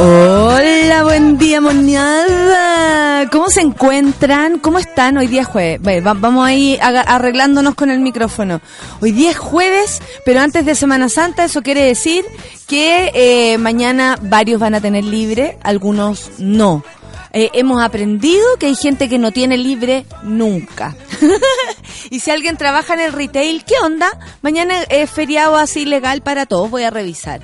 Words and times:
Hola, 0.00 1.02
buen 1.02 1.38
día, 1.38 1.60
monada. 1.60 3.28
¿Cómo 3.30 3.50
se 3.50 3.62
encuentran? 3.62 4.60
¿Cómo 4.60 4.78
están? 4.78 5.18
Hoy 5.18 5.26
día 5.26 5.40
es 5.40 5.48
jueves. 5.48 6.04
Vamos 6.04 6.46
ahí 6.46 6.78
arreglándonos 6.80 7.74
con 7.74 7.90
el 7.90 7.98
micrófono. 7.98 8.60
Hoy 9.00 9.10
día 9.10 9.32
es 9.32 9.38
jueves, 9.38 10.00
pero 10.24 10.40
antes 10.40 10.64
de 10.64 10.76
Semana 10.76 11.08
Santa, 11.08 11.44
eso 11.44 11.62
quiere 11.62 11.82
decir 11.82 12.24
que 12.68 13.10
eh, 13.12 13.58
mañana 13.58 14.16
varios 14.22 14.60
van 14.60 14.76
a 14.76 14.80
tener 14.80 15.02
libre, 15.02 15.58
algunos 15.64 16.30
no. 16.38 16.84
Eh, 17.32 17.50
hemos 17.52 17.82
aprendido 17.82 18.44
que 18.58 18.66
hay 18.66 18.74
gente 18.74 19.08
que 19.08 19.18
no 19.18 19.32
tiene 19.32 19.56
libre 19.58 20.06
nunca. 20.22 20.96
y 22.10 22.20
si 22.20 22.30
alguien 22.30 22.56
trabaja 22.56 22.94
en 22.94 23.00
el 23.00 23.12
retail, 23.12 23.64
¿qué 23.64 23.74
onda? 23.82 24.08
Mañana 24.42 24.82
es 24.88 25.10
feriado 25.10 25.56
así 25.56 25.84
legal 25.84 26.22
para 26.22 26.46
todos, 26.46 26.70
voy 26.70 26.84
a 26.84 26.90
revisar. 26.90 27.40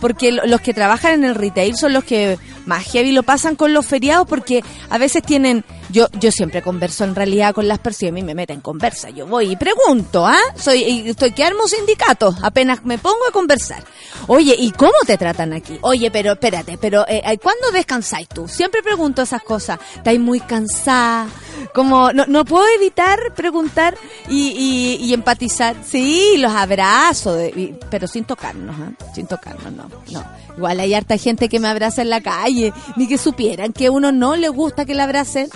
Porque 0.00 0.32
lo- 0.32 0.46
los 0.46 0.60
que 0.60 0.74
trabajan 0.74 1.12
en 1.14 1.24
el 1.24 1.34
retail 1.34 1.76
son 1.76 1.92
los 1.92 2.04
que 2.04 2.38
más 2.66 2.84
heavy 2.84 3.12
lo 3.12 3.22
pasan 3.22 3.56
con 3.56 3.72
los 3.72 3.86
feriados 3.86 4.26
porque 4.28 4.62
a 4.90 4.98
veces 4.98 5.22
tienen... 5.22 5.64
Yo 5.90 6.08
yo 6.18 6.30
siempre 6.30 6.62
converso 6.62 7.04
en 7.04 7.14
realidad 7.14 7.54
con 7.54 7.68
las 7.68 7.78
personas, 7.78 7.94
mí 8.14 8.22
me 8.22 8.34
meten 8.34 8.56
en 8.56 8.60
conversa, 8.60 9.10
yo 9.10 9.26
voy 9.26 9.52
y 9.52 9.56
pregunto, 9.56 10.26
¿ah? 10.26 10.38
Soy 10.56 10.82
y 10.82 11.10
estoy 11.10 11.32
que 11.32 11.44
armo 11.44 11.66
sindicatos, 11.66 12.36
apenas 12.42 12.84
me 12.84 12.98
pongo 12.98 13.26
a 13.28 13.32
conversar. 13.32 13.84
Oye, 14.26 14.54
¿y 14.58 14.70
cómo 14.72 14.94
te 15.06 15.16
tratan 15.18 15.52
aquí? 15.52 15.78
Oye, 15.82 16.10
pero 16.10 16.32
espérate, 16.32 16.78
pero 16.78 17.06
eh, 17.08 17.22
eh, 17.24 17.38
¿cuándo 17.38 17.70
descansáis 17.72 18.28
tú? 18.28 18.48
Siempre 18.48 18.82
pregunto 18.82 19.22
esas 19.22 19.42
cosas. 19.42 19.78
¿Estáis 19.96 20.20
muy 20.20 20.40
cansada? 20.40 21.26
Como 21.74 22.12
no, 22.12 22.26
no 22.26 22.44
puedo 22.44 22.64
evitar 22.76 23.18
preguntar 23.34 23.96
y, 24.28 24.98
y, 25.00 25.12
empatizar. 25.14 25.76
Sí, 25.84 26.34
los 26.38 26.52
abrazo, 26.52 27.34
de- 27.34 27.48
y- 27.48 27.74
pero 27.90 28.06
sin 28.06 28.24
tocarnos, 28.24 28.76
¿ah? 28.78 28.92
Sin 29.14 29.26
tocarnos, 29.26 29.72
no, 29.72 29.88
no. 30.10 30.24
Igual 30.56 30.80
hay 30.80 30.94
harta 30.94 31.16
gente 31.18 31.48
que 31.48 31.58
me 31.60 31.68
abraza 31.68 32.02
en 32.02 32.10
la 32.10 32.20
calle, 32.20 32.72
ni 32.96 33.08
que 33.08 33.18
supieran 33.18 33.72
que 33.72 33.86
a 33.86 33.90
uno 33.90 34.12
no 34.12 34.36
le 34.36 34.48
gusta 34.48 34.84
que 34.84 34.94
le 34.94 35.02
abracen. 35.02 35.48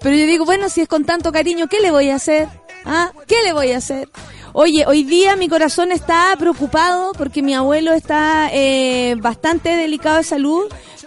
Pero 0.00 0.16
yo 0.16 0.26
digo, 0.26 0.44
bueno, 0.44 0.68
si 0.68 0.80
es 0.80 0.88
con 0.88 1.04
tanto 1.04 1.30
cariño, 1.30 1.68
¿qué 1.68 1.80
le 1.80 1.92
voy 1.92 2.10
a 2.10 2.16
hacer? 2.16 2.48
¿Ah? 2.84 3.12
¿Qué 3.28 3.36
le 3.44 3.52
voy 3.52 3.70
a 3.72 3.76
hacer? 3.78 4.08
Oye, 4.54 4.84
hoy 4.86 5.04
día 5.04 5.36
mi 5.36 5.48
corazón 5.48 5.92
está 5.92 6.34
preocupado 6.38 7.12
porque 7.12 7.40
mi 7.40 7.54
abuelo 7.54 7.92
está 7.92 8.50
eh, 8.52 9.14
bastante 9.18 9.76
delicado 9.76 10.16
de 10.18 10.24
salud, 10.24 10.64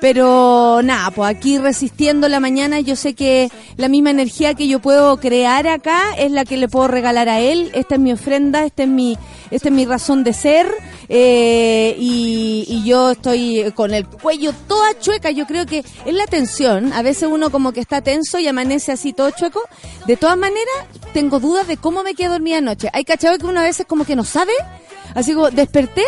pero 0.07 0.81
nada, 0.83 1.09
pues 1.09 1.35
aquí 1.35 1.57
resistiendo 1.57 2.29
la 2.29 2.39
mañana, 2.39 2.79
yo 2.79 2.95
sé 2.95 3.15
que 3.15 3.49
la 3.75 3.87
misma 3.87 4.11
energía 4.11 4.53
que 4.53 4.67
yo 4.67 4.79
puedo 4.79 5.17
crear 5.17 5.65
acá 5.67 6.15
es 6.15 6.29
la 6.29 6.45
que 6.45 6.57
le 6.57 6.67
puedo 6.67 6.87
regalar 6.87 7.27
a 7.27 7.39
él. 7.39 7.71
Esta 7.73 7.95
es 7.95 8.01
mi 8.01 8.13
ofrenda, 8.13 8.65
esta 8.65 8.83
es 8.83 8.89
mi, 8.89 9.17
esta 9.49 9.69
es 9.69 9.73
mi 9.73 9.83
razón 9.83 10.23
de 10.23 10.33
ser 10.33 10.67
eh, 11.09 11.95
y, 11.97 12.65
y 12.67 12.87
yo 12.87 13.13
estoy 13.13 13.71
con 13.73 13.95
el 13.95 14.05
cuello 14.05 14.53
toda 14.67 14.95
chueca. 14.99 15.31
Yo 15.31 15.47
creo 15.47 15.65
que 15.65 15.79
es 15.79 16.13
la 16.13 16.27
tensión. 16.27 16.93
A 16.93 17.01
veces 17.01 17.27
uno 17.27 17.49
como 17.49 17.71
que 17.71 17.79
está 17.79 18.01
tenso 18.01 18.37
y 18.37 18.47
amanece 18.47 18.91
así 18.91 19.11
todo 19.11 19.31
chueco. 19.31 19.63
De 20.05 20.17
todas 20.17 20.37
maneras, 20.37 20.85
tengo 21.13 21.39
dudas 21.39 21.65
de 21.65 21.77
cómo 21.77 22.03
me 22.03 22.13
quedé 22.13 22.27
dormida 22.27 22.59
anoche. 22.59 22.91
Hay 22.93 23.05
cachado 23.05 23.39
que 23.39 23.47
uno 23.47 23.59
a 23.59 23.63
veces 23.63 23.87
como 23.87 24.05
que 24.05 24.15
no 24.15 24.23
sabe. 24.23 24.53
Así 25.15 25.33
como 25.33 25.49
desperté 25.49 26.03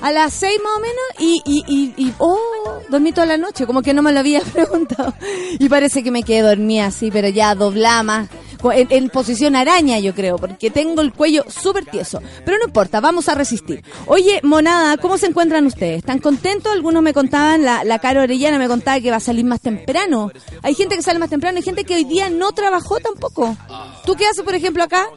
a 0.00 0.12
las 0.12 0.32
seis 0.34 0.58
más 0.62 0.76
o 0.76 0.80
menos 0.80 1.04
y, 1.18 1.42
y, 1.44 1.64
y, 1.66 2.06
y, 2.06 2.14
oh, 2.18 2.80
dormí 2.88 3.12
toda 3.12 3.26
la 3.26 3.36
noche, 3.36 3.66
como 3.66 3.82
que 3.82 3.94
no 3.94 4.02
me 4.02 4.12
lo 4.12 4.20
había 4.20 4.40
preguntado. 4.52 5.14
Y 5.58 5.68
parece 5.68 6.02
que 6.02 6.10
me 6.10 6.22
quedé 6.22 6.42
dormida 6.42 6.86
así, 6.86 7.10
pero 7.10 7.28
ya 7.28 7.54
doblada 7.54 8.02
más, 8.02 8.28
en, 8.72 8.88
en 8.90 9.10
posición 9.10 9.56
araña 9.56 9.98
yo 9.98 10.14
creo, 10.14 10.36
porque 10.36 10.70
tengo 10.70 11.00
el 11.02 11.12
cuello 11.12 11.44
súper 11.48 11.84
tieso. 11.86 12.20
Pero 12.44 12.58
no 12.58 12.64
importa, 12.66 13.00
vamos 13.00 13.28
a 13.28 13.34
resistir. 13.34 13.84
Oye, 14.06 14.40
monada, 14.42 14.96
¿cómo 14.96 15.18
se 15.18 15.26
encuentran 15.26 15.66
ustedes? 15.66 15.98
¿Están 15.98 16.18
contentos? 16.18 16.72
Algunos 16.72 17.02
me 17.02 17.12
contaban, 17.12 17.64
la, 17.64 17.84
la 17.84 17.98
Caro 17.98 18.22
Orellana 18.22 18.58
me 18.58 18.68
contaba 18.68 19.00
que 19.00 19.10
va 19.10 19.16
a 19.16 19.20
salir 19.20 19.44
más 19.44 19.60
temprano. 19.60 20.30
Hay 20.62 20.74
gente 20.74 20.96
que 20.96 21.02
sale 21.02 21.18
más 21.18 21.30
temprano, 21.30 21.56
hay 21.58 21.62
gente 21.62 21.84
que 21.84 21.94
hoy 21.94 22.04
día 22.04 22.28
no 22.30 22.52
trabajó 22.52 22.98
tampoco. 23.00 23.56
¿Tú 24.04 24.14
qué 24.14 24.26
haces, 24.26 24.42
por 24.44 24.54
ejemplo, 24.54 24.82
acá? 24.84 25.08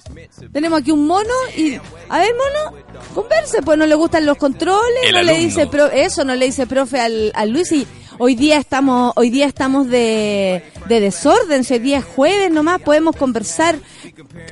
Tenemos 0.52 0.80
aquí 0.80 0.92
un 0.92 1.06
mono 1.06 1.34
y... 1.56 1.76
A 2.10 2.18
ver, 2.18 2.32
mono, 2.34 2.78
converse, 3.14 3.62
pues 3.62 3.78
no 3.78 3.86
le 3.86 3.94
gustan 3.96 4.26
los 4.26 4.38
controles, 4.38 4.69
El 5.04 5.14
no 5.16 5.22
le 5.24 5.38
dice 5.38 5.68
pro- 5.68 5.92
eso, 5.92 6.24
no 6.26 6.36
le 6.36 6.46
dice 6.46 6.68
profe 6.68 7.00
al, 7.00 7.32
al 7.36 7.50
Luis 7.52 7.72
y 7.72 7.86
hoy 8.18 8.36
día 8.36 8.58
estamos 8.58 9.14
hoy 9.16 9.30
día 9.30 9.46
estamos 9.46 9.88
de, 9.88 10.64
de 10.88 11.00
desorden, 11.00 11.64
si 11.64 11.74
hoy 11.76 11.80
día 11.80 12.00
es 12.00 12.06
jueves 12.06 12.52
nomás, 12.52 12.82
podemos 12.82 13.16
conversar, 13.16 13.78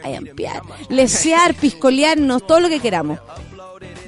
callampear, 0.02 0.62
lesear, 0.90 1.54
piscolearnos, 1.56 2.46
todo 2.48 2.60
lo 2.60 2.70
que 2.70 2.80
queramos. 2.80 3.20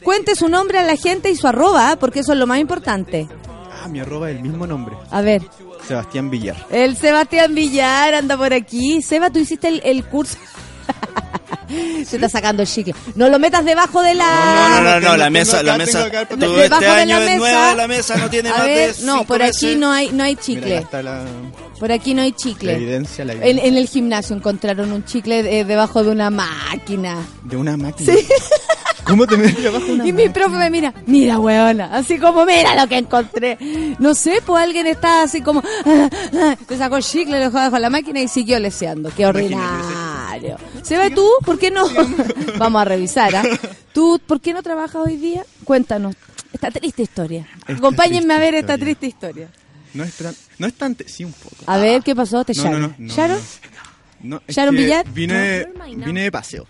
Cuente 0.04 0.36
su 0.36 0.48
nombre 0.48 0.80
a 0.80 0.84
la 0.84 0.96
gente 0.96 1.30
y 1.30 1.36
su 1.36 1.48
arroba, 1.48 1.92
¿ah? 1.92 1.96
porque 2.00 2.20
eso 2.22 2.34
es 2.34 2.40
lo 2.40 2.48
más 2.48 2.60
importante. 2.60 3.28
Ah, 3.84 3.88
mi 3.88 4.00
arroba 4.00 4.30
es 4.32 4.38
el 4.38 4.44
mismo 4.44 4.66
nombre. 4.66 4.96
A 5.12 5.22
ver, 5.22 5.42
Sebastián 5.88 6.30
Villar. 6.30 6.56
el 6.70 6.96
Sebastián 6.98 7.54
Villar 7.54 8.14
anda 8.14 8.38
por 8.38 8.54
aquí. 8.54 9.02
Seba, 9.02 9.30
tú 9.30 9.40
hiciste 9.40 9.68
el, 9.68 9.82
el 9.84 10.04
curso. 10.06 10.38
Se 12.06 12.16
está 12.16 12.30
sacando 12.30 12.64
el 12.64 12.68
chicle. 12.68 12.96
No 13.16 13.30
lo 13.30 13.40
metas 13.40 13.64
debajo 13.64 14.02
de 14.02 14.16
la... 14.16 14.82
No, 14.82 14.82
no, 14.82 15.00
no, 15.00 15.10
no, 15.10 15.18
la 15.18 15.30
mesa, 15.30 15.62
la 15.64 15.78
mesa. 15.78 16.06
Debajo 16.10 16.24
este 16.58 16.86
de 16.86 16.88
año 16.88 17.20
la 17.20 17.24
es 17.26 17.26
mesa. 17.26 17.38
nueva 17.38 17.76
la 17.76 17.88
mesa, 17.88 18.18
no 18.18 18.30
tiene 18.30 18.50
A 18.50 18.58
más 18.58 18.66
de 18.66 18.96
no, 19.04 19.24
por 19.26 19.42
aquí 19.42 19.76
no 19.76 19.92
hay, 19.92 20.10
no 20.12 20.24
hay 20.24 20.36
chicle. 20.36 20.86
Por 21.80 21.92
aquí 21.92 22.14
no 22.14 22.22
hay 22.22 22.32
la 22.32 22.38
chicle. 22.38 22.74
evidencia, 22.74 23.24
la 23.26 23.34
En, 23.34 23.40
evidencia 23.42 23.68
en 23.68 23.78
el 23.78 23.88
gimnasio 23.88 24.36
encontraron 24.36 24.92
un 24.92 25.06
chicle 25.06 25.60
eh, 25.60 25.64
debajo 25.64 26.04
de 26.04 26.12
una 26.12 26.30
máquina. 26.30 27.18
de 27.44 27.58
una 27.58 27.78
máquina. 27.78 28.14
¿Cómo 29.06 29.26
te 29.26 29.38
metes 29.38 29.66
abajo 29.66 29.86
de 29.86 29.94
una 29.94 30.08
Y 30.08 30.14
mi 30.14 30.30
profe 30.30 30.58
me 30.58 30.70
mira, 30.70 30.94
mira, 31.08 31.40
weona, 31.40 31.96
así 31.96 32.20
como, 32.20 32.46
mira 32.46 32.76
lo 32.76 32.88
que 32.88 32.98
encontré. 32.98 33.58
No 33.98 34.14
sé, 34.14 34.40
pues 34.46 34.62
alguien 34.64 34.86
está 34.88 35.24
así 35.24 35.42
como, 35.42 35.64
ah, 35.86 36.10
ah, 36.34 36.56
te 36.68 36.78
sacó 36.78 36.98
el 36.98 37.04
chicle, 37.04 37.40
lo 37.40 37.46
dejó 37.46 37.58
debajo 37.58 37.76
de 37.76 37.82
la 37.82 37.90
máquina 37.90 38.20
y 38.20 38.28
siguió 38.28 38.60
leseando. 38.60 39.10
Qué 39.16 39.26
ordinario. 39.26 39.60
Seba, 40.84 41.10
¿tú 41.10 41.28
por 41.46 41.60
qué 41.60 41.72
no? 41.72 41.84
Vamos 42.58 42.82
a 42.82 42.86
revisar, 42.86 43.36
¿ah? 43.36 43.44
¿Tú 43.94 44.20
por 44.26 44.42
qué 44.42 44.54
no 44.54 44.64
trabajas 44.64 44.96
hoy 45.06 45.18
día? 45.18 45.46
Cuéntanos. 45.64 46.16
Esta 46.52 46.72
triste 46.72 47.04
historia. 47.04 47.48
Esta 47.60 47.74
Acompáñenme 47.74 48.34
a 48.34 48.40
ver 48.40 48.56
esta 48.56 48.78
triste 48.78 49.06
historia. 49.08 49.50
No 49.94 50.04
es 50.04 50.14
tan, 50.16 50.36
no 50.58 50.68
es 50.68 50.74
tan, 50.76 50.96
sí 51.06 51.24
un 51.24 51.34
poco. 51.34 51.56
A 51.66 51.78
ver, 51.78 52.02
¿qué 52.04 52.16
pasó? 52.16 52.44
¿Te 52.44 52.54
No, 52.54 52.64
no, 52.64 52.70
Sharon? 52.70 52.82
no, 52.98 53.08
no, 53.08 53.14
¿Sharon? 53.14 53.40
No, 54.22 54.42
es 54.48 54.56
¿Sharon 54.56 54.76
que 54.76 54.82
Villar? 54.84 55.10
Vine, 55.12 55.68
vine 56.06 56.24
de 56.24 56.32
paseo. 56.32 56.68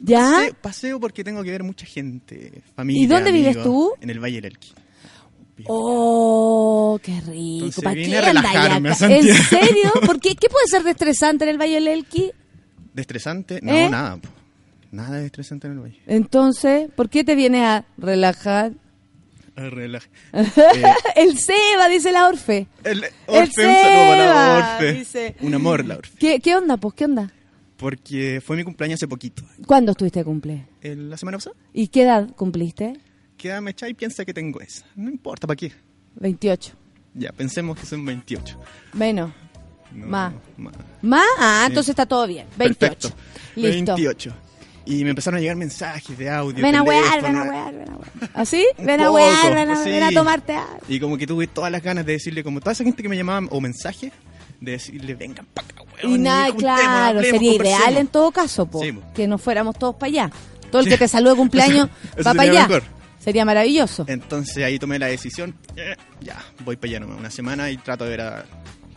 ¿Ya? 0.00 0.30
Paseo, 0.30 0.54
paseo 0.60 1.00
porque 1.00 1.22
tengo 1.24 1.42
que 1.42 1.50
ver 1.50 1.62
mucha 1.62 1.86
gente, 1.86 2.62
familia. 2.74 3.02
¿Y 3.02 3.06
dónde 3.06 3.32
vives 3.32 3.62
tú? 3.62 3.92
En 4.00 4.10
el 4.10 4.18
Valle 4.18 4.36
del 4.36 4.46
Elqui. 4.46 4.72
Oh, 5.66 6.98
qué 7.02 7.20
rico. 7.20 7.66
Entonces 7.66 7.84
¿Para 7.84 7.94
vine 7.94 8.08
qué 8.08 8.18
a 8.18 8.20
relajarme 8.22 8.88
a. 8.88 8.92
¿En 8.92 9.34
serio? 9.34 9.92
¿Por 10.06 10.20
qué? 10.20 10.34
¿Qué 10.34 10.48
puede 10.48 10.66
ser 10.66 10.82
de 10.82 10.90
estresante 10.90 11.44
en 11.44 11.50
el 11.50 11.58
Valle 11.60 11.74
del 11.74 11.88
Elqui? 11.88 12.32
¿Desestresante? 12.94 13.60
No, 13.62 13.72
¿Eh? 13.72 13.88
nada. 13.90 14.16
po. 14.16 14.28
Nada 14.90 15.18
de 15.18 15.26
estresante 15.26 15.66
en 15.66 15.72
el 15.74 15.78
Valle. 15.80 16.00
Entonces, 16.06 16.90
¿por 16.94 17.08
qué 17.08 17.24
te 17.24 17.34
vienes 17.34 17.62
a 17.64 17.84
relajar? 17.96 18.72
Ah, 19.56 19.68
relaja. 19.70 20.08
el 21.16 21.38
Seba, 21.38 21.88
dice 21.90 22.12
la 22.12 22.26
Orfe. 22.28 22.66
El 22.84 23.04
El 23.04 23.10
Orfe, 23.26 23.66
un 23.66 23.74
saludo 23.74 23.82
para 23.82 24.16
Seba, 24.16 24.24
la 24.58 24.74
Orfe. 24.76 24.92
dice. 24.92 25.36
Un 25.40 25.54
amor, 25.54 25.84
la 25.86 25.96
Orfe. 25.96 26.18
¿Qué, 26.18 26.40
¿Qué 26.40 26.54
onda, 26.56 26.76
pues? 26.76 26.94
¿Qué 26.94 27.04
onda? 27.06 27.32
Porque 27.76 28.40
fue 28.44 28.56
mi 28.56 28.64
cumpleaños 28.64 28.98
hace 28.98 29.08
poquito. 29.08 29.42
¿Cuándo 29.66 29.92
estuviste 29.92 30.20
de 30.20 30.24
cumple? 30.24 30.66
El- 30.82 31.10
la 31.10 31.16
semana 31.16 31.38
pasada. 31.38 31.56
¿Y 31.72 31.88
qué 31.88 32.02
edad 32.02 32.28
cumpliste? 32.36 32.94
Queda 33.36 33.60
mecha 33.60 33.88
y 33.88 33.94
piensa 33.94 34.24
que 34.24 34.32
tengo 34.34 34.60
esa. 34.60 34.84
No 34.94 35.10
importa, 35.10 35.46
¿para 35.46 35.56
qué? 35.56 35.72
28. 36.16 36.74
Ya, 37.14 37.32
pensemos 37.32 37.78
que 37.78 37.84
son 37.86 38.04
28. 38.04 38.58
Menos. 38.92 39.32
No, 39.94 40.06
Más. 40.06 40.32
más. 40.56 40.74
¿Más? 41.02 41.26
Ah, 41.38 41.62
Sí. 41.64 41.70
entonces 41.70 41.90
está 41.90 42.06
todo 42.06 42.26
bien. 42.26 42.46
28. 42.56 43.08
Perfecto. 43.10 43.22
Listo. 43.56 43.94
28. 43.96 44.32
Y 44.84 45.04
me 45.04 45.10
empezaron 45.10 45.38
a 45.38 45.40
llegar 45.40 45.56
mensajes 45.56 46.18
de 46.18 46.28
audio. 46.28 46.60
Ven 46.62 46.74
a 46.74 46.82
wear, 46.82 47.22
ven 47.22 47.36
a 47.36 47.42
wear, 47.44 47.72
ven 47.74 47.88
a 47.90 47.96
wear. 47.96 48.30
¿Así? 48.34 48.66
Un 48.78 48.86
Ven 48.86 49.00
a 49.00 49.10
wear, 49.12 49.54
ven 49.54 49.70
a, 49.70 49.76
sí. 49.84 49.90
ven 49.90 50.02
a 50.02 50.10
tomarte 50.10 50.54
algo. 50.56 50.78
Y 50.88 50.98
como 50.98 51.16
que 51.16 51.26
tuve 51.26 51.46
todas 51.46 51.70
las 51.70 51.82
ganas 51.82 52.04
de 52.04 52.12
decirle, 52.14 52.42
como 52.42 52.58
toda 52.60 52.72
esa 52.72 52.82
gente 52.82 53.00
que 53.02 53.08
me 53.08 53.16
llamaba 53.16 53.46
o 53.50 53.60
mensajes, 53.60 54.12
de 54.60 54.72
decirle, 54.72 55.14
vengan 55.14 55.46
para 55.54 55.68
acá, 55.68 55.82
weón. 56.02 56.14
Y 56.14 56.18
nada, 56.18 56.52
claro, 56.56 56.82
hablemos, 57.18 57.30
sería 57.30 57.50
conversemos". 57.52 57.80
ideal 57.80 57.96
en 57.98 58.06
todo 58.08 58.30
caso, 58.32 58.66
po, 58.66 58.82
Sí, 58.82 58.92
po. 58.92 59.02
que 59.14 59.26
nos 59.28 59.40
fuéramos 59.40 59.78
todos 59.78 59.94
para 59.96 60.08
allá. 60.08 60.30
Todo 60.72 60.82
el 60.82 60.88
que 60.88 60.98
te 60.98 61.06
salude 61.06 61.36
cumpleaños 61.36 61.88
va 62.26 62.34
para 62.34 62.42
allá. 62.50 62.66
mejor. 62.66 62.82
Sería 63.20 63.44
maravilloso. 63.44 64.04
Entonces 64.08 64.64
ahí 64.64 64.80
tomé 64.80 64.98
la 64.98 65.06
decisión, 65.06 65.54
eh, 65.76 65.94
ya, 66.20 66.42
voy 66.64 66.74
para 66.74 66.90
allá 66.90 67.00
nomás, 67.00 67.18
una 67.20 67.30
semana 67.30 67.70
y 67.70 67.76
trato 67.76 68.02
de 68.02 68.10
ver 68.10 68.20
a 68.22 68.44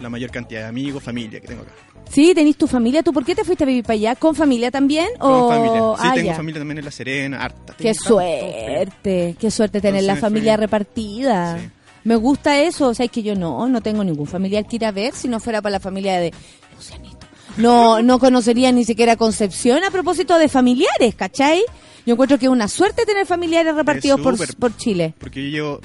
la 0.05 0.09
mayor 0.09 0.31
cantidad 0.31 0.61
de 0.61 0.67
amigos, 0.67 1.03
familia 1.03 1.39
que 1.41 1.47
tengo 1.47 1.63
acá. 1.63 1.71
Sí, 2.09 2.33
tenés 2.35 2.55
tu 2.57 2.67
familia. 2.67 3.01
¿Tú 3.03 3.11
por 3.11 3.25
qué 3.25 3.35
te 3.35 3.43
fuiste 3.43 3.63
a 3.63 3.67
vivir 3.67 3.83
para 3.83 3.95
allá? 3.95 4.15
¿Con 4.15 4.35
familia 4.35 4.69
también? 4.71 5.07
Con 5.19 5.31
o... 5.31 5.49
familia. 5.49 5.79
Sí, 5.79 6.07
Ah, 6.07 6.13
tengo 6.13 6.27
ya. 6.27 6.35
familia 6.35 6.59
también 6.61 6.77
en 6.77 6.85
La 6.85 6.91
Serena, 6.91 7.41
harta. 7.43 7.73
Qué 7.77 7.83
Tengo 7.93 7.95
tanto, 7.95 8.07
suerte, 8.09 9.35
qué 9.39 9.51
suerte 9.51 9.81
tener 9.81 10.01
Entonces 10.01 10.21
la 10.21 10.27
familia 10.27 10.57
repartida. 10.57 11.59
Sí. 11.59 11.69
Me 12.03 12.15
gusta 12.15 12.59
eso, 12.59 12.89
o 12.89 12.93
sea, 12.93 13.05
es 13.07 13.11
que 13.11 13.23
yo 13.23 13.35
no, 13.35 13.67
no 13.67 13.81
tengo 13.81 14.03
ningún 14.03 14.27
familiar 14.27 14.67
que 14.67 14.75
ir 14.75 14.85
a 14.85 14.91
ver 14.91 15.13
si 15.15 15.27
no 15.27 15.39
fuera 15.39 15.61
para 15.63 15.71
la 15.73 15.79
familia 15.79 16.19
de 16.19 16.31
Lucianito. 16.75 17.17
No, 17.57 18.01
no 18.03 18.19
conocería 18.19 18.71
ni 18.71 18.85
siquiera 18.85 19.15
Concepción 19.15 19.83
a 19.83 19.89
propósito 19.89 20.37
de 20.37 20.47
familiares, 20.47 21.15
¿cachai? 21.15 21.63
Yo 22.05 22.13
encuentro 22.13 22.37
que 22.37 22.45
es 22.45 22.51
una 22.51 22.67
suerte 22.67 23.05
tener 23.05 23.25
familiares 23.25 23.73
repartidos 23.73 24.21
por, 24.21 24.35
por 24.57 24.77
Chile. 24.77 25.15
Porque 25.17 25.49
yo 25.49 25.79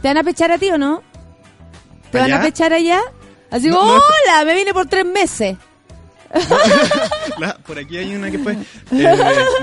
¿Te 0.00 0.06
van 0.06 0.18
a 0.18 0.22
pechar 0.22 0.52
a 0.52 0.58
ti 0.58 0.70
o 0.70 0.78
no? 0.78 1.02
¿Te 2.12 2.18
van 2.18 2.32
a 2.32 2.40
pechar 2.40 2.72
allá? 2.72 3.00
Así 3.50 3.70
como, 3.70 3.84
no. 3.84 3.92
hola, 3.94 4.44
me 4.44 4.54
vine 4.54 4.72
por 4.74 4.86
tres 4.86 5.04
meses. 5.06 5.56
La- 7.38 7.56
por 7.58 7.78
aquí 7.78 7.96
hay 7.96 8.14
una 8.14 8.30
que 8.30 8.38
fue. 8.38 8.52
eh, 8.92 9.16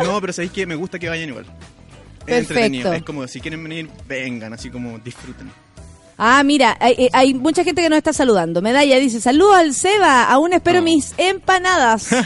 no, 0.03 0.19
pero 0.21 0.33
sabéis 0.33 0.51
que 0.51 0.65
me 0.65 0.75
gusta 0.75 0.97
que 0.99 1.09
vayan 1.09 1.29
igual. 1.29 1.45
Es 1.45 2.25
Perfecto. 2.25 2.53
entretenido. 2.53 2.93
Es 2.93 3.03
como 3.03 3.27
si 3.27 3.39
quieren 3.39 3.61
venir, 3.63 3.89
vengan, 4.07 4.53
así 4.53 4.69
como 4.69 4.97
disfruten. 4.99 5.51
Ah, 6.17 6.41
mira, 6.43 6.75
hay, 6.79 6.93
eh, 6.97 7.09
hay 7.13 7.33
mucha 7.33 7.63
gente 7.63 7.81
que 7.81 7.89
nos 7.89 7.97
está 7.97 8.13
saludando. 8.13 8.61
Medalla 8.61 8.97
dice, 8.97 9.19
saludos 9.21 9.57
al 9.57 9.73
Seba, 9.73 10.23
aún 10.23 10.53
espero 10.53 10.79
Oh. 10.79 10.83
mis 10.83 11.13
empanadas. 11.17 12.09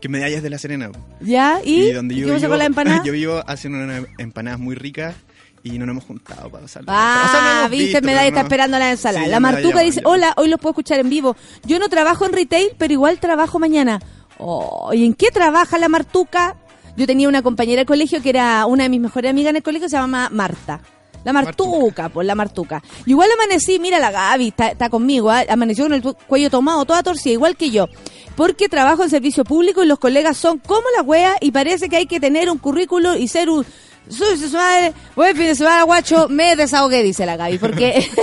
Que 0.00 0.08
medallas 0.08 0.42
de 0.42 0.48
la 0.48 0.56
Serena. 0.56 0.90
¿Ya? 1.20 1.60
¿Y, 1.62 1.88
Y 1.88 1.92
donde 1.92 2.14
¿Y 2.14 2.20
yo 2.20 2.26
qué 2.28 2.34
vivo, 2.36 2.48
con 2.48 2.58
la 2.58 2.64
empanada? 2.64 3.02
yo 3.04 3.12
vivo 3.12 3.42
haciendo 3.46 3.80
unas 3.80 4.04
empanadas 4.16 4.58
muy 4.58 4.74
ricas 4.74 5.14
y 5.62 5.78
no 5.78 5.86
nos 5.86 5.92
hemos 5.94 6.04
juntado 6.04 6.50
para 6.50 6.62
pasarlo. 6.62 6.88
Ah, 6.90 7.24
O 7.26 7.30
sea, 7.30 7.40
no 7.42 7.50
hemos 7.60 7.70
viste, 7.70 7.84
visto, 7.86 8.00
Medalla 8.06 8.20
pero 8.20 8.28
está 8.28 8.40
no. 8.40 8.46
esperando 8.46 8.78
la 8.78 8.90
ensalada. 8.90 9.24
Sí, 9.24 9.30
la 9.30 9.40
Martuca 9.40 9.80
dice, 9.80 10.00
hola, 10.04 10.32
hoy 10.36 10.48
los 10.48 10.58
puedo 10.60 10.70
escuchar 10.72 11.00
en 11.00 11.10
vivo. 11.10 11.36
Yo 11.64 11.78
no 11.78 11.88
trabajo 11.88 12.24
en 12.26 12.32
retail, 12.32 12.68
pero 12.78 12.92
igual 12.92 13.18
trabajo 13.20 13.58
mañana. 13.58 14.00
Oh, 14.38 14.90
¿Y 14.94 15.04
en 15.04 15.14
qué 15.14 15.30
trabaja 15.30 15.76
la 15.78 15.88
Martuca? 15.88 16.56
Yo 16.96 17.06
tenía 17.06 17.28
una 17.28 17.42
compañera 17.42 17.80
de 17.82 17.86
colegio 17.86 18.22
que 18.22 18.30
era 18.30 18.64
una 18.66 18.84
de 18.84 18.88
mis 18.88 19.00
mejores 19.00 19.30
amigas 19.30 19.50
en 19.50 19.56
el 19.56 19.62
colegio, 19.62 19.88
se 19.88 19.96
llama 19.96 20.28
Marta. 20.32 20.80
La 21.24 21.34
Martuca, 21.34 22.08
pues 22.08 22.26
la 22.26 22.34
Martuca. 22.34 22.82
Y 23.04 23.10
igual 23.10 23.28
amanecí, 23.32 23.78
mira 23.78 23.98
la 23.98 24.10
Gaby, 24.10 24.48
está, 24.48 24.68
está 24.68 24.88
conmigo, 24.88 25.30
¿ah? 25.30 25.42
amaneció 25.50 25.84
con 25.84 25.92
el 25.92 26.02
cuello 26.02 26.48
tomado, 26.48 26.86
toda 26.86 27.02
torcida, 27.02 27.34
igual 27.34 27.56
que 27.56 27.70
yo. 27.70 27.88
Porque 28.36 28.70
trabajo 28.70 29.02
en 29.04 29.10
servicio 29.10 29.44
público 29.44 29.82
y 29.82 29.86
los 29.86 29.98
colegas 29.98 30.38
son 30.38 30.58
como 30.58 30.84
la 30.96 31.02
wea 31.02 31.36
y 31.42 31.50
parece 31.50 31.90
que 31.90 31.96
hay 31.96 32.06
que 32.06 32.20
tener 32.20 32.48
un 32.50 32.56
currículo 32.56 33.16
y 33.16 33.28
ser 33.28 33.50
un... 33.50 33.66
Soy 34.08 34.36
su 34.38 34.48
madre, 34.56 34.92
buen 35.14 35.36
fin 35.36 35.46
de 35.46 35.54
semana, 35.54 35.84
guacho, 35.84 36.28
me 36.28 36.56
desahogué, 36.56 37.02
dice 37.02 37.24
la 37.26 37.36
Gaby, 37.36 37.58
porque... 37.58 38.08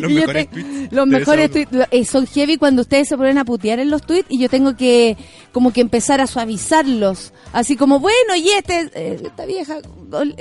Los 0.00 0.10
mejores 0.10 0.48
te- 0.50 0.62
tweets 0.62 0.92
Los 0.92 1.08
de 1.10 1.18
mejores 1.18 1.52
desahogo. 1.52 1.70
tweets 1.86 1.88
eh, 1.92 2.04
son 2.04 2.26
heavy 2.26 2.56
cuando 2.56 2.82
ustedes 2.82 3.08
se 3.08 3.16
ponen 3.16 3.38
a 3.38 3.44
putear 3.44 3.78
en 3.80 3.90
los 3.90 4.02
tweets 4.02 4.26
y 4.30 4.38
yo 4.38 4.48
tengo 4.48 4.76
que 4.76 5.16
como 5.52 5.72
que 5.72 5.80
empezar 5.80 6.20
a 6.20 6.26
suavizarlos. 6.26 7.32
Así 7.52 7.76
como, 7.76 7.98
bueno, 8.00 8.36
y 8.36 8.48
este, 8.50 8.90
eh, 8.94 9.20
esta 9.24 9.44
vieja, 9.46 9.76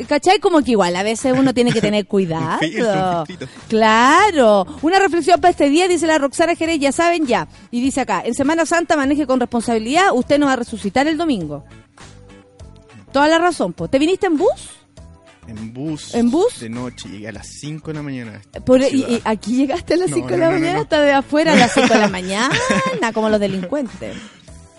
¿cachai? 0.08 0.40
Como 0.40 0.62
que 0.62 0.72
igual 0.72 0.96
a 0.96 1.04
veces 1.04 1.34
uno 1.38 1.54
tiene 1.54 1.72
que 1.72 1.82
tener 1.82 2.06
cuidado. 2.08 3.26
Claro. 3.68 4.66
Una 4.82 5.00
reflexión 5.00 5.40
para 5.42 5.52
este 5.52 5.70
día, 5.70 5.88
dice 5.88 6.08
la 6.08 6.18
Roxana 6.18 6.56
Jerez, 6.56 6.80
ya 6.80 6.92
saben 6.92 7.26
ya. 7.26 7.48
Y 7.72 7.82
dice 7.82 8.02
acá, 8.02 8.22
en 8.26 8.34
Semana 8.34 8.66
Santa 8.66 8.96
maneje 8.96 9.26
con 9.28 9.40
responsabilidad, 9.40 10.08
usted 10.14 10.40
no 10.40 10.46
va 10.48 10.54
a 10.54 10.58
resucitar 10.58 11.08
el 11.08 11.18
domingo. 11.18 11.64
Toda 13.18 13.30
la 13.30 13.40
razón, 13.40 13.74
pues. 13.74 13.90
¿Te 13.90 13.98
viniste 13.98 14.28
en 14.28 14.38
bus? 14.38 14.70
En 15.48 15.74
bus. 15.74 16.14
¿En 16.14 16.30
bus? 16.30 16.60
De 16.60 16.70
noche, 16.70 17.10
llegué 17.10 17.30
a 17.30 17.32
las 17.32 17.48
5 17.48 17.88
de 17.88 17.94
la 17.96 18.04
mañana. 18.04 18.42
Por, 18.64 18.80
a 18.80 18.90
y, 18.90 19.20
aquí 19.26 19.56
llegaste 19.56 19.96
a 19.96 19.98
las 19.98 20.12
No, 20.12 20.18
5 20.18 20.28
de 20.28 20.38
la 20.38 20.46
no, 20.46 20.52
no, 20.52 20.60
mañana 20.60 20.82
hasta 20.82 21.02
de 21.02 21.14
afuera 21.14 21.54
a 21.54 21.56
las 21.56 21.74
5 21.74 21.92
de 21.92 22.00
la 22.00 22.08
mañana, 22.10 22.54
como 23.16 23.30
los 23.30 23.40
delincuentes. 23.40 24.16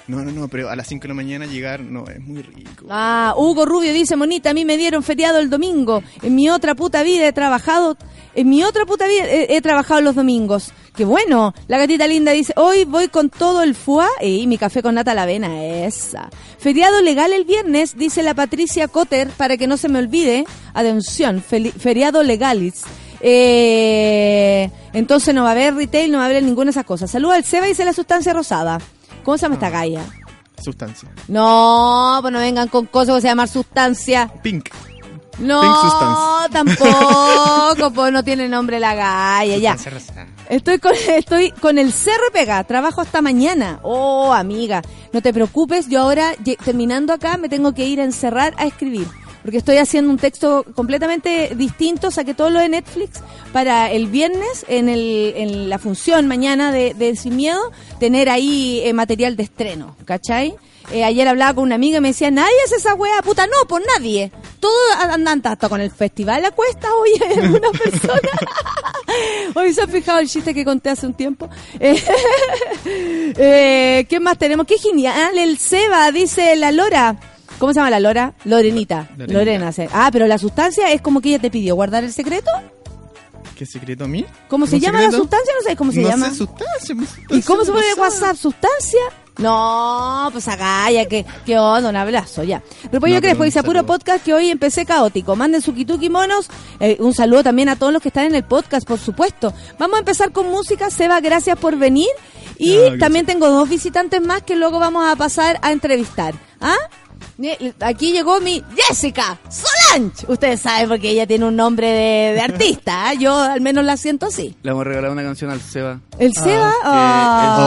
No, 0.09 0.25
no, 0.25 0.33
no, 0.33 0.49
pero 0.49 0.71
a 0.71 0.77
las 0.77 0.87
5 0.87 1.03
de 1.03 1.09
la 1.09 1.15
mañana 1.15 1.45
llegar 1.45 1.81
no 1.81 2.07
es 2.07 2.19
muy 2.21 2.41
rico. 2.41 2.87
Ah, 2.89 3.35
Hugo 3.37 3.67
Rubio 3.67 3.93
dice, 3.93 4.17
Monita, 4.17 4.51
a 4.51 4.55
mí 4.55 4.65
me 4.65 4.79
dieron 4.79 5.03
feriado 5.03 5.39
el 5.39 5.51
domingo. 5.51 6.03
En 6.23 6.35
mi 6.35 6.49
otra 6.49 6.75
puta 6.75 7.03
vida 7.03 7.29
he 7.29 7.33
trabajado, 7.35 7.99
en 8.35 8.49
mi 8.49 8.65
otra 8.65 8.87
puta 8.87 9.07
vida 9.07 9.25
he, 9.29 9.61
trabajado 9.61 10.01
los 10.01 10.15
domingos. 10.15 10.73
Qué 10.97 11.05
bueno. 11.05 11.53
La 11.67 11.77
gatita 11.77 12.07
linda 12.07 12.33
dice, 12.33 12.55
hoy 12.57 12.87
voy 12.87 13.09
con 13.09 13.29
todo 13.29 13.63
el 13.63 13.75
fuá 13.75 14.09
y 14.23 14.47
mi 14.47 14.57
café 14.57 14.83
con 14.83 14.95
nata 14.95 15.13
a 15.13 15.15
la 15.15 15.25
avena, 15.25 15.63
esa. 15.63 16.31
Feriado 16.59 17.03
legal 17.03 17.35
el 17.35 17.45
viernes, 17.45 17.99
dice 17.99 18.23
la 18.23 18.33
Patricia 18.33 18.89
Cotter, 18.89 19.29
para 19.37 19.59
que 19.59 19.67
no 19.67 19.77
se 19.77 19.91
me 19.91 19.99
olvide. 19.99 20.47
Atención, 20.73 21.43
feriado 21.43 22.23
legalis. 22.23 22.85
Eh, 23.21 24.71
entonces 24.95 25.35
no 25.35 25.43
va 25.43 25.51
a 25.51 25.53
haber 25.53 25.75
retail, 25.75 26.11
no 26.11 26.17
va 26.17 26.25
a 26.25 26.29
haber 26.29 26.43
ninguna 26.43 26.67
de 26.67 26.71
esas 26.71 26.87
cosas. 26.87 27.11
Saluda 27.11 27.35
al 27.35 27.45
Seba, 27.45 27.67
dice 27.67 27.85
la 27.85 27.93
sustancia 27.93 28.33
rosada. 28.33 28.79
¿Cómo 29.29 29.37
se 29.37 29.43
llama 29.43 29.57
esta 29.57 29.69
galla? 29.69 30.07
Sustancia. 30.59 31.11
No, 31.29 32.17
pues 32.23 32.33
no 32.33 32.39
vengan 32.39 32.67
con 32.69 32.87
cosas 32.87 33.17
que 33.17 33.21
se 33.21 33.29
llaman 33.29 33.47
sustancia. 33.47 34.33
Pink. 34.43 34.71
No, 35.39 35.61
Pink 35.61 35.75
Substance. 35.83 36.51
tampoco, 36.51 37.91
pues 37.95 38.11
no 38.11 38.25
tiene 38.25 38.49
nombre 38.49 38.81
la 38.81 38.95
galla, 38.95 39.59
ya. 39.59 39.77
Estoy 40.49 40.79
con, 40.79 40.95
estoy 41.11 41.51
con 41.51 41.77
el 41.77 41.93
cerro 41.93 42.23
y 42.31 42.33
pega, 42.33 42.65
trabajo 42.65 43.03
hasta 43.03 43.21
mañana. 43.21 43.81
Oh, 43.83 44.33
amiga, 44.33 44.81
no 45.13 45.21
te 45.21 45.35
preocupes, 45.35 45.91
yo 45.91 46.01
ahora, 46.01 46.33
terminando 46.65 47.13
acá, 47.13 47.37
me 47.37 47.51
tengo 47.51 47.75
que 47.75 47.85
ir 47.85 48.01
a 48.01 48.05
encerrar 48.05 48.55
a 48.57 48.65
escribir. 48.65 49.09
Porque 49.49 49.57
estoy 49.57 49.79
haciendo 49.79 50.11
un 50.11 50.19
texto 50.19 50.63
completamente 50.75 51.55
distinto, 51.57 52.11
saqué 52.11 52.35
todo 52.35 52.51
lo 52.51 52.61
de 52.61 52.69
Netflix 52.69 53.23
para 53.51 53.91
el 53.91 54.09
viernes, 54.09 54.67
en, 54.69 54.91
el, 54.91 55.33
en 55.39 55.71
la 55.71 55.79
función 55.79 56.27
mañana 56.27 56.71
de, 56.71 57.17
Sin 57.17 57.37
Miedo, 57.37 57.73
tener 57.99 58.29
ahí 58.29 58.83
eh, 58.85 58.93
material 58.93 59.37
de 59.37 59.45
estreno, 59.45 59.97
¿cachai? 60.05 60.55
Eh, 60.93 61.03
ayer 61.03 61.27
hablaba 61.27 61.55
con 61.55 61.65
una 61.65 61.77
amiga 61.77 61.97
y 61.97 62.01
me 62.03 62.09
decía, 62.09 62.31
nadie 62.31 62.53
hace 62.67 62.77
esa 62.77 62.93
wea, 62.93 63.23
puta, 63.23 63.47
no, 63.47 63.67
por 63.67 63.81
nadie. 63.97 64.31
Todos 64.61 64.75
andan 64.99 65.41
hasta 65.43 65.67
con 65.71 65.81
el 65.81 65.93
festival 65.93 66.45
a 66.45 66.51
cuesta, 66.51 66.89
oye, 66.95 67.41
una 67.49 67.71
persona. 67.71 68.31
Hoy 69.55 69.73
se 69.73 69.81
han 69.81 69.89
fijado 69.89 70.19
el 70.19 70.29
chiste 70.29 70.53
que 70.53 70.63
conté 70.63 70.91
hace 70.91 71.07
un 71.07 71.15
tiempo. 71.15 71.49
Eh, 71.81 73.33
eh, 73.39 74.07
¿Qué 74.11 74.21
más 74.21 74.37
tenemos? 74.37 74.67
Qué 74.67 74.77
genial, 74.77 75.39
el 75.39 75.57
Seba, 75.57 76.13
dice 76.13 76.55
la 76.55 76.71
Lora. 76.71 77.38
¿Cómo 77.59 77.73
se 77.73 77.79
llama 77.81 77.91
la 77.91 78.01
Lora? 78.01 78.35
Lorenita. 78.45 79.09
Lorenita. 79.17 79.33
Lorena. 79.39 79.73
sí. 79.73 79.83
Ah, 79.93 80.11
pero 80.13 80.27
la 80.27 80.39
sustancia 80.39 80.93
es 80.93 81.01
como 81.03 81.21
que 81.21 81.31
ella 81.31 81.39
te 81.41 81.51
pidió 81.51 81.75
guardar 81.75 82.05
el 82.05 82.13
secreto. 82.13 82.51
¿Qué 83.57 83.67
secreto 83.67 84.05
a 84.05 84.09
mí? 84.09 84.25
¿Cómo 84.49 84.67
se 84.69 84.77
¿Un 84.77 84.83
llama 84.83 85.03
la 85.03 85.11
sustancia? 85.11 85.53
No 85.61 85.69
sé 85.69 85.77
cómo 85.77 85.91
se 85.91 86.01
no 86.01 86.09
llama. 86.09 86.31
Sé, 86.31 86.37
sustancia, 86.37 86.95
¿Y 86.95 87.43
sustancia 87.43 87.43
cómo 87.47 87.65
se 87.65 87.73
pone. 87.73 87.95
WhatsApp? 87.99 88.37
¿Sustancia? 88.37 89.01
No, 89.39 90.29
pues 90.33 90.47
acá 90.49 90.91
ya 90.91 91.07
que, 91.07 91.25
que 91.47 91.59
onda, 91.59 91.89
un 91.91 91.97
abrazo, 91.97 92.43
ya. 92.45 92.63
Repollo 92.93 93.15
No, 93.17 93.21
Crespo 93.21 93.39
pero 93.39 93.43
un 93.43 93.45
dice, 93.47 93.63
puro 93.63 93.79
saludo. 93.81 93.87
podcast 93.95 94.25
que 94.25 94.35
hoy 94.35 94.51
empecé 94.51 94.85
caótico. 94.87 95.35
Manden 95.37 95.61
su 95.63 95.75
kituki 95.75 96.09
monos. 96.11 96.49
Eh, 96.81 96.97
un 97.01 97.15
saludo 97.15 97.43
también 97.45 97.69
a 97.69 97.77
todos 97.77 97.93
los 97.93 98.01
que 98.03 98.09
están 98.09 98.25
en 98.27 98.35
el 98.37 98.45
podcast, 98.45 98.87
por 98.87 98.99
supuesto. 98.99 99.53
Vamos 99.79 99.97
a 99.97 100.01
empezar 100.01 100.31
con 100.33 100.49
música. 100.51 100.91
Seba, 100.91 101.21
gracias 101.21 101.59
por 101.59 101.77
venir. 101.77 102.09
Y 102.59 102.73
Ah, 102.73 102.81
gracias. 102.81 102.99
también 103.01 103.27
tengo 103.27 103.49
dos 103.49 103.69
visitantes 103.69 104.21
más 104.21 104.43
que 104.43 104.55
luego 104.57 104.79
vamos 104.81 105.05
a 105.09 105.15
pasar 105.17 105.59
a 105.63 105.71
entrevistar. 105.73 106.35
¿Ah? 106.61 106.75
Eh, 107.43 107.73
Aquí 107.81 108.13
llegó 108.13 108.41
mi 108.41 108.63
Jessica 108.77 109.39
Solange. 109.49 110.25
Ustedes 110.29 110.61
saben 110.61 110.89
porque 110.89 111.11
ella 111.11 111.27
tiene 111.27 111.45
un 111.45 111.55
nombre 111.57 111.87
de, 111.89 112.33
de 112.35 112.41
artista. 112.41 113.09
¿ah? 113.11 113.15
Yo 113.15 113.37
al 113.37 113.61
menos 113.61 113.85
la 113.85 113.97
siento 113.97 114.27
así. 114.27 114.57
Le 114.63 114.71
vamos 114.71 114.87
a 114.87 114.89
regalar 114.89 115.11
una 115.11 115.23
canción 115.23 115.51
al 115.51 115.61
Seba. 115.61 116.01
El 116.19 116.35
Seba. 116.35 116.73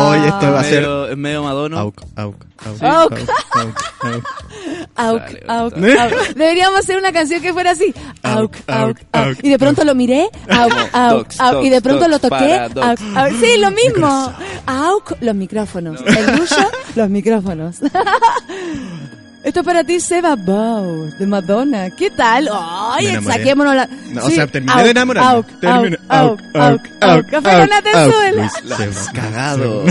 Oye, 0.09 0.27
esto 0.27 0.51
va 0.51 0.59
a 0.59 0.63
ser- 0.63 1.15
medio, 1.17 1.43
Madonna. 1.43 1.79
Auk, 1.79 2.01
auk, 2.15 2.35
auk, 2.65 2.81
Auk. 2.83 3.13
auk, 4.95 5.23
auk. 5.47 5.73
Deberíamos 6.35 6.79
hacer 6.79 6.97
una 6.97 7.11
canción 7.11 7.41
que 7.41 7.53
fuera 7.53 7.71
así. 7.71 7.93
Auk, 8.23 8.55
Auk, 8.67 8.97
auk. 9.13 9.37
Y 9.43 9.49
de 9.49 9.57
pronto 9.59 9.83
lo 9.83 9.95
miré. 9.95 10.29
Auk, 10.49 10.73
auk, 10.93 11.27
auk. 11.39 11.63
Y 11.63 11.69
de 11.69 11.81
pronto 11.81 12.07
lo 12.07 12.19
toqué. 12.19 12.55
Auk, 12.59 12.77
auk. 12.77 13.31
Sí, 13.39 13.57
lo 13.57 13.71
mismo. 13.71 14.33
Auk, 14.65 15.13
los 15.21 15.35
micrófonos. 15.35 16.01
El 16.05 16.35
Lucho, 16.37 16.55
los 16.95 17.09
micrófonos. 17.09 17.77
Esto 19.43 19.61
es 19.61 19.65
para 19.65 19.83
ti, 19.83 19.99
Seba 19.99 20.35
Bow, 20.35 21.11
de 21.17 21.25
Madonna. 21.25 21.89
¿Qué 21.89 22.11
tal? 22.11 22.47
¡Ay, 22.53 23.07
saquémonos 23.33 23.75
la... 23.75 23.87
No, 24.11 24.23
o 24.23 24.29
sea, 24.29 24.45
terminé 24.45 24.83
de 24.83 24.89
enamorarme. 24.91 25.29
Auk, 25.31 25.47
Terminé- 25.59 25.97
auk, 26.09 26.39
auk, 26.53 26.61
auk, 26.61 26.61
auk, 26.61 26.81
auk. 27.01 27.09
auk, 27.09 27.25
Café 27.31 27.49
auk, 27.49 27.61
auk. 27.95 29.89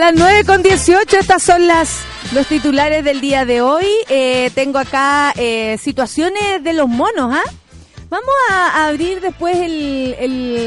Son 0.00 0.14
las 0.14 0.18
9 0.18 0.44
con 0.46 0.62
18, 0.62 1.18
estas 1.18 1.42
son 1.42 1.66
las 1.66 1.98
los 2.32 2.46
titulares 2.46 3.04
del 3.04 3.20
día 3.20 3.44
de 3.44 3.60
hoy. 3.60 3.84
Eh, 4.08 4.50
tengo 4.54 4.78
acá 4.78 5.34
eh, 5.36 5.76
situaciones 5.78 6.64
de 6.64 6.72
los 6.72 6.88
monos, 6.88 7.34
¿ah? 7.36 7.42
Vamos 8.08 8.30
a 8.48 8.86
abrir 8.86 9.20
después 9.20 9.58
el, 9.58 10.16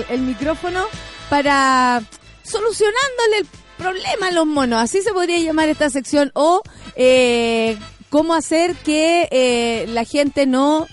el- 0.08 0.22
micrófono 0.22 0.86
para 1.32 2.04
solucionándole 2.44 3.38
el 3.40 3.48
problema 3.76 4.28
a 4.28 4.32
los 4.34 4.46
monos. 4.46 4.80
Así 4.80 5.02
se 5.02 5.12
podría 5.14 5.40
llamar 5.40 5.68
esta 5.68 5.90
sección. 5.90 6.30
O 6.36 6.62
eh, 6.96 7.76
cómo 8.12 8.36
hacer 8.36 8.76
que 8.76 9.88
la 9.90 10.04
gente 10.04 10.46
no... 10.46 10.86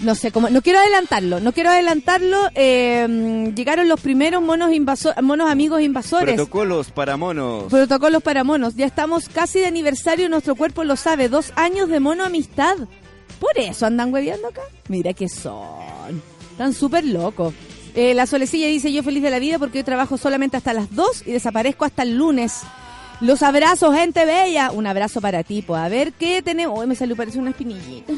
No 0.00 0.14
sé, 0.14 0.30
cómo, 0.30 0.48
no 0.48 0.62
quiero 0.62 0.78
adelantarlo, 0.78 1.40
no 1.40 1.52
quiero 1.52 1.70
adelantarlo. 1.70 2.36
eh, 2.54 3.52
llegaron 3.56 3.88
los 3.88 4.00
primeros 4.00 4.40
monos 4.42 4.70
invaso- 4.70 5.12
monos 5.22 5.50
amigos 5.50 5.80
invasores. 5.82 6.36
Protocolos 6.36 6.92
para 6.92 7.16
monos. 7.16 7.64
Protocolos 7.64 8.22
para 8.22 8.44
monos. 8.44 8.76
Ya 8.76 8.86
estamos 8.86 9.28
casi 9.28 9.58
de 9.58 9.66
aniversario, 9.66 10.28
nuestro 10.28 10.54
cuerpo 10.54 10.84
lo 10.84 10.94
sabe. 10.94 11.28
Dos 11.28 11.52
años 11.56 11.88
de 11.88 11.98
mono 11.98 12.24
amistad. 12.24 12.76
Por 13.40 13.58
eso 13.58 13.86
andan 13.86 14.12
hueveando 14.14 14.46
acá. 14.48 14.62
Mira 14.88 15.12
que 15.14 15.28
son. 15.28 16.22
Están 16.52 16.74
súper 16.74 17.04
locos. 17.04 17.52
Eh, 17.96 18.14
la 18.14 18.26
solecilla 18.26 18.68
dice, 18.68 18.92
yo 18.92 19.02
feliz 19.02 19.22
de 19.24 19.30
la 19.30 19.40
vida 19.40 19.58
porque 19.58 19.78
hoy 19.78 19.84
trabajo 19.84 20.16
solamente 20.16 20.56
hasta 20.56 20.72
las 20.72 20.94
2 20.94 21.24
y 21.26 21.32
desaparezco 21.32 21.84
hasta 21.84 22.02
el 22.04 22.16
lunes. 22.16 22.60
Los 23.20 23.42
abrazos, 23.42 23.96
gente 23.96 24.24
bella. 24.24 24.70
Un 24.70 24.86
abrazo 24.86 25.20
para 25.20 25.42
ti, 25.42 25.62
pues. 25.62 25.80
A 25.80 25.88
ver 25.88 26.12
qué 26.12 26.40
tenemos. 26.40 26.78
Uy, 26.78 26.86
me 26.86 26.94
salió, 26.94 27.16
parece 27.16 27.40
una 27.40 27.50
espinillita. 27.50 28.12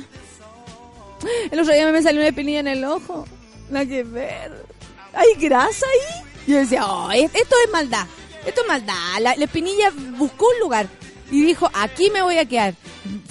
El 1.51 1.61
otro 1.61 1.73
día 1.75 1.91
me 1.91 2.03
salió 2.03 2.21
una 2.21 2.29
espinilla 2.29 2.61
en 2.61 2.69
el 2.69 2.85
ojo. 2.85 3.27
Nada 3.71 3.87
que 3.87 4.03
ver. 4.05 4.65
¿Hay 5.13 5.35
grasa 5.41 5.87
ahí? 5.87 6.23
Yo 6.47 6.57
decía, 6.57 6.87
oh, 6.87 7.11
es- 7.11 7.35
esto 7.35 7.55
es 7.65 7.71
maldad. 7.73 8.07
Esto 8.47 8.63
es 8.63 8.69
maldad. 8.69 8.95
La, 9.21 9.37
la 9.37 9.45
espinilla 9.45 9.93
buscó 10.17 10.47
un 10.55 10.61
lugar 10.61 10.89
y 11.31 11.43
dijo, 11.43 11.71
aquí 11.75 12.11
me 12.11 12.23
voy 12.23 12.39
a 12.39 12.45
quedar. 12.47 12.75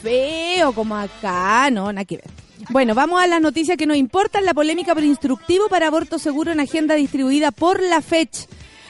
Feo 0.02 0.72
como 0.74 0.96
acá. 0.96 1.70
No, 1.72 1.92
nada 1.92 2.06
que 2.06 2.18
ver. 2.18 2.30
Bueno, 2.70 2.94
vamos 2.94 3.22
a 3.22 3.28
las 3.28 3.42
noticias 3.42 3.78
que 3.78 3.86
nos 3.88 3.98
importan. 3.98 4.46
La 4.46 4.54
polémica 4.54 4.94
por 4.94 5.04
instructivo 5.04 5.68
para 5.70 5.88
aborto 5.88 6.20
seguro 6.20 6.52
en 6.52 6.60
agenda 6.60 6.96
distribuida 6.96 7.52
por 7.52 7.82
la 7.82 8.02
FECH. 8.02 8.48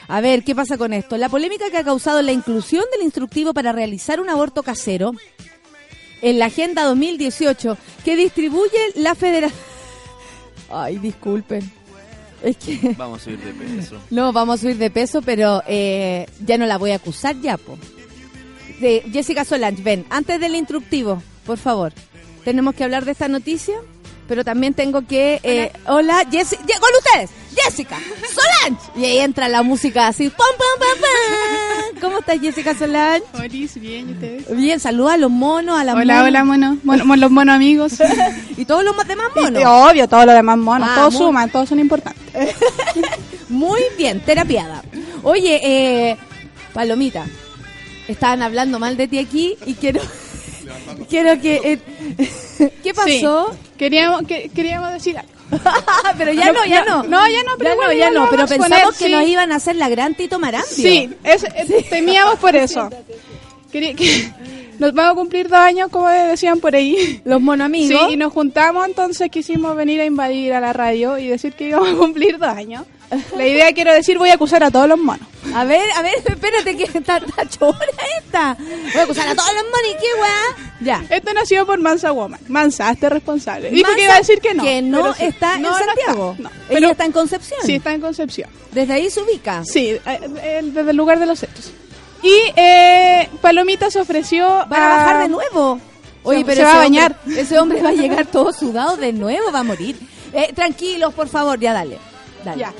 A 0.08 0.20
ver, 0.20 0.42
¿qué 0.42 0.54
pasa 0.56 0.76
con 0.76 0.92
esto? 0.92 1.16
La 1.16 1.28
polémica 1.28 1.70
que 1.70 1.78
ha 1.78 1.84
causado 1.84 2.20
la 2.20 2.32
inclusión 2.32 2.84
del 2.92 3.02
instructivo 3.02 3.54
para 3.54 3.70
realizar 3.72 4.20
un 4.20 4.28
aborto 4.28 4.62
casero 4.64 5.12
en 6.22 6.38
la 6.38 6.46
Agenda 6.46 6.84
2018 6.84 7.76
que 8.04 8.16
distribuye 8.16 8.78
la 8.94 9.14
Federación... 9.14 9.60
Ay, 10.70 10.98
disculpen. 10.98 11.70
Es 12.42 12.56
que... 12.56 12.94
Vamos 12.98 13.20
a 13.20 13.24
subir 13.24 13.38
de 13.40 13.52
peso. 13.52 13.96
No, 14.10 14.32
vamos 14.32 14.58
a 14.58 14.62
subir 14.62 14.78
de 14.78 14.90
peso, 14.90 15.20
pero 15.22 15.62
eh, 15.66 16.26
ya 16.44 16.56
no 16.58 16.66
la 16.66 16.78
voy 16.78 16.92
a 16.92 16.96
acusar 16.96 17.38
ya, 17.40 17.56
po. 17.56 17.76
De 18.80 19.02
Jessica 19.12 19.44
Solange, 19.44 19.82
ven, 19.82 20.06
antes 20.08 20.40
del 20.40 20.54
instructivo, 20.54 21.22
por 21.44 21.58
favor. 21.58 21.92
Tenemos 22.44 22.74
que 22.74 22.84
hablar 22.84 23.04
de 23.04 23.12
esta 23.12 23.28
noticia, 23.28 23.74
pero 24.26 24.44
también 24.44 24.72
tengo 24.72 25.06
que... 25.06 25.40
eh, 25.42 25.72
hola, 25.86 26.24
Jessica... 26.30 26.62
Con 26.62 26.90
ustedes, 26.98 27.30
Jessica 27.56 27.98
Solange. 28.32 28.80
Y 28.96 29.04
ahí 29.04 29.18
entra 29.18 29.48
la 29.48 29.62
música 29.62 30.06
así. 30.08 30.28
¡Pam, 30.30 30.38
pam, 30.56 30.78
pam, 30.78 31.00
pam! 31.00 32.00
¿Cómo 32.00 32.18
estás, 32.20 32.40
Jessica 32.40 32.74
Solange? 32.76 33.22
Olis, 33.34 33.74
bien, 33.80 34.08
¿y 34.08 34.12
ustedes? 34.12 34.56
Bien, 34.56 34.78
saluda 34.80 35.14
a 35.14 35.16
los 35.16 35.30
monos, 35.30 35.78
a 35.78 35.84
las 35.84 35.94
Hola, 35.96 36.22
hola, 36.24 36.44
mono. 36.44 36.78
Mon- 36.84 37.20
los 37.20 37.30
monos 37.30 37.54
amigos. 37.54 37.94
Y 38.56 38.64
todos 38.66 38.84
los 38.84 38.94
demás 39.06 39.28
monos. 39.34 39.60
Y- 39.60 39.64
obvio, 39.64 40.06
todos 40.08 40.26
los 40.26 40.34
demás 40.34 40.58
monos. 40.58 40.88
Ah, 40.90 40.94
todos 40.96 41.14
suman, 41.14 41.50
todos 41.50 41.68
son 41.68 41.80
importantes. 41.80 42.22
Muy 43.48 43.80
bien, 43.96 44.20
terapiada. 44.20 44.82
Oye, 45.22 45.60
eh, 46.10 46.16
Palomita, 46.72 47.26
estaban 48.06 48.42
hablando 48.42 48.78
mal 48.78 48.96
de 48.96 49.08
ti 49.08 49.18
aquí 49.18 49.56
y 49.66 49.74
quiero, 49.74 50.00
quiero 51.08 51.40
que... 51.40 51.80
eh, 52.18 52.70
¿Qué 52.82 52.94
pasó? 52.94 53.50
Sí. 53.52 53.58
Queríamos, 53.78 54.22
que- 54.26 54.50
queríamos 54.54 54.92
decir 54.92 55.18
algo. 55.18 55.32
pero 56.18 56.32
ya 56.32 56.52
no, 56.52 56.64
ya 56.64 56.84
no. 56.84 57.02
No, 57.02 57.26
ya 57.28 57.42
no, 57.42 57.52
pero 57.58 57.70
ya 57.70 57.74
bueno, 57.76 57.92
no, 57.92 57.98
ya 57.98 58.10
no, 58.10 58.28
pero 58.30 58.46
pensamos 58.46 58.96
que 58.96 59.06
sí. 59.06 59.12
nos 59.12 59.26
iban 59.26 59.52
a 59.52 59.56
hacer 59.56 59.76
la 59.76 59.88
gran 59.88 60.14
Tito 60.14 60.38
Marambio. 60.38 60.68
Sí, 60.70 61.10
es- 61.24 61.44
eh, 61.44 61.86
temíamos 61.90 62.38
por 62.38 62.54
eso. 62.56 62.88
Quería 63.72 63.94
que 63.94 64.30
nos 64.80 64.92
vamos 64.92 65.12
a 65.12 65.14
cumplir 65.14 65.48
dos 65.48 65.58
años, 65.58 65.88
como 65.90 66.08
decían 66.08 66.58
por 66.58 66.74
ahí. 66.74 67.20
Los 67.24 67.40
mono 67.40 67.68
Sí, 67.68 67.94
y 68.10 68.16
nos 68.16 68.32
juntamos, 68.32 68.86
entonces 68.86 69.30
quisimos 69.30 69.76
venir 69.76 70.00
a 70.00 70.04
invadir 70.04 70.52
a 70.54 70.60
la 70.60 70.72
radio 70.72 71.18
y 71.18 71.28
decir 71.28 71.52
que 71.52 71.68
íbamos 71.68 71.90
a 71.90 71.94
cumplir 71.96 72.38
dos 72.38 72.48
años. 72.48 72.84
La 73.36 73.44
idea, 73.46 73.72
quiero 73.72 73.92
decir, 73.92 74.18
voy 74.18 74.30
a 74.30 74.34
acusar 74.34 74.62
a 74.62 74.70
todos 74.70 74.88
los 74.88 74.96
monos. 74.98 75.26
A 75.52 75.64
ver, 75.64 75.82
a 75.96 76.02
ver, 76.02 76.14
espérate 76.24 76.76
que 76.76 76.84
está, 76.84 77.20
chora 77.48 77.78
esta. 78.18 78.56
Voy 78.58 79.00
a 79.00 79.02
acusar 79.02 79.28
a 79.28 79.34
todos 79.34 79.52
los 79.52 79.64
monos 79.64 79.80
y 79.90 79.94
qué 79.94 80.20
weá. 80.20 80.70
Ya. 80.80 81.04
Esto 81.16 81.32
nació 81.34 81.66
por 81.66 81.80
Mansa 81.80 82.12
Woman. 82.12 82.38
Mansa, 82.46 82.88
hazte 82.88 83.08
responsable. 83.08 83.70
Dijo 83.70 83.82
Mansa, 83.88 83.96
que 83.96 84.04
iba 84.04 84.14
a 84.14 84.18
decir 84.18 84.40
que 84.40 84.54
no. 84.54 84.62
Que 84.62 84.80
no 84.80 85.12
sí. 85.14 85.24
está 85.24 85.58
No, 85.58 85.70
en 85.70 85.72
no 85.72 85.78
Santiago. 85.78 86.30
está, 86.38 86.42
no. 86.44 86.48
Ella 86.50 86.64
Pero 86.68 86.90
está 86.92 87.04
en 87.04 87.12
Concepción. 87.12 87.60
sí, 87.64 87.74
está 87.74 87.92
en 87.94 88.00
Concepción. 88.00 88.48
Desde 88.70 88.92
ahí 88.92 89.10
se 89.10 89.20
ubica. 89.22 89.64
Sí, 89.64 89.88
eh, 89.88 90.00
eh, 90.06 90.60
desde 90.62 90.90
el 90.92 90.96
lugar 90.96 91.18
de 91.18 91.26
los 91.26 91.42
hechos. 91.42 91.72
Y 92.22 92.52
eh, 92.56 93.28
Palomita 93.40 93.90
se 93.90 94.00
ofreció 94.00 94.46
Va 94.48 94.64
a 94.64 94.96
bajar 94.96 95.18
de 95.22 95.28
nuevo. 95.28 95.80
Oye, 96.22 96.40
Se- 96.40 96.44
pero 96.44 96.56
se 96.56 96.62
va 96.64 96.68
ese 96.70 96.76
a 96.76 96.80
bañar. 96.82 97.16
hombre- 97.24 97.40
ese 97.40 97.58
hombre 97.58 97.82
va 97.82 97.88
a 97.90 97.92
llegar 97.92 98.26
todo 98.26 98.52
sudado 98.52 98.96
de 98.96 99.12
nuevo, 99.12 99.50
va 99.52 99.60
a 99.60 99.64
morir. 99.64 99.98
Eh, 100.32 100.52
tranquilos, 100.54 101.14
por 101.14 101.28
favor, 101.28 101.58
ya 101.58 101.72
dale. 101.72 101.98
Dale. 102.44 102.58
Ya. 102.60 102.72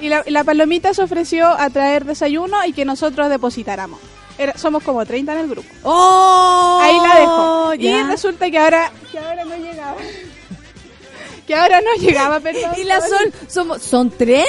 Y 0.00 0.08
la, 0.08 0.22
la 0.28 0.44
Palomita 0.44 0.94
se 0.94 1.02
ofreció 1.02 1.48
a 1.48 1.68
traer 1.70 2.04
desayuno 2.04 2.64
y 2.64 2.72
que 2.72 2.84
nosotros 2.84 3.28
depositáramos. 3.30 3.98
Era- 4.38 4.56
somos 4.56 4.84
como 4.84 5.04
30 5.04 5.32
en 5.32 5.38
el 5.40 5.48
grupo. 5.48 5.68
¡Oh! 5.82 6.78
Ahí 6.80 6.96
la 7.02 7.18
dejo. 7.20 7.74
Y 7.74 8.02
resulta 8.04 8.48
que 8.48 8.58
ahora, 8.58 8.92
que 9.10 9.18
ahora 9.18 9.44
no 9.44 9.56
llegaba. 9.56 9.96
Que 11.48 11.54
ahora 11.56 11.80
no 11.80 11.92
llegaba, 12.00 12.38
perdón. 12.48 12.70
Y 12.76 12.84
la 12.84 13.00
son, 13.00 13.32
somos, 13.48 13.82
son 13.82 14.10
30. 14.10 14.44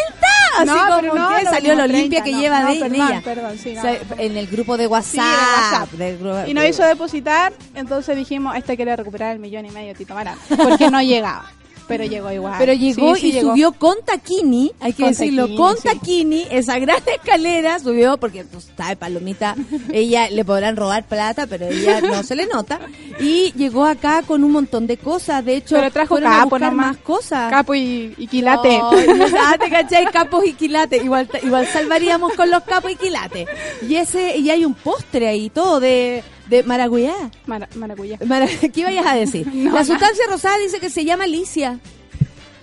Así 0.58 0.66
No, 0.68 0.74
como 0.88 1.00
pero 1.02 1.14
no, 1.16 1.30
que 1.38 1.46
salió 1.46 1.70
mismo, 1.76 1.76
lo 1.76 1.88
limpia 1.88 2.22
30, 2.22 2.24
que 2.26 2.32
no, 2.34 2.40
lleva 2.42 2.66
de 2.66 2.80
perdón, 2.80 2.96
ella. 2.96 3.22
perdón, 3.24 3.58
sí, 3.58 3.74
no, 3.74 3.80
O 3.80 3.84
sea, 3.84 4.00
en 4.18 4.38
el 4.38 4.48
grupo 4.48 4.78
de 4.78 4.88
WhatsApp. 4.88 5.12
Sí, 5.14 5.18
en 5.20 5.24
el 5.24 5.30
WhatsApp. 5.64 5.90
del 5.92 6.18
grupo- 6.20 6.48
Y 6.48 6.54
nos 6.54 6.66
hizo 6.66 6.84
depositar, 6.84 7.54
entonces 7.76 8.16
dijimos, 8.18 8.56
este 8.58 8.76
quiere 8.76 8.96
recuperar 8.96 9.32
el 9.34 9.40
millón 9.40 9.66
y 9.66 9.70
medio 9.72 9.96
Tito 9.96 10.14
Marán, 10.14 10.38
porque 10.58 10.90
no 10.92 11.02
llegaba. 11.02 11.50
Pero 11.90 12.06
llegó 12.06 12.32
igual. 12.32 12.56
Pero 12.58 12.72
llegó 12.74 13.16
Sí, 13.16 13.22
sí 13.22 13.28
y 13.28 13.32
llegó. 13.34 13.52
subió 13.52 13.72
con 13.74 13.96
taquini, 14.06 14.72
hay 14.80 14.94
que 14.94 15.04
Con 15.04 15.12
decirlo, 15.12 15.42
taquini, 15.44 15.58
con 15.58 15.76
sí. 15.78 15.84
taquini, 15.84 16.46
esa 16.50 16.80
gran 16.80 17.02
escalera 17.06 17.80
subió, 17.80 18.16
porque 18.18 18.46
tú 18.46 18.60
sabes, 18.78 18.96
Palomita, 18.98 19.56
ella 19.92 20.30
le 20.30 20.46
podrán 20.46 20.78
robar 20.78 21.04
plata, 21.06 21.48
pero 21.48 21.68
ella 21.68 22.00
no 22.00 22.24
se 22.24 22.36
le 22.36 22.46
nota. 22.48 22.80
Y 23.20 23.52
llegó 23.54 23.86
acá 23.86 24.22
con 24.22 24.44
un 24.46 24.52
montón 24.52 24.88
de 24.88 24.96
cosas, 24.98 25.44
de 25.44 25.58
hecho, 25.58 25.76
Pero 25.76 25.92
trajo 25.92 26.16
fueron 26.16 26.32
a 26.32 26.36
capo 26.38 26.50
buscar 26.52 26.72
nomás. 26.72 26.86
más 26.88 26.98
cosas. 26.98 27.50
Capo 27.52 27.76
y, 27.76 28.14
y 28.18 28.28
quilate. 28.28 28.80
Ah, 28.82 29.56
te 29.60 29.70
cachai, 29.70 30.06
capos 30.12 30.46
y 30.46 30.54
quilates. 30.54 31.04
Igual, 31.04 31.28
igual 31.44 31.66
salvaríamos 31.68 32.34
con 32.34 32.50
los 32.52 32.64
capos 32.64 32.92
y 32.92 32.96
quilates. 32.96 33.48
Y 33.88 33.96
ese, 33.96 34.38
y 34.38 34.50
hay 34.50 34.64
un 34.64 34.74
postre 34.76 35.28
ahí, 35.28 35.50
todo 35.50 35.80
de, 35.80 36.24
de 36.50 36.64
maracuyá. 36.64 37.14
Mara- 37.46 37.70
maracuyá. 37.76 38.18
Mara- 38.26 38.48
¿Qué 38.74 38.84
vayas 38.84 39.06
a 39.06 39.16
decir? 39.16 39.48
la 39.54 39.84
sustancia 39.86 40.26
rosada 40.30 40.58
dice 40.58 40.80
que 40.80 40.90
se 40.90 41.06
llama 41.06 41.26
Alicia. 41.26 41.80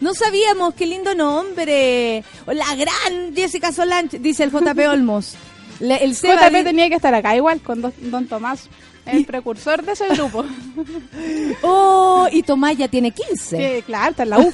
No 0.00 0.12
sabíamos, 0.14 0.74
qué 0.74 0.86
lindo 0.86 1.14
nombre. 1.14 2.22
La 2.46 2.74
gran 2.74 3.34
Jessica 3.34 3.72
Solange, 3.72 4.18
dice 4.18 4.42
el 4.44 4.50
JP 4.50 4.78
Olmos. 4.90 5.34
El 5.80 6.14
Seba 6.14 6.48
JP 6.50 6.64
tenía 6.64 6.88
que 6.88 6.94
estar 6.96 7.14
acá 7.14 7.34
igual 7.36 7.60
con 7.60 7.80
Don, 7.82 7.92
don 7.98 8.26
Tomás, 8.26 8.68
el 9.04 9.24
precursor 9.26 9.82
de 9.84 9.92
ese 9.92 10.08
grupo. 10.08 10.44
Oh, 11.62 12.26
y 12.32 12.42
Tomás 12.42 12.76
ya 12.78 12.88
tiene 12.88 13.10
15. 13.10 13.76
Sí, 13.78 13.82
claro, 13.82 14.10
está 14.10 14.22
en 14.24 14.30
la 14.30 14.38
U. 14.38 14.52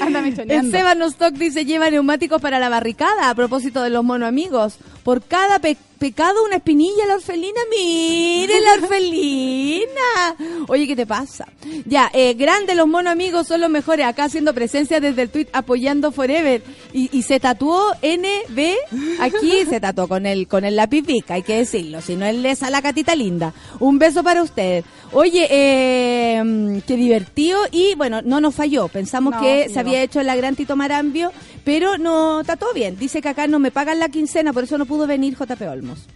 Anda 0.00 0.20
El. 0.20 0.70
Seba 0.70 0.94
Nostock 0.94 1.34
dice 1.34 1.64
lleva 1.64 1.90
neumáticos 1.90 2.40
para 2.42 2.58
la 2.58 2.68
barricada 2.68 3.30
a 3.30 3.34
propósito 3.34 3.82
de 3.82 3.90
los 3.90 4.04
mono 4.04 4.26
amigos. 4.26 4.74
Por 5.04 5.22
cada 5.22 5.58
pe- 5.60 5.76
pecado 6.02 6.44
una 6.44 6.56
espinilla 6.56 7.06
la 7.06 7.14
orfelina. 7.14 7.60
Mire 7.70 8.60
la 8.60 8.72
orfelina. 8.72 10.36
Oye, 10.66 10.88
¿qué 10.88 10.96
te 10.96 11.06
pasa? 11.06 11.46
Ya, 11.86 12.10
eh, 12.12 12.34
grande 12.34 12.74
los 12.74 12.88
mono 12.88 13.08
amigos 13.08 13.46
son 13.46 13.60
los 13.60 13.70
mejores. 13.70 14.04
Acá 14.04 14.24
haciendo 14.24 14.52
presencia 14.52 14.98
desde 14.98 15.22
el 15.22 15.30
tweet 15.30 15.46
apoyando 15.52 16.10
Forever. 16.10 16.64
Y, 16.92 17.16
y 17.16 17.22
se 17.22 17.38
tatuó 17.38 17.92
NB. 18.02 19.20
Aquí 19.20 19.64
se 19.64 19.78
tatuó 19.78 20.08
con 20.08 20.26
el, 20.26 20.48
con 20.48 20.64
el 20.64 20.74
lápiz 20.74 21.02
Bic, 21.02 21.30
hay 21.30 21.44
que 21.44 21.58
decirlo. 21.58 22.00
Si 22.00 22.16
no 22.16 22.26
es 22.26 22.34
lesa 22.34 22.68
la 22.68 22.82
catita 22.82 23.14
linda. 23.14 23.54
Un 23.78 24.00
beso 24.00 24.24
para 24.24 24.42
usted. 24.42 24.84
Oye, 25.12 25.46
eh, 25.50 26.82
qué 26.86 26.96
divertido. 26.96 27.60
Y 27.70 27.94
bueno, 27.96 28.22
no 28.22 28.40
nos 28.40 28.54
falló. 28.54 28.88
Pensamos 28.88 29.34
No, 29.34 29.40
que 29.40 29.68
se 29.68 29.78
había 29.78 30.02
hecho 30.02 30.22
la 30.22 30.34
gran 30.36 30.56
Tito 30.56 30.74
Marambio, 30.74 31.32
pero 31.64 31.98
no 31.98 32.40
está 32.40 32.56
todo 32.56 32.72
bien. 32.72 32.98
Dice 32.98 33.20
que 33.20 33.28
acá 33.28 33.46
no 33.46 33.58
me 33.58 33.70
pagan 33.70 33.98
la 33.98 34.08
quincena, 34.08 34.52
por 34.52 34.64
eso 34.64 34.78
no 34.78 34.86
pudo 34.86 35.06
venir 35.06 35.36
JP 35.36 35.60
Olmos. 35.70 36.06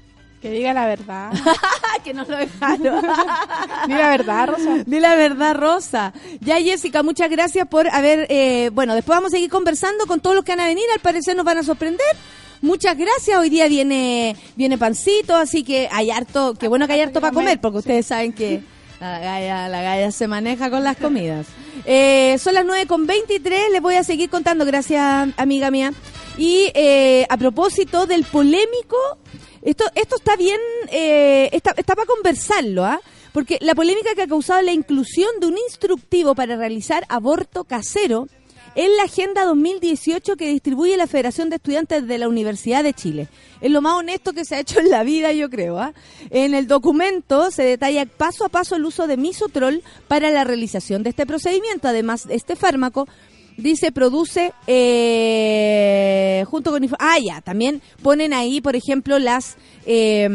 Que 0.40 0.50
diga 0.50 0.72
la 0.72 0.86
verdad. 0.86 1.32
que 2.04 2.14
no 2.14 2.24
lo 2.24 2.36
dejaron. 2.36 3.02
Di 3.86 3.94
la 3.94 4.08
verdad, 4.08 4.48
Rosa. 4.48 4.84
Di 4.86 5.00
la 5.00 5.14
verdad, 5.14 5.54
Rosa. 5.54 6.12
Ya, 6.40 6.60
Jessica, 6.60 7.02
muchas 7.02 7.30
gracias 7.30 7.66
por 7.68 7.88
haber. 7.88 8.26
Eh, 8.30 8.70
bueno, 8.72 8.94
después 8.94 9.16
vamos 9.16 9.32
a 9.32 9.36
seguir 9.36 9.50
conversando 9.50 10.06
con 10.06 10.20
todos 10.20 10.36
los 10.36 10.44
que 10.44 10.52
van 10.52 10.60
a 10.60 10.66
venir. 10.66 10.84
Al 10.94 11.00
parecer 11.00 11.36
nos 11.36 11.44
van 11.44 11.58
a 11.58 11.62
sorprender. 11.62 12.06
Muchas 12.62 12.96
gracias. 12.96 13.38
Hoy 13.38 13.50
día 13.50 13.68
viene 13.68 14.36
viene 14.56 14.78
pancito, 14.78 15.34
así 15.36 15.62
que 15.64 15.88
hay 15.90 16.10
harto. 16.10 16.54
Qué 16.54 16.68
bueno 16.68 16.86
que 16.86 16.94
hay 16.94 17.00
harto 17.00 17.20
para 17.20 17.32
comer, 17.32 17.60
porque 17.60 17.78
ustedes 17.78 18.06
saben 18.06 18.32
que 18.32 18.62
la 19.00 19.18
galla, 19.18 19.68
la 19.68 19.82
galla 19.82 20.10
se 20.10 20.26
maneja 20.26 20.70
con 20.70 20.82
las 20.84 20.96
comidas. 20.96 21.46
Eh, 21.84 22.36
son 22.38 22.54
las 22.54 22.64
9 22.64 22.86
con 22.86 23.06
23. 23.06 23.70
Les 23.72 23.82
voy 23.82 23.94
a 23.94 24.04
seguir 24.04 24.30
contando. 24.30 24.64
Gracias, 24.64 25.28
amiga 25.36 25.70
mía. 25.70 25.92
Y 26.38 26.70
eh, 26.74 27.26
a 27.28 27.36
propósito 27.36 28.06
del 28.06 28.24
polémico. 28.24 28.96
Esto, 29.62 29.84
esto 29.96 30.16
está 30.16 30.36
bien, 30.36 30.60
eh, 30.92 31.48
está, 31.50 31.74
está 31.76 31.96
para 31.96 32.06
conversarlo, 32.06 32.84
¿ah? 32.84 33.00
Porque 33.32 33.58
la 33.60 33.74
polémica 33.74 34.14
que 34.14 34.22
ha 34.22 34.28
causado 34.28 34.62
la 34.62 34.72
inclusión 34.72 35.28
de 35.40 35.48
un 35.48 35.58
instructivo 35.58 36.36
para 36.36 36.56
realizar 36.56 37.04
aborto 37.08 37.64
casero 37.64 38.28
en 38.76 38.94
la 38.96 39.04
Agenda 39.04 39.44
2018 39.46 40.36
que 40.36 40.48
distribuye 40.48 40.96
la 40.98 41.06
Federación 41.06 41.48
de 41.48 41.56
Estudiantes 41.56 42.06
de 42.06 42.18
la 42.18 42.28
Universidad 42.28 42.84
de 42.84 42.92
Chile. 42.92 43.28
Es 43.62 43.70
lo 43.70 43.80
más 43.80 43.94
honesto 43.94 44.34
que 44.34 44.44
se 44.44 44.54
ha 44.54 44.60
hecho 44.60 44.78
en 44.80 44.90
la 44.90 45.02
vida, 45.02 45.32
yo 45.32 45.48
creo. 45.48 45.78
¿ah? 45.78 45.94
En 46.30 46.54
el 46.54 46.66
documento 46.66 47.50
se 47.50 47.64
detalla 47.64 48.04
paso 48.04 48.44
a 48.44 48.50
paso 48.50 48.76
el 48.76 48.84
uso 48.84 49.06
de 49.06 49.16
misotrol 49.16 49.82
para 50.08 50.30
la 50.30 50.44
realización 50.44 51.02
de 51.02 51.10
este 51.10 51.24
procedimiento. 51.24 51.88
Además, 51.88 52.26
este 52.28 52.54
fármaco 52.54 53.08
dice 53.56 53.90
produce 53.90 54.52
eh, 54.66 56.44
junto 56.46 56.70
con 56.70 56.86
ah 56.98 57.16
ya 57.18 57.40
también 57.40 57.80
ponen 58.02 58.34
ahí 58.34 58.60
por 58.60 58.76
ejemplo 58.76 59.18
las 59.18 59.56
eh, 59.86 60.28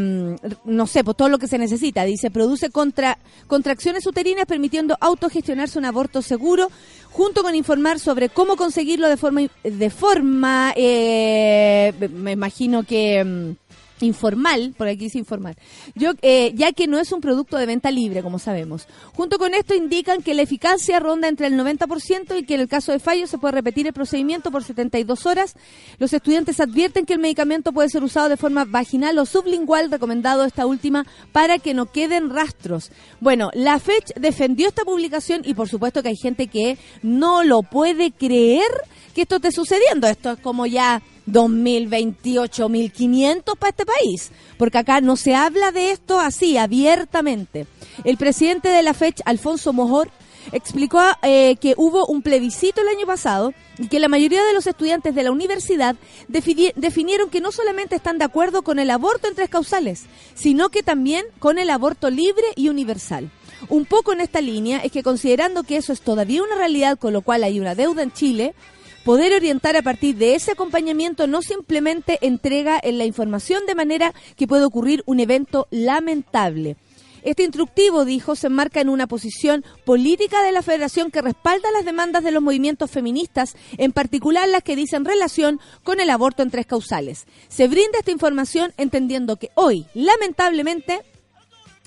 no 0.66 0.88
sé 0.88 1.04
pues 1.04 1.18
todo 1.18 1.30
lo 1.30 1.38
que 1.38 1.48
se 1.48 1.58
necesita. 1.58 2.06
Dice 2.06 2.32
produce 2.32 2.70
contra 2.70 3.18
contracciones 3.48 4.08
uterinas 4.08 4.46
permitiendo 4.46 4.98
autogestionarse 5.00 5.78
un 5.78 5.86
aborto 5.86 6.22
seguro 6.22 6.70
junto 7.12 7.44
con 7.44 7.56
informar 7.56 8.00
sobre 8.00 8.30
cómo 8.30 8.56
conseguirlo 8.56 9.10
de 9.10 9.18
forma 9.18 9.42
de 9.64 9.90
forma 9.90 10.74
eh, 10.78 11.94
me 12.14 12.32
imagino 12.32 12.84
que 12.84 13.24
mm, 13.24 13.61
informal, 14.06 14.74
por 14.78 14.88
aquí 14.88 15.06
dice 15.06 15.18
informal, 15.18 15.56
yo, 15.96 16.12
eh, 16.22 16.54
ya 16.56 16.72
que 16.72 16.88
no 16.88 17.00
es 17.00 17.12
un 17.12 17.22
producto 17.22 17.58
de 17.58 17.66
venta 17.66 17.92
libre, 17.92 18.22
como 18.22 18.40
sabemos. 18.40 18.88
Junto 19.14 19.38
con 19.38 19.54
esto 19.54 19.74
indican 19.74 20.22
que 20.22 20.34
la 20.34 20.42
eficacia 20.42 21.00
ronda 21.00 21.28
entre 21.28 21.48
el 21.48 21.58
90% 21.58 22.38
y 22.38 22.44
que 22.44 22.56
en 22.56 22.62
el 22.62 22.68
caso 22.68 22.92
de 22.92 23.00
fallo 23.00 23.28
se 23.28 23.38
puede 23.38 23.54
repetir 23.54 23.88
el 23.88 23.94
procedimiento 23.94 24.52
por 24.52 24.64
72 24.64 25.26
horas. 25.26 25.56
Los 26.00 26.14
estudiantes 26.14 26.60
advierten 26.60 27.06
que 27.06 27.14
el 27.14 27.20
medicamento 27.20 27.72
puede 27.72 27.90
ser 27.90 28.04
usado 28.04 28.30
de 28.30 28.38
forma 28.38 28.66
vaginal 28.66 29.18
o 29.20 29.26
sublingual, 29.26 29.92
recomendado 29.92 30.46
esta 30.46 30.66
última, 30.66 31.06
para 31.32 31.60
que 31.60 31.74
no 31.74 31.92
queden 31.92 32.30
rastros. 32.30 32.92
Bueno, 33.20 33.50
la 33.54 33.80
FECH 33.80 34.14
defendió 34.16 34.68
esta 34.68 34.84
publicación 34.84 35.42
y 35.46 35.54
por 35.54 35.70
supuesto 35.70 36.02
que 36.02 36.10
hay 36.10 36.18
gente 36.18 36.48
que 36.48 36.78
no 37.02 37.44
lo 37.44 37.64
puede 37.64 38.12
creer 38.12 38.70
que 39.12 39.24
esto 39.24 39.38
esté 39.38 39.52
sucediendo. 39.52 40.08
Esto 40.08 40.32
es 40.32 40.40
como 40.40 40.66
ya 40.66 41.02
2028, 41.26 42.70
1500 42.70 43.58
para 43.58 43.70
este 43.70 43.86
país, 43.86 44.32
porque 44.58 44.78
acá 44.80 45.02
no 45.02 45.16
se 45.16 45.36
habla 45.36 45.72
de 45.72 45.92
esto 45.92 46.20
así, 46.20 46.58
abiertamente. 46.58 47.68
El 48.04 48.18
presidente 48.18 48.70
de 48.70 48.84
la 48.84 48.94
FECH, 48.94 49.22
Alfonso 49.26 49.74
Mojor, 49.74 50.10
explicó 50.52 51.00
eh, 51.22 51.56
que 51.62 51.76
hubo 51.78 52.06
un 52.08 52.22
plebiscito 52.24 52.82
el 52.82 52.88
año 52.88 53.06
pasado 53.06 53.54
y 53.78 53.88
que 53.88 54.00
la 54.00 54.08
mayoría 54.08 54.44
de 54.44 54.54
los 54.54 54.66
estudiantes 54.66 55.14
de 55.14 55.24
la 55.24 55.32
universidad 55.32 55.96
defini- 56.30 56.74
definieron 56.76 57.30
que 57.30 57.42
no 57.42 57.52
solamente 57.52 57.96
están 57.96 58.18
de 58.18 58.26
acuerdo 58.26 58.64
con 58.64 58.80
el 58.80 58.90
aborto 58.90 59.28
en 59.28 59.36
tres 59.36 59.50
causales, 59.50 60.06
sino 60.34 60.70
que 60.70 60.82
también 60.84 61.26
con 61.40 61.60
el 61.60 61.70
aborto 61.70 62.10
libre 62.10 62.44
y 62.56 62.70
universal. 62.70 63.30
Un 63.70 63.86
poco 63.86 64.14
en 64.14 64.22
esta 64.22 64.42
línea 64.42 64.80
es 64.80 64.92
que 64.92 65.04
considerando 65.04 65.62
que 65.64 65.78
eso 65.78 65.94
es 65.94 66.02
todavía 66.02 66.42
una 66.42 66.56
realidad, 66.56 66.98
con 66.98 67.14
lo 67.14 67.22
cual 67.22 67.44
hay 67.44 67.60
una 67.60 67.76
deuda 67.76 68.02
en 68.02 68.12
Chile, 68.12 68.56
poder 69.04 69.34
orientar 69.34 69.76
a 69.76 69.82
partir 69.82 70.16
de 70.16 70.36
ese 70.36 70.52
acompañamiento 70.52 71.28
no 71.28 71.42
simplemente 71.42 72.20
entrega 72.22 72.80
en 72.82 72.98
la 72.98 73.06
información 73.06 73.66
de 73.66 73.76
manera 73.76 74.14
que 74.36 74.48
puede 74.48 74.66
ocurrir 74.66 75.04
un 75.06 75.20
evento 75.20 75.68
lamentable. 75.72 76.78
Este 77.24 77.44
instructivo, 77.44 78.04
dijo, 78.04 78.36
se 78.36 78.48
enmarca 78.48 78.82
en 78.82 78.90
una 78.90 79.06
posición 79.06 79.64
política 79.86 80.42
de 80.42 80.52
la 80.52 80.64
Federación 80.64 81.12
que 81.12 81.22
respalda 81.22 81.70
las 81.72 81.86
demandas 81.86 82.24
de 82.24 82.32
los 82.32 82.42
movimientos 82.42 82.90
feministas, 82.90 83.56
en 83.78 83.92
particular 83.92 84.50
las 84.50 84.64
que 84.64 84.76
dicen 84.76 85.06
relación 85.06 85.60
con 85.84 86.00
el 86.00 86.10
aborto 86.10 86.42
en 86.42 86.50
tres 86.50 86.66
causales. 86.66 87.28
Se 87.48 87.68
brinda 87.68 88.00
esta 88.00 88.12
información 88.12 88.74
entendiendo 88.78 89.38
que 89.38 89.50
hoy, 89.54 89.86
lamentablemente, 89.94 91.02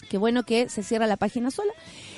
qué 0.09 0.19
bueno 0.19 0.45
que 0.45 0.69
se 0.69 0.85
cierra 0.85 1.09
la 1.09 1.17
página 1.17 1.51
sola. 1.51 1.73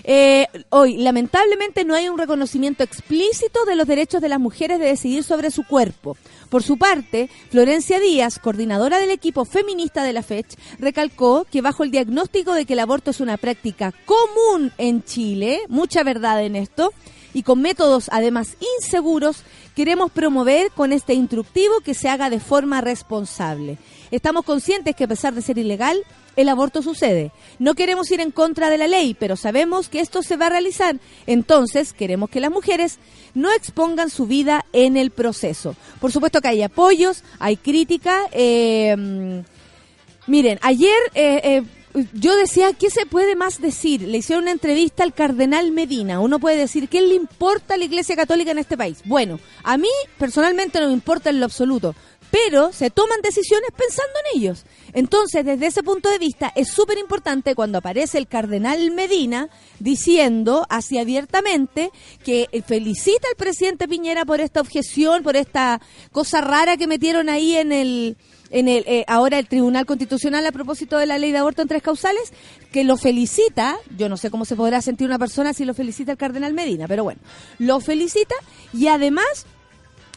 Eh, 0.08 0.46
hoy, 0.68 0.98
lamentablemente, 0.98 1.84
no 1.84 1.96
hay 1.96 2.08
un 2.08 2.16
reconocimiento 2.16 2.84
explícito 2.84 3.64
de 3.64 3.74
los 3.74 3.88
derechos 3.88 4.22
de 4.22 4.28
las 4.28 4.38
mujeres 4.38 4.78
de 4.78 4.86
decidir 4.86 5.24
sobre 5.24 5.50
su 5.50 5.64
cuerpo. 5.64 6.16
Por 6.48 6.62
su 6.62 6.78
parte, 6.78 7.28
Florencia 7.50 7.98
Díaz, 7.98 8.38
coordinadora 8.38 9.00
del 9.00 9.10
equipo 9.10 9.44
feminista 9.44 10.04
de 10.04 10.12
la 10.12 10.22
FECH, 10.22 10.54
recalcó 10.78 11.44
que 11.50 11.60
bajo 11.60 11.82
el 11.82 11.90
diagnóstico 11.90 12.54
de 12.54 12.66
que 12.66 12.74
el 12.74 12.78
aborto 12.78 13.10
es 13.10 13.18
una 13.18 13.36
práctica 13.36 13.92
común 14.04 14.70
en 14.78 15.02
Chile, 15.02 15.62
mucha 15.68 16.04
verdad 16.04 16.40
en 16.44 16.54
esto, 16.54 16.92
y 17.34 17.42
con 17.42 17.60
métodos 17.60 18.08
además 18.12 18.56
inseguros, 18.78 19.42
queremos 19.74 20.12
promover 20.12 20.70
con 20.70 20.92
este 20.92 21.14
instructivo 21.14 21.80
que 21.80 21.94
se 21.94 22.08
haga 22.08 22.30
de 22.30 22.38
forma 22.38 22.80
responsable. 22.80 23.76
Estamos 24.12 24.44
conscientes 24.44 24.94
que 24.94 25.04
a 25.04 25.08
pesar 25.08 25.34
de 25.34 25.42
ser 25.42 25.58
ilegal, 25.58 25.98
el 26.36 26.48
aborto 26.48 26.82
sucede. 26.82 27.32
No 27.58 27.74
queremos 27.74 28.10
ir 28.10 28.20
en 28.20 28.30
contra 28.30 28.70
de 28.70 28.78
la 28.78 28.86
ley, 28.86 29.14
pero 29.18 29.36
sabemos 29.36 29.88
que 29.88 30.00
esto 30.00 30.22
se 30.22 30.36
va 30.36 30.46
a 30.46 30.50
realizar. 30.50 30.96
Entonces, 31.26 31.92
queremos 31.92 32.30
que 32.30 32.40
las 32.40 32.50
mujeres 32.50 32.98
no 33.34 33.50
expongan 33.52 34.10
su 34.10 34.26
vida 34.26 34.64
en 34.72 34.96
el 34.96 35.10
proceso. 35.10 35.74
Por 36.00 36.12
supuesto 36.12 36.40
que 36.40 36.48
hay 36.48 36.62
apoyos, 36.62 37.24
hay 37.38 37.56
crítica. 37.56 38.22
mm, 38.34 39.40
miren, 40.26 40.58
ayer 40.62 40.98
eh, 41.14 41.40
eh, 41.42 41.62
yo 42.12 42.36
decía, 42.36 42.72
¿qué 42.74 42.90
se 42.90 43.06
puede 43.06 43.36
más 43.36 43.60
decir? 43.60 44.02
Le 44.02 44.18
hicieron 44.18 44.44
una 44.44 44.52
entrevista 44.52 45.02
al 45.02 45.14
cardenal 45.14 45.70
Medina. 45.72 46.20
Uno 46.20 46.38
puede 46.38 46.58
decir, 46.58 46.88
¿qué 46.88 47.00
le 47.00 47.14
importa 47.14 47.74
a 47.74 47.76
la 47.78 47.84
Iglesia 47.84 48.16
Católica 48.16 48.50
en 48.50 48.58
este 48.58 48.76
país? 48.76 48.98
Bueno, 49.04 49.40
a 49.62 49.78
mí 49.78 49.88
personalmente 50.18 50.78
no 50.80 50.88
me 50.88 50.92
importa 50.92 51.30
en 51.30 51.40
lo 51.40 51.46
absoluto, 51.46 51.94
pero 52.30 52.72
se 52.72 52.90
toman 52.90 53.20
decisiones 53.22 53.70
pensando 53.76 54.12
en 54.24 54.40
ellos. 54.40 54.64
Entonces, 54.92 55.44
desde 55.44 55.66
ese 55.66 55.82
punto 55.82 56.10
de 56.10 56.18
vista, 56.18 56.52
es 56.54 56.68
súper 56.68 56.98
importante 56.98 57.54
cuando 57.54 57.78
aparece 57.78 58.18
el 58.18 58.28
cardenal 58.28 58.90
Medina 58.90 59.48
diciendo 59.78 60.66
así 60.68 60.98
abiertamente 60.98 61.90
que 62.24 62.48
eh, 62.52 62.62
felicita 62.62 63.28
al 63.28 63.36
presidente 63.36 63.88
Piñera 63.88 64.24
por 64.24 64.40
esta 64.40 64.60
objeción, 64.60 65.22
por 65.22 65.36
esta 65.36 65.80
cosa 66.12 66.40
rara 66.40 66.76
que 66.76 66.86
metieron 66.86 67.28
ahí 67.28 67.56
en 67.56 67.72
el 67.72 68.16
en 68.50 68.68
el 68.68 68.84
eh, 68.86 69.04
ahora 69.08 69.38
el 69.38 69.48
Tribunal 69.48 69.86
Constitucional 69.86 70.46
a 70.46 70.52
propósito 70.52 70.98
de 70.98 71.06
la 71.06 71.18
ley 71.18 71.32
de 71.32 71.38
aborto 71.38 71.62
en 71.62 71.68
tres 71.68 71.82
causales, 71.82 72.32
que 72.72 72.84
lo 72.84 72.96
felicita, 72.96 73.76
yo 73.96 74.08
no 74.08 74.16
sé 74.16 74.30
cómo 74.30 74.44
se 74.44 74.56
podrá 74.56 74.80
sentir 74.82 75.06
una 75.06 75.18
persona 75.18 75.52
si 75.52 75.64
lo 75.64 75.74
felicita 75.74 76.12
el 76.12 76.18
cardenal 76.18 76.52
Medina, 76.54 76.86
pero 76.86 77.04
bueno, 77.04 77.20
lo 77.58 77.80
felicita 77.80 78.34
y 78.72 78.86
además 78.86 79.46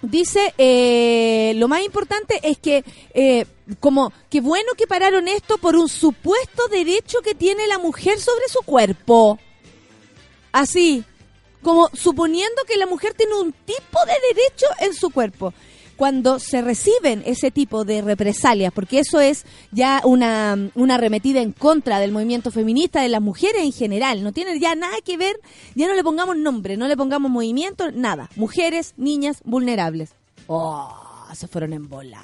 dice 0.01 0.53
eh, 0.57 1.53
lo 1.55 1.67
más 1.67 1.83
importante 1.83 2.39
es 2.43 2.57
que 2.57 2.83
eh, 3.13 3.45
como 3.79 4.11
que 4.29 4.41
bueno 4.41 4.71
que 4.77 4.87
pararon 4.87 5.27
esto 5.27 5.57
por 5.57 5.75
un 5.75 5.89
supuesto 5.89 6.67
derecho 6.69 7.21
que 7.21 7.35
tiene 7.35 7.67
la 7.67 7.77
mujer 7.79 8.19
sobre 8.19 8.47
su 8.47 8.59
cuerpo. 8.59 9.39
Así 10.51 11.03
como 11.61 11.89
suponiendo 11.93 12.63
que 12.63 12.77
la 12.77 12.85
mujer 12.85 13.13
tiene 13.13 13.35
un 13.35 13.51
tipo 13.51 13.99
de 14.05 14.13
derecho 14.33 14.65
en 14.79 14.93
su 14.93 15.09
cuerpo 15.09 15.53
cuando 15.99 16.39
se 16.39 16.61
reciben 16.61 17.23
ese 17.25 17.51
tipo 17.51 17.83
de 17.83 18.01
represalias, 18.01 18.71
porque 18.71 18.99
eso 18.99 19.19
es 19.19 19.45
ya 19.73 20.01
una, 20.05 20.71
una 20.73 20.95
arremetida 20.95 21.41
en 21.41 21.51
contra 21.51 21.99
del 21.99 22.13
movimiento 22.13 22.51
feminista, 22.51 23.01
de 23.01 23.09
las 23.09 23.21
mujeres 23.21 23.63
en 23.63 23.73
general, 23.73 24.23
no 24.23 24.31
tiene 24.31 24.57
ya 24.61 24.75
nada 24.75 24.95
que 25.03 25.17
ver, 25.17 25.35
ya 25.75 25.89
no 25.89 25.95
le 25.95 26.03
pongamos 26.05 26.37
nombre, 26.37 26.77
no 26.77 26.87
le 26.87 26.95
pongamos 26.95 27.29
movimiento, 27.29 27.91
nada. 27.91 28.29
Mujeres, 28.37 28.93
niñas, 28.95 29.41
vulnerables. 29.43 30.11
Oh, 30.47 30.89
se 31.33 31.49
fueron 31.49 31.73
en 31.73 31.89
bola. 31.89 32.23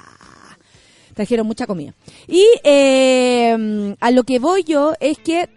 Trajeron 1.12 1.46
mucha 1.46 1.66
comida. 1.66 1.92
Y 2.26 2.46
eh, 2.64 3.94
a 4.00 4.10
lo 4.10 4.24
que 4.24 4.38
voy 4.38 4.64
yo 4.64 4.94
es 5.00 5.18
que 5.18 5.50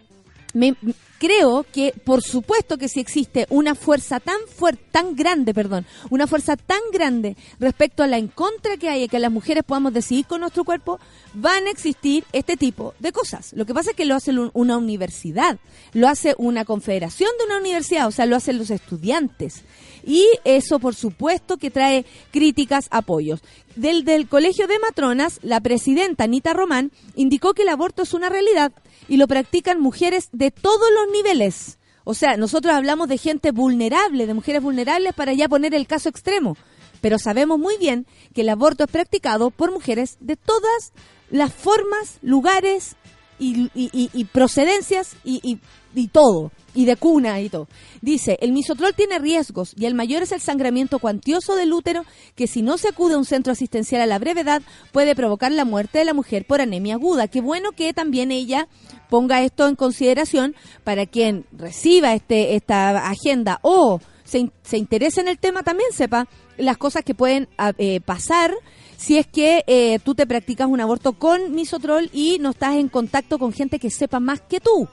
me, 0.52 0.76
creo 1.20 1.64
que 1.70 1.92
por 2.04 2.22
supuesto 2.22 2.78
que 2.78 2.88
si 2.88 2.98
existe 2.98 3.46
una 3.50 3.74
fuerza 3.76 4.18
tan 4.18 4.38
fuerte, 4.56 4.82
tan 4.90 5.14
grande, 5.14 5.52
perdón, 5.54 5.86
una 6.08 6.26
fuerza 6.26 6.56
tan 6.56 6.80
grande 6.92 7.36
respecto 7.60 8.02
a 8.02 8.06
la 8.08 8.16
en 8.18 8.26
contra 8.28 8.76
que 8.78 8.88
hay, 8.88 9.06
que 9.06 9.18
las 9.20 9.30
mujeres 9.30 9.62
podamos 9.64 9.92
decidir 9.92 10.24
con 10.26 10.40
nuestro 10.40 10.64
cuerpo, 10.64 10.98
van 11.34 11.66
a 11.66 11.70
existir 11.70 12.24
este 12.32 12.56
tipo 12.56 12.94
de 12.98 13.12
cosas. 13.12 13.52
Lo 13.52 13.66
que 13.66 13.74
pasa 13.74 13.90
es 13.90 13.96
que 13.96 14.06
lo 14.06 14.14
hace 14.16 14.30
un- 14.32 14.50
una 14.54 14.78
universidad, 14.78 15.58
lo 15.92 16.08
hace 16.08 16.34
una 16.38 16.64
confederación 16.64 17.30
de 17.38 17.44
una 17.44 17.58
universidad, 17.58 18.08
o 18.08 18.10
sea, 18.10 18.24
lo 18.26 18.34
hacen 18.36 18.58
los 18.58 18.70
estudiantes. 18.70 19.62
y 20.02 20.26
eso 20.44 20.78
por 20.78 20.94
supuesto 20.94 21.58
que 21.58 21.70
trae 21.70 22.06
críticas, 22.30 22.86
apoyos. 22.90 23.40
Del, 23.76 24.02
del 24.06 24.28
Colegio 24.28 24.66
de 24.66 24.78
Matronas, 24.78 25.38
la 25.42 25.60
presidenta 25.60 26.24
Anita 26.24 26.54
Román 26.54 26.90
indicó 27.16 27.52
que 27.52 27.62
el 27.64 27.68
aborto 27.68 28.00
es 28.04 28.14
una 28.14 28.30
realidad 28.30 28.72
y 29.10 29.16
lo 29.18 29.26
practican 29.28 29.80
mujeres 29.80 30.28
de 30.32 30.50
todos 30.50 30.88
los 30.94 31.12
niveles. 31.12 31.78
O 32.04 32.14
sea, 32.14 32.36
nosotros 32.38 32.72
hablamos 32.74 33.08
de 33.08 33.18
gente 33.18 33.50
vulnerable, 33.50 34.26
de 34.26 34.32
mujeres 34.34 34.62
vulnerables 34.62 35.12
para 35.12 35.34
ya 35.34 35.48
poner 35.48 35.74
el 35.74 35.86
caso 35.86 36.08
extremo. 36.08 36.56
Pero 37.00 37.18
sabemos 37.18 37.58
muy 37.58 37.76
bien 37.76 38.06
que 38.34 38.42
el 38.42 38.48
aborto 38.48 38.84
es 38.84 38.90
practicado 38.90 39.50
por 39.50 39.72
mujeres 39.72 40.16
de 40.20 40.36
todas 40.36 40.92
las 41.30 41.52
formas, 41.52 42.18
lugares 42.22 42.96
y, 43.38 43.70
y- 43.74 44.24
procedencias 44.26 45.16
y, 45.24 45.58
y- 45.94 46.08
todo, 46.08 46.52
y 46.74 46.84
de 46.84 46.96
cuna 46.96 47.40
y 47.40 47.48
todo. 47.48 47.68
Dice, 48.00 48.38
el 48.40 48.52
misotrol 48.52 48.94
tiene 48.94 49.18
riesgos 49.18 49.72
y 49.76 49.86
el 49.86 49.94
mayor 49.94 50.22
es 50.22 50.32
el 50.32 50.40
sangramiento 50.40 50.98
cuantioso 50.98 51.56
del 51.56 51.72
útero 51.72 52.04
que 52.34 52.46
si 52.46 52.62
no 52.62 52.78
se 52.78 52.88
acude 52.88 53.14
a 53.14 53.18
un 53.18 53.24
centro 53.24 53.52
asistencial 53.52 54.00
a 54.02 54.06
la 54.06 54.18
brevedad 54.18 54.62
puede 54.92 55.14
provocar 55.14 55.52
la 55.52 55.64
muerte 55.64 55.98
de 55.98 56.04
la 56.04 56.14
mujer 56.14 56.44
por 56.46 56.60
anemia 56.60 56.94
aguda. 56.94 57.28
Qué 57.28 57.40
bueno 57.40 57.72
que 57.72 57.92
también 57.92 58.30
ella 58.30 58.68
ponga 59.08 59.42
esto 59.42 59.66
en 59.68 59.76
consideración 59.76 60.54
para 60.84 61.06
quien 61.06 61.44
reciba 61.52 62.14
este 62.14 62.54
esta 62.54 63.08
agenda 63.08 63.58
o 63.62 64.00
se, 64.24 64.50
se 64.62 64.78
interese 64.78 65.20
en 65.20 65.28
el 65.28 65.38
tema 65.38 65.64
también 65.64 65.90
sepa 65.92 66.28
las 66.56 66.76
cosas 66.78 67.02
que 67.04 67.14
pueden 67.14 67.48
ah, 67.58 67.72
eh, 67.78 68.00
pasar 68.00 68.54
si 68.96 69.16
es 69.18 69.26
que 69.26 69.64
eh, 69.66 69.98
tú 70.04 70.14
te 70.14 70.26
practicas 70.26 70.68
un 70.68 70.80
aborto 70.80 71.14
con 71.14 71.54
misotrol 71.54 72.10
y 72.12 72.38
no 72.38 72.50
estás 72.50 72.74
en 72.76 72.88
contacto 72.88 73.38
con 73.38 73.52
gente 73.52 73.78
que 73.78 73.90
sepa 73.90 74.20
más 74.20 74.42
que 74.42 74.60
tú. 74.60 74.88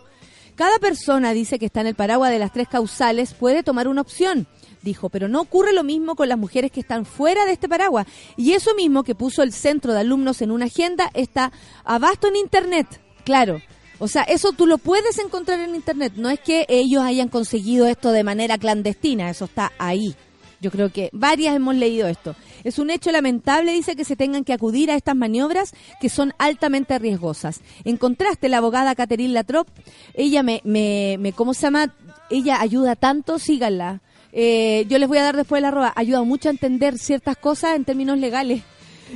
Cada 0.57 0.79
persona 0.79 1.33
dice 1.33 1.59
que 1.59 1.67
está 1.67 1.81
en 1.81 1.87
el 1.87 1.93
paraguas 1.93 2.31
de 2.31 2.39
las 2.39 2.51
tres 2.51 2.67
causales 2.67 3.35
puede 3.35 3.61
tomar 3.61 3.87
una 3.87 4.01
opción, 4.01 4.47
dijo, 4.81 5.07
pero 5.07 5.27
no 5.27 5.39
ocurre 5.39 5.71
lo 5.71 5.83
mismo 5.83 6.15
con 6.15 6.29
las 6.29 6.37
mujeres 6.39 6.71
que 6.71 6.79
están 6.79 7.05
fuera 7.05 7.45
de 7.45 7.51
este 7.51 7.69
paraguas. 7.69 8.07
Y 8.37 8.53
eso 8.53 8.73
mismo 8.73 9.03
que 9.03 9.13
puso 9.13 9.43
el 9.43 9.53
centro 9.53 9.93
de 9.93 9.99
alumnos 9.99 10.41
en 10.41 10.49
una 10.49 10.65
agenda 10.65 11.11
está 11.13 11.51
abasto 11.83 12.27
en 12.27 12.37
Internet, 12.37 12.87
claro. 13.23 13.61
O 13.99 14.07
sea, 14.07 14.23
eso 14.23 14.51
tú 14.51 14.65
lo 14.65 14.79
puedes 14.79 15.19
encontrar 15.19 15.59
en 15.59 15.75
Internet. 15.75 16.13
No 16.15 16.27
es 16.27 16.39
que 16.39 16.65
ellos 16.69 17.03
hayan 17.03 17.29
conseguido 17.29 17.85
esto 17.85 18.11
de 18.11 18.23
manera 18.23 18.57
clandestina, 18.57 19.29
eso 19.29 19.45
está 19.45 19.73
ahí. 19.77 20.15
Yo 20.59 20.71
creo 20.71 20.91
que 20.91 21.09
varias 21.13 21.55
hemos 21.55 21.75
leído 21.75 22.07
esto. 22.07 22.35
Es 22.63 22.79
un 22.79 22.89
hecho 22.89 23.11
lamentable, 23.11 23.73
dice, 23.73 23.95
que 23.95 24.03
se 24.05 24.15
tengan 24.15 24.43
que 24.43 24.53
acudir 24.53 24.89
a 24.89 24.95
estas 24.95 25.15
maniobras 25.15 25.73
que 26.01 26.09
son 26.09 26.33
altamente 26.39 26.97
riesgosas. 26.97 27.61
En 27.83 27.97
contraste, 27.97 28.49
la 28.49 28.57
abogada 28.57 28.95
Catherine 28.95 29.33
Latrop, 29.33 29.67
ella 30.15 30.41
me, 30.43 30.61
me, 30.63 31.17
me 31.19 31.31
¿cómo 31.33 31.53
se 31.53 31.61
llama? 31.61 31.93
Ella 32.29 32.59
ayuda 32.59 32.95
tanto, 32.95 33.37
síganla. 33.39 34.01
Eh, 34.33 34.85
yo 34.89 34.97
les 34.99 35.07
voy 35.07 35.19
a 35.19 35.23
dar 35.23 35.35
después 35.35 35.61
la 35.61 35.67
arroba. 35.69 35.93
Ayuda 35.95 36.23
mucho 36.23 36.49
a 36.49 36.51
entender 36.51 36.97
ciertas 36.97 37.37
cosas 37.37 37.75
en 37.75 37.85
términos 37.85 38.17
legales. 38.17 38.63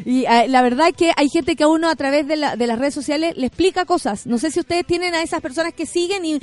Y 0.06 0.24
eh, 0.24 0.48
la 0.48 0.62
verdad 0.62 0.88
es 0.88 0.96
que 0.96 1.12
hay 1.18 1.28
gente 1.28 1.58
que 1.58 1.64
a 1.64 1.68
uno 1.68 1.90
a 1.90 1.96
través 1.98 2.26
de, 2.26 2.38
la- 2.38 2.56
de 2.56 2.66
las 2.66 2.80
redes 2.80 2.94
sociales 2.94 3.36
le 3.36 3.48
explica 3.48 3.84
cosas. 3.84 4.26
No 4.26 4.38
sé 4.38 4.50
si 4.52 4.62
ustedes 4.62 4.86
tienen 4.86 5.14
a 5.16 5.22
esas 5.22 5.42
personas 5.42 5.74
que 5.74 5.86
siguen 5.86 6.24
y 6.24 6.40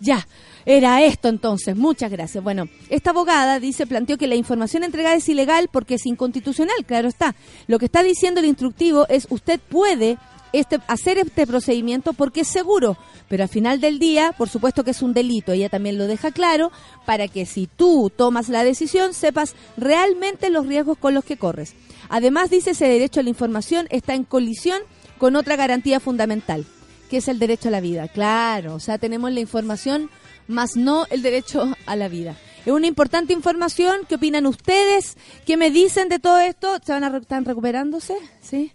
ya, 0.00 0.26
era 0.66 1.02
esto 1.02 1.28
entonces. 1.28 1.76
Muchas 1.76 2.10
gracias. 2.10 2.42
Bueno, 2.42 2.68
esta 2.90 3.10
abogada 3.10 3.60
dice, 3.60 3.86
planteó 3.86 4.18
que 4.18 4.26
la 4.26 4.34
información 4.34 4.84
entregada 4.84 5.14
es 5.14 5.28
ilegal 5.28 5.68
porque 5.72 5.94
es 5.94 6.04
inconstitucional, 6.04 6.84
claro 6.84 7.08
está. 7.08 7.34
Lo 7.68 7.78
que 7.78 7.86
está 7.86 8.02
diciendo 8.02 8.40
el 8.40 8.46
instructivo 8.46 9.06
es 9.08 9.26
usted 9.30 9.60
puede 9.60 10.18
este, 10.52 10.78
hacer 10.86 11.18
este 11.18 11.46
procedimiento 11.46 12.12
porque 12.12 12.40
es 12.40 12.48
seguro, 12.48 12.96
pero 13.28 13.42
al 13.42 13.48
final 13.48 13.80
del 13.80 13.98
día, 13.98 14.32
por 14.36 14.48
supuesto 14.48 14.84
que 14.84 14.90
es 14.90 15.02
un 15.02 15.12
delito, 15.12 15.52
ella 15.52 15.68
también 15.68 15.98
lo 15.98 16.06
deja 16.06 16.30
claro, 16.30 16.70
para 17.04 17.28
que 17.28 17.46
si 17.46 17.66
tú 17.66 18.10
tomas 18.14 18.48
la 18.48 18.64
decisión 18.64 19.14
sepas 19.14 19.54
realmente 19.76 20.50
los 20.50 20.66
riesgos 20.66 20.98
con 20.98 21.14
los 21.14 21.24
que 21.24 21.36
corres. 21.36 21.74
Además, 22.08 22.50
dice, 22.50 22.70
ese 22.70 22.88
derecho 22.88 23.20
a 23.20 23.22
la 23.22 23.30
información 23.30 23.86
está 23.90 24.14
en 24.14 24.24
colisión 24.24 24.80
con 25.18 25.36
otra 25.36 25.56
garantía 25.56 26.00
fundamental, 26.00 26.64
que 27.10 27.18
es 27.18 27.28
el 27.28 27.38
derecho 27.38 27.68
a 27.68 27.72
la 27.72 27.80
vida. 27.80 28.08
Claro, 28.08 28.74
o 28.74 28.80
sea, 28.80 28.98
tenemos 28.98 29.32
la 29.32 29.40
información, 29.40 30.10
más 30.48 30.76
no 30.76 31.06
el 31.10 31.22
derecho 31.22 31.76
a 31.86 31.96
la 31.96 32.08
vida. 32.08 32.36
Es 32.64 32.72
una 32.72 32.86
importante 32.86 33.32
información. 33.32 34.00
¿Qué 34.08 34.16
opinan 34.16 34.46
ustedes? 34.46 35.16
¿Qué 35.44 35.56
me 35.56 35.70
dicen 35.70 36.08
de 36.08 36.18
todo 36.18 36.40
esto? 36.40 36.78
¿Se 36.84 36.92
van 36.92 37.04
a 37.04 37.16
están 37.16 37.44
recuperándose? 37.44 38.16
¿Sí? 38.40 38.72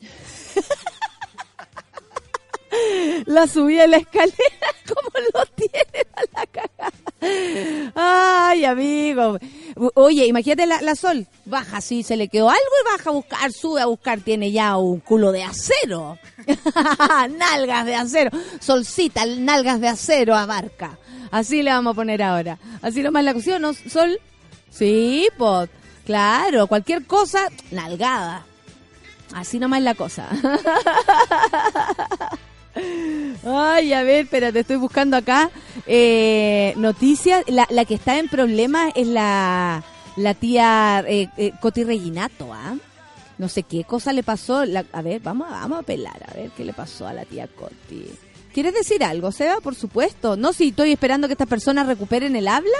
la 3.26 3.46
subida 3.46 3.82
de 3.82 3.88
la 3.88 3.96
escalera, 3.98 4.36
como 4.86 5.10
lo 5.34 5.44
tienen 5.46 6.06
a 6.14 6.22
la 6.32 6.46
cagada. 6.46 7.05
Ay, 7.94 8.64
amigo. 8.64 9.38
Oye, 9.94 10.26
imagínate 10.26 10.66
la, 10.66 10.94
Sol. 10.94 11.26
Baja 11.44 11.78
así, 11.78 12.02
se 12.02 12.16
le 12.16 12.28
quedó 12.28 12.48
algo 12.48 12.60
y 12.60 12.96
baja 12.96 13.10
a 13.10 13.12
buscar, 13.12 13.52
sube 13.52 13.80
a 13.80 13.86
buscar, 13.86 14.20
tiene 14.20 14.52
ya 14.52 14.76
un 14.76 15.00
culo 15.00 15.32
de 15.32 15.44
acero. 15.44 16.18
nalgas 17.38 17.86
de 17.86 17.94
acero. 17.94 18.30
Solcita, 18.60 19.24
nalgas 19.26 19.80
de 19.80 19.88
acero 19.88 20.34
abarca. 20.34 20.98
Así 21.30 21.62
le 21.62 21.70
vamos 21.70 21.92
a 21.92 21.96
poner 21.96 22.22
ahora. 22.22 22.58
Así 22.82 23.02
nomás 23.02 23.24
la 23.24 23.32
cuestión, 23.32 23.62
¿no? 23.62 23.74
Sol. 23.74 24.20
Sí, 24.70 25.28
pues, 25.38 25.70
claro, 26.04 26.66
cualquier 26.66 27.06
cosa, 27.06 27.48
nalgada. 27.70 28.44
Así 29.34 29.58
nomás 29.58 29.82
la 29.82 29.94
cosa. 29.94 30.28
Ay, 33.44 33.92
a 33.92 34.02
ver, 34.02 34.24
espérate, 34.24 34.60
estoy 34.60 34.76
buscando 34.76 35.16
acá 35.16 35.50
eh, 35.86 36.74
noticias. 36.76 37.44
La, 37.48 37.66
la 37.70 37.84
que 37.84 37.94
está 37.94 38.18
en 38.18 38.28
problemas 38.28 38.92
es 38.94 39.06
la, 39.06 39.82
la 40.16 40.34
tía 40.34 41.04
eh, 41.06 41.28
eh, 41.36 41.52
Coti 41.60 41.84
Reginato, 41.84 42.52
¿ah? 42.52 42.76
No 43.38 43.48
sé 43.48 43.62
qué 43.62 43.84
cosa 43.84 44.12
le 44.12 44.22
pasó. 44.22 44.64
La- 44.64 44.84
a 44.92 45.02
ver, 45.02 45.20
vamos, 45.20 45.48
a- 45.48 45.60
vamos 45.60 45.78
a 45.80 45.82
pelar, 45.82 46.24
a 46.28 46.34
ver 46.34 46.50
qué 46.56 46.64
le 46.64 46.72
pasó 46.72 47.06
a 47.06 47.12
la 47.12 47.24
tía 47.24 47.46
Coti. 47.48 48.06
¿Quieres 48.52 48.72
decir 48.72 49.04
algo, 49.04 49.30
Seba? 49.32 49.60
Por 49.60 49.74
supuesto. 49.74 50.36
No, 50.36 50.52
si 50.54 50.68
estoy 50.68 50.92
esperando 50.92 51.28
que 51.28 51.34
estas 51.34 51.46
personas 51.48 51.86
recuperen 51.86 52.34
el 52.36 52.48
habla 52.48 52.78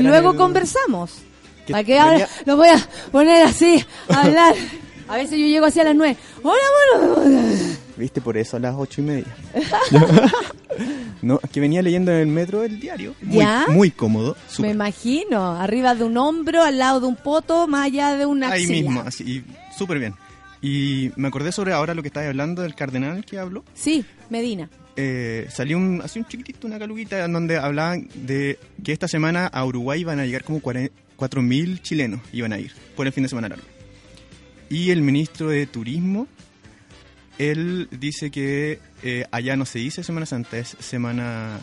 y 0.00 0.02
luego 0.10 0.30
el- 0.32 0.36
conversamos. 0.36 1.12
Que 1.66 1.72
Para 1.72 1.82
que 1.84 1.98
ahora 1.98 2.28
lo 2.44 2.56
voy 2.56 2.68
a 2.68 2.76
poner 3.10 3.44
así, 3.46 3.84
a 4.08 4.20
hablar. 4.22 4.54
A 5.08 5.16
veces 5.16 5.32
yo 5.38 5.46
llego 5.46 5.66
así 5.66 5.80
a 5.80 5.84
las 5.84 5.96
nueve. 5.96 6.16
Hola, 6.42 6.62
bueno. 7.16 7.36
¿Viste? 7.96 8.20
Por 8.20 8.36
eso 8.36 8.56
a 8.56 8.60
las 8.60 8.74
ocho 8.76 9.00
y 9.00 9.04
media. 9.04 9.36
no, 11.22 11.38
que 11.52 11.60
venía 11.60 11.82
leyendo 11.82 12.12
en 12.12 12.18
el 12.18 12.26
metro 12.26 12.62
el 12.62 12.78
diario. 12.78 13.14
Muy, 13.22 13.38
¿Ya? 13.38 13.66
muy 13.70 13.90
cómodo. 13.90 14.36
Me 14.58 14.70
imagino, 14.70 15.52
arriba 15.52 15.94
de 15.94 16.04
un 16.04 16.16
hombro, 16.16 16.62
al 16.62 16.78
lado 16.78 17.00
de 17.00 17.06
un 17.06 17.16
poto, 17.16 17.66
más 17.66 17.86
allá 17.86 18.16
de 18.16 18.26
una 18.26 18.50
Ahí 18.50 18.64
axila. 18.64 18.76
mismo, 18.82 19.00
así, 19.00 19.44
súper 19.76 19.98
bien. 19.98 20.14
Y 20.60 21.10
me 21.16 21.28
acordé 21.28 21.52
sobre 21.52 21.72
ahora 21.72 21.94
lo 21.94 22.02
que 22.02 22.08
estabas 22.08 22.28
hablando 22.28 22.62
del 22.62 22.74
cardenal 22.74 23.24
que 23.24 23.38
habló. 23.38 23.64
Sí, 23.74 24.04
Medina. 24.30 24.68
Eh, 24.96 25.46
salió 25.50 25.76
un, 25.76 26.00
así 26.02 26.18
un 26.18 26.26
chiquitito, 26.26 26.66
una 26.66 26.78
caluguita, 26.78 27.24
en 27.24 27.32
donde 27.32 27.58
hablaban 27.58 28.08
de 28.14 28.58
que 28.82 28.92
esta 28.92 29.08
semana 29.08 29.46
a 29.46 29.64
Uruguay 29.64 30.04
van 30.04 30.20
a 30.20 30.24
llegar 30.24 30.42
como 30.44 30.60
4.000 30.60 31.82
chilenos, 31.82 32.20
iban 32.32 32.52
a 32.52 32.58
ir, 32.58 32.72
por 32.96 33.06
el 33.06 33.12
fin 33.12 33.22
de 33.22 33.28
semana 33.28 33.48
largo. 33.48 33.64
Y 34.70 34.90
el 34.90 35.02
ministro 35.02 35.48
de 35.50 35.66
Turismo, 35.66 36.26
él 37.38 37.88
dice 37.90 38.30
que 38.30 38.80
eh, 39.02 39.24
allá 39.30 39.56
no 39.56 39.64
se 39.66 39.78
dice 39.78 40.02
Semana 40.02 40.26
Santa, 40.26 40.58
es 40.58 40.76
Semana 40.80 41.58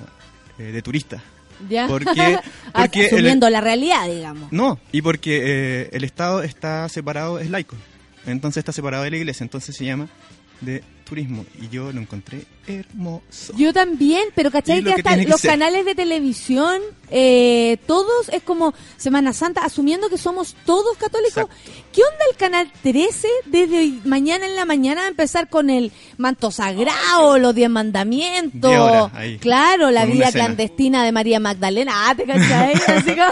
eh, 0.60 0.64
de 0.64 0.82
Turistas. 0.82 1.22
¿Ya? 1.70 1.88
Porque- 1.88 2.40
porque 2.74 3.06
el- 3.08 3.16
Asumiendo 3.16 3.50
la 3.50 3.62
realidad, 3.62 4.08
digamos. 4.08 4.52
No, 4.52 4.80
y 4.92 5.02
porque 5.02 5.42
eh, 5.44 5.90
el 5.94 6.04
Estado 6.04 6.44
está 6.44 6.88
separado, 6.90 7.40
es 7.40 7.50
laico. 7.50 7.76
Entonces 8.26 8.60
está 8.62 8.72
separado 8.72 9.04
de 9.04 9.12
la 9.12 9.18
iglesia, 9.18 9.44
entonces 9.44 9.76
se 9.76 9.86
llama 9.86 10.08
de 10.62 10.84
turismo. 11.04 11.46
Y 11.62 11.70
yo 11.70 11.92
lo 11.92 12.00
encontré 12.02 12.46
hermoso. 12.66 13.54
Yo 13.58 13.74
también, 13.74 14.24
pero 14.36 14.50
¿cachai 14.52 14.82
lo 14.82 14.89
que 14.96 15.02
hasta 15.02 15.16
que 15.18 15.26
los 15.28 15.42
ser. 15.42 15.52
canales 15.52 15.86
de 15.86 15.96
televisión, 15.96 16.82
eh, 17.12 17.78
todos 17.88 18.30
es 18.30 18.42
como 18.44 18.74
Semana 18.98 19.34
Santa, 19.34 19.66
asumiendo 19.66 20.10
que 20.10 20.18
somos 20.18 20.56
todos 20.66 20.98
católicos. 20.98 21.44
Exacto. 21.44 21.56
¿Qué 21.92 22.02
onda 22.02 22.26
el 22.32 22.38
canal 22.38 22.72
13 22.82 23.28
desde 23.46 23.78
hoy- 23.80 24.02
mañana 24.06 24.46
en 24.48 24.56
la 24.56 24.66
mañana 24.66 25.04
a 25.04 25.08
empezar 25.10 25.50
con 25.50 25.70
el 25.70 25.92
manto 26.18 26.52
sagrado, 26.52 27.38
los 27.38 27.54
diez 27.54 27.70
mandamientos? 27.70 28.62
Diez 28.72 28.80
horas 28.80 29.12
ahí, 29.13 29.38
claro, 29.39 29.92
la 29.92 30.06
vida 30.06 30.32
clandestina 30.32 31.04
de 31.04 31.12
María 31.12 31.39
Magdalena. 31.39 32.10
Ah, 32.10 32.16
¿te 32.16 32.24
cachai? 32.26 32.74
Así 32.88 33.10
como- 33.12 33.32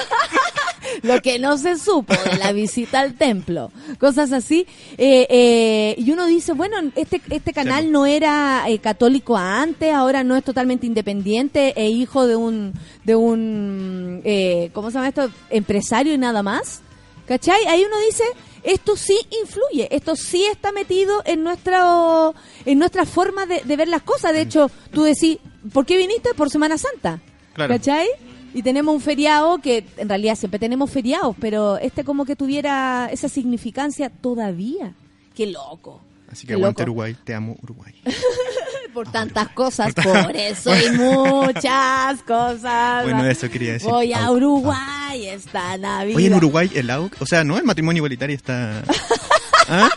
lo 1.04 1.22
que 1.22 1.40
no 1.40 1.58
se 1.58 1.78
supo 1.78 2.14
de 2.30 2.38
la 2.38 2.52
visita 2.52 3.00
al 3.02 3.16
templo, 3.16 3.72
cosas 4.00 4.32
así. 4.32 4.66
Eh, 4.98 5.28
eh, 5.30 5.96
y 5.98 6.12
uno 6.12 6.26
dice, 6.26 6.54
bueno, 6.54 6.78
este, 6.96 7.22
este 7.30 7.54
canal 7.54 7.86
Sí. 7.86 7.90
no 7.90 8.06
era 8.06 8.64
eh, 8.68 8.80
católico 8.80 9.38
antes, 9.38 9.94
ahora 9.94 10.24
no 10.24 10.36
es 10.36 10.44
totalmente 10.44 10.86
independiente 10.86 11.74
e 11.76 11.90
hijo 11.90 12.28
de 12.28 12.36
un, 12.36 12.74
de 13.04 13.16
un 13.16 14.22
eh, 14.24 14.70
¿cómo 14.74 14.90
se 14.90 14.96
llama 14.96 15.08
esto? 15.10 15.30
Empresario 15.50 16.14
y 16.14 16.18
nada 16.18 16.44
más. 16.44 16.82
¿Cachai? 17.28 17.66
Ahí 17.68 17.86
uno 17.86 17.96
dice, 18.06 18.24
esto 18.64 18.98
sí 18.98 19.18
influye, 19.42 19.88
esto 19.96 20.16
sí 20.18 20.44
está 20.46 20.72
metido 20.74 21.22
en 21.26 21.44
nuestra, 21.44 22.32
en 22.66 22.78
nuestra 22.80 23.06
forma 23.06 23.46
de, 23.46 23.62
de 23.64 23.78
ver 23.78 23.88
las 23.88 24.02
cosas. 24.02 24.34
De 24.34 24.42
hecho, 24.42 24.70
tú 24.92 25.04
decís, 25.04 25.38
¿por 25.72 25.86
qué 25.86 25.96
viniste? 25.98 26.34
Por 26.34 26.50
Semana 26.50 26.78
Santa. 26.78 27.20
Claro. 27.54 27.74
¿Cachai? 27.76 28.08
Y 28.54 28.64
tenemos 28.64 28.94
un 28.94 29.02
feriado 29.02 29.60
que 29.60 29.86
en 29.98 30.10
realidad 30.10 30.36
siempre 30.36 30.60
tenemos 30.60 30.90
feriados, 30.90 31.36
pero 31.40 31.78
este 31.78 32.04
como 32.04 32.26
que 32.26 32.36
tuviera 32.36 33.10
esa 33.12 33.30
significancia 33.30 34.10
todavía. 34.10 34.94
Qué 35.36 35.48
loco. 35.48 36.02
Así 36.32 36.48
que 36.48 36.54
aguante 36.54 36.84
loco. 36.84 36.92
Uruguay, 36.92 37.16
te 37.24 37.34
amo 37.34 37.58
Uruguay. 37.62 37.94
Por 38.94 39.10
tantas 39.10 39.48
cosas, 39.50 39.94
por 39.94 40.36
eso 40.36 40.70
y 40.76 40.90
muchas 40.98 42.22
cosas. 42.24 43.04
Bueno, 43.04 43.26
eso 43.26 43.50
quería 43.50 43.74
decir. 43.74 43.90
Voy 43.90 44.12
a. 44.12 44.30
Uruguay 44.30 45.28
esta 45.28 45.78
Navidad. 45.78 46.18
Oye, 46.18 46.28
en 46.28 46.34
Uruguay 46.34 46.70
el 46.74 46.90
AUC, 46.90 47.22
o 47.22 47.26
sea, 47.26 47.46
no, 47.46 47.58
el 47.58 47.64
matrimonio 47.64 48.00
igualitario 48.00 48.36
está... 48.36 48.84
¿Ah? 49.70 49.90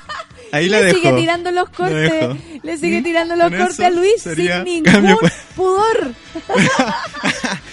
Ahí 0.53 0.69
la 0.69 0.79
le 0.79 0.85
dejo. 0.85 0.99
sigue 0.99 1.13
tirando 1.15 1.51
los 1.51 1.69
cortes, 1.71 2.37
le 2.63 2.79
sigue 2.79 3.03
tirando 3.03 3.35
los 3.35 3.51
cortes 3.51 3.81
a 3.81 3.91
Luis 3.91 4.23
sin 4.23 4.63
ningún 4.63 5.19
pudor. 5.57 6.15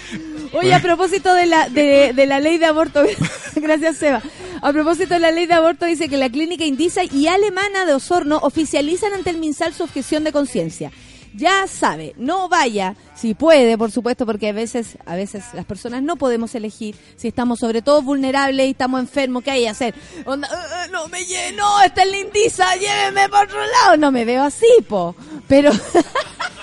Oye, 0.54 0.74
a 0.74 0.80
propósito 0.82 1.34
de 1.34 1.46
la, 1.46 1.70
de, 1.70 2.14
la 2.28 2.40
ley 2.40 2.58
de 2.58 2.66
aborto, 2.66 3.04
gracias 3.56 3.98
Seba. 3.98 4.22
A 4.62 4.72
propósito 4.74 5.14
de 5.14 5.20
la 5.20 5.32
ley 5.32 5.46
de 5.46 5.54
aborto, 5.54 5.86
dice 5.86 6.10
que 6.10 6.18
la 6.18 6.30
clínica 6.30 6.66
Indisa 6.66 7.04
y 7.04 7.28
Alemana 7.28 7.86
de 7.86 7.94
Osorno 7.94 8.38
oficializan 8.44 9.14
ante 9.14 9.30
el 9.30 9.38
MinSal 9.38 9.74
su 9.74 9.84
objeción 9.84 10.24
de 10.24 10.32
conciencia. 10.32 10.92
Ya 11.34 11.66
sabe, 11.66 12.14
no 12.18 12.50
vaya, 12.50 12.98
si 13.16 13.34
puede, 13.36 13.78
por 13.78 13.90
supuesto, 13.90 14.26
porque 14.26 14.50
a 14.50 14.52
veces, 14.52 14.98
a 15.06 15.16
veces 15.16 15.46
las 15.54 15.64
personas 15.64 16.04
no 16.04 16.18
podemos 16.18 16.54
elegir 16.56 16.98
si 17.16 17.30
estamos 17.30 17.60
sobre 17.60 17.82
todo 17.82 18.02
vulnerables 18.02 18.68
y 18.68 18.72
estamos 18.72 19.00
enfermos, 19.00 19.42
¿qué 19.42 19.52
hay 19.52 19.62
que 19.64 19.70
hacer? 19.70 19.96
"Eh, 20.18 20.24
eh, 20.28 20.90
no 20.92 21.08
me 21.08 21.24
lleno, 21.24 21.82
está 21.86 22.04
en 22.04 22.12
la 22.12 22.18
Indisa, 22.18 22.76
lléveme 22.76 23.30
por 23.30 23.46
otro 23.46 23.60
lado. 23.62 23.96
No 23.96 24.12
me 24.12 24.26
veo 24.26 24.44
así, 24.44 24.68
po. 24.90 25.16
Pero 25.48 25.72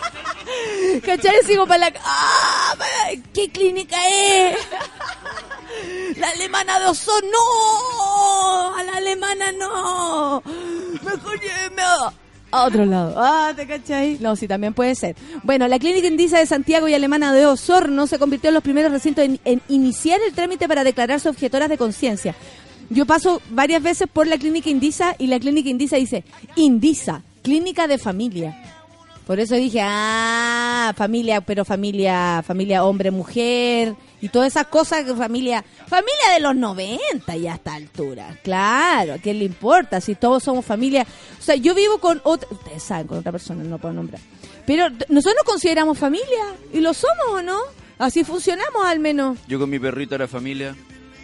¿Cachai? 1.04 1.42
Sigo 1.44 1.66
para 1.66 1.90
la... 1.90 2.00
¡Ah! 2.04 2.74
¿Qué 3.32 3.50
clínica 3.50 3.96
es? 4.08 4.58
La 6.16 6.28
alemana 6.30 6.78
de 6.80 6.87
Osorno. 6.87 7.30
¡No! 7.30 8.74
A 8.74 8.82
la 8.82 8.92
alemana 8.92 9.52
no. 9.52 10.42
Mejor 11.02 11.40
lléveme 11.40 11.82
a 12.50 12.64
otro 12.64 12.87
lado. 12.87 13.14
Ah, 13.16 13.52
¿te 13.54 13.66
cachai? 13.66 14.16
No, 14.20 14.34
sí, 14.34 14.48
también 14.48 14.72
puede 14.72 14.94
ser. 14.94 15.16
Bueno, 15.42 15.68
la 15.68 15.78
clínica 15.78 16.06
Indisa 16.06 16.38
de 16.38 16.46
Santiago 16.46 16.88
y 16.88 16.94
alemana 16.94 17.32
de 17.32 17.44
Osorno 17.44 18.06
se 18.06 18.18
convirtió 18.18 18.48
en 18.48 18.54
los 18.54 18.62
primeros 18.62 18.90
recintos 18.90 19.24
en, 19.24 19.38
en 19.44 19.61
iniciar 19.68 20.20
el 20.26 20.32
trámite 20.32 20.66
para 20.66 20.82
declararse 20.82 21.28
objetoras 21.28 21.68
de 21.68 21.76
conciencia. 21.76 22.34
Yo 22.88 23.04
paso 23.04 23.42
varias 23.50 23.82
veces 23.82 24.08
por 24.11 24.26
la 24.26 24.38
clínica 24.38 24.70
Indisa 24.70 25.14
y 25.18 25.26
la 25.26 25.38
clínica 25.38 25.68
Indisa 25.68 25.96
dice 25.96 26.24
Indisa, 26.56 27.22
clínica 27.42 27.87
de 27.87 27.98
familia. 27.98 28.77
Por 29.28 29.38
eso 29.40 29.56
dije, 29.56 29.80
ah, 29.82 30.94
familia, 30.96 31.42
pero 31.42 31.62
familia, 31.62 32.42
familia 32.46 32.82
hombre, 32.82 33.10
mujer, 33.10 33.94
y 34.22 34.30
todas 34.30 34.48
esas 34.48 34.68
cosas, 34.68 35.04
familia, 35.18 35.62
familia 35.86 36.32
de 36.32 36.40
los 36.40 36.56
90 36.56 37.36
ya 37.36 37.52
a 37.52 37.56
esta 37.56 37.74
altura. 37.74 38.38
Claro, 38.42 39.12
¿a 39.12 39.18
quién 39.18 39.38
le 39.38 39.44
importa? 39.44 40.00
Si 40.00 40.14
todos 40.14 40.42
somos 40.42 40.64
familia. 40.64 41.06
O 41.38 41.42
sea, 41.42 41.56
yo 41.56 41.74
vivo 41.74 41.98
con 41.98 42.22
otra, 42.24 42.48
ustedes 42.50 42.82
saben, 42.82 43.06
con 43.06 43.18
otra 43.18 43.30
persona, 43.30 43.62
no 43.64 43.76
puedo 43.76 43.92
nombrar. 43.92 44.22
Pero 44.64 44.88
nosotros 45.10 45.34
nos 45.36 45.44
consideramos 45.44 45.98
familia, 45.98 46.56
y 46.72 46.80
lo 46.80 46.94
somos 46.94 47.26
o 47.28 47.42
no. 47.42 47.58
Así 47.98 48.24
funcionamos 48.24 48.82
al 48.86 48.98
menos. 48.98 49.36
Yo 49.46 49.58
con 49.58 49.68
mi 49.68 49.78
perrito 49.78 50.14
era 50.14 50.26
familia, 50.26 50.74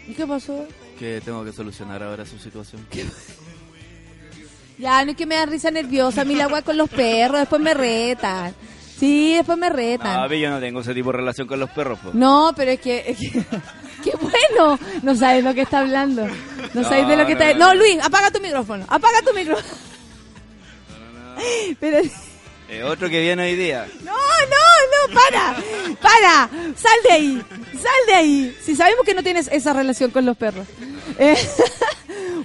¿Y 0.06 0.12
qué 0.12 0.26
pasó? 0.26 0.66
que 0.98 1.22
tengo 1.24 1.42
que 1.42 1.52
solucionar 1.52 2.02
ahora 2.02 2.26
su 2.26 2.38
situación. 2.38 2.86
Ya, 4.78 5.04
no 5.04 5.12
es 5.12 5.16
que 5.16 5.26
me 5.26 5.36
da 5.36 5.46
risa 5.46 5.70
nerviosa, 5.70 6.22
a 6.22 6.24
mí 6.24 6.34
la 6.34 6.44
agua 6.44 6.62
con 6.62 6.76
los 6.76 6.88
perros, 6.90 7.38
después 7.40 7.60
me 7.62 7.74
retan. 7.74 8.54
Sí, 8.98 9.34
después 9.34 9.56
me 9.58 9.70
retan. 9.70 10.20
No, 10.28 10.34
yo 10.34 10.50
no 10.50 10.60
tengo 10.60 10.80
ese 10.80 10.94
tipo 10.94 11.10
de 11.12 11.18
relación 11.18 11.46
con 11.46 11.60
los 11.60 11.70
perros. 11.70 11.98
po. 12.00 12.10
No, 12.12 12.52
pero 12.56 12.70
es 12.72 12.80
que, 12.80 13.04
es 13.08 13.18
que- 13.18 13.44
qué 14.04 14.12
bueno. 14.20 14.78
No 15.02 15.14
sabes 15.14 15.42
lo 15.44 15.52
que 15.54 15.62
está 15.62 15.80
hablando. 15.80 16.26
No, 16.74 16.82
sabes 16.84 17.06
de 17.08 17.16
lo 17.16 17.26
que 17.26 17.32
está. 17.32 17.52
no, 17.54 17.58
No, 17.58 17.66
no. 17.68 17.74
Luis, 17.74 17.98
apaga 18.02 18.30
tu 18.30 18.40
micrófono. 18.40 18.84
Apaga 18.88 19.20
tu 19.22 19.32
micrófono. 19.34 19.68
Pero 21.80 21.98
Eh, 22.68 22.82
otro 22.82 23.08
que 23.10 23.20
viene 23.20 23.42
hoy 23.44 23.56
día. 23.56 23.86
no, 24.04 24.12
no, 24.12 24.63
para. 25.12 25.56
Para. 26.00 26.50
Sal 26.76 26.98
de 27.04 27.12
ahí. 27.12 27.42
Sal 27.72 28.06
de 28.06 28.14
ahí. 28.14 28.56
Si 28.60 28.76
sabemos 28.76 29.04
que 29.04 29.14
no 29.14 29.22
tienes 29.22 29.48
esa 29.52 29.72
relación 29.72 30.10
con 30.10 30.24
los 30.24 30.36
perros. 30.36 30.66
Eh, 31.18 31.36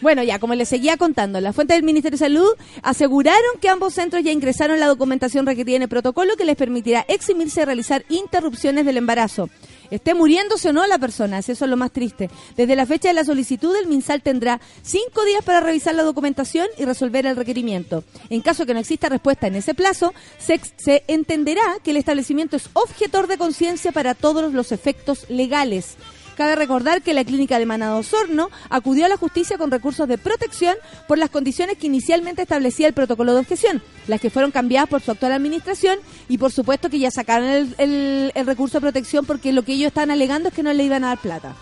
Bueno, 0.02 0.24
ya, 0.24 0.40
como 0.40 0.56
les 0.56 0.70
seguía 0.70 0.96
contando, 0.96 1.42
las 1.42 1.54
fuentes 1.54 1.76
del 1.76 1.84
Ministerio 1.84 2.18
de 2.18 2.26
Salud 2.26 2.56
aseguraron 2.84 3.60
que 3.60 3.68
ambos 3.68 3.94
centros 3.94 4.24
ya 4.24 4.32
ingresaron 4.32 4.80
la 4.80 4.88
documentación 4.88 5.46
requerida 5.46 5.76
en 5.76 5.82
el 5.84 5.90
protocolo 5.90 6.38
que 6.38 6.46
les 6.46 6.56
permitirá 6.56 7.06
eximirse 7.10 7.62
de 7.62 7.66
realizar 7.66 8.06
interrupciones 8.08 8.86
del 8.86 8.98
embarazo. 8.98 9.50
Esté 9.92 10.14
muriéndose 10.14 10.70
o 10.70 10.74
no 10.74 10.86
la 10.88 10.98
persona, 10.98 11.40
eso 11.40 11.52
es 11.52 11.62
lo 11.62 11.78
más 11.78 11.92
triste. 11.92 12.30
Desde 12.56 12.76
la 12.76 12.86
fecha 12.86 13.10
de 13.10 13.14
la 13.14 13.24
solicitud, 13.24 13.76
el 13.76 13.88
MinSal 13.88 14.22
tendrá 14.22 14.60
cinco 14.82 15.26
días 15.26 15.44
para 15.44 15.60
revisar 15.60 15.96
la 15.96 16.04
documentación 16.04 16.68
y 16.78 16.86
resolver 16.86 17.26
el 17.26 17.36
requerimiento. 17.36 18.04
En 18.30 18.42
caso 18.42 18.66
que 18.66 18.74
no 18.74 18.80
exista 18.80 19.10
respuesta 19.10 19.48
en 19.48 19.56
ese 19.56 19.74
plazo, 19.74 20.14
se, 20.38 20.60
se 20.78 21.04
entenderá 21.08 21.62
que 21.84 21.92
el 21.92 21.98
establecimiento 21.98 22.56
es 22.56 22.70
objetor 22.74 23.28
de 23.28 23.38
conciencia 23.38 23.92
para 23.92 24.16
todos 24.16 24.54
los 24.54 24.72
efectos 24.72 25.30
legales. 25.30 25.98
Cabe 26.40 26.56
recordar 26.56 27.02
que 27.02 27.14
la 27.14 27.26
clínica 27.26 27.60
de 27.60 27.66
Osorno 27.90 28.50
acudió 28.70 29.04
a 29.06 29.10
la 29.10 29.18
justicia 29.18 29.58
con 29.58 29.72
recursos 29.72 30.08
de 30.08 30.18
protección 30.18 30.74
por 31.06 31.18
las 31.18 31.30
condiciones 31.30 31.78
que 31.78 31.88
inicialmente 31.88 32.44
establecía 32.44 32.88
el 32.88 32.94
protocolo 32.94 33.34
de 33.34 33.42
objeción, 33.42 33.82
las 34.08 34.22
que 34.22 34.30
fueron 34.30 34.52
cambiadas 34.52 34.88
por 34.88 35.02
su 35.02 35.12
actual 35.12 35.34
administración 35.34 36.00
y 36.30 36.38
por 36.38 36.54
supuesto 36.54 36.90
que 36.90 36.98
ya 36.98 37.12
sacaron 37.12 37.50
el, 37.50 38.32
el- 38.34 38.46
recurso 38.46 38.78
de 38.78 38.82
protección 38.84 39.26
porque 39.26 39.52
lo 39.52 39.64
que 39.64 39.74
ellos 39.74 39.88
estaban 39.88 40.12
alegando 40.12 40.48
es 40.48 40.56
que 40.56 40.64
no 40.64 40.72
le 40.72 40.82
iban 40.86 41.04
a 41.04 41.08
dar 41.08 41.18
plata. 41.18 41.56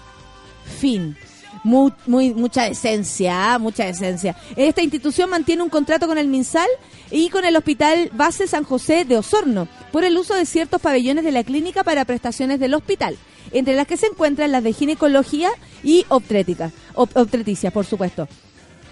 Fin. 0.80 1.18
Mu- 1.64 1.90
Muy, 2.06 2.36
mucha 2.36 2.66
decencia, 2.66 3.56
¿ah? 3.56 3.58
mucha 3.58 3.84
decencia. 3.86 4.36
Esta 4.56 4.84
institución 4.84 5.28
mantiene 5.32 5.64
un 5.64 5.70
contrato 5.70 6.06
con 6.06 6.20
el 6.20 6.28
MinSal 6.28 6.70
y 7.10 7.30
con 7.30 7.46
el 7.46 7.56
Hospital 7.56 8.12
Base 8.14 8.46
San 8.46 8.64
José 8.64 9.06
de 9.06 9.18
Osorno 9.18 9.68
por 9.92 10.04
el 10.04 10.16
uso 10.20 10.36
de 10.36 10.46
ciertos 10.46 10.80
pabellones 10.80 11.24
de 11.24 11.32
la 11.32 11.44
clínica 11.44 11.84
para 11.84 12.06
prestaciones 12.06 12.60
del 12.60 12.76
hospital, 12.76 13.18
entre 13.52 13.76
las 13.76 13.88
que 13.88 13.98
se 13.98 14.08
encuentran 14.08 14.52
las 14.52 14.64
de 14.64 14.74
ginecología 14.74 15.50
y 15.84 16.06
obstétrica, 16.10 16.72
ob- 16.96 17.72
por 17.72 17.86
supuesto. 17.86 18.28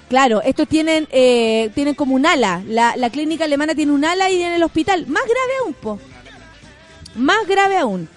Claro, 0.09 0.41
estos 0.43 0.67
tienen, 0.67 1.07
eh, 1.11 1.71
tienen 1.73 1.95
como 1.95 2.13
un 2.15 2.25
ala. 2.27 2.61
La, 2.67 2.95
la 2.95 3.09
clínica 3.09 3.45
alemana 3.45 3.73
tiene 3.73 3.91
un 3.91 4.05
ala 4.05 4.29
y 4.29 4.41
en 4.41 4.53
el 4.53 4.61
hospital. 4.63 5.07
Más 5.07 5.23
grave 5.23 5.51
aún, 5.63 5.73
po. 5.73 5.99
Más 7.15 7.47
grave 7.47 7.77
aún. 7.77 8.07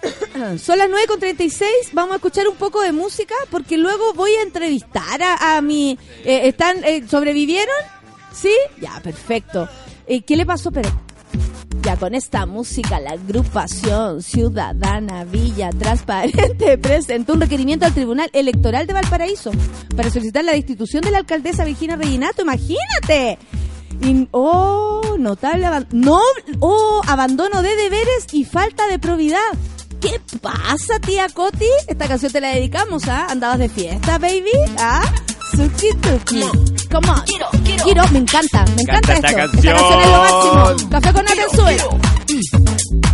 Son 0.58 0.78
las 0.78 0.88
9.36, 0.88 1.64
vamos 1.92 2.12
a 2.12 2.16
escuchar 2.16 2.46
un 2.48 2.54
poco 2.56 2.80
de 2.82 2.92
música 2.92 3.34
porque 3.50 3.76
luego 3.76 4.14
voy 4.14 4.30
a 4.36 4.42
entrevistar 4.42 5.20
a, 5.22 5.56
a 5.56 5.60
mi... 5.60 5.98
eh, 6.24 6.42
¿Están 6.44 6.82
eh, 6.84 7.04
¿Sobrevivieron? 7.08 7.74
¿Sí? 8.32 8.52
Ya, 8.80 9.00
perfecto. 9.02 9.68
Eh, 10.06 10.22
¿Qué 10.22 10.36
le 10.36 10.46
pasó? 10.46 10.70
Pero 10.70 10.88
ya 11.82 11.96
con 11.96 12.14
esta 12.14 12.44
música, 12.44 13.00
la 13.00 13.12
agrupación 13.12 14.22
ciudadana 14.22 15.24
Villa 15.24 15.70
Transparente 15.70 16.76
presentó 16.82 17.34
un 17.34 17.40
requerimiento 17.40 17.86
al 17.86 17.94
Tribunal 17.94 18.30
Electoral 18.32 18.86
de 18.86 18.92
Valparaíso 18.92 19.52
para 19.96 20.10
solicitar 20.10 20.44
la 20.44 20.52
destitución 20.52 21.02
de 21.02 21.10
la 21.10 21.18
alcaldesa 21.18 21.64
Virginia 21.64 21.96
Reginato. 21.96 22.42
Imagínate. 22.42 23.38
Oh, 24.30 25.16
notable 25.18 25.66
no, 25.92 26.20
oh, 26.60 27.00
abandono 27.06 27.62
de 27.62 27.74
deberes 27.74 28.26
y 28.32 28.44
falta 28.44 28.86
de 28.86 28.98
probidad. 28.98 29.38
¿Qué 30.00 30.20
pasa, 30.40 31.00
tía 31.00 31.28
Coti? 31.28 31.66
Esta 31.88 32.06
canción 32.06 32.30
te 32.30 32.40
la 32.40 32.54
dedicamos, 32.54 33.08
¿ah? 33.08 33.26
¿Andabas 33.28 33.58
de 33.58 33.68
fiesta, 33.68 34.18
baby? 34.18 34.52
¿Ah? 34.78 35.02
Suki 35.56 35.88
tuki. 36.00 36.42
Come 36.90 37.08
on. 37.08 37.20
Quiero, 37.24 37.46
quiero. 37.84 38.08
me 38.12 38.18
encanta, 38.18 38.64
me 38.76 38.82
encanta, 38.82 39.14
esta 39.14 39.28
esto. 39.28 39.38
canción. 39.38 39.76
Esta 39.76 39.88
canción 39.88 40.00
es 40.00 40.08
lo 40.08 40.18
máximo. 40.18 40.90
Café 40.90 41.12
con 41.12 41.24
nata 41.24 43.07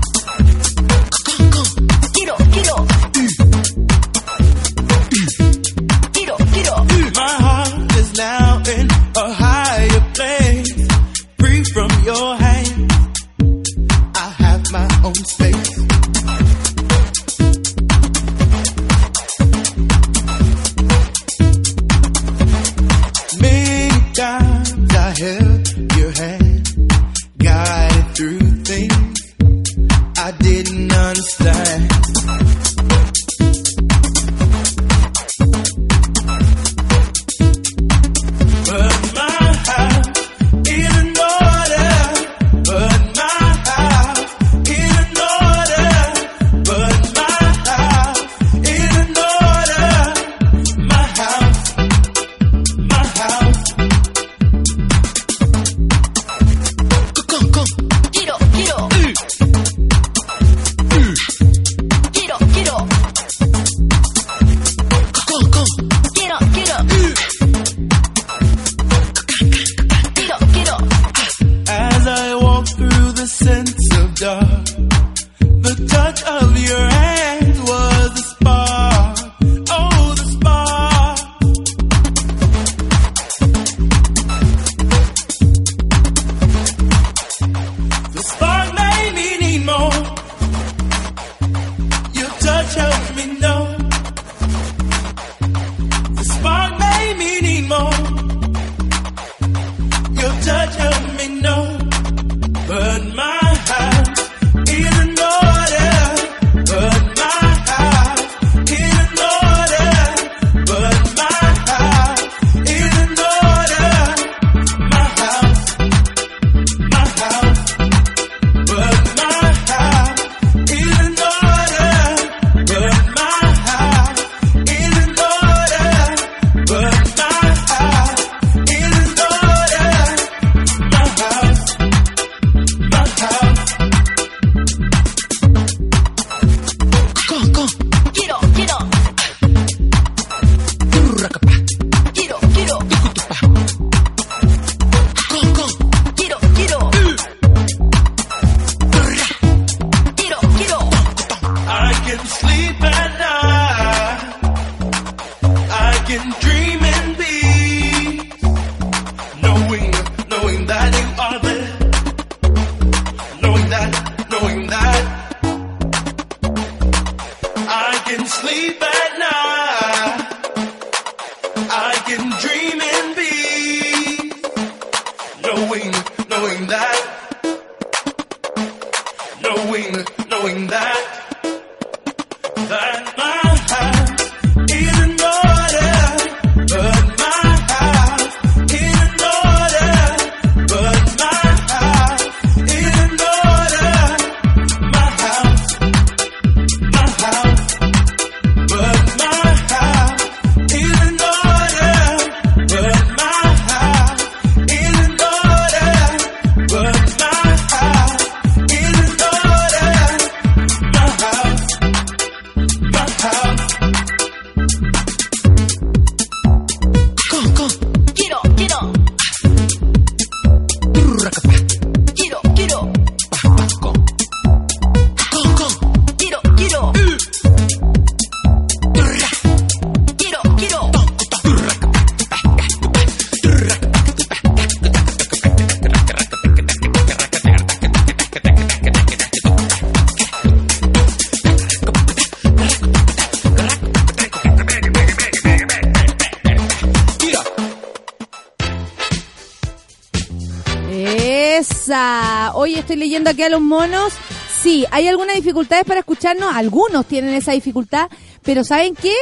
estoy 252.84 252.96
leyendo 252.96 253.30
aquí 253.30 253.42
a 253.42 253.48
los 253.48 253.60
monos. 253.60 254.12
Sí, 254.60 254.86
hay 254.90 255.08
algunas 255.08 255.36
dificultades 255.36 255.84
para 255.84 256.00
escucharnos. 256.00 256.54
Algunos 256.54 257.06
tienen 257.06 257.34
esa 257.34 257.52
dificultad. 257.52 258.08
Pero 258.42 258.62
¿saben 258.64 258.94
qué? 258.94 259.14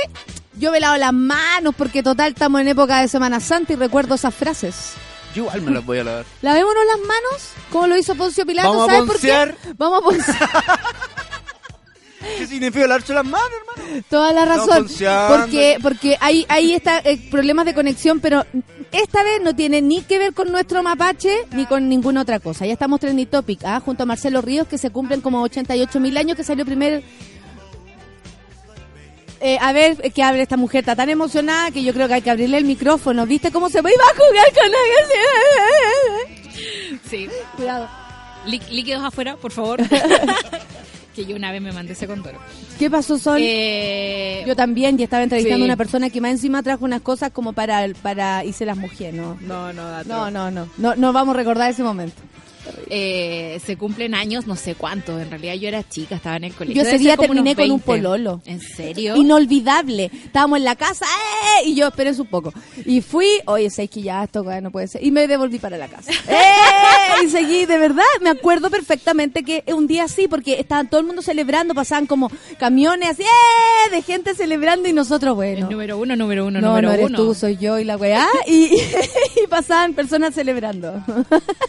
Yo 0.59 0.71
me 0.71 0.81
lavo 0.81 0.97
las 0.97 1.13
manos 1.13 1.75
porque 1.77 2.03
total 2.03 2.33
estamos 2.33 2.61
en 2.61 2.69
época 2.69 3.01
de 3.01 3.09
Semana 3.09 3.41
Santa 3.41 3.73
y 3.73 3.77
recuerdo 3.77 4.17
esas 4.17 4.35
frases. 4.35 4.93
Yo 5.35 5.45
igual 5.45 5.63
me 5.63 5.71
las 5.71 5.87
voy 5.87 5.99
a 5.99 6.05
lavar. 6.05 6.25
Lavémonos 6.43 6.83
las 6.87 7.01
manos, 7.01 7.53
como 7.71 7.87
lo 7.87 7.97
hizo 7.97 8.15
Poncio 8.15 8.45
Pilato. 8.45 8.69
Vamos 8.69 8.89
a 8.89 8.93
¿Sabes 8.93 9.11
por 9.11 9.21
qué? 9.21 9.75
Vamos 9.79 10.01
a 10.01 10.05
poncear. 10.05 10.81
¿Qué 12.39 12.47
significa 12.47 12.87
lavarse 12.87 13.15
las 13.15 13.25
manos, 13.25 13.49
hermano? 13.77 14.05
Toda 14.09 14.33
la 14.33 14.45
razón. 14.45 14.89
Porque, 15.29 15.79
porque 15.83 16.17
hay, 16.21 16.47
hay 16.49 16.75
esta, 16.75 16.99
eh, 16.99 17.19
problemas 17.31 17.65
de 17.65 17.75
conexión, 17.75 18.21
pero 18.21 18.45
esta 18.93 19.23
vez 19.23 19.41
no 19.43 19.55
tiene 19.57 19.81
ni 19.83 20.03
que 20.03 20.19
ver 20.19 20.35
con 20.35 20.51
nuestro 20.53 20.83
mapache 20.83 21.35
ni 21.53 21.67
con 21.67 21.89
ninguna 21.89 22.21
otra 22.23 22.39
cosa. 22.41 22.67
Ya 22.67 22.73
estamos 22.75 23.01
trending 23.01 23.27
topic, 23.27 23.61
¿ah? 23.65 23.81
junto 23.81 24.03
a 24.03 24.07
Marcelo 24.07 24.41
Ríos, 24.43 24.67
que 24.69 24.79
se 24.79 24.91
cumplen 24.91 25.21
como 25.21 25.43
88 25.43 25.99
mil 26.01 26.17
años, 26.17 26.37
que 26.37 26.45
salió 26.45 26.65
primer. 26.65 27.03
Eh, 29.41 29.59
a 29.61 29.73
ver, 29.73 29.97
que 30.13 30.23
abre 30.23 30.43
esta 30.43 30.57
mujer, 30.57 30.81
está 30.81 30.95
tan 30.95 31.11
emocionada 31.11 31.73
que 31.73 31.83
yo 31.83 31.93
creo 31.93 32.07
que 32.07 32.15
hay 32.15 32.23
que 32.23 32.31
abrirle 32.31 32.59
el 32.59 32.65
micrófono. 32.65 33.27
¿Viste 33.27 33.51
cómo 33.51 33.69
se 33.69 33.81
va? 33.81 33.91
Va 33.91 34.05
a 34.11 34.15
jugar 34.15 34.47
con 34.55 34.71
la 34.71 34.79
Sí. 37.11 37.29
Cuidado. 37.57 37.89
Lí- 38.47 38.61
líquidos 38.71 39.03
afuera, 39.03 39.37
por 39.37 39.51
favor. 39.53 39.81
que 41.15 41.25
yo 41.27 41.37
una 41.37 41.53
vez 41.53 41.61
me 41.63 41.73
mandé 41.73 41.93
ese 41.93 42.07
condoro. 42.07 42.39
¿Qué 42.79 42.91
pasó, 42.91 43.19
Sol? 43.19 43.39
Eh, 43.43 44.43
Yo 44.47 44.57
también, 44.57 44.99
y 44.99 45.03
estaba 45.03 45.23
entrevistando 45.23 45.59
Sí. 45.59 45.63
a 45.63 45.67
una 45.67 45.77
persona 45.77 46.11
que 46.11 46.21
más 46.21 46.33
encima 46.33 46.63
trajo 46.63 46.85
unas 46.85 47.01
cosas 47.03 47.31
como 47.33 47.53
para, 47.53 47.87
para 48.03 48.45
hice 48.45 48.65
las 48.67 48.77
mujeres, 48.77 49.15
¿no? 49.15 49.37
no, 49.43 49.73
no, 49.73 49.85
dato. 49.91 50.09
No, 50.09 50.31
no, 50.31 50.51
no, 50.51 50.69
no, 50.79 50.97
no 50.97 51.13
vamos 51.13 51.35
a 51.35 51.39
recordar 51.39 51.71
ese 51.71 51.83
momento. 51.83 52.21
Eh, 52.91 53.61
se 53.65 53.77
cumplen 53.77 54.15
años, 54.15 54.47
no 54.47 54.57
sé 54.57 54.75
cuántos. 54.75 55.21
En 55.21 55.31
realidad 55.31 55.55
yo 55.55 55.69
era 55.69 55.89
chica, 55.89 56.17
estaba 56.17 56.37
en 56.37 56.45
el 56.45 56.53
colegio. 56.55 56.83
Yo 56.83 56.83
ese 56.83 56.93
Debe 56.99 57.05
día 57.05 57.17
terminé 57.17 57.55
con 57.55 57.65
un 57.65 57.71
20. 57.79 57.85
pololo. 57.87 58.43
¿En 58.47 58.61
serio? 58.61 59.17
Inolvidable. 59.17 60.11
Estábamos 60.25 60.59
en 60.59 60.65
la 60.65 60.77
casa 60.77 61.07
¡eh! 61.07 61.69
y 61.69 61.75
yo 61.75 61.89
esperé 61.89 62.13
un 62.13 62.27
poco. 62.27 62.53
Y 62.85 63.01
fui, 63.01 63.27
oye, 63.47 63.71
sé 63.71 63.89
que 63.89 64.03
ya 64.03 64.25
esto 64.25 64.45
no 64.61 64.71
puede 64.71 64.89
ser. 64.89 65.03
Y 65.05 65.11
me 65.11 65.27
devolví 65.27 65.59
para 65.59 65.77
la 65.79 65.89
casa. 65.89 66.11
¡Eh! 66.29 67.25
Y 67.25 67.29
seguí, 67.29 67.67
de 67.67 67.79
verdad, 67.79 68.03
me 68.21 68.31
acuerdo 68.31 68.71
perfectamente 68.71 69.43
que 69.43 69.65
un 69.69 69.87
día 69.87 70.05
así, 70.05 70.29
porque 70.29 70.59
estaban 70.61 70.89
todo 70.89 71.01
el 71.01 71.07
mundo 71.07 71.23
celebrando, 71.23 71.75
pasaban 71.75 72.07
como 72.07 72.31
camiones 72.59 73.11
así, 73.11 73.23
¡eh! 73.23 73.91
De 73.91 74.03
gente 74.03 74.35
celebrando 74.35 74.89
y 74.89 74.93
nosotros, 74.93 75.31
El 75.33 75.35
bueno. 75.37 75.71
número 75.71 75.99
uno, 75.99 76.17
número 76.17 76.47
uno, 76.47 76.61
No, 76.61 76.69
número 76.69 76.89
no 76.89 76.95
eres 76.95 77.07
uno. 77.07 77.19
tú, 77.19 77.35
soy 77.35 77.57
yo 77.57 77.79
y 77.79 77.85
la 77.85 77.97
weá. 77.97 78.27
Y, 78.47 78.71
y 79.43 79.47
pasaban 79.49 79.95
personas 79.95 80.35
celebrando. 80.35 81.03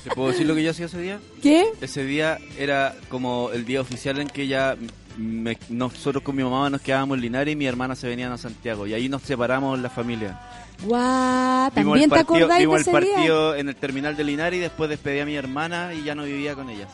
¿Te 0.04 0.10
puedo 0.12 0.30
decir 0.32 0.46
lo 0.48 0.56
que 0.56 0.64
yo 0.64 0.72
hacía 0.72 0.83
ese 0.86 1.00
día? 1.02 1.20
¿Qué? 1.42 1.66
Ese 1.82 2.04
día 2.06 2.38
era 2.58 2.96
como 3.10 3.50
el 3.54 3.66
día 3.66 3.82
oficial 3.82 4.20
en 4.20 4.28
que 4.28 4.48
ya 4.48 4.76
me- 5.18 5.58
nosotros 5.70 6.24
con 6.24 6.36
mi 6.36 6.44
mamá 6.44 6.70
nos 6.70 6.82
quedábamos 6.82 7.18
en 7.18 7.22
Linares 7.22 7.54
y 7.54 7.56
mi 7.56 7.66
hermana 7.66 7.96
se 7.96 8.08
venían 8.08 8.32
a 8.32 8.38
Santiago. 8.38 8.88
Y 8.88 8.94
ahí 8.94 9.10
nos 9.10 9.22
separamos 9.24 9.78
la 9.80 9.90
familia. 9.90 10.40
Guau, 10.84 11.70
Vimos 11.72 11.74
¿también 11.76 12.04
el 12.04 12.10
te 12.10 12.26
partido, 12.26 12.48
de 12.48 12.60
vimos 12.60 12.82
ese 12.82 12.92
el 12.92 13.04
día? 13.04 13.14
partido 13.14 13.56
en 13.56 13.70
el 13.70 13.76
terminal 13.76 14.18
de 14.18 14.24
Linares 14.24 14.58
y 14.58 14.62
después 14.62 14.90
despedí 14.90 15.20
a 15.20 15.26
mi 15.26 15.36
hermana 15.36 15.94
y 15.94 16.04
ya 16.04 16.16
no 16.16 16.24
vivía 16.24 16.56
con 16.56 16.70
ella. 16.70 16.88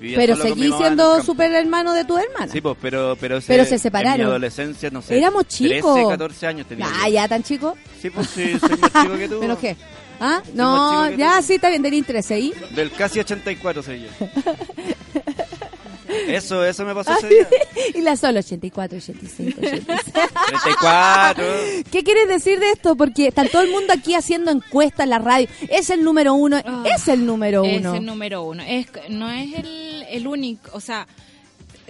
Vivía 0.00 0.16
Pero 0.16 0.36
seguí 0.36 0.66
en 0.66 0.72
el 0.72 0.78
siendo 0.78 1.22
super 1.24 1.52
hermano 1.52 1.92
de 1.92 2.04
tu 2.04 2.16
hermana. 2.16 2.52
Sí, 2.52 2.60
pues, 2.60 2.76
pero, 2.80 3.16
pero, 3.20 3.40
Pero 3.44 3.64
se 3.64 3.74
En 3.74 3.80
separaron. 3.80 4.18
mi 4.18 4.24
adolescencia, 4.30 4.90
no 4.90 5.02
sé. 5.02 5.18
Éramos 5.18 5.48
chicos. 5.48 5.92
13, 5.92 6.08
14 6.08 6.46
años 6.46 6.66
tenía. 6.68 6.86
Ah, 6.88 7.08
ya 7.08 7.26
tan 7.26 7.42
chico. 7.42 7.76
Sí, 8.00 8.08
pues 8.08 8.28
sí, 8.28 8.56
soy 8.60 8.76
más 8.78 8.92
chico 8.92 9.16
que 9.18 9.28
tú. 9.28 9.40
¿Menos 9.40 9.58
qué? 9.58 9.76
¿Ah? 10.20 10.42
No, 10.54 11.10
ya 11.10 11.38
tú. 11.38 11.46
sí, 11.46 11.54
está 11.54 11.68
bien, 11.68 11.82
tenía 11.82 12.02
13 12.02 12.40
¿y? 12.40 12.52
Del 12.74 12.90
casi 12.92 13.20
84 13.20 13.82
soy 13.82 14.02
yo. 14.02 14.08
Eso, 16.26 16.64
eso 16.64 16.84
me 16.86 16.94
pasó 16.94 17.12
ese 17.18 17.28
día. 17.28 17.48
y 17.94 18.00
la 18.00 18.16
solo 18.16 18.38
84, 18.40 18.96
85, 18.96 19.60
86. 19.60 19.86
34. 20.48 21.44
¿Qué 21.90 22.02
quieres 22.02 22.28
decir 22.28 22.58
de 22.58 22.70
esto? 22.70 22.96
Porque 22.96 23.28
está 23.28 23.46
todo 23.46 23.60
el 23.62 23.70
mundo 23.70 23.92
aquí 23.92 24.14
haciendo 24.14 24.50
encuestas 24.50 25.04
en 25.04 25.10
la 25.10 25.18
radio. 25.18 25.48
Es 25.68 25.90
el 25.90 26.02
número 26.02 26.32
uno, 26.34 26.60
Ah, 26.64 26.82
es 26.94 27.08
el 27.08 27.26
número 27.26 27.62
Es 27.64 27.78
uno. 27.80 27.94
el 27.94 28.04
número 28.06 28.42
uno. 28.42 28.62
Es, 28.66 28.86
no 29.10 29.30
es 29.30 29.54
el, 29.54 30.04
el 30.10 30.26
único, 30.26 30.70
o 30.72 30.80
sea, 30.80 31.06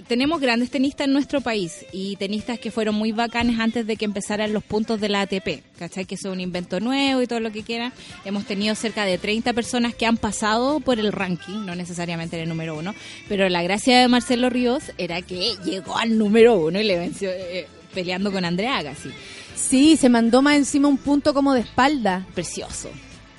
tenemos 0.08 0.40
grandes 0.40 0.70
tenistas 0.70 1.06
en 1.06 1.12
nuestro 1.12 1.40
país 1.40 1.84
y 1.92 2.16
tenistas 2.16 2.58
que 2.58 2.70
fueron 2.70 2.94
muy 2.94 3.12
bacanes 3.12 3.60
antes 3.60 3.86
de 3.86 3.96
que 3.96 4.06
empezaran 4.06 4.52
los 4.52 4.64
puntos 4.64 5.00
de 5.00 5.08
la 5.08 5.20
ATP, 5.20 5.62
¿cachai? 5.78 6.06
Que 6.06 6.14
es 6.14 6.24
un 6.24 6.40
invento 6.40 6.80
nuevo 6.80 7.22
y 7.22 7.26
todo 7.26 7.40
lo 7.40 7.52
que 7.52 7.62
quieran. 7.62 7.92
Hemos 8.24 8.46
tenido 8.46 8.74
cerca 8.74 9.04
de 9.04 9.18
30 9.18 9.52
personas 9.52 9.94
que 9.94 10.06
han 10.06 10.16
pasado 10.16 10.80
por 10.80 10.98
el 10.98 11.12
ranking, 11.12 11.66
no 11.66 11.74
necesariamente 11.74 12.36
en 12.36 12.44
el 12.44 12.48
número 12.48 12.76
uno, 12.76 12.94
pero 13.28 13.48
la 13.48 13.62
gracia 13.62 14.00
de 14.00 14.08
Marcelo 14.08 14.48
Ríos 14.50 14.92
era 14.96 15.20
que 15.22 15.54
llegó 15.64 15.98
al 15.98 16.18
número 16.18 16.56
uno 16.56 16.80
y 16.80 16.84
le 16.84 16.98
venció 16.98 17.30
eh, 17.30 17.66
peleando 17.94 18.32
con 18.32 18.44
Andrea 18.44 18.78
Agassi. 18.78 19.10
Sí, 19.54 19.96
se 19.96 20.08
mandó 20.08 20.40
más 20.40 20.56
encima 20.56 20.88
un 20.88 20.98
punto 20.98 21.34
como 21.34 21.52
de 21.52 21.60
espalda. 21.60 22.26
Precioso. 22.34 22.90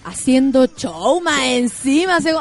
Haciendo 0.10 0.68
más 1.24 1.42
encima. 1.44 2.20
Se, 2.22 2.30
ay, 2.30 2.36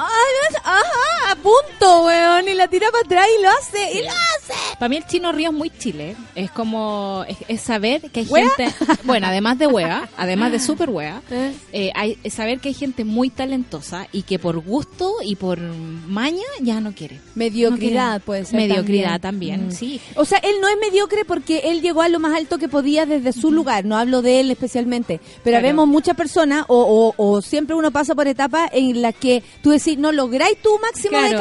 ajá, 0.64 1.32
a 1.32 1.34
punto, 1.36 2.06
weón. 2.06 2.48
Y 2.48 2.54
la 2.54 2.68
tira 2.68 2.88
para 2.90 3.04
atrás 3.04 3.26
y 3.38 3.42
lo 3.42 3.48
hace. 3.50 3.98
Y 3.98 4.02
lo 4.02 4.10
hace. 4.10 4.54
Para 4.78 4.88
mí 4.88 4.96
el 4.96 5.06
chino 5.06 5.32
río 5.32 5.50
es 5.50 5.54
muy 5.54 5.70
chile. 5.70 6.16
Es 6.34 6.50
como, 6.50 7.24
es, 7.28 7.36
es 7.48 7.60
saber 7.60 8.10
que 8.10 8.20
hay 8.20 8.26
¿Wea? 8.26 8.48
gente, 8.56 8.74
bueno, 9.04 9.26
además 9.26 9.58
de 9.58 9.66
wea, 9.66 10.08
además 10.16 10.52
de 10.52 10.60
super 10.60 10.88
wea, 10.90 11.20
Eh. 11.30 11.52
eh, 11.72 11.90
hay, 11.94 12.18
es 12.24 12.34
saber 12.34 12.58
que 12.60 12.68
hay 12.68 12.74
gente 12.74 13.04
muy 13.04 13.28
talentosa 13.30 14.06
y 14.12 14.22
que 14.22 14.38
por 14.38 14.58
gusto 14.60 15.14
y 15.22 15.36
por 15.36 15.58
maña 15.60 16.42
ya 16.60 16.80
no 16.80 16.92
quiere. 16.92 17.20
Mediocridad 17.34 18.14
No 18.14 18.20
puede 18.24 18.44
ser. 18.44 18.56
Mediocridad 18.56 19.20
también, 19.20 19.60
también, 19.60 19.68
Mm. 19.68 19.72
sí. 19.72 20.00
O 20.16 20.24
sea, 20.24 20.38
él 20.38 20.56
no 20.60 20.68
es 20.68 20.76
mediocre 20.80 21.24
porque 21.24 21.58
él 21.64 21.80
llegó 21.82 22.02
a 22.02 22.08
lo 22.08 22.18
más 22.20 22.34
alto 22.36 22.56
que 22.58 22.68
podía 22.68 23.04
desde 23.06 23.32
su 23.32 23.50
lugar. 23.50 23.84
No 23.84 23.96
hablo 23.98 24.22
de 24.22 24.40
él 24.40 24.50
especialmente. 24.50 25.20
Pero 25.44 25.54
Claro. 25.56 25.66
vemos 25.66 25.88
muchas 25.88 26.16
personas, 26.16 26.64
o, 26.68 27.14
o, 27.16 27.34
o 27.34 27.42
siempre 27.58 27.74
uno 27.74 27.90
pasa 27.90 28.14
por 28.14 28.28
etapas 28.28 28.70
en 28.72 29.02
las 29.02 29.16
que 29.16 29.42
tú 29.62 29.70
decís, 29.70 29.98
no 29.98 30.12
lográis 30.12 30.62
tu 30.62 30.70
máximo 30.78 31.18
de 31.18 31.34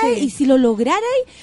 sí. 0.00 0.24
Y 0.24 0.30
si 0.30 0.44
lo 0.44 0.58
lograrais, 0.58 1.00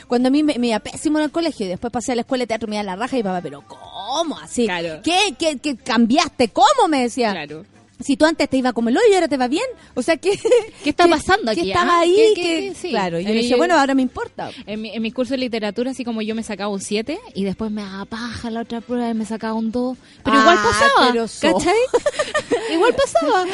cuando 0.08 0.28
a 0.28 0.32
mí 0.32 0.44
me, 0.44 0.60
me 0.60 0.68
iba 0.68 0.80
pésimo 0.80 1.18
en 1.20 1.24
el 1.26 1.32
colegio 1.32 1.66
y 1.66 1.70
después 1.70 1.94
pasé 1.94 2.12
a 2.12 2.16
la 2.16 2.22
escuela 2.22 2.42
de 2.42 2.48
teatro, 2.48 2.68
me 2.68 2.76
iba 2.76 2.82
a 2.82 2.84
la 2.84 2.98
raja 2.98 3.18
y 3.18 3.24
papá, 3.24 3.40
pero 3.42 3.64
¿cómo? 3.66 4.38
Así. 4.38 4.66
Claro. 4.66 5.02
¿Qué, 5.02 5.36
qué, 5.40 5.60
qué 5.60 5.78
cambiaste? 5.78 6.50
¿Cómo? 6.50 6.90
Me 6.90 7.04
decía. 7.04 7.32
Claro. 7.32 7.64
Si 8.00 8.16
tú 8.16 8.26
antes 8.26 8.48
te 8.50 8.58
iba 8.58 8.74
como 8.74 8.90
el 8.90 8.98
hoyo 8.98 9.06
y 9.12 9.16
ahora 9.16 9.28
te 9.28 9.38
va 9.38 9.48
bien. 9.48 9.66
O 9.96 10.02
sea, 10.02 10.18
¿qué, 10.18 10.40
¿Qué 10.84 10.92
está 10.92 11.08
pasando 11.08 11.52
¿qué 11.54 11.62
aquí, 11.62 11.72
estaba 11.72 11.94
ah? 11.94 12.00
ahí? 12.02 12.16
¿Qué- 12.16 12.42
qué- 12.42 12.42
qué? 12.70 12.76
Sí. 12.76 12.90
Claro. 12.90 13.20
Y 13.20 13.24
yo 13.26 13.30
Eh, 13.32 13.48
yo- 13.50 13.58
bueno, 13.58 13.78
ahora 13.80 13.96
me 13.96 14.02
importa. 14.04 14.52
En 14.66 14.82
mi, 14.82 14.90
en 14.92 15.02
mi 15.02 15.12
curso 15.12 15.34
de 15.34 15.40
literatura, 15.40 15.92
así 15.92 16.04
como 16.06 16.22
yo 16.22 16.36
me 16.36 16.44
sacaba 16.44 16.70
un 16.72 16.80
7 16.82 17.18
y 17.34 17.44
después 17.44 17.72
me 17.72 17.82
daba 17.82 18.06
paja 18.06 18.52
la 18.52 18.62
otra 18.62 18.82
prueba 18.82 19.10
y 19.10 19.14
me 19.14 19.26
sacaba 19.26 19.54
un 19.56 19.72
2. 19.72 19.98
Pero 20.24 20.38
Ah, 20.38 20.42
igual 20.42 20.58
pasaba, 20.58 21.12
pero 21.12 21.28
so- 21.28 21.48
¿cachai? 21.54 21.74
igual 22.74 22.94
pasaba. 22.96 23.46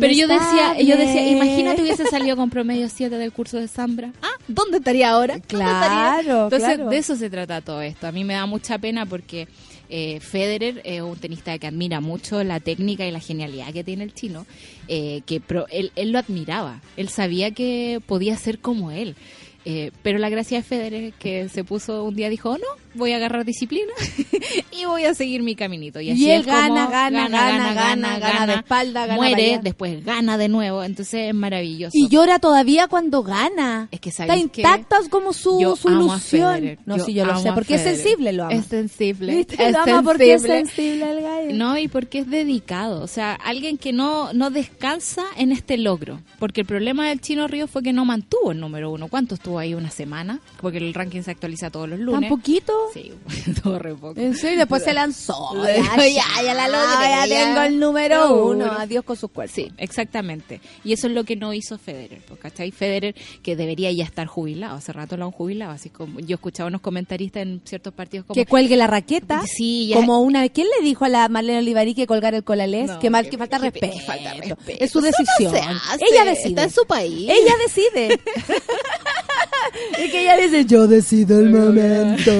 Pero 0.00 0.12
yo 0.12 0.26
decía, 0.28 0.80
yo 0.80 0.96
decía, 0.96 1.28
imagínate 1.28 1.82
hubiese 1.82 2.06
salido 2.06 2.36
con 2.36 2.50
promedio 2.50 2.88
7 2.88 3.16
del 3.16 3.32
curso 3.32 3.58
de 3.58 3.68
Zambra. 3.68 4.12
Ah, 4.22 4.28
¿dónde 4.48 4.78
estaría 4.78 5.10
ahora? 5.10 5.34
¿Dónde 5.34 5.46
Claro, 5.48 6.16
estaría? 6.16 6.42
Entonces, 6.44 6.68
claro. 6.74 6.90
de 6.90 6.98
eso 6.98 7.16
se 7.16 7.30
trata 7.30 7.60
todo 7.60 7.80
esto. 7.82 8.06
A 8.06 8.12
mí 8.12 8.24
me 8.24 8.34
da 8.34 8.46
mucha 8.46 8.78
pena 8.78 9.06
porque 9.06 9.46
eh, 9.94 10.18
Federer 10.20 10.80
es 10.84 11.00
un 11.02 11.16
tenista 11.16 11.56
que 11.58 11.66
admira 11.68 12.00
mucho 12.00 12.42
la 12.42 12.58
técnica 12.60 13.06
y 13.06 13.10
la 13.12 13.20
genialidad 13.20 13.72
que 13.72 13.84
tiene 13.84 14.02
el 14.04 14.14
chino, 14.14 14.46
eh, 14.88 15.20
que 15.26 15.38
pro- 15.40 15.66
él, 15.70 15.92
él 15.94 16.10
lo 16.12 16.18
admiraba, 16.18 16.80
él 16.96 17.08
sabía 17.10 17.50
que 17.52 18.00
podía 18.06 18.36
ser 18.36 18.58
como 18.58 18.90
él. 18.90 19.14
Eh, 19.64 19.92
pero 20.02 20.18
la 20.18 20.28
gracia 20.28 20.56
de 20.58 20.64
Federer 20.64 21.12
que 21.12 21.48
se 21.48 21.62
puso 21.62 22.02
un 22.02 22.16
día 22.16 22.28
dijo, 22.28 22.50
"Oh, 22.50 22.58
no, 22.58 22.66
voy 22.94 23.12
a 23.12 23.16
agarrar 23.16 23.44
disciplina 23.44 23.92
y 24.70 24.84
voy 24.84 25.04
a 25.04 25.14
seguir 25.14 25.42
mi 25.42 25.54
caminito. 25.54 26.00
Y, 26.00 26.10
así 26.10 26.24
Y 26.26 26.30
él 26.30 26.42
gana, 26.44 26.86
gana, 26.86 27.28
gana, 27.28 27.74
gana, 27.74 28.18
gana 28.18 28.46
de 28.46 28.54
espalda, 28.54 29.06
gana 29.06 29.16
muere, 29.16 29.60
después 29.62 30.04
gana 30.04 30.38
de 30.38 30.48
nuevo, 30.48 30.84
entonces 30.84 31.28
es 31.28 31.34
maravilloso. 31.34 31.92
Y 31.96 32.08
llora 32.08 32.38
todavía 32.38 32.88
cuando 32.88 33.22
gana. 33.22 33.88
Es 33.90 34.00
que 34.00 34.10
Está 34.10 34.36
intacta 34.36 34.98
como 35.10 35.32
su, 35.32 35.58
ilusión. 35.60 36.78
No, 36.86 36.98
sí, 36.98 37.14
yo 37.14 37.24
lo 37.24 37.38
sé, 37.38 37.52
porque 37.52 37.74
es 37.74 37.82
sensible, 37.82 38.32
lo 38.32 38.44
ama. 38.44 38.54
Es 38.54 38.66
sensible. 38.66 39.40
Es 39.40 39.72
Lo 39.72 39.78
ama 39.80 40.02
porque 40.02 40.34
es 40.34 40.42
sensible. 40.42 41.10
el 41.10 41.22
gallo. 41.22 41.54
No, 41.54 41.78
y 41.78 41.88
porque 41.88 42.20
es 42.20 42.30
dedicado. 42.30 43.02
O 43.02 43.06
sea, 43.06 43.34
alguien 43.34 43.78
que 43.78 43.92
no, 43.92 44.32
no 44.32 44.50
descansa 44.50 45.24
en 45.36 45.52
este 45.52 45.76
logro. 45.76 46.20
Porque 46.38 46.62
el 46.62 46.66
problema 46.66 47.08
del 47.08 47.20
Chino 47.20 47.48
Río 47.48 47.66
fue 47.66 47.82
que 47.82 47.92
no 47.92 48.04
mantuvo 48.04 48.52
el 48.52 48.60
número 48.60 48.90
uno. 48.90 49.08
¿Cuánto 49.08 49.34
estuvo 49.34 49.58
ahí? 49.58 49.74
¿Una 49.74 49.90
semana? 49.90 50.40
Porque 50.60 50.78
el 50.78 50.94
ranking 50.94 51.22
se 51.22 51.30
actualiza 51.30 51.70
todos 51.70 51.88
los 51.88 51.98
¿Tan 51.98 52.06
lunes. 52.06 52.30
poquito? 52.30 52.72
Sí, 52.92 53.12
tuvo 53.62 53.78
re 53.78 53.94
poco. 53.94 54.20
En 54.20 54.36
serio, 54.36 54.58
después 54.58 54.82
se 54.84 54.92
lanzó. 54.92 55.36
Ya, 55.62 56.42
Ya, 56.42 56.54
la 56.54 56.68
logré, 56.68 57.08
ya 57.08 57.26
ya. 57.26 57.44
tengo 57.46 57.60
el 57.62 57.78
número 57.80 58.28
Seguro. 58.28 58.46
uno. 58.50 58.72
Adiós 58.72 59.04
con 59.04 59.16
sus 59.16 59.30
cuerpos. 59.30 59.54
Sí, 59.54 59.70
exactamente. 59.78 60.60
Y 60.84 60.92
eso 60.92 61.06
es 61.06 61.12
lo 61.12 61.24
que 61.24 61.36
no 61.36 61.52
hizo 61.54 61.78
Federer, 61.78 62.20
pues, 62.26 62.40
¿cachai? 62.40 62.70
Federer, 62.70 63.14
que 63.42 63.56
debería 63.56 63.90
ya 63.92 64.04
estar 64.04 64.26
jubilado, 64.26 64.76
hace 64.76 64.92
rato 64.92 65.16
lo 65.16 65.24
han 65.26 65.30
jubilado, 65.30 65.72
así 65.72 65.90
como 65.90 66.20
yo 66.20 66.34
escuchaba 66.34 66.68
unos 66.68 66.80
comentaristas 66.80 67.42
en 67.42 67.60
ciertos 67.64 67.92
partidos 67.94 68.26
como... 68.26 68.34
Que 68.34 68.46
cuelgue 68.46 68.76
la 68.76 68.86
raqueta. 68.86 69.42
Sí, 69.46 69.88
ya- 69.88 69.96
Como 69.96 70.20
una 70.20 70.40
vez. 70.42 70.50
¿Quién 70.54 70.66
le 70.78 70.84
dijo 70.84 71.04
a 71.04 71.08
la 71.08 71.28
Marlene 71.28 71.58
Olivarí 71.58 71.94
que 71.94 72.06
colgar 72.06 72.34
el 72.34 72.44
colalés? 72.44 72.88
No, 72.90 72.98
que 72.98 73.10
mal 73.10 73.24
que- 73.24 73.30
que 73.30 73.38
falta 73.38 73.56
que- 73.58 73.70
respeto. 73.70 73.92
que 73.98 74.00
falta 74.04 74.34
respeto. 74.34 74.84
Es 74.84 74.90
su 74.90 75.00
no 75.02 75.06
decisión. 75.06 75.54
hace. 75.88 76.04
Ella 76.10 76.24
decide. 76.24 76.48
Está 76.50 76.62
en 76.64 76.70
su 76.70 76.84
país. 76.86 77.30
Ella 77.30 77.54
decide. 77.64 78.20
Es 79.98 80.10
que 80.10 80.22
ella 80.22 80.36
dice, 80.36 80.64
yo 80.64 80.86
decido 80.86 81.38
el 81.38 81.50
momento. 81.50 82.30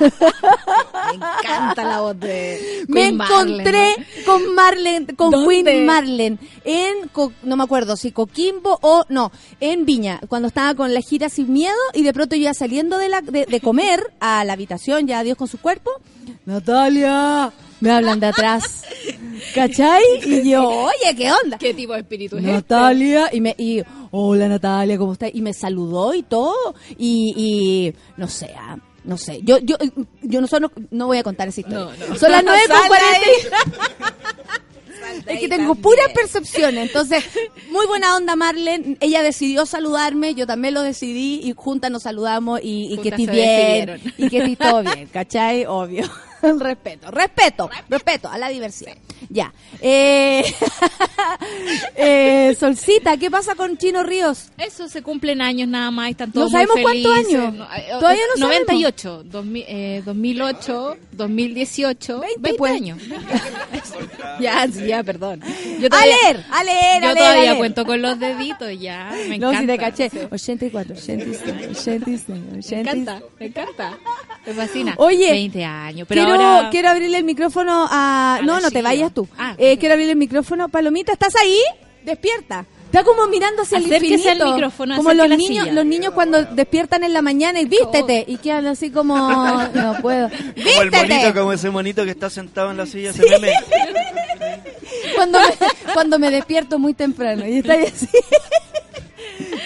Me 0.00 1.14
encanta 1.14 1.84
la 1.84 2.00
voz 2.00 2.18
de... 2.18 2.84
Me 2.88 3.00
Queen 3.02 3.16
Marlene, 3.16 3.52
encontré 3.52 4.06
con 4.24 4.54
Marlene, 4.54 5.06
con 5.16 5.30
¿Dónde? 5.30 5.62
Queen 5.64 5.86
Marlene, 5.86 6.38
en, 6.64 7.08
Co- 7.12 7.32
no 7.42 7.56
me 7.56 7.64
acuerdo 7.64 7.96
si 7.96 8.12
Coquimbo 8.12 8.78
o, 8.82 9.04
no, 9.08 9.30
en 9.60 9.84
Viña, 9.84 10.20
cuando 10.28 10.48
estaba 10.48 10.74
con 10.74 10.92
la 10.94 11.00
gira 11.00 11.28
Sin 11.28 11.52
Miedo 11.52 11.74
y 11.94 12.02
de 12.02 12.12
pronto 12.12 12.36
yo 12.36 12.42
ya 12.44 12.54
saliendo 12.54 12.98
de, 12.98 13.08
la, 13.08 13.20
de, 13.20 13.46
de 13.46 13.60
comer 13.60 14.12
a 14.20 14.44
la 14.44 14.52
habitación, 14.54 15.06
ya 15.06 15.20
adiós 15.20 15.36
con 15.36 15.48
su 15.48 15.58
cuerpo, 15.58 15.90
Natalia, 16.46 17.52
me 17.82 17.90
hablan 17.90 18.20
de 18.20 18.26
atrás, 18.26 18.84
¿cachai? 19.54 20.02
Y 20.24 20.50
yo, 20.50 20.68
oye, 20.68 21.14
¿qué 21.16 21.30
onda? 21.32 21.58
¿Qué 21.58 21.74
tipo 21.74 21.92
de 21.92 22.00
espíritu 22.00 22.36
es 22.36 22.42
este? 22.44 22.52
Natalia 22.54 23.28
y 23.32 23.40
me 23.40 23.54
y 23.58 23.82
hola 24.10 24.48
Natalia 24.48 24.96
cómo 24.98 25.12
estás 25.14 25.30
y 25.34 25.42
me 25.42 25.52
saludó 25.52 26.14
y 26.14 26.22
todo 26.22 26.74
y, 26.98 27.34
y 27.36 27.94
no 28.16 28.28
sé 28.28 28.50
ah, 28.58 28.76
no 29.04 29.16
sé 29.18 29.40
yo 29.42 29.58
yo 29.58 29.76
yo 30.22 30.40
no 30.40 30.46
solo 30.46 30.70
no 30.90 31.06
voy 31.06 31.18
a 31.18 31.22
contar 31.22 31.48
esa 31.48 31.60
historia 31.62 31.96
No, 31.98 32.06
no. 32.08 32.16
son 32.16 32.30
las 32.30 32.44
nueve 32.44 32.62
con 32.68 32.88
cuarenta 32.88 33.32
es 35.26 35.40
que 35.40 35.48
tengo 35.48 35.74
puras 35.74 36.08
percepciones 36.14 36.86
entonces 36.88 37.24
muy 37.70 37.86
buena 37.86 38.16
onda 38.16 38.36
Marlene 38.36 38.96
ella 39.00 39.22
decidió 39.22 39.66
saludarme 39.66 40.34
yo 40.34 40.46
también 40.46 40.74
lo 40.74 40.82
decidí 40.82 41.40
y 41.42 41.52
juntas 41.56 41.90
nos 41.90 42.02
saludamos 42.04 42.60
y, 42.62 42.92
y 42.94 42.98
que 42.98 43.10
se 43.10 43.16
bien 43.16 43.26
decidieron. 43.30 44.00
y 44.18 44.28
que 44.28 44.38
estoy 44.38 44.56
todo 44.56 44.82
bien 44.94 45.06
¿cachai? 45.12 45.64
obvio 45.66 46.04
respeto 46.58 47.10
respeto 47.10 47.70
respeto 47.88 48.28
a 48.28 48.38
la 48.38 48.48
diversidad 48.48 48.94
ya 49.28 49.52
eh, 49.80 50.44
eh, 51.96 52.56
Solcita 52.58 53.16
¿qué 53.16 53.30
pasa 53.30 53.54
con 53.54 53.76
Chino 53.78 54.02
Ríos? 54.02 54.50
Eso 54.58 54.88
se 54.88 55.02
cumplen 55.02 55.40
años 55.40 55.68
nada 55.68 55.90
más, 55.90 56.10
están 56.10 56.28
No 56.28 56.32
todos 56.42 56.52
sabemos 56.52 56.76
muy 56.76 56.82
cuántos 56.82 57.12
años. 57.18 57.54
No, 57.54 57.64
eh, 57.64 57.86
Todavía 57.98 58.22
no 58.36 58.46
98, 58.46 59.22
2000, 59.24 59.64
eh, 59.68 60.02
2008, 60.04 60.96
2018, 61.12 62.20
20, 62.20 62.40
20, 62.40 62.58
pues. 62.58 62.72
años. 62.72 62.98
ya, 64.40 64.66
sí, 64.68 64.86
ya, 64.86 65.02
perdón. 65.02 65.40
Yo 65.80 65.86
A 65.86 65.90
todavía, 65.90 66.16
leer, 66.22 66.44
a 66.50 66.64
leer, 66.64 67.04
a 67.04 67.08
yo 67.08 67.14
leer, 67.14 67.16
todavía 67.16 67.40
a 67.40 67.44
leer. 67.44 67.56
cuento 67.58 67.84
con 67.84 68.02
los 68.02 68.18
deditos, 68.18 68.70
ya, 68.78 69.10
me 69.28 69.38
No, 69.38 69.50
encanta. 69.50 69.60
si 69.60 69.66
te 69.66 69.78
caché. 69.78 70.10
Sí. 70.10 70.18
84, 70.30 70.94
85, 70.94 71.70
85, 71.70 72.32
Me 72.32 72.58
85. 72.58 72.74
encanta, 72.80 73.22
me 73.38 73.46
encanta. 73.46 73.98
Me 74.46 74.52
fascina. 74.54 74.94
Oye, 74.98 75.30
20 75.30 75.64
años, 75.64 76.06
pero 76.08 76.22
quiero, 76.36 76.44
ahora... 76.52 76.70
quiero 76.70 76.88
abrirle 76.90 77.18
el 77.18 77.24
micrófono 77.24 77.86
a... 77.90 78.36
A 78.36 78.42
no, 78.42 78.60
no 78.60 78.70
te 78.70 78.82
vayas 78.82 79.12
tú. 79.14 79.28
Ah, 79.38 79.54
Eh, 79.58 79.78
quiero 79.78 79.94
abrirle 79.94 80.12
el 80.12 80.18
micrófono. 80.18 80.68
Palomita, 80.68 81.12
¿estás 81.12 81.34
ahí? 81.36 81.58
Despierta. 82.04 82.64
Está 82.86 83.04
como 83.04 83.26
mirando 83.26 83.62
hacia 83.62 83.78
el 83.78 83.86
Acérquese 83.86 84.14
infinito. 84.16 84.44
al 84.44 84.52
micrófono, 84.54 84.96
como 84.96 85.12
los 85.14 85.28
niños, 85.30 85.64
silla. 85.64 85.72
los 85.72 85.86
niños 85.86 86.12
cuando 86.12 86.44
despiertan 86.44 87.04
en 87.04 87.14
la 87.14 87.22
mañana 87.22 87.58
y 87.58 87.64
vístete 87.64 88.24
y 88.28 88.36
quedan 88.36 88.66
así 88.66 88.90
como 88.90 89.16
no 89.74 89.96
puedo. 90.02 90.28
Como 90.28 90.82
el 90.82 90.90
monito, 90.90 91.14
Vístete. 91.14 91.32
como 91.34 91.52
ese 91.54 91.70
monito 91.70 92.04
que 92.04 92.10
está 92.10 92.28
sentado 92.28 92.70
en 92.70 92.76
la 92.76 92.84
silla, 92.84 93.10
ese 93.10 93.24
meme. 93.30 93.52
Cuando 95.16 95.38
me, 95.40 95.46
cuando 95.94 96.18
me 96.18 96.30
despierto 96.30 96.78
muy 96.78 96.94
temprano 96.94 97.46
y 97.46 97.58
está 97.58 97.72
ahí 97.74 97.84
así. 97.84 98.08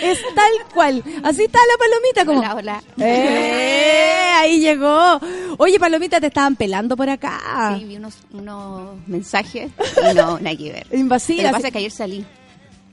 Es 0.02 0.20
tal 0.34 0.52
cual. 0.72 1.02
Así 1.22 1.44
está 1.44 1.58
la 1.58 1.76
palomita 1.78 2.24
como. 2.24 2.40
Hola, 2.40 2.54
hola. 2.54 2.82
¡Eh! 2.98 4.32
Ahí 4.36 4.60
llegó. 4.60 5.18
Oye, 5.58 5.78
palomita, 5.78 6.20
te 6.20 6.26
estaban 6.28 6.56
pelando 6.56 6.96
por 6.96 7.08
acá. 7.08 7.74
Sí, 7.78 7.84
vi 7.84 7.96
unos, 7.96 8.18
unos 8.32 8.96
mensajes 9.06 9.70
y 10.10 10.14
no, 10.14 10.38
nada 10.38 10.56
que 10.56 10.72
ver. 10.72 10.86
Lo 10.90 10.98
Invasiva. 10.98 11.44
que 11.44 11.50
pasa 11.52 11.66
es 11.68 11.72
que 11.72 11.78
ayer 11.78 11.90
salí. 11.90 12.26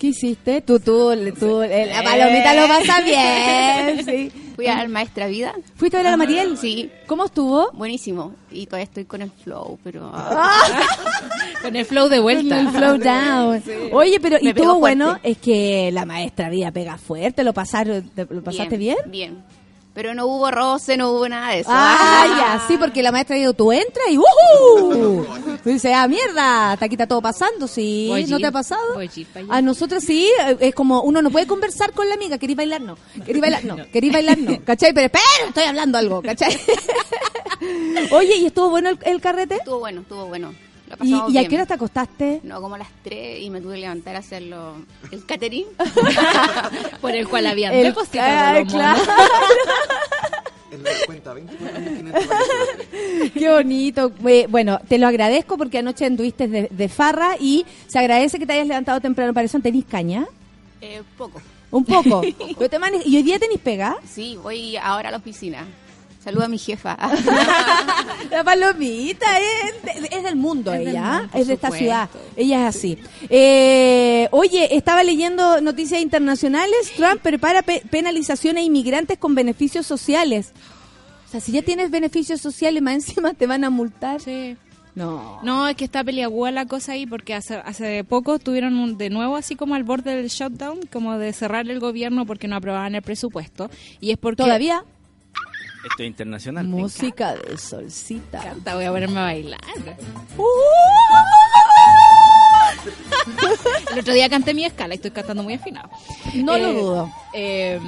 ¿Qué 0.03 0.09
hiciste? 0.09 0.59
Tú, 0.59 0.81
tú, 0.81 1.13
tú, 1.39 1.61
eh, 1.61 1.85
la 1.85 2.03
palomita 2.03 2.53
lo 2.53 2.67
pasa 2.67 2.99
bien. 3.05 4.03
Sí. 4.03 4.31
Fui 4.53 4.67
a 4.67 4.75
la 4.75 4.87
maestra 4.89 5.27
vida. 5.27 5.53
¿Fuiste 5.77 5.95
a 5.95 6.01
ver 6.01 6.07
a 6.07 6.11
la 6.11 6.17
Mariel? 6.17 6.57
Sí, 6.57 6.91
¿Cómo 7.07 7.23
estuvo? 7.23 7.71
buenísimo. 7.71 8.35
Y 8.51 8.65
todavía 8.65 8.83
estoy 8.83 9.05
con 9.05 9.21
el 9.21 9.31
flow, 9.31 9.79
pero... 9.81 10.11
Con 11.61 11.77
el 11.77 11.85
flow 11.85 12.09
de 12.09 12.19
vuelta. 12.19 12.59
El 12.59 12.67
flow 12.67 12.97
down. 12.97 13.63
Oye, 13.93 14.19
pero 14.19 14.37
y 14.41 14.47
Me 14.47 14.53
todo 14.53 14.77
bueno 14.77 15.17
es 15.23 15.37
que 15.37 15.89
la 15.93 16.03
maestra 16.03 16.49
vida 16.49 16.69
pega 16.73 16.97
fuerte. 16.97 17.45
¿Lo 17.45 17.53
pasaron, 17.53 18.11
lo 18.29 18.43
pasaste 18.43 18.75
bien? 18.75 18.97
Bien. 19.05 19.41
Pero 19.93 20.15
no 20.15 20.25
hubo 20.25 20.49
roce, 20.49 20.97
no 20.97 21.11
hubo 21.11 21.29
nada 21.29 21.51
de 21.51 21.59
eso. 21.59 21.69
Ah, 21.71 22.25
ya, 22.27 22.67
sí, 22.67 22.77
porque 22.77 23.03
la 23.03 23.11
maestra 23.11 23.35
dijo, 23.35 23.53
tú 23.53 23.71
entras 23.71 24.07
y 24.09 24.17
¡uhú! 24.17 25.23
Tú 25.63 25.69
dices, 25.69 25.91
ah, 25.95 26.07
mierda, 26.07 26.73
está 26.73 26.85
aquí 26.85 26.95
está 26.95 27.05
todo 27.05 27.21
pasando, 27.21 27.67
sí, 27.67 28.07
Voy 28.09 28.25
¿no 28.25 28.37
ir, 28.37 28.41
te 28.41 28.47
ha 28.47 28.51
pasado? 28.51 28.95
voy. 28.95 29.09
A 29.49 29.61
nosotros 29.61 30.03
sí, 30.03 30.31
eh, 30.47 30.57
es 30.61 30.73
como, 30.73 31.03
uno 31.03 31.21
no 31.21 31.29
puede 31.29 31.45
conversar 31.45 31.91
con 31.93 32.09
la 32.09 32.15
amiga, 32.15 32.39
¿queréis 32.39 32.57
bailar? 32.57 32.81
No, 32.81 32.97
¿queréis 33.23 33.41
bailar? 33.41 33.65
No, 33.65 33.75
¿queréis 33.91 34.11
bailar? 34.13 34.37
No, 34.39 34.59
¿cachai? 34.65 34.93
Pero 34.93 35.05
espera, 35.05 35.23
estoy 35.47 35.63
hablando 35.65 35.99
algo, 35.99 36.21
¿cachai? 36.23 36.59
Oye, 38.11 38.37
¿y 38.37 38.45
estuvo 38.47 38.69
bueno 38.71 38.89
el, 38.89 38.99
el 39.03 39.21
carrete? 39.21 39.55
Estuvo 39.57 39.79
bueno, 39.79 40.01
estuvo 40.01 40.25
bueno. 40.25 40.53
¿Y, 41.01 41.13
y 41.33 41.37
a 41.37 41.47
qué 41.47 41.55
hora 41.55 41.65
te 41.65 41.73
acostaste? 41.73 42.39
No, 42.43 42.61
como 42.61 42.75
a 42.75 42.77
las 42.79 42.89
3 43.03 43.41
y 43.41 43.49
me 43.49 43.61
tuve 43.61 43.75
que 43.75 43.81
levantar 43.81 44.15
a 44.15 44.19
hacerlo 44.19 44.75
el 45.11 45.25
catering. 45.25 45.65
Por 47.01 47.11
el 47.15 47.27
cual 47.27 47.47
habían 47.47 47.73
El- 47.73 47.93
Ah, 48.19 48.61
claro. 48.67 49.01
En 50.71 50.81
la 50.83 50.89
cuenta 51.05 51.33
24.500 51.35 53.31
Qué 53.33 53.49
bonito. 53.51 54.11
Bueno, 54.49 54.79
te 54.87 54.97
lo 54.97 55.05
agradezco 55.07 55.55
porque 55.55 55.77
anoche 55.77 56.05
anduviste 56.05 56.47
de, 56.47 56.67
de 56.71 56.89
farra 56.89 57.35
y 57.39 57.63
se 57.87 57.99
agradece 57.99 58.39
que 58.39 58.47
te 58.47 58.53
hayas 58.53 58.67
levantado 58.67 58.99
temprano 58.99 59.33
para 59.35 59.45
eso. 59.45 59.59
¿Tenís 59.59 59.85
caña? 59.85 60.25
Eh, 60.81 61.03
poco. 61.15 61.39
Un 61.69 61.85
poco. 61.85 62.23
¿Y 63.05 63.15
hoy 63.15 63.23
día 63.23 63.37
tenís 63.37 63.59
pega? 63.59 63.97
Sí, 64.09 64.35
voy 64.41 64.75
ahora 64.77 65.09
a 65.09 65.11
la 65.11 65.17
oficina. 65.19 65.65
Saludo 66.23 66.45
a 66.45 66.47
mi 66.47 66.57
jefa. 66.57 66.97
La 68.31 68.43
palomita 68.43 69.25
es, 69.39 70.01
de- 70.01 70.15
es 70.17 70.23
del 70.23 70.35
mundo 70.35 70.73
Es 70.73 70.87
ella, 70.87 71.03
¿ah? 71.15 71.19
mundo, 71.21 71.37
es 71.37 71.47
de 71.47 71.53
esta 71.53 71.67
supuesto. 71.67 71.77
ciudad. 71.83 72.09
Ella 72.35 72.61
es 72.69 72.75
así. 72.75 72.97
Eh, 73.29 74.27
oye, 74.31 74.75
estaba 74.75 75.03
leyendo 75.03 75.59
noticias 75.61 76.01
internacionales. 76.01 76.91
Trump 76.95 77.21
prepara 77.21 77.61
pe- 77.61 77.83
penalización 77.89 78.57
a 78.57 78.61
inmigrantes 78.61 79.17
con 79.17 79.35
beneficios 79.35 79.85
sociales. 79.85 80.53
O 81.27 81.31
sea, 81.31 81.41
si 81.41 81.51
ya 81.51 81.61
tienes 81.61 81.91
beneficios 81.91 82.39
sociales, 82.41 82.81
más 82.81 82.93
encima 82.95 83.33
te 83.33 83.45
van 83.47 83.63
a 83.63 83.69
multar. 83.69 84.21
Sí. 84.21 84.55
No. 84.95 85.39
No, 85.43 85.67
es 85.67 85.75
que 85.75 85.85
está 85.85 86.03
peliaguda 86.03 86.51
la 86.51 86.67
cosa 86.67 86.91
ahí 86.93 87.07
porque 87.07 87.33
hace, 87.33 87.55
hace 87.55 88.03
poco 88.03 88.37
tuvieron 88.39 88.77
un- 88.77 88.97
de 88.97 89.09
nuevo 89.09 89.35
así 89.35 89.55
como 89.55 89.73
al 89.75 89.83
borde 89.83 90.15
del 90.15 90.27
shutdown, 90.29 90.81
como 90.91 91.17
de 91.17 91.33
cerrar 91.33 91.67
el 91.69 91.79
gobierno 91.79 92.25
porque 92.25 92.47
no 92.47 92.55
aprobaban 92.55 92.93
el 92.95 93.01
presupuesto. 93.01 93.69
Y 93.99 94.11
es 94.11 94.17
porque... 94.17 94.43
Todavía 94.43 94.83
Esto 95.83 96.03
es 96.03 96.07
internacional. 96.07 96.65
música 96.67 97.35
de 97.35 97.57
solcita. 97.57 98.39
Canta, 98.41 98.75
voy 98.75 98.85
a 98.85 98.91
ponerme 98.91 99.19
a 99.19 99.23
bailar. 99.23 99.59
El 103.91 103.99
otro 103.99 104.13
día 104.13 104.27
canté 104.29 104.53
mi 104.53 104.65
escala 104.65 104.93
y 104.95 104.97
estoy 104.97 105.11
cantando 105.11 105.43
muy 105.43 105.53
afinado. 105.53 105.89
No 106.35 106.57
lo 106.57 106.67
Eh, 106.67 106.73
dudo. 106.73 107.11
eh, 107.33 107.79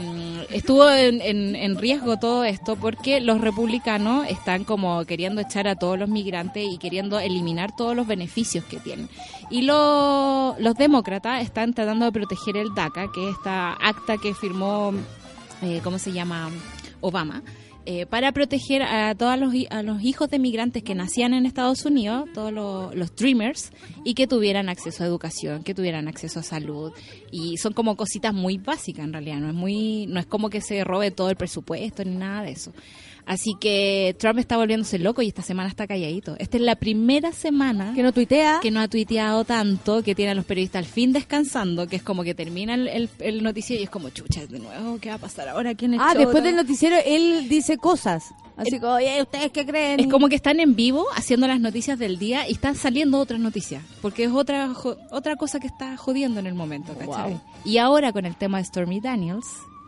estuvo 0.51 0.89
en, 0.89 1.19
en- 1.21 1.55
en 1.55 1.77
riesgo 1.77 2.17
todo 2.17 2.43
esto 2.43 2.75
porque 2.75 3.19
los 3.21 3.41
republicanos 3.41 4.27
están 4.29 4.63
como 4.63 5.03
queriendo 5.05 5.41
echar 5.41 5.67
a 5.67 5.75
todos 5.75 5.97
los 5.97 6.07
migrantes 6.09 6.63
y 6.69 6.77
queriendo 6.77 7.19
eliminar 7.19 7.75
todos 7.75 7.95
los 7.95 8.05
beneficios 8.07 8.63
que 8.65 8.77
tienen. 8.79 9.09
Y 9.49 9.63
lo- 9.63 10.55
los 10.59 10.75
demócratas 10.75 11.41
están 11.41 11.73
tratando 11.73 12.05
de 12.05 12.11
proteger 12.11 12.57
el 12.57 12.73
DACA, 12.75 13.07
que 13.13 13.29
es 13.29 13.35
esta 13.35 13.73
acta 13.73 14.17
que 14.17 14.33
firmó, 14.35 14.93
eh, 15.63 15.81
¿cómo 15.83 15.97
se 15.97 16.11
llama? 16.13 16.49
Obama. 17.01 17.41
Eh, 17.85 18.05
para 18.05 18.31
proteger 18.31 18.81
a 18.81 19.13
todos 19.15 19.37
los, 19.39 19.53
a 19.69 19.83
los 19.83 20.01
hijos 20.01 20.29
de 20.29 20.39
migrantes 20.39 20.83
que 20.83 20.95
nacían 20.95 21.33
en 21.33 21.45
Estados 21.45 21.85
Unidos, 21.85 22.27
todos 22.33 22.51
los, 22.51 22.95
los 22.95 23.15
dreamers, 23.15 23.71
y 24.03 24.15
que 24.15 24.27
tuvieran 24.27 24.69
acceso 24.69 25.03
a 25.03 25.07
educación, 25.07 25.63
que 25.63 25.73
tuvieran 25.73 26.07
acceso 26.07 26.39
a 26.39 26.43
salud. 26.43 26.91
Y 27.31 27.57
son 27.57 27.73
como 27.73 27.95
cositas 27.95 28.33
muy 28.33 28.57
básicas 28.57 29.05
en 29.05 29.13
realidad, 29.13 29.37
no 29.37 29.49
es, 29.49 29.55
muy, 29.55 30.07
no 30.07 30.19
es 30.19 30.25
como 30.25 30.49
que 30.49 30.61
se 30.61 30.83
robe 30.83 31.11
todo 31.11 31.29
el 31.29 31.35
presupuesto 31.35 32.03
ni 32.03 32.15
nada 32.15 32.43
de 32.43 32.51
eso. 32.51 32.73
Así 33.25 33.55
que 33.59 34.15
Trump 34.19 34.37
está 34.39 34.55
volviéndose 34.57 34.99
loco 34.99 35.21
y 35.21 35.27
esta 35.27 35.41
semana 35.41 35.67
está 35.67 35.87
calladito. 35.87 36.35
Esta 36.37 36.57
es 36.57 36.63
la 36.63 36.75
primera 36.75 37.31
semana 37.31 37.93
Que 37.95 38.03
no 38.03 38.11
tuitea. 38.13 38.59
que 38.61 38.69
no 38.71 38.79
ha 38.79 38.87
tuiteado 38.87 39.43
tanto, 39.45 40.03
que 40.03 40.13
tiene 40.13 40.31
a 40.31 40.35
los 40.35 40.45
periodistas 40.45 40.79
al 40.79 40.91
fin 40.91 41.11
descansando, 41.11 41.87
que 41.87 41.95
es 41.95 42.03
como 42.03 42.23
que 42.23 42.35
termina 42.35 42.75
el, 42.75 42.87
el, 42.87 43.09
el 43.19 43.41
noticiero 43.43 43.81
y 43.81 43.85
es 43.85 43.89
como, 43.89 44.09
chucha, 44.11 44.45
de 44.45 44.59
nuevo, 44.59 44.99
¿qué 44.99 45.09
va 45.09 45.15
a 45.15 45.19
pasar 45.19 45.49
ahora? 45.49 45.73
¿Quién 45.75 45.95
es 45.95 45.99
Ah, 46.01 46.09
Chota? 46.13 46.19
después 46.19 46.43
del 46.43 46.55
noticiero 46.55 46.95
él 47.05 47.47
dice 47.49 47.77
cosas. 47.77 48.25
Así 48.57 48.79
como, 48.79 48.93
oye, 48.93 49.21
¿ustedes 49.21 49.51
qué 49.51 49.65
creen? 49.65 49.99
Es 49.99 50.07
como 50.07 50.29
que 50.29 50.35
están 50.35 50.59
en 50.61 50.75
vivo 50.75 51.05
haciendo 51.15 51.45
las 51.47 51.59
noticias 51.59 51.99
del 51.99 52.17
día 52.19 52.47
y 52.47 52.53
están 52.53 52.75
saliendo 52.75 53.19
otras 53.19 53.39
noticias, 53.39 53.83
porque 54.01 54.23
es 54.25 54.31
otra 54.31 54.73
jo- 54.73 54.95
otra 55.11 55.35
cosa 55.35 55.59
que 55.59 55.67
está 55.67 55.97
jodiendo 55.97 56.39
en 56.39 56.47
el 56.47 56.53
momento, 56.53 56.93
¿cachai? 56.97 57.31
Wow. 57.31 57.41
Y 57.65 57.79
ahora 57.79 58.13
con 58.13 58.25
el 58.25 58.35
tema 58.37 58.59
de 58.59 58.63
Stormy 58.65 59.01
Daniels 59.01 59.45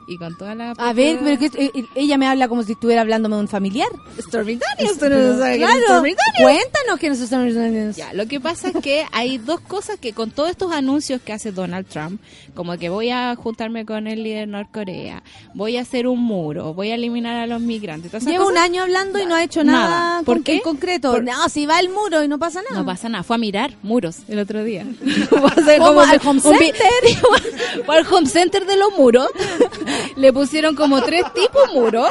y 0.08 0.18
con 0.18 0.38
toda 0.38 0.56
la... 0.56 0.72
A 0.78 0.94
ver, 0.94 1.20
pero 1.24 1.38
que 1.38 1.46
eh, 1.48 1.72
eh, 1.74 1.86
ella 1.96 2.18
me 2.18 2.28
habla 2.28 2.48
como 2.48 2.64
si 2.64 2.72
estuviera 2.74 3.02
hablándome 3.02 3.36
de 3.36 3.42
un 3.42 3.48
familiar. 3.48 3.90
Stormy 4.20 4.56
Daniels, 4.58 4.98
Pero, 5.00 5.38
claro, 5.38 6.04
cuéntanos 6.42 7.00
quién 7.00 7.12
es 7.14 7.20
Stormy 7.20 7.52
Daniels. 7.52 7.98
Ya, 7.98 8.14
lo 8.14 8.26
que 8.28 8.40
pasa 8.40 8.70
es 8.70 8.76
que 8.82 9.06
hay 9.12 9.38
dos 9.38 9.60
cosas 9.60 9.98
que 10.00 10.14
con 10.14 10.32
todos 10.32 10.50
estos 10.50 10.72
anuncios 10.72 11.22
que 11.22 11.34
hace 11.34 11.52
Donald 11.52 11.88
Trump, 11.88 12.22
como 12.56 12.78
que 12.78 12.90
voy 12.90 13.10
a 13.10 13.36
juntarme 13.36 13.86
con 13.86 14.08
el 14.08 14.24
líder 14.24 14.42
de 14.42 14.48
Norcorea, 14.48 15.24
voy 15.54 15.78
a 15.78 15.82
hacer 15.82 16.08
un 16.08 16.20
muro, 16.24 16.74
voy 16.74 16.92
a 16.92 16.96
eliminar 16.96 17.36
a 17.36 17.48
los 17.48 17.60
migrantes. 17.62 18.12
Lleva 18.26 18.46
un 18.48 18.58
año 18.58 18.84
hablando 18.84 19.20
y 19.20 19.26
no 19.26 19.36
ha 19.36 19.44
hecho 19.44 19.64
Nada. 19.64 19.90
nada, 19.90 20.24
¿Por 20.24 20.38
con- 20.38 20.44
qué? 20.44 20.54
en 20.56 20.60
concreto. 20.62 21.12
Por- 21.12 21.24
No, 21.24 21.50
si 21.50 21.66
va 21.66 21.80
el 21.80 21.90
muro 21.90 22.24
y 22.24 22.28
no 22.28 22.40
pasa 22.40 22.62
nada. 22.62 22.80
No 22.82 22.86
pasa 22.86 23.10
nada, 23.10 23.24
fue 23.24 23.36
a 23.36 23.40
mirar 23.40 23.74
muros 23.84 24.20
el 24.28 24.40
otro 24.40 24.64
día. 24.64 24.86
¿Cómo? 25.30 26.02
¿Al 26.02 26.20
home 26.26 26.40
center? 26.40 26.74
Fue 27.86 27.98
al 27.98 28.06
home 28.12 28.28
center 28.28 28.66
de 28.66 28.78
los 28.78 28.92
muros. 28.98 29.28
Le 30.16 30.34
pusieron 30.34 30.76
como 30.76 31.02
tres 31.02 31.24
tipos 31.34 31.74
muros. 31.74 32.10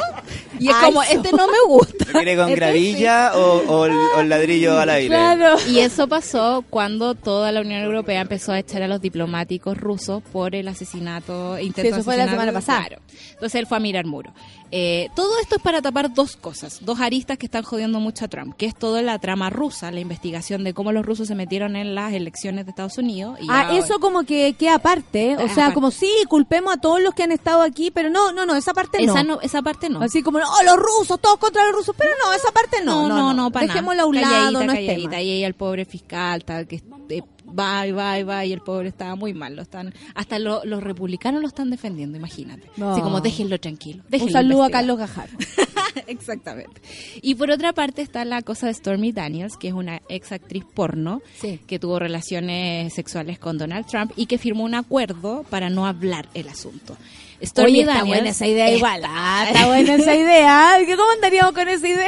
Y 0.59 0.69
es 0.69 0.75
Ay, 0.75 0.85
como, 0.87 1.03
este 1.03 1.31
no 1.33 1.47
me 1.47 1.59
gusta. 1.67 2.05
¿Lo 2.07 2.11
quiere 2.13 2.35
con 2.35 2.45
Este 2.49 2.55
gravilla 2.55 3.31
o, 3.35 3.61
o 3.67 3.85
el, 3.85 3.91
o 3.91 4.19
el 4.21 4.29
ladrillo 4.29 4.79
al 4.79 4.89
aire? 4.89 5.09
Claro. 5.09 5.55
Y 5.69 5.79
eso 5.79 6.07
pasó 6.07 6.63
cuando 6.69 7.13
toda 7.13 7.51
la 7.51 7.61
Unión 7.61 7.83
Europea 7.83 8.21
empezó 8.21 8.53
a 8.53 8.59
echar 8.59 8.81
a 8.81 8.87
los 8.87 8.99
diplomáticos 8.99 9.77
rusos 9.77 10.23
por 10.31 10.55
el 10.55 10.67
asesinato, 10.67 11.59
intento 11.59 11.81
Sí, 11.81 11.87
eso 11.89 12.03
fue 12.03 12.17
la 12.17 12.27
semana 12.27 12.51
pasada. 12.51 12.85
Claro. 12.87 13.01
Entonces 13.33 13.55
él 13.55 13.67
fue 13.67 13.77
a 13.77 13.79
mirar 13.79 14.05
muro. 14.05 14.33
Eh, 14.71 15.07
todo 15.15 15.29
esto 15.41 15.55
es 15.55 15.61
para 15.61 15.81
tapar 15.81 16.13
dos 16.13 16.35
cosas, 16.35 16.79
dos 16.81 16.99
aristas 16.99 17.37
que 17.37 17.45
están 17.45 17.63
jodiendo 17.63 18.01
mucho 18.01 18.25
a 18.25 18.27
Trump, 18.27 18.53
que 18.57 18.65
es 18.65 18.75
toda 18.75 19.01
la 19.01 19.17
trama 19.17 19.49
rusa, 19.49 19.91
la 19.91 20.01
investigación 20.01 20.65
de 20.65 20.73
cómo 20.73 20.91
los 20.91 21.05
rusos 21.05 21.27
se 21.29 21.35
metieron 21.35 21.77
en 21.77 21.95
las 21.95 22.11
elecciones 22.11 22.65
de 22.65 22.71
Estados 22.71 22.97
Unidos. 22.97 23.37
Y 23.41 23.47
Ah, 23.49 23.61
ahora- 23.61 23.77
eso 23.77 23.99
como 23.99 24.23
que 24.23 24.53
queda 24.59 24.75
aparte, 24.75 25.35
o 25.37 25.47
sea, 25.47 25.53
aparte. 25.67 25.73
como 25.75 25.91
sí, 25.91 26.09
culpemos 26.27 26.73
a 26.73 26.81
todos 26.81 26.99
los 27.01 27.13
que 27.13 27.23
han 27.23 27.31
estado 27.31 27.61
aquí, 27.61 27.76
pero 27.93 28.09
no, 28.09 28.31
no, 28.31 28.45
no, 28.45 28.55
esa 28.55 28.73
parte 28.73 29.05
no. 29.05 29.13
esa, 29.13 29.23
no, 29.23 29.39
esa 29.41 29.61
parte 29.61 29.89
no. 29.89 30.01
Así 30.01 30.21
como, 30.23 30.39
oh, 30.39 30.63
los 30.65 30.75
rusos, 30.75 31.19
todos 31.21 31.37
contra 31.37 31.65
los 31.67 31.75
rusos, 31.75 31.95
pero 31.97 32.11
no, 32.23 32.33
esa 32.33 32.51
parte 32.51 32.77
no. 32.83 33.07
No, 33.07 33.17
no, 33.17 33.33
no, 33.33 33.51
para 33.51 33.67
Dejémosla 33.67 34.03
a 34.03 34.05
un 34.05 34.15
lado, 34.15 34.51
no 34.51 34.61
es 34.61 34.67
calladita. 34.67 35.09
tema. 35.09 35.21
Y 35.21 35.29
ahí 35.31 35.43
el 35.43 35.53
pobre 35.53 35.85
fiscal, 35.85 36.43
tal, 36.45 36.67
que 36.67 36.81
eh, 37.09 37.21
va 37.57 37.87
y 37.87 37.91
va 37.91 38.19
y 38.19 38.23
va, 38.23 38.45
y 38.45 38.51
el 38.53 38.61
pobre 38.61 38.89
estaba 38.89 39.15
muy 39.15 39.33
mal. 39.33 39.55
Lo 39.55 39.61
están, 39.61 39.93
hasta 40.15 40.37
lo- 40.39 40.63
los 40.65 40.83
republicanos 40.83 41.41
lo 41.41 41.47
están 41.47 41.69
defendiendo, 41.69 42.17
imagínate. 42.17 42.69
No. 42.77 42.91
Así 42.91 43.01
como 43.01 43.21
déjenlo 43.21 43.59
tranquilo. 43.59 44.03
Un 44.11 44.31
saludo 44.31 44.63
a. 44.63 44.69
Carlos 44.69 44.97
Gajar. 44.97 45.29
Exactamente. 46.07 46.81
Y 47.21 47.35
por 47.35 47.49
otra 47.51 47.73
parte 47.73 48.01
está 48.01 48.23
la 48.25 48.41
cosa 48.41 48.67
de 48.67 48.73
Stormy 48.73 49.11
Daniels, 49.11 49.57
que 49.57 49.69
es 49.69 49.73
una 49.73 50.01
ex 50.09 50.31
actriz 50.31 50.63
porno 50.73 51.21
Sí. 51.39 51.59
que 51.67 51.79
tuvo 51.79 51.99
relaciones 51.99 52.93
sexuales 52.93 53.39
con 53.39 53.57
Donald 53.57 53.85
Trump 53.87 54.11
y 54.15 54.25
que 54.27 54.37
firmó 54.37 54.63
un 54.63 54.75
acuerdo 54.75 55.43
para 55.49 55.69
no 55.69 55.85
hablar 55.87 56.29
el 56.33 56.47
asunto. 56.49 56.97
Stormy 57.41 57.71
Oye, 57.71 57.79
está 57.81 57.93
Daniels 57.93 58.07
buena 58.17 58.29
esa 58.31 58.47
idea 58.47 58.65
está- 58.65 58.77
igual. 58.77 59.01
Ah, 59.07 59.45
está 59.47 59.67
buena 59.67 59.93
esa 59.95 60.15
idea. 60.15 60.77
¿Cómo 60.95 61.09
andaríamos 61.11 61.51
con 61.53 61.67
esa 61.69 61.87
idea? 61.87 62.07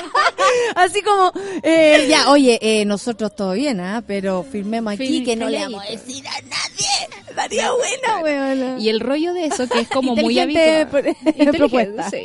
Así 0.74 1.02
como, 1.02 1.32
eh, 1.62 2.06
ya, 2.08 2.30
oye, 2.30 2.58
eh, 2.60 2.84
nosotros 2.84 3.34
todo 3.36 3.52
bien, 3.52 3.80
¿ah? 3.80 4.02
Pero 4.06 4.44
firmemos 4.50 4.94
aquí 4.94 5.22
que 5.24 5.36
no 5.36 5.48
le 5.48 5.60
vamos 5.60 5.82
a 5.84 5.90
decir 5.90 6.26
a 6.26 6.40
nadie. 6.42 6.86
Estaría 7.28 7.70
buena. 7.72 8.78
Y 8.78 8.88
el 8.88 9.00
rollo 9.00 9.32
de 9.34 9.46
eso, 9.46 9.68
que 9.68 9.80
es 9.80 9.88
como 9.88 10.16
muy 10.16 10.38
habitual. 10.38 10.88
propuesta. 11.56 12.10
sí. 12.10 12.22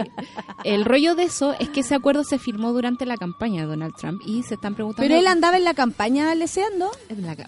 El 0.64 0.86
rollo 0.86 1.16
de 1.16 1.24
eso 1.24 1.54
es 1.60 1.70
que 1.70 1.82
ese 1.82 1.96
acuerdo 1.96 2.24
se 2.24 2.40
firmó 2.40 2.72
durante 2.74 3.06
la 3.06 3.18
campaña 3.18 3.62
de 3.62 3.68
Donald 3.68 3.94
Trump 4.00 4.22
y 4.26 4.44
se 4.44 4.56
están 4.56 4.76
preguntando... 4.76 5.08
Pero 5.08 5.20
él 5.20 5.28
andaba 5.28 5.58
en 5.58 5.64
la 5.64 5.74
campaña 5.74 6.34
leseando. 6.36 6.92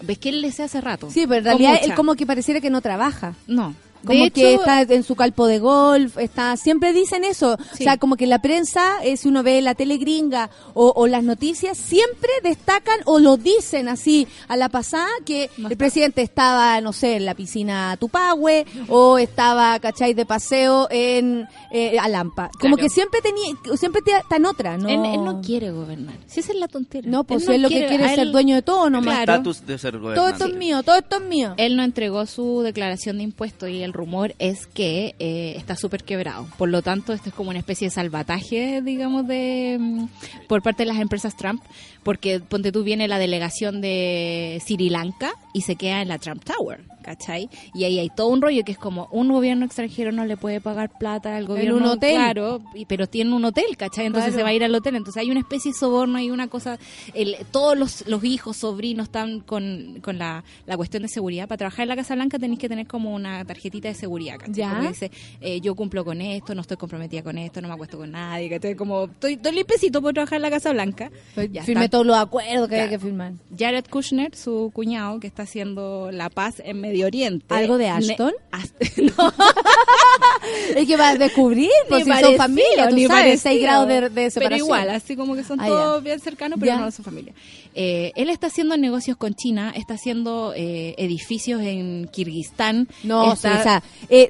¿Ves 0.02 0.18
que 0.18 0.28
él 0.30 0.40
le 0.40 0.48
hace 0.48 0.80
rato? 0.80 1.10
Sí, 1.10 1.26
pero 1.26 1.38
en 1.38 1.44
realidad 1.44 1.80
él 1.82 1.94
como 1.94 2.14
que 2.14 2.26
pareciera 2.26 2.60
que 2.60 2.70
no 2.70 2.80
trabaja. 2.80 3.34
No. 3.46 3.74
Como 4.04 4.24
de 4.24 4.30
que 4.30 4.52
hecho, 4.52 4.60
está 4.60 4.82
en 4.82 5.02
su 5.02 5.16
calpo 5.16 5.46
de 5.46 5.58
golf, 5.58 6.18
está 6.18 6.56
siempre 6.58 6.92
dicen 6.92 7.24
eso. 7.24 7.56
Sí. 7.72 7.84
O 7.84 7.84
sea, 7.84 7.96
como 7.96 8.16
que 8.16 8.26
la 8.26 8.40
prensa, 8.40 9.02
eh, 9.02 9.16
si 9.16 9.28
uno 9.28 9.42
ve 9.42 9.62
la 9.62 9.74
tele 9.74 9.96
gringa 9.96 10.50
o, 10.74 10.92
o 10.94 11.06
las 11.06 11.24
noticias, 11.24 11.78
siempre 11.78 12.28
destacan 12.42 13.00
o 13.06 13.18
lo 13.18 13.38
dicen 13.38 13.88
así 13.88 14.28
a 14.46 14.56
la 14.58 14.68
pasada 14.68 15.08
que 15.24 15.48
No 15.56 15.68
el 15.68 15.72
está. 15.72 15.78
presidente 15.84 16.20
estaba, 16.20 16.80
no 16.82 16.92
sé, 16.92 17.18
en 17.24 17.26
la 17.26 17.34
piscina 17.34 17.96
Tupahue 17.98 18.66
o 18.88 19.18
estaba, 19.18 19.78
¿cachai?, 19.80 20.14
de 20.14 20.26
paseo 20.26 20.86
en 20.90 21.48
eh, 21.72 21.98
Alampa. 21.98 22.50
Como 22.60 22.76
Claro. 22.76 22.88
que 22.88 22.88
siempre 22.94 23.20
tenía, 23.22 23.54
siempre 23.76 24.02
está 24.06 24.36
en 24.36 24.46
otra, 24.46 24.76
¿no? 24.78 24.88
Él, 24.88 25.04
él 25.04 25.24
no 25.24 25.40
quiere 25.40 25.70
gobernar. 25.70 26.14
Si 26.26 26.40
esa 26.40 26.52
es 26.52 26.58
la 26.58 26.68
tontera. 26.68 27.08
No, 27.08 27.24
pues 27.24 27.46
Él 27.48 27.54
él 27.56 27.62
lo 27.62 27.68
que 27.68 27.86
quiere 27.86 28.04
es 28.06 28.14
ser 28.14 28.30
dueño 28.30 28.54
de 28.54 28.62
todo 28.62 28.90
nomás. 28.90 29.14
Claro. 29.14 29.32
Estatus 29.34 29.66
de 29.66 29.78
ser 29.78 30.00
Todo 30.00 30.28
esto 30.28 30.46
es 30.46 30.54
mío, 30.54 30.82
todo 30.82 30.96
esto 30.96 31.16
es 31.16 31.22
mío. 31.22 31.54
Él 31.56 31.76
no 31.76 31.82
entregó 31.82 32.26
su 32.26 32.60
declaración 32.62 33.18
de 33.18 33.24
impuestos 33.24 33.68
y 33.68 33.82
el 33.82 33.92
rumor 33.92 34.34
es 34.38 34.66
que 34.66 35.14
eh, 35.18 35.54
está 35.56 35.76
súper 35.76 36.04
quebrado. 36.04 36.46
Por 36.58 36.68
lo 36.68 36.82
tanto, 36.82 37.12
esto 37.12 37.28
es 37.30 37.34
como 37.34 37.50
una 37.50 37.58
especie 37.58 37.88
de 37.88 37.90
salvataje, 37.90 38.82
digamos, 38.82 39.26
de 39.26 39.76
mm, 39.80 40.06
por 40.48 40.62
parte 40.62 40.82
de 40.84 40.86
las 40.92 41.00
empresas 41.00 41.36
Trump, 41.36 41.62
porque 42.04 42.40
ponte 42.40 42.70
tú 42.72 42.84
viene 42.84 43.08
la 43.08 43.18
delegación 43.18 43.80
de 43.80 44.60
Sri 44.64 44.90
Lanka 44.90 45.32
y 45.52 45.62
se 45.62 45.76
queda 45.76 46.02
en 46.02 46.08
la 46.08 46.18
Trump 46.18 46.44
Tower, 46.44 46.80
¿cachai? 47.02 47.48
Y 47.74 47.84
ahí 47.84 47.98
hay 47.98 48.10
todo 48.14 48.28
un 48.28 48.42
rollo 48.42 48.62
que 48.64 48.72
es 48.72 48.78
como 48.78 49.08
un 49.12 49.28
gobierno 49.32 49.64
extranjero 49.64 50.12
no 50.12 50.24
le 50.24 50.36
puede 50.36 50.60
pagar 50.60 50.90
plata 50.98 51.36
al 51.36 51.46
gobierno, 51.46 51.76
un 51.76 51.84
hotel. 51.84 52.14
claro, 52.14 52.60
pero 52.88 53.06
tiene 53.06 53.32
un 53.34 53.44
hotel, 53.44 53.76
¿cachai? 53.76 54.06
Entonces 54.06 54.30
Claro. 54.32 54.38
se 54.38 54.42
va 54.42 54.48
a 54.50 54.54
ir 54.54 54.64
al 54.64 54.74
hotel, 54.74 54.96
entonces 54.96 55.20
hay 55.22 55.30
una 55.30 55.40
especie 55.40 55.72
de 55.72 55.78
soborno, 55.78 56.18
hay 56.18 56.30
una 56.30 56.48
cosa, 56.48 56.78
el, 57.14 57.36
todos 57.50 57.76
los, 57.78 58.06
los 58.08 58.22
hijos, 58.24 58.56
sobrinos 58.56 59.04
están 59.04 59.40
con, 59.40 60.00
con 60.02 60.18
la, 60.18 60.44
la 60.66 60.76
cuestión 60.76 61.02
de 61.02 61.08
seguridad. 61.08 61.48
Para 61.48 61.58
trabajar 61.58 61.84
en 61.84 61.88
la 61.88 61.96
Casa 61.96 62.14
Blanca 62.14 62.38
tenéis 62.38 62.58
que 62.60 62.68
tener 62.68 62.86
como 62.86 63.14
una 63.14 63.44
tarjetita 63.44 63.88
de 63.88 63.94
seguridad, 63.94 64.36
¿cachai? 64.38 64.54
Ya. 64.54 64.70
Como 64.70 64.82
que 64.82 64.88
dice, 64.88 65.10
eh, 65.40 65.60
yo 65.60 65.74
cumplo 65.74 66.04
con 66.04 66.20
esto, 66.20 66.54
no 66.54 66.60
estoy 66.62 66.76
comprometida 66.76 67.22
con 67.22 67.38
esto, 67.38 67.60
no 67.60 67.68
me 67.68 67.74
acuesto 67.74 67.96
con 67.98 68.10
nadie, 68.10 68.50
¿cachai? 68.50 68.74
Como, 68.74 69.04
estoy, 69.04 69.34
estoy 69.34 69.52
limpiecito 69.52 70.02
por 70.02 70.12
trabajar 70.14 70.36
en 70.36 70.42
la 70.42 70.50
Casa 70.50 70.72
Blanca. 70.72 71.10
Ya 71.50 71.62
Firme. 71.62 71.84
Todos 71.94 72.06
los 72.06 72.16
acuerdos 72.16 72.68
que 72.68 72.80
hay 72.80 72.88
que 72.88 72.98
firmar. 72.98 73.34
Jared 73.56 73.84
Kushner, 73.88 74.34
su 74.34 74.70
cuñado, 74.74 75.20
que 75.20 75.28
está 75.28 75.44
haciendo 75.44 76.10
la 76.10 76.28
paz 76.28 76.56
en 76.64 76.80
Medio 76.80 77.06
Oriente. 77.06 77.46
¿Algo 77.54 77.78
de 77.78 77.84
Ne- 77.84 77.90
Ashton? 77.90 78.32
As- 78.50 78.74
no, 78.96 79.32
Es 80.76 80.86
que 80.86 80.96
va 80.96 81.10
a 81.10 81.14
descubrir, 81.16 81.70
pues 81.88 82.04
si 82.04 82.10
son 82.10 82.14
parecido, 82.20 82.38
familia, 82.38 82.88
tú 82.88 82.96
sabes, 82.96 83.08
parecido. 83.08 83.40
seis 83.42 83.62
grados 83.62 83.88
de, 83.88 83.94
de 84.10 84.30
separación. 84.30 84.40
Pero 84.40 84.56
igual, 84.56 84.90
así 84.90 85.16
como 85.16 85.34
que 85.34 85.44
son 85.44 85.60
Ah, 85.60 85.66
todos 85.66 86.02
bien 86.02 86.20
cercanos, 86.20 86.58
pero 86.60 86.72
Ya. 86.72 86.80
no 86.80 86.90
son 86.90 87.04
familia. 87.04 87.32
Eh, 87.74 88.12
él 88.16 88.28
está 88.28 88.48
haciendo 88.48 88.76
negocios 88.76 89.16
con 89.16 89.34
China, 89.34 89.72
está 89.74 89.94
haciendo 89.94 90.52
eh, 90.56 90.94
edificios 90.98 91.62
en 91.62 92.08
Kirguistán. 92.12 92.88
No, 93.04 93.32
está 93.32 93.52
sí, 93.54 93.58
o 93.58 93.62
sea, 93.62 93.82
eh, 94.10 94.28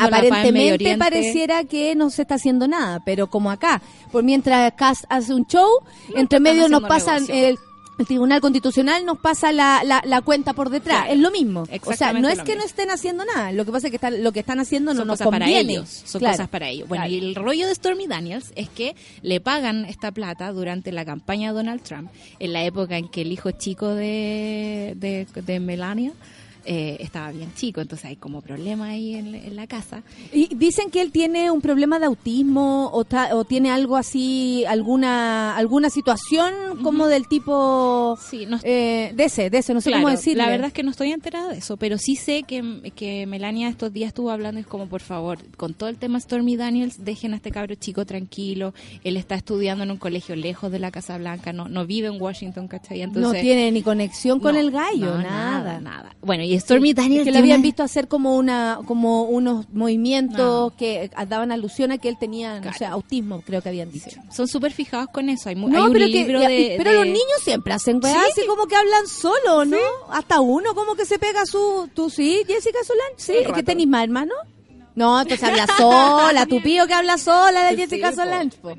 aparentemente 0.00 0.96
pareciera 0.96 1.64
que 1.64 1.94
no 1.94 2.10
se 2.10 2.22
está 2.22 2.36
haciendo 2.36 2.68
nada, 2.68 3.00
pero 3.04 3.26
como 3.28 3.50
acá, 3.50 3.82
por 4.12 4.22
mientras 4.22 4.72
Cass 4.76 5.06
hace 5.08 5.34
un 5.34 5.46
show, 5.46 5.68
entre 6.10 6.22
están 6.22 6.42
medio 6.42 6.68
nos 6.68 6.82
haciendo 6.82 6.88
pasan 7.06 7.24
el, 7.36 7.58
el 7.98 8.06
Tribunal 8.06 8.42
Constitucional 8.42 9.06
nos 9.06 9.18
pasa 9.18 9.52
la, 9.52 9.82
la, 9.82 10.02
la 10.04 10.20
cuenta 10.20 10.52
por 10.52 10.68
detrás, 10.68 10.98
Claro, 11.04 11.14
es 11.14 11.18
lo 11.18 11.30
mismo. 11.30 11.64
O 11.86 11.92
sea, 11.94 12.12
no 12.12 12.28
es 12.28 12.40
que 12.40 12.52
mismo. 12.52 12.58
no 12.58 12.64
estén 12.64 12.90
haciendo 12.90 13.24
nada, 13.24 13.52
lo 13.52 13.64
que 13.64 13.72
pasa 13.72 13.86
es 13.86 13.90
que 13.90 13.96
están, 13.96 14.22
lo 14.22 14.32
que 14.32 14.40
están 14.40 14.60
haciendo 14.60 14.92
no 14.92 14.98
son 15.00 15.08
nos 15.08 15.18
cosas 15.18 15.30
para 15.30 15.48
ellos, 15.48 16.02
son 16.04 16.18
Claro. 16.18 16.34
cosas 16.34 16.48
para 16.50 16.68
ellos. 16.68 16.86
Bueno, 16.88 17.04
Claro. 17.04 17.14
y 17.14 17.26
el 17.26 17.34
rollo 17.34 17.66
de 17.66 17.74
Stormy 17.74 18.06
Daniels 18.06 18.52
es 18.54 18.68
que 18.68 18.94
le 19.22 19.40
pagan 19.40 19.86
esta 19.86 20.12
plata 20.12 20.52
durante 20.52 20.92
la 20.92 21.06
campaña 21.06 21.48
de 21.48 21.54
Donald 21.54 21.82
Trump, 21.82 22.10
en 22.38 22.52
la 22.52 22.64
época 22.64 22.98
en 22.98 23.08
que 23.08 23.22
el 23.22 23.32
hijo 23.32 23.50
chico 23.52 23.88
de, 23.94 24.92
de, 24.96 25.26
de 25.42 25.60
Melania 25.60 26.12
eh, 26.66 26.96
estaba 27.00 27.30
bien 27.32 27.52
chico, 27.54 27.80
entonces 27.80 28.04
hay 28.06 28.16
como 28.16 28.42
problema 28.42 28.88
ahí 28.88 29.14
en, 29.14 29.34
en 29.34 29.56
la 29.56 29.66
casa. 29.66 30.02
Y 30.32 30.54
dicen 30.54 30.90
que 30.90 31.00
él 31.00 31.12
tiene 31.12 31.50
un 31.50 31.60
problema 31.60 31.98
de 31.98 32.06
autismo 32.06 32.90
o, 32.92 33.04
ta- 33.04 33.34
o 33.36 33.44
tiene 33.44 33.70
algo 33.70 33.96
así, 33.96 34.64
alguna 34.66 35.56
alguna 35.56 35.90
situación 35.90 36.52
como 36.82 37.06
del 37.06 37.26
tipo 37.28 38.18
Sí, 38.20 38.46
no 38.46 38.58
eh, 38.62 39.12
de 39.14 39.24
ese, 39.24 39.50
de 39.50 39.58
ese, 39.58 39.74
no 39.74 39.80
sé 39.80 39.90
Claro, 39.90 40.04
cómo 40.04 40.16
decirlo. 40.16 40.42
La 40.42 40.50
verdad 40.50 40.66
es 40.68 40.72
que 40.72 40.82
no 40.82 40.90
estoy 40.90 41.12
enterada 41.12 41.48
de 41.52 41.58
eso, 41.58 41.76
pero 41.76 41.98
sí 41.98 42.16
sé 42.16 42.42
que, 42.42 42.92
que 42.94 43.26
Melania 43.26 43.68
estos 43.68 43.92
días 43.92 44.08
estuvo 44.08 44.30
hablando 44.30 44.58
y 44.58 44.62
es 44.62 44.66
como, 44.66 44.86
por 44.88 45.00
favor, 45.00 45.38
con 45.56 45.74
todo 45.74 45.88
el 45.88 45.96
tema 45.96 46.18
Stormy 46.20 46.56
Daniels, 46.56 47.04
dejen 47.04 47.32
a 47.32 47.36
este 47.36 47.50
cabro 47.50 47.74
chico 47.76 48.04
tranquilo. 48.04 48.74
Él 49.04 49.16
está 49.16 49.34
estudiando 49.36 49.84
en 49.84 49.90
un 49.92 49.96
colegio 49.98 50.34
lejos 50.36 50.70
de 50.72 50.78
la 50.78 50.90
Casa 50.90 51.16
Blanca, 51.18 51.52
no, 51.52 51.68
no 51.68 51.86
vive 51.86 52.08
en 52.08 52.20
Washington, 52.20 52.68
¿cachai? 52.68 53.02
Entonces, 53.02 53.32
no 53.34 53.40
tiene 53.40 53.70
ni 53.70 53.82
conexión 53.82 54.40
con 54.40 54.54
no, 54.54 54.60
el 54.60 54.70
gallo, 54.70 55.16
no, 55.16 55.22
nada. 55.22 55.80
nada. 55.80 56.16
Bueno, 56.22 56.42
y 56.42 56.54
y 56.56 56.60
Stormy 56.60 56.92
Daniels 56.94 57.20
que 57.24 57.30
tiene 57.30 57.38
habían 57.38 57.62
visto 57.62 57.82
hacer 57.82 58.08
como 58.08 58.36
una 58.36 58.80
como 58.86 59.24
unos 59.24 59.66
movimientos 59.72 60.72
que 60.74 61.10
daban 61.28 61.52
alusión 61.52 61.92
a 61.92 61.98
que 61.98 62.08
él 62.08 62.16
tenía, 62.18 62.60
no 62.60 62.72
sé, 62.72 62.84
autismo, 62.86 63.42
creo 63.42 63.62
que 63.62 63.68
habían 63.68 63.90
dicho. 63.92 64.20
son 64.32 64.48
súper 64.48 64.72
fijados 64.72 65.08
con 65.12 65.28
eso. 65.28 65.48
Hay, 65.48 65.54
No, 65.54 65.66
hay 65.66 65.82
un 65.84 65.92
pero, 65.92 66.06
libro 66.06 66.40
de, 66.40 66.74
pero 66.78 66.90
de- 66.90 66.96
los 66.96 67.06
niños 67.06 67.40
siempre 67.42 67.72
hacen 67.72 68.00
weá, 68.02 68.12
Sí. 68.12 68.30
así 68.32 68.46
como 68.46 68.66
que 68.66 68.76
hablan 68.76 69.06
solo, 69.06 69.64
¿no? 69.64 69.76
Hasta 70.10 70.40
uno 70.40 70.74
como 70.74 70.94
que 70.94 71.04
se 71.04 71.18
pega 71.18 71.44
su... 71.46 71.88
¿Tú 71.94 72.10
sí, 72.10 72.42
Jessica 72.46 72.78
Solán? 72.84 73.06
Sí, 73.16 73.32
¿Es 73.46 73.52
que 73.52 73.62
tenés 73.62 73.86
más 73.86 74.04
hermano? 74.04 74.32
No, 74.94 75.20
entonces 75.20 75.46
habla 75.46 75.66
sola, 75.76 76.46
tu 76.46 76.62
pío 76.62 76.86
que 76.86 76.94
habla 76.94 77.18
sola 77.18 77.64
de 77.64 77.70
Sí, 77.70 77.82
Jessica 77.82 78.12
po. 78.62 78.74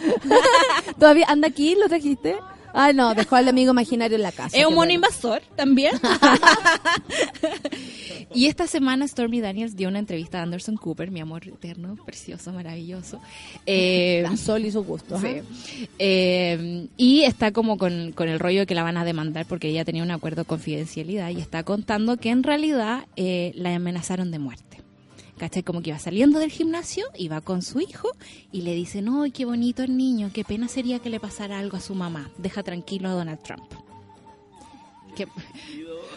¿Todavía 0.98 1.26
anda 1.28 1.48
aquí? 1.48 1.74
¿Lo 1.74 1.88
trajiste? 1.88 2.36
Ay, 2.72 2.94
no, 2.94 3.14
dejó 3.14 3.36
al 3.36 3.48
amigo 3.48 3.72
imaginario 3.72 4.16
en 4.16 4.22
la 4.22 4.32
casa. 4.32 4.56
Es 4.56 4.64
un 4.64 4.74
mono 4.74 4.76
bueno. 4.76 4.92
invasor 4.94 5.42
también. 5.56 5.92
y 8.34 8.46
esta 8.46 8.66
semana 8.66 9.06
Stormy 9.06 9.40
Daniels 9.40 9.76
dio 9.76 9.88
una 9.88 9.98
entrevista 9.98 10.40
a 10.40 10.42
Anderson 10.42 10.76
Cooper, 10.76 11.10
mi 11.10 11.20
amor 11.20 11.46
eterno, 11.46 11.96
precioso, 12.04 12.52
maravilloso. 12.52 13.20
Eh, 13.66 14.20
La 14.22 14.36
Sol 14.36 14.64
y 14.64 14.70
su 14.70 14.82
gusto. 14.82 15.20
Sí. 15.20 15.42
Eh, 15.98 16.88
y 16.96 17.22
está 17.22 17.52
como 17.52 17.78
con, 17.78 18.12
con 18.12 18.28
el 18.28 18.40
rollo 18.40 18.60
de 18.60 18.66
que 18.66 18.74
la 18.74 18.82
van 18.82 18.96
a 18.96 19.04
demandar 19.04 19.46
porque 19.46 19.68
ella 19.68 19.84
tenía 19.84 20.02
un 20.02 20.10
acuerdo 20.10 20.42
de 20.42 20.46
confidencialidad 20.46 21.30
y 21.30 21.40
está 21.40 21.62
contando 21.62 22.16
que 22.16 22.30
en 22.30 22.42
realidad 22.42 23.06
eh, 23.16 23.52
la 23.54 23.74
amenazaron 23.74 24.30
de 24.30 24.38
muerte. 24.38 24.82
¿Cachai? 25.40 25.62
Como 25.62 25.80
que 25.80 25.88
iba 25.88 25.98
saliendo 25.98 26.38
del 26.38 26.50
gimnasio, 26.50 27.06
iba 27.16 27.40
con 27.40 27.62
su 27.62 27.80
hijo 27.80 28.10
y 28.52 28.60
le 28.60 28.74
dicen, 28.74 29.08
¡ay, 29.08 29.30
qué 29.30 29.46
bonito 29.46 29.82
el 29.82 29.96
niño! 29.96 30.30
Qué 30.34 30.44
pena 30.44 30.68
sería 30.68 30.98
que 30.98 31.08
le 31.08 31.18
pasara 31.18 31.58
algo 31.58 31.78
a 31.78 31.80
su 31.80 31.94
mamá. 31.94 32.30
Deja 32.36 32.62
tranquilo 32.62 33.08
a 33.08 33.12
Donald 33.12 33.40
Trump. 33.42 33.64
Que- 35.16 35.26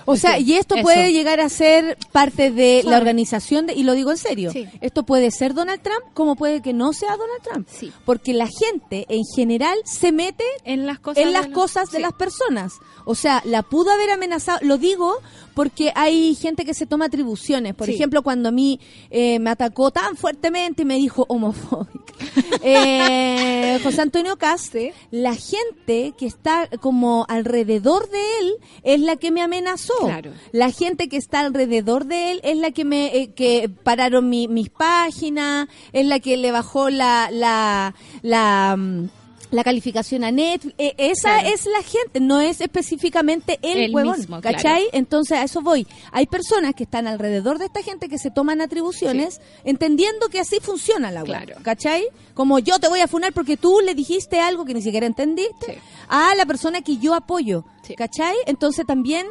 O 0.06 0.18
sea, 0.18 0.38
y 0.40 0.54
esto 0.54 0.76
eso. 0.76 0.84
puede 0.84 1.14
llegar 1.14 1.40
a 1.40 1.48
ser 1.48 1.98
parte 2.12 2.52
de 2.52 2.82
Sí. 2.84 2.90
la 2.90 2.98
organización, 2.98 3.66
de- 3.66 3.74
y 3.74 3.84
lo 3.84 3.94
digo 3.94 4.12
en 4.12 4.18
serio, 4.18 4.52
Sí. 4.52 4.68
esto 4.82 5.04
puede 5.04 5.32
ser 5.32 5.54
Donald 5.54 5.82
Trump 5.82 6.04
como 6.14 6.36
puede 6.36 6.62
que 6.62 6.74
no 6.74 6.92
sea 6.92 7.12
Donald 7.16 7.42
Trump. 7.44 7.68
Sí. 7.72 7.94
Porque 8.06 8.34
la 8.34 8.48
gente 8.48 9.06
en 9.08 9.24
general 9.38 9.78
se 9.86 10.12
mete 10.12 10.44
en 10.66 10.86
las 10.86 11.00
cosas, 11.00 11.24
en 11.24 11.32
las 11.32 11.48
de 11.48 11.54
cosas 11.54 11.90
de 11.92 11.98
sí. 12.00 12.02
las 12.04 12.12
personas. 12.14 12.74
O 13.06 13.16
sea, 13.16 13.42
la 13.46 13.64
pudo 13.64 13.90
haber 13.92 14.10
amenazado, 14.12 14.60
lo 14.62 14.78
digo 14.78 15.16
porque 15.54 15.92
hay 15.96 16.36
gente 16.36 16.66
que 16.66 16.74
se 16.74 16.86
toma 16.86 17.06
atribuciones. 17.06 17.76
Por 17.76 17.88
Sí. 17.88 17.94
ejemplo, 17.94 18.22
cuando 18.24 18.50
a 18.50 18.52
mí 18.52 18.80
eh, 19.10 19.40
me 19.40 19.50
atacó 19.52 19.92
tan 19.92 20.16
fuertemente 20.18 20.82
y 20.82 20.86
me 20.86 20.96
dijo 20.96 21.26
homofóbica. 21.30 22.14
eh, 22.64 23.80
José 23.84 24.02
Antonio 24.02 24.38
Cast, 24.38 24.76
la 25.12 25.36
gente 25.36 26.14
que 26.18 26.26
está 26.26 26.68
como 26.80 27.26
alrededor 27.30 28.10
de 28.10 28.20
él 28.40 28.54
es 28.84 29.00
la 29.02 29.16
que 29.16 29.32
me 29.32 29.42
amenazó. 29.42 29.94
Claro. 30.00 30.32
La 30.52 30.72
gente 30.72 31.10
que 31.10 31.18
está 31.18 31.42
alrededor 31.42 32.06
de 32.06 32.32
él 32.32 32.42
es 32.44 32.58
la 32.58 32.72
que 32.72 32.86
me 32.86 33.16
eh, 33.16 33.32
que 33.34 33.70
pararon 33.84 34.30
mi- 34.30 34.48
mis 34.48 34.70
páginas, 34.70 35.68
es 35.92 36.06
la 36.06 36.20
que 36.20 36.38
le 36.38 36.52
bajó 36.52 36.90
la 36.90 37.30
la 37.32 37.94
la 38.22 38.76
mm, 38.78 39.10
la 39.54 39.64
calificación 39.64 40.24
a 40.24 40.32
Netflix, 40.32 40.76
Eh, 40.78 40.94
esa 40.98 41.40
Claro. 41.40 41.50
es 41.54 41.66
la 41.66 41.82
gente, 41.84 42.20
no 42.20 42.42
es 42.42 42.60
específicamente 42.60 43.60
el 43.62 43.78
Él 43.84 43.96
huevón, 43.96 44.18
mismo, 44.18 44.42
¿cachai? 44.42 44.62
claro. 44.62 44.90
Entonces 44.94 45.38
a 45.38 45.44
eso 45.44 45.62
voy. 45.62 45.88
Hay 46.12 46.26
personas 46.26 46.74
que 46.76 46.84
están 46.84 47.08
alrededor 47.08 47.60
de 47.60 47.66
esta 47.66 47.82
gente 47.84 48.10
que 48.10 48.18
se 48.18 48.32
toman 48.32 48.62
atribuciones, 48.62 49.40
entendiendo 49.64 50.28
que 50.30 50.40
así 50.40 50.58
funciona 50.62 51.12
la 51.12 51.22
web, 51.24 51.46
Claro. 51.46 51.56
¿cachai? 51.64 52.06
Como 52.34 52.60
yo 52.60 52.80
te 52.80 52.88
voy 52.90 53.00
a 53.00 53.08
funar 53.08 53.32
porque 53.34 53.58
tú 53.58 53.80
le 53.86 53.94
dijiste 53.96 54.40
algo 54.40 54.66
que 54.66 54.74
ni 54.74 54.82
siquiera 54.82 55.06
entendiste 55.06 55.74
Sí. 55.74 55.80
a 56.10 56.34
la 56.36 56.46
persona 56.46 56.82
que 56.82 56.98
yo 56.98 57.14
apoyo, 57.14 57.64
Sí. 57.84 57.96
¿cachai? 57.96 58.36
Entonces 58.48 58.86
también, 58.88 59.28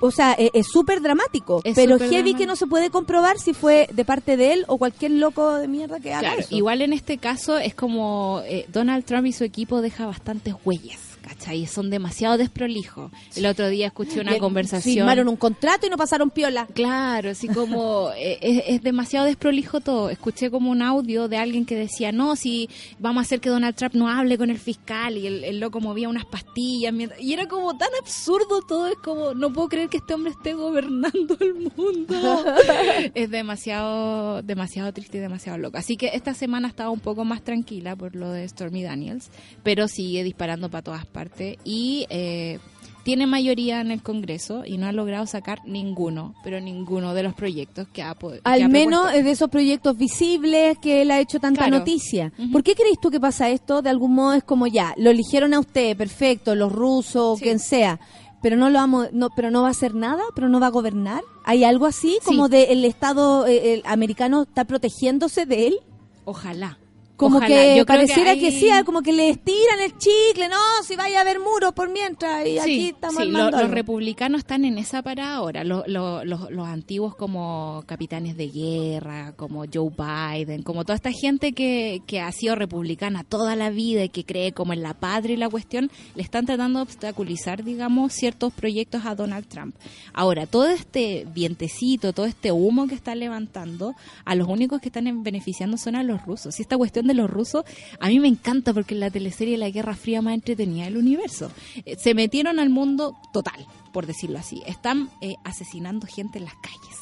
o 0.00 0.10
sea, 0.10 0.34
e- 0.38 0.50
es 0.54 0.66
súper 0.66 1.00
dramático, 1.00 1.60
Es 1.64 1.74
pero 1.74 1.98
heavy 1.98 2.08
dramático. 2.10 2.38
que 2.38 2.46
no 2.46 2.56
se 2.56 2.66
puede 2.66 2.90
comprobar 2.90 3.38
si 3.38 3.54
fue 3.54 3.88
de 3.92 4.04
parte 4.04 4.36
de 4.36 4.52
él 4.52 4.64
o 4.68 4.78
cualquier 4.78 5.12
loco 5.12 5.54
de 5.54 5.68
mierda 5.68 6.00
que 6.00 6.12
haga 6.12 6.20
Claro, 6.20 6.40
eso. 6.40 6.54
igual 6.54 6.82
en 6.82 6.92
este 6.92 7.18
caso 7.18 7.58
es 7.58 7.74
como 7.74 8.42
eh, 8.46 8.66
Donald 8.72 9.04
Trump 9.04 9.26
y 9.26 9.32
su 9.32 9.44
equipo 9.44 9.80
deja 9.80 10.06
bastantes 10.06 10.54
huellas, 10.64 10.98
¿cachai? 11.26 11.66
Son 11.66 11.90
demasiado 11.90 12.38
desprolijos. 12.38 13.10
El 13.34 13.46
otro 13.46 13.68
día 13.68 13.88
escuché 13.88 14.20
una 14.20 14.32
Le- 14.32 14.38
conversación. 14.38 14.94
Firmaron 14.94 15.28
un 15.28 15.36
contrato 15.36 15.86
y 15.86 15.90
no 15.90 15.96
pasaron 15.96 16.30
piola. 16.30 16.66
Claro, 16.72 17.30
así 17.30 17.48
como 17.48 18.10
eh, 18.16 18.38
es, 18.40 18.62
es 18.68 18.82
demasiado 18.82 19.26
desprolijo 19.26 19.80
todo. 19.80 20.08
Escuché 20.10 20.50
como 20.50 20.70
un 20.70 20.82
audio 20.82 21.26
de 21.28 21.36
alguien 21.38 21.66
que 21.66 21.74
decía, 21.74 22.12
no, 22.12 22.36
si 22.36 22.68
vamos 22.98 23.22
a 23.22 23.22
hacer 23.22 23.40
que 23.40 23.48
Donald 23.48 23.74
Trump 23.74 23.94
no 23.94 24.08
hable 24.08 24.38
con 24.38 24.50
el 24.50 24.58
fiscal 24.58 25.16
y 25.18 25.26
el, 25.26 25.42
el 25.44 25.58
loco 25.60 25.80
movía 25.80 26.08
unas 26.08 26.24
pastillas. 26.26 26.92
mientras- 26.92 27.20
Y 27.20 27.32
era 27.32 27.46
como 27.48 27.76
tan 27.76 27.88
absurdo 28.00 28.60
todo, 28.62 28.86
es 28.86 28.96
como, 28.98 29.34
no 29.34 29.52
puedo 29.52 29.68
creer 29.68 29.88
que 29.88 29.96
este 29.96 30.14
hombre 30.14 30.30
esté 30.30 30.54
gobernando 30.54 31.36
el 31.40 31.54
mundo. 31.76 32.44
es 33.14 33.30
demasiado, 33.30 34.42
demasiado 34.42 34.92
triste 34.92 35.18
y 35.18 35.20
demasiado 35.20 35.58
loco. 35.58 35.76
Así 35.78 35.96
que 35.96 36.10
esta 36.14 36.34
semana 36.34 36.68
estaba 36.68 36.90
un 36.90 37.00
poco 37.00 37.24
más 37.24 37.42
tranquila 37.42 37.96
por 37.96 38.14
lo 38.14 38.30
de 38.30 38.48
Stormy 38.48 38.82
Daniels, 38.84 39.28
pero 39.64 39.88
sigue 39.88 40.22
disparando 40.22 40.70
para 40.70 40.82
todas 40.82 41.04
partes 41.04 41.15
y... 41.64 42.06
Eh, 42.10 42.58
tiene 43.04 43.28
mayoría 43.28 43.80
en 43.80 43.92
el 43.92 44.02
Congreso 44.02 44.64
y 44.66 44.78
no 44.78 44.86
ha 44.88 44.90
logrado 44.92 45.28
sacar 45.28 45.60
ninguno, 45.64 46.34
pero 46.42 46.60
ninguno 46.60 47.14
de 47.14 47.22
los 47.22 47.34
proyectos 47.34 47.86
que 47.92 48.02
ha 48.02 48.16
podido. 48.16 48.40
Al 48.42 48.68
menos 48.68 49.12
de 49.12 49.30
esos 49.30 49.48
proyectos 49.48 49.96
visibles 49.96 50.76
que 50.78 51.02
él 51.02 51.12
ha 51.12 51.20
hecho 51.20 51.38
tanta 51.38 51.60
Claro. 51.68 51.78
noticia. 51.78 52.32
Ujú. 52.36 52.50
¿Por 52.50 52.64
qué 52.64 52.74
crees 52.74 52.98
tú 53.00 53.12
que 53.12 53.20
pasa 53.20 53.48
esto? 53.48 53.80
De 53.80 53.90
algún 53.90 54.12
modo 54.12 54.32
es 54.32 54.42
como 54.42 54.66
ya, 54.66 54.92
lo 54.96 55.10
eligieron 55.10 55.54
a 55.54 55.60
usted, 55.60 55.96
perfecto, 55.96 56.56
los 56.56 56.72
rusos, 56.72 57.38
Sí. 57.38 57.44
quien 57.44 57.60
sea, 57.60 58.00
pero 58.42 58.56
no 58.56 58.70
lo 58.70 58.80
vamos, 58.80 59.06
no, 59.12 59.28
pero 59.36 59.52
no 59.52 59.62
va 59.62 59.68
a 59.68 59.70
hacer 59.70 59.94
nada, 59.94 60.24
pero 60.34 60.48
no 60.48 60.58
va 60.58 60.66
a 60.66 60.70
gobernar. 60.70 61.22
¿Hay 61.44 61.62
algo 61.62 61.86
así 61.86 62.14
Sí. 62.22 62.26
como 62.26 62.48
de 62.48 62.72
el 62.72 62.84
Estado 62.84 63.46
eh, 63.46 63.74
el 63.74 63.82
americano 63.84 64.42
está 64.42 64.64
protegiéndose 64.64 65.46
de 65.46 65.68
él? 65.68 65.76
Ojalá. 66.24 66.76
Como 67.16 67.38
Ojalá. 67.38 67.54
que 67.54 67.76
Yo 67.78 67.86
pareciera 67.86 68.34
que, 68.34 68.46
hay- 68.48 68.52
sí, 68.60 68.68
ah, 68.70 68.84
como 68.84 69.00
que 69.00 69.12
le 69.12 69.30
estiran 69.30 69.80
el 69.82 69.96
chicle, 69.96 70.48
no, 70.50 70.56
si 70.86 70.96
vaya 70.96 71.18
a 71.18 71.20
haber 71.22 71.40
muros 71.40 71.72
por 71.72 71.88
mientras, 71.88 72.46
y 72.46 72.58
aquí 72.58 72.88
estamos 72.88 73.22
sí, 73.22 73.30
lo- 73.30 73.50
los 73.50 73.70
republicanos 73.70 74.40
están 74.40 74.66
en 74.66 74.76
esa 74.76 75.02
para 75.02 75.32
ahora. 75.34 75.64
Lo- 75.64 75.84
lo- 75.86 76.24
los- 76.26 76.50
los 76.50 76.68
antiguos 76.68 77.14
como 77.16 77.82
capitanes 77.86 78.36
de 78.36 78.48
guerra, 78.48 79.32
como 79.34 79.64
Joe 79.72 79.90
Biden, 79.96 80.62
como 80.62 80.84
toda 80.84 80.96
esta 80.96 81.10
gente 81.10 81.52
que, 81.52 82.02
que 82.06 82.20
ha 82.20 82.30
sido 82.32 82.54
republicana 82.54 83.24
toda 83.24 83.56
la 83.56 83.70
vida 83.70 84.04
y 84.04 84.08
que 84.10 84.24
cree 84.24 84.52
como 84.52 84.74
en 84.74 84.82
la 84.82 84.92
patria 84.92 85.32
y 85.34 85.36
la 85.38 85.48
cuestión, 85.48 85.90
le 86.16 86.22
están 86.22 86.44
tratando 86.44 86.80
de 86.80 86.82
obstaculizar, 86.82 87.64
digamos, 87.64 88.12
ciertos 88.12 88.52
proyectos 88.52 89.06
a 89.06 89.14
Donald 89.14 89.46
Trump. 89.48 89.74
Ahora, 90.12 90.46
todo 90.46 90.68
este 90.68 91.26
vientecito, 91.34 92.12
todo 92.12 92.26
este 92.26 92.52
humo 92.52 92.86
que 92.86 92.94
está 92.94 93.14
levantando, 93.14 93.94
a 94.26 94.34
los 94.34 94.48
únicos 94.48 94.80
que 94.82 94.88
están 94.90 95.06
en- 95.06 95.22
beneficiando 95.22 95.78
son 95.78 95.96
a 95.96 96.02
los 96.02 96.22
rusos. 96.26 96.58
Y 96.58 96.62
esta 96.62 96.76
cuestión 96.76 97.05
de 97.06 97.14
los 97.14 97.30
rusos, 97.30 97.64
a 98.00 98.08
mí 98.08 98.20
me 98.20 98.28
encanta 98.28 98.72
porque 98.72 98.94
la 98.94 99.10
teleserie 99.10 99.56
La 99.56 99.70
Guerra 99.70 99.94
Fría 99.94 100.22
más 100.22 100.34
entretenida 100.34 100.84
del 100.84 100.96
universo. 100.96 101.50
Eh, 101.84 101.96
se 101.98 102.14
metieron 102.14 102.58
al 102.58 102.70
mundo 102.70 103.16
total, 103.32 103.66
por 103.92 104.06
decirlo 104.06 104.38
así. 104.38 104.62
Están 104.66 105.10
eh, 105.20 105.34
asesinando 105.44 106.06
gente 106.06 106.38
en 106.38 106.44
las 106.44 106.54
calles. 106.54 106.98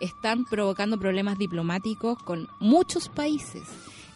Están 0.00 0.44
provocando 0.44 0.98
problemas 0.98 1.38
diplomáticos 1.38 2.18
con 2.18 2.48
muchos 2.60 3.08
países. 3.08 3.62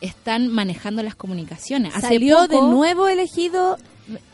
Están 0.01 0.49
manejando 0.49 1.03
las 1.03 1.15
comunicaciones. 1.15 1.95
Hace 1.95 2.09
Salió 2.09 2.47
de 2.49 2.61
nuevo 2.61 3.09
elegido 3.09 3.79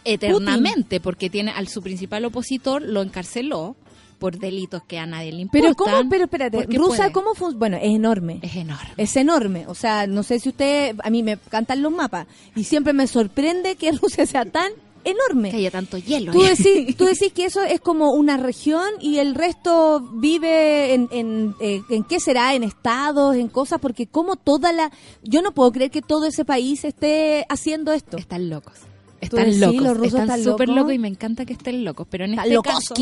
eternamente 0.05 1.01
porque 1.01 1.31
tiene 1.31 1.51
al 1.51 1.69
su 1.69 1.83
principal 1.83 2.25
opositor 2.25 2.83
lo 2.83 3.03
encarceló 3.03 3.77
por 4.23 4.39
delitos 4.39 4.85
que 4.85 5.01
a 5.01 5.05
nadie 5.05 5.33
le 5.33 5.41
importan. 5.41 5.75
Pero 5.75 5.75
cómo, 5.75 6.09
pero 6.09 6.25
espérate, 6.27 6.65
Rusia. 6.71 7.11
¿cómo 7.11 7.35
funciona? 7.35 7.59
Bueno, 7.59 7.77
es 7.77 7.93
enorme. 7.93 8.39
es 8.41 8.55
enorme. 8.55 8.95
Es 8.97 9.17
enorme, 9.17 9.67
o 9.67 9.75
sea, 9.75 10.07
no 10.07 10.23
sé 10.23 10.39
si 10.39 10.51
usted, 10.51 10.95
a 11.03 11.11
mí 11.11 11.25
me 11.25 11.39
cantan 11.39 11.83
los 11.83 11.91
mapas 11.91 12.29
y 12.55 12.63
siempre 12.63 12.93
me 12.93 13.09
sorprende 13.09 13.75
que 13.75 13.91
Rusia 14.03 14.25
sea 14.25 14.45
tan 14.45 14.71
enorme. 15.03 15.51
que 15.51 15.57
haya 15.57 15.73
tanto 15.73 15.99
hielo. 15.99 16.31
Tú 16.31 16.41
decís, 16.41 16.97
tú 16.97 17.05
decís 17.07 17.33
que 17.33 17.47
eso 17.47 17.65
es 17.65 17.81
como 17.81 18.13
una 18.13 18.37
región 18.37 18.87
y 19.01 19.19
el 19.19 19.35
resto 19.35 20.01
vive 20.15 20.95
en, 20.95 21.09
en, 21.11 21.57
eh, 21.61 21.83
en 21.91 22.05
qué 22.05 22.21
será, 22.21 22.55
en 22.55 22.63
estados, 22.63 23.35
en 23.35 23.49
cosas, 23.49 23.81
porque 23.81 24.07
como 24.07 24.37
toda 24.37 24.73
la... 24.73 24.93
Yo 25.25 25.43
no 25.43 25.51
puedo 25.51 25.73
creer 25.73 25.91
que 25.91 26.01
todo 26.01 26.27
ese 26.27 26.45
país 26.45 26.85
esté 26.85 27.45
haciendo 27.49 27.93
esto. 27.93 28.19
Están 28.19 28.49
locos. 28.49 28.77
Están 29.23 29.45
decís, 29.45 29.61
locos. 29.61 29.83
los 29.83 29.97
rusos 29.97 30.21
están 30.21 30.43
súper 30.43 30.69
locos. 30.69 30.83
locos 30.83 30.95
y 30.95 30.99
me 30.99 31.09
encanta 31.09 31.45
que 31.45 31.53
estén 31.53 31.85
locos. 31.85 32.07
Pero 32.11 32.25
en 32.25 32.35
este 32.35 32.61
caso, 32.63 32.95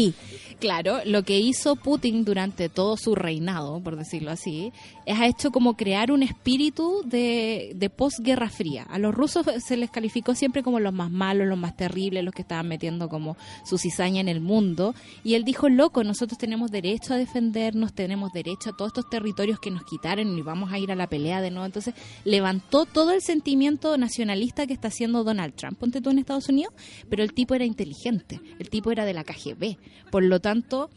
claro, 0.58 0.98
lo 1.06 1.22
que 1.22 1.38
hizo 1.40 1.76
Putin 1.76 2.24
durante 2.24 2.68
todo 2.68 2.98
su 2.98 3.14
reinado, 3.14 3.80
por 3.80 3.96
decirlo 3.96 4.30
así, 4.30 4.70
es 5.06 5.18
ha 5.18 5.26
hecho 5.26 5.50
como 5.50 5.76
crear 5.76 6.12
un 6.12 6.22
espíritu 6.22 7.02
de, 7.06 7.72
de 7.74 7.90
posguerra 7.90 8.50
fría. 8.50 8.84
A 8.84 8.98
los 8.98 9.14
rusos 9.14 9.46
se 9.64 9.76
les 9.78 9.90
calificó 9.90 10.34
siempre 10.34 10.62
como 10.62 10.78
los 10.78 10.92
más 10.92 11.10
malos, 11.10 11.48
los 11.48 11.58
más 11.58 11.74
terribles, 11.74 12.22
los 12.22 12.34
que 12.34 12.42
estaban 12.42 12.68
metiendo 12.68 13.08
como 13.08 13.38
su 13.64 13.78
cizaña 13.78 14.20
en 14.20 14.28
el 14.28 14.40
mundo. 14.40 14.94
Y 15.24 15.34
él 15.34 15.44
dijo, 15.44 15.70
loco, 15.70 16.04
nosotros 16.04 16.38
tenemos 16.38 16.70
derecho 16.70 17.14
a 17.14 17.16
defendernos, 17.16 17.94
tenemos 17.94 18.30
derecho 18.32 18.70
a 18.70 18.76
todos 18.76 18.90
estos 18.90 19.08
territorios 19.08 19.58
que 19.58 19.70
nos 19.70 19.84
quitaron 19.84 20.36
y 20.36 20.42
vamos 20.42 20.70
a 20.70 20.78
ir 20.78 20.92
a 20.92 20.96
la 20.96 21.06
pelea 21.06 21.40
de 21.40 21.50
nuevo. 21.50 21.64
Entonces 21.64 21.94
levantó 22.24 22.84
todo 22.84 23.12
el 23.12 23.22
sentimiento 23.22 23.96
nacionalista 23.96 24.66
que 24.66 24.74
está 24.74 24.88
haciendo 24.88 25.24
Donald 25.24 25.54
Trump. 25.54 25.78
Ponte 25.78 26.02
tú 26.02 26.09
en 26.10 26.18
Estados 26.18 26.48
Unidos, 26.48 26.74
pero 27.08 27.22
el 27.22 27.32
tipo 27.32 27.54
era 27.54 27.64
inteligente, 27.64 28.40
el 28.58 28.70
tipo 28.70 28.92
era 28.92 29.04
de 29.04 29.14
la 29.14 29.24
KGB. 29.24 29.76
Por 30.10 30.22
lo 30.22 30.40
tanto, 30.40 30.90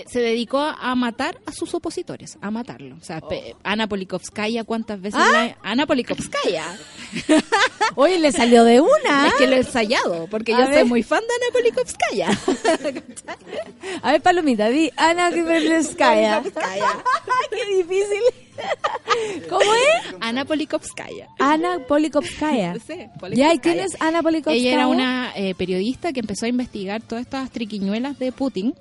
eh, 0.00 0.04
se 0.08 0.20
dedicó 0.20 0.58
a 0.60 0.94
matar 0.94 1.38
a 1.46 1.52
sus 1.52 1.72
opositores, 1.74 2.38
a 2.40 2.50
matarlo. 2.50 2.96
O 3.00 3.04
sea, 3.04 3.20
pe- 3.20 3.54
Ana 3.62 3.86
Polikovskaya, 3.88 4.64
¿cuántas 4.64 5.00
veces? 5.00 5.20
la- 5.20 5.56
Ana 5.62 5.86
Polikovskaya. 5.86 6.64
Oye, 7.94 8.18
le 8.18 8.32
salió 8.32 8.64
de 8.64 8.80
una. 8.80 9.28
Es 9.28 9.34
que 9.34 9.46
lo 9.46 9.56
he 9.56 9.58
ensayado, 9.60 10.26
porque 10.30 10.54
A 10.54 10.60
yo 10.60 10.66
ver. 10.68 10.80
soy 10.80 10.88
muy 10.88 11.02
fan 11.02 11.20
de 11.20 11.34
Ana 11.34 11.52
Polikovskaya. 11.52 12.28
A 14.02 14.12
ver, 14.12 14.22
Palomita, 14.22 14.68
di 14.68 14.90
Ana 14.96 15.30
Krimerskaya. 15.30 16.42
Qué 17.50 17.76
difícil. 17.76 18.20
¿Cómo 19.48 19.60
es? 19.62 20.14
Ana 20.20 20.44
Polikovskaya. 20.44 21.28
Ana 21.38 21.80
Polikovskaya. 21.86 22.74
Sí, 22.86 22.94
Ya, 23.32 23.52
¿y 23.52 23.58
quién 23.58 23.76
Polikovskaya. 23.76 23.84
es 23.84 24.00
Ana 24.00 24.22
Polikovskaya? 24.22 24.58
Ella 24.60 24.72
era 24.72 24.86
una 24.88 25.32
eh, 25.36 25.54
periodista 25.54 26.12
que 26.12 26.20
empezó 26.20 26.46
a 26.46 26.48
investigar 26.48 27.02
todas 27.02 27.22
estas 27.24 27.50
triquiñuelas 27.50 28.18
de 28.18 28.32
Putin. 28.32 28.74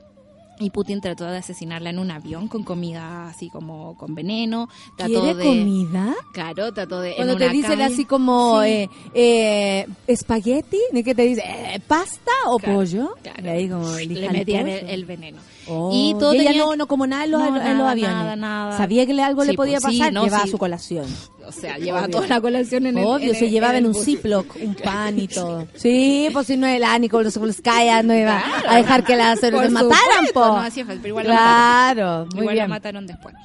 Y 0.60 0.70
Putin 0.70 1.01
trató 1.01 1.26
de 1.26 1.38
asesinarla 1.38 1.89
en 1.89 1.99
un 1.99 2.12
avión 2.12 2.47
con 2.47 2.64
comida 2.64 3.28
así 3.28 3.49
como 3.49 3.97
con 3.97 4.16
veneno. 4.16 4.70
Trató 4.95 5.22
¿Quiere 5.22 5.36
de, 5.36 5.43
comida? 5.43 6.16
Claro, 6.34 6.74
trató 6.74 7.01
de. 7.01 7.10
en 7.12 7.16
Cuando 7.18 7.36
te 7.36 7.43
una 7.43 7.51
dicen 7.53 7.72
calle- 7.80 7.84
así 7.93 8.06
como 8.06 8.62
Sí. 8.64 8.70
eh, 8.70 8.89
eh, 9.14 9.88
espagueti, 10.08 10.80
¿de 10.93 11.03
qué 11.03 11.14
te 11.14 11.24
dice? 11.24 11.43
Eh, 11.45 11.82
¿Pasta 11.86 12.32
o 12.47 12.58
Claro, 12.58 12.76
pollo? 12.80 13.16
claro. 13.22 13.43
Y 13.43 13.47
ahí 13.49 13.70
como 13.70 13.89
le 13.97 14.30
metían 14.30 14.68
el, 14.70 14.89
el 14.89 15.06
veneno. 15.06 15.39
Oh, 15.68 15.89
y 15.93 16.13
todo 16.20 16.34
ella 16.34 16.43
tenía- 16.51 16.63
no, 16.66 16.76
no 16.76 16.88
como 16.88 17.07
nada 17.07 17.24
en 17.26 17.32
los, 17.32 17.41
No, 17.41 17.47
en 17.61 17.78
los 17.78 17.88
aviones. 17.88 18.16
nada, 18.16 18.36
nada. 18.36 18.78
Sabía 18.78 19.05
que 19.05 19.20
algo 19.22 19.41
Sí, 19.43 19.47
le 19.51 19.53
podía 19.55 19.80
pues, 19.80 19.93
sí, 19.93 19.99
pasar, 19.99 20.13
no, 20.13 20.24
llevaba 20.24 20.43
sí. 20.43 20.51
su 20.51 20.57
colación. 20.57 21.05
O 21.47 21.51
sea, 21.51 21.78
llevaba 21.78 22.05
Obvio. 22.05 22.16
toda 22.18 22.28
la 22.28 22.41
colación 22.41 22.86
en 22.88 22.97
el 22.97 23.05
Obvio, 23.05 23.34
se 23.36 23.49
llevaba 23.49 23.78
en 23.78 23.86
un. 23.88 23.95
Ziploc, 23.95 24.55
un 24.61 24.76
pan 24.76 25.18
y 25.20 25.28
todo. 25.28 25.68
Sí, 25.76 26.30
pues 26.34 26.47
si 26.47 26.57
no 26.57 26.68
el 26.68 26.84
Ánico, 26.84 27.22
los 27.22 27.38
Polskaya 27.38 28.01
no 28.03 28.13
iba 28.16 28.41
a 28.68 28.76
dejar 28.78 29.03
que 29.03 29.16
la 29.16 29.36
se 29.36 29.51
Por 29.51 29.70
mataran, 29.72 30.26
po. 30.34 30.45
no 30.45 30.57
hacía 30.57 30.86
falta, 30.86 31.01
pero 31.01 31.09
igual 31.13 31.28
la 31.28 31.34
mataron. 31.34 31.95
Claro, 31.95 32.26
muy 32.34 32.41
Igual 32.41 32.55
la 32.57 32.63
bien. 32.63 32.70
mataron 32.70 33.07
después. 33.07 33.36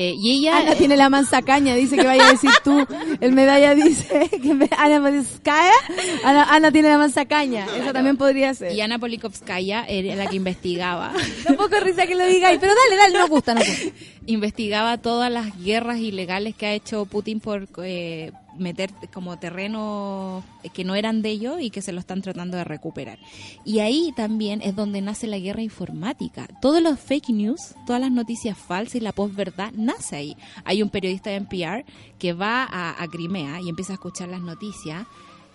Eh, 0.00 0.14
y 0.16 0.30
ella... 0.38 0.58
Ana 0.58 0.76
tiene 0.76 0.96
la 0.96 1.08
mansa 1.10 1.42
caña, 1.42 1.74
dice 1.74 1.96
que 1.96 2.06
vaya 2.06 2.28
a 2.28 2.30
decir 2.30 2.52
tú. 2.62 2.86
El 3.20 3.32
medalla 3.32 3.74
dice 3.74 4.30
que 4.30 4.54
me- 4.54 4.70
Ana 4.78 5.00
Polskaya, 5.02 5.72
Ana, 6.22 6.44
Ana 6.44 6.70
tiene 6.70 6.88
la 6.88 6.98
mansa 6.98 7.24
caña. 7.24 7.66
Eso 7.76 7.92
también 7.92 8.16
podría 8.16 8.54
ser. 8.54 8.72
Y 8.76 8.80
Ana 8.80 9.00
Polikovskaya 9.00 9.84
era 9.88 10.14
la 10.14 10.28
que 10.28 10.36
investigaba. 10.36 11.12
Tampoco 11.44 11.80
risa 11.80 12.06
que 12.06 12.14
lo 12.14 12.24
digáis, 12.26 12.60
pero 12.60 12.74
dale, 12.76 12.96
dale, 12.96 13.18
nos 13.18 13.28
gusta, 13.28 13.54
nos 13.54 13.66
gusta. 13.66 13.90
investigaba 14.26 14.98
todas 14.98 15.32
las 15.32 15.58
guerras 15.64 15.98
ilegales 15.98 16.54
que 16.54 16.66
ha 16.66 16.72
hecho 16.74 17.04
Putin 17.06 17.40
por 17.40 17.66
eh, 17.82 18.30
meter 18.58 18.90
como 19.12 19.38
terrenos 19.38 20.44
que 20.72 20.84
no 20.84 20.94
eran 20.94 21.22
de 21.22 21.30
ellos 21.30 21.60
y 21.60 21.70
que 21.70 21.82
se 21.82 21.92
lo 21.92 22.00
están 22.00 22.22
tratando 22.22 22.56
de 22.56 22.64
recuperar. 22.64 23.18
Y 23.64 23.80
ahí 23.80 24.12
también 24.16 24.60
es 24.62 24.74
donde 24.74 25.00
nace 25.00 25.26
la 25.26 25.38
guerra 25.38 25.62
informática. 25.62 26.48
Todos 26.60 26.82
los 26.82 26.98
fake 26.98 27.30
news, 27.30 27.74
todas 27.86 28.00
las 28.00 28.10
noticias 28.10 28.56
falsas 28.56 28.96
y 28.96 29.00
la 29.00 29.12
posverdad 29.12 29.72
nace 29.72 30.16
ahí. 30.16 30.36
Hay 30.64 30.82
un 30.82 30.90
periodista 30.90 31.30
de 31.30 31.36
NPR 31.36 31.84
que 32.18 32.32
va 32.32 32.68
a 32.70 33.06
Crimea 33.08 33.60
y 33.60 33.68
empieza 33.68 33.92
a 33.92 33.94
escuchar 33.94 34.28
las 34.28 34.40
noticias 34.40 35.06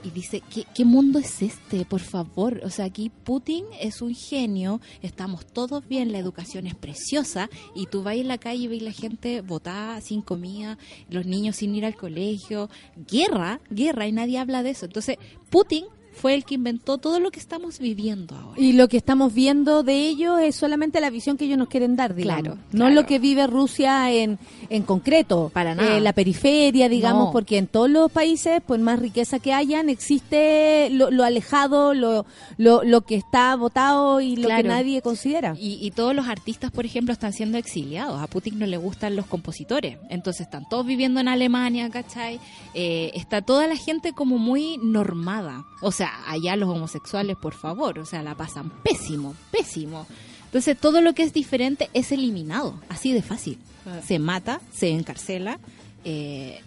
y 0.03 0.09
dice, 0.11 0.41
¿qué, 0.53 0.65
¿qué 0.73 0.85
mundo 0.85 1.19
es 1.19 1.41
este? 1.41 1.85
Por 1.85 2.01
favor, 2.01 2.61
o 2.63 2.69
sea, 2.69 2.85
aquí 2.85 3.09
Putin 3.09 3.65
es 3.79 4.01
un 4.01 4.13
genio, 4.13 4.81
estamos 5.01 5.45
todos 5.45 5.87
bien, 5.87 6.11
la 6.11 6.19
educación 6.19 6.67
es 6.67 6.75
preciosa 6.75 7.49
y 7.75 7.87
tú 7.87 8.03
vas 8.03 8.15
en 8.15 8.27
la 8.27 8.37
calle 8.37 8.63
y 8.63 8.67
ves 8.67 8.81
la 8.81 8.91
gente 8.91 9.41
botada, 9.41 9.99
sin 10.01 10.21
comida, 10.21 10.77
los 11.09 11.25
niños 11.25 11.57
sin 11.57 11.75
ir 11.75 11.85
al 11.85 11.95
colegio, 11.95 12.69
guerra, 13.09 13.61
guerra 13.69 14.07
y 14.07 14.11
nadie 14.11 14.37
habla 14.39 14.63
de 14.63 14.71
eso. 14.71 14.85
Entonces, 14.85 15.17
Putin 15.49 15.85
fue 16.13 16.33
el 16.35 16.45
que 16.45 16.55
inventó 16.55 16.97
todo 16.97 17.19
lo 17.19 17.31
que 17.31 17.39
estamos 17.39 17.79
viviendo 17.79 18.35
ahora. 18.35 18.59
Y 18.61 18.73
lo 18.73 18.87
que 18.87 18.97
estamos 18.97 19.33
viendo 19.33 19.83
de 19.83 20.07
ellos 20.07 20.39
es 20.41 20.55
solamente 20.55 21.01
la 21.01 21.09
visión 21.09 21.37
que 21.37 21.45
ellos 21.45 21.57
nos 21.57 21.67
quieren 21.67 21.95
dar, 21.95 22.15
digamos. 22.15 22.43
Claro, 22.43 22.57
No 22.71 22.85
claro. 22.85 22.95
lo 22.95 23.05
que 23.05 23.19
vive 23.19 23.47
Rusia 23.47 24.11
en, 24.11 24.39
en 24.69 24.83
concreto. 24.83 25.51
Para 25.53 25.75
nada. 25.75 25.97
Eh, 25.97 26.01
la 26.01 26.13
periferia, 26.13 26.87
digamos, 26.89 27.25
No. 27.27 27.31
porque 27.31 27.57
en 27.57 27.67
todos 27.67 27.89
los 27.89 28.11
países, 28.11 28.61
por 28.61 28.79
más 28.79 28.99
riqueza 28.99 29.39
que 29.39 29.53
hayan, 29.53 29.89
existe 29.89 30.89
lo, 30.91 31.11
lo 31.11 31.23
alejado, 31.23 31.93
lo, 31.93 32.25
lo, 32.57 32.83
lo 32.83 33.01
que 33.01 33.15
está 33.15 33.55
votado 33.55 34.21
y 34.21 34.35
lo 34.35 34.49
que 34.49 34.63
nadie 34.63 35.01
considera. 35.01 35.55
Y, 35.59 35.79
y 35.85 35.91
todos 35.91 36.15
los 36.15 36.27
artistas, 36.27 36.71
por 36.71 36.85
ejemplo, 36.85 37.11
están 37.13 37.33
siendo 37.33 37.57
exiliados. 37.57 38.21
A 38.21 38.27
Putin 38.27 38.59
no 38.59 38.65
le 38.65 38.77
gustan 38.77 39.15
los 39.15 39.25
compositores. 39.25 39.97
Entonces 40.09 40.41
están 40.41 40.67
todos 40.69 40.85
viviendo 40.85 41.19
en 41.19 41.27
Alemania, 41.27 41.89
¿cachai? 41.89 42.39
Eh, 42.73 43.11
está 43.15 43.41
toda 43.41 43.67
la 43.67 43.75
gente 43.75 44.13
como 44.13 44.37
muy 44.37 44.77
normada. 44.81 45.65
O 45.81 45.91
sea, 45.91 46.02
allá 46.03 46.55
los 46.55 46.69
homosexuales, 46.69 47.35
por 47.37 47.53
favor, 47.53 47.99
o 47.99 48.05
sea, 48.05 48.23
la 48.23 48.35
pasan 48.35 48.69
pésimo, 48.69 49.35
pésimo. 49.51 50.05
Entonces 50.45 50.77
todo 50.79 51.01
lo 51.01 51.13
que 51.13 51.23
es 51.23 51.33
diferente 51.33 51.89
es 51.93 52.11
eliminado, 52.11 52.79
así 52.89 53.11
de 53.13 53.21
fácil. 53.21 53.57
Se 54.05 54.19
mata, 54.19 54.61
se 54.73 54.89
encarcela. 54.89 55.59
eh, 56.05 56.61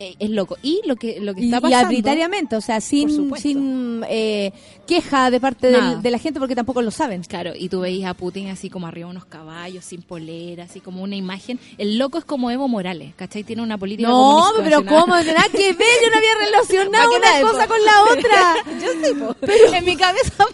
es 0.00 0.30
loco. 0.30 0.56
Y 0.62 0.80
lo 0.86 0.96
que, 0.96 1.20
lo 1.20 1.34
que 1.34 1.42
Y, 1.42 1.44
está 1.46 1.58
y 1.58 1.60
pasando... 1.60 1.86
arbitrariamente, 1.88 2.56
o 2.56 2.60
sea, 2.60 2.80
sin, 2.80 3.36
sin 3.36 4.02
eh, 4.08 4.52
queja 4.86 5.30
de 5.30 5.38
parte 5.40 5.70
del- 5.70 6.00
de 6.02 6.10
la 6.10 6.18
gente 6.18 6.38
porque 6.40 6.54
tampoco 6.54 6.80
lo 6.82 6.90
saben. 6.90 7.22
Claro, 7.22 7.52
y 7.54 7.68
tú 7.68 7.80
veis 7.80 8.04
a 8.06 8.14
Putin 8.14 8.48
así 8.48 8.70
como 8.70 8.86
arriba 8.86 9.06
de 9.08 9.10
unos 9.12 9.26
caballos, 9.26 9.84
sin 9.84 10.00
polera, 10.02 10.64
así 10.64 10.80
como 10.80 11.02
una 11.02 11.16
imagen. 11.16 11.60
El 11.78 11.98
loco 11.98 12.16
es 12.18 12.24
como 12.24 12.50
Evo 12.50 12.66
Morales, 12.66 13.12
¿cachai? 13.14 13.44
Tiene 13.44 13.62
una 13.62 13.76
política 13.78 14.08
No, 14.08 14.44
pero. 14.64 14.84
¿cómo? 14.86 15.14
Nada 15.16 15.44
que 15.52 15.72
ver, 15.74 15.86
yo 16.02 16.10
no 16.10 16.16
había 16.16 16.34
relacionado 16.46 16.90
¿Pa' 16.90 17.10
qué 17.10 17.16
una 17.18 17.30
tal, 17.32 17.42
cosa 17.42 17.62
po? 17.66 17.74
con 17.74 17.84
la 17.84 18.02
otra. 18.04 18.54
Yo 18.80 19.26
po. 19.26 19.36
Pero 19.40 19.74
en 19.74 19.84
mi 19.84 19.96
cabeza 19.96 20.32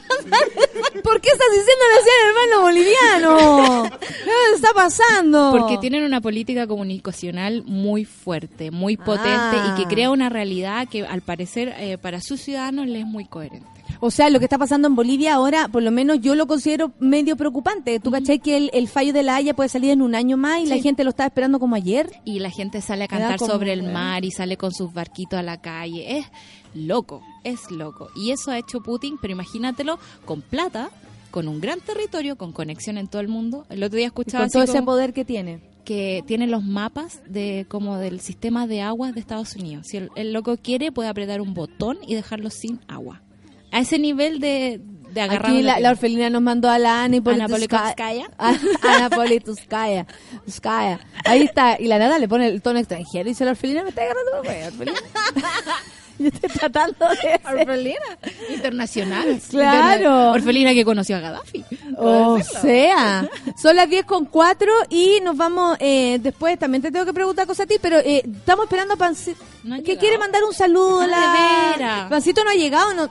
¿Por 1.02 1.20
qué 1.20 1.28
estás 1.30 1.48
diciéndole 1.52 1.94
así 2.00 2.08
al 2.10 2.28
hermano 2.28 2.62
boliviano? 2.62 3.98
¿Qué 4.00 4.54
está 4.54 4.72
pasando? 4.74 5.50
Porque 5.56 5.78
tienen 5.78 6.02
una 6.04 6.20
política 6.20 6.66
comunicacional 6.66 7.62
muy 7.64 8.04
fuerte, 8.04 8.70
muy 8.70 8.96
potente 8.96 9.28
Ah. 9.28 9.35
Y 9.36 9.82
que 9.82 9.88
crea 9.88 10.10
una 10.10 10.28
realidad 10.28 10.88
que 10.88 11.06
al 11.06 11.20
parecer 11.22 11.74
eh, 11.78 11.98
para 11.98 12.20
sus 12.20 12.40
ciudadanos 12.40 12.86
les 12.86 13.02
es 13.02 13.06
muy 13.06 13.24
coherente. 13.26 13.68
O 14.00 14.10
sea, 14.10 14.28
lo 14.30 14.38
que 14.40 14.44
está 14.44 14.58
pasando 14.58 14.88
en 14.88 14.94
Bolivia 14.96 15.34
ahora, 15.34 15.68
por 15.68 15.82
lo 15.82 15.90
menos 15.90 16.20
yo 16.20 16.34
lo 16.34 16.46
considero 16.46 16.92
medio 16.98 17.36
preocupante. 17.36 17.98
¿Tú 18.00 18.10
cachai 18.10 18.40
que 18.40 18.56
el, 18.56 18.70
el 18.74 18.88
fallo 18.88 19.12
de 19.12 19.22
la 19.22 19.36
Haya 19.36 19.54
puede 19.54 19.68
salir 19.68 19.90
en 19.90 20.02
un 20.02 20.14
año 20.14 20.36
más 20.36 20.60
y 20.60 20.66
la 20.66 20.76
gente 20.78 21.02
lo 21.04 21.10
está 21.10 21.24
esperando 21.24 21.58
como 21.60 21.76
ayer? 21.76 22.10
Y 22.24 22.40
la 22.40 22.50
gente 22.50 22.80
sale 22.80 23.04
a 23.04 23.08
cantar 23.08 23.38
como- 23.38 23.52
sobre 23.52 23.72
el 23.72 23.84
mar 23.84 24.24
y 24.24 24.30
sale 24.32 24.56
con 24.56 24.72
sus 24.72 24.92
barquitos 24.92 25.38
a 25.38 25.42
la 25.42 25.60
calle. 25.60 26.18
Es 26.18 26.26
loco, 26.74 27.22
es 27.44 27.70
loco. 27.70 28.08
Y 28.16 28.32
eso 28.32 28.50
ha 28.50 28.58
hecho 28.58 28.80
Putin, 28.82 29.16
pero 29.20 29.32
imagínatelo 29.32 29.98
con 30.24 30.42
plata, 30.42 30.90
con 31.30 31.48
un 31.48 31.60
gran 31.60 31.80
territorio, 31.80 32.36
con 32.36 32.52
conexión 32.52 32.98
en 32.98 33.08
todo 33.08 33.20
el 33.22 33.28
mundo. 33.28 33.64
El 33.70 33.82
otro 33.82 33.96
día 33.96 34.06
escuchaba 34.08 34.44
Con 34.44 34.50
todo 34.50 34.62
ese 34.64 34.82
poder 34.82 35.12
que 35.14 35.24
tiene. 35.24 35.60
Que 35.86 36.24
tiene 36.26 36.48
los 36.48 36.64
mapas 36.64 37.22
de 37.26 37.64
como 37.68 37.96
del 37.96 38.20
sistema 38.20 38.66
de 38.66 38.82
aguas 38.82 39.14
de 39.14 39.20
Estados 39.20 39.54
Unidos. 39.54 39.86
Si 39.86 39.96
el, 39.96 40.10
el 40.16 40.32
loco 40.32 40.58
quiere, 40.58 40.90
puede 40.90 41.08
apretar 41.08 41.40
un 41.40 41.54
botón 41.54 41.96
y 42.06 42.16
dejarlo 42.16 42.50
sin 42.50 42.80
agua. 42.88 43.22
A 43.70 43.78
ese 43.80 43.98
nivel 43.98 44.40
de, 44.40 44.80
de 45.12 45.20
agarrar 45.20 45.52
Aquí 45.52 45.62
la, 45.62 45.78
la 45.78 45.90
orfelina 45.90 46.28
nos 46.28 46.42
mandó 46.42 46.68
a 46.68 46.80
la 46.80 47.04
Ana 47.04 47.22
Polituskaya. 47.22 48.28
Ana 48.82 49.10
Polituskaya. 49.10 50.06
Tuskaya. 50.44 51.00
Ahí 51.24 51.42
está. 51.42 51.80
Y 51.80 51.86
la 51.86 51.98
nada 51.98 52.18
le 52.18 52.28
pone 52.28 52.48
el 52.48 52.60
tono 52.62 52.80
extranjero 52.80 53.28
y 53.28 53.30
dice 53.30 53.44
la 53.44 53.52
orfelina 53.52 53.84
me 53.84 53.90
está 53.90 54.02
agarrando 54.02 54.42
güey, 54.42 54.62
orfelina. 54.64 54.98
Yo 56.18 56.28
estoy 56.32 56.50
tratando 56.50 57.06
de... 57.08 57.40
Orfelina 57.44 58.18
internacional. 58.50 59.40
Claro. 59.50 60.32
Orfelina 60.32 60.74
que 60.74 60.84
conoció 60.84 61.16
a 61.16 61.20
Gaddafi. 61.20 61.64
O 61.96 62.38
sea, 62.42 63.28
son 63.56 63.76
las 63.76 63.88
10 63.88 64.04
con 64.04 64.26
4 64.26 64.70
y 64.90 65.20
nos 65.22 65.36
vamos 65.36 65.76
eh, 65.80 66.18
después. 66.20 66.58
También 66.58 66.82
te 66.82 66.90
tengo 66.90 67.06
que 67.06 67.12
preguntar 67.12 67.46
cosas 67.46 67.64
a 67.64 67.66
ti, 67.66 67.76
pero 67.80 67.98
eh, 67.98 68.22
estamos 68.24 68.64
esperando 68.64 68.94
a 68.94 68.96
Pancito. 68.96 69.42
No 69.64 69.76
que 69.76 69.82
llegado. 69.82 70.00
quiere 70.00 70.18
mandar 70.18 70.44
un 70.44 70.52
saludo. 70.52 71.02
Ah, 71.02 71.74
la... 71.78 72.06
Pancito 72.10 72.44
no 72.44 72.50
ha 72.50 72.54
llegado. 72.54 72.94
No... 72.94 73.08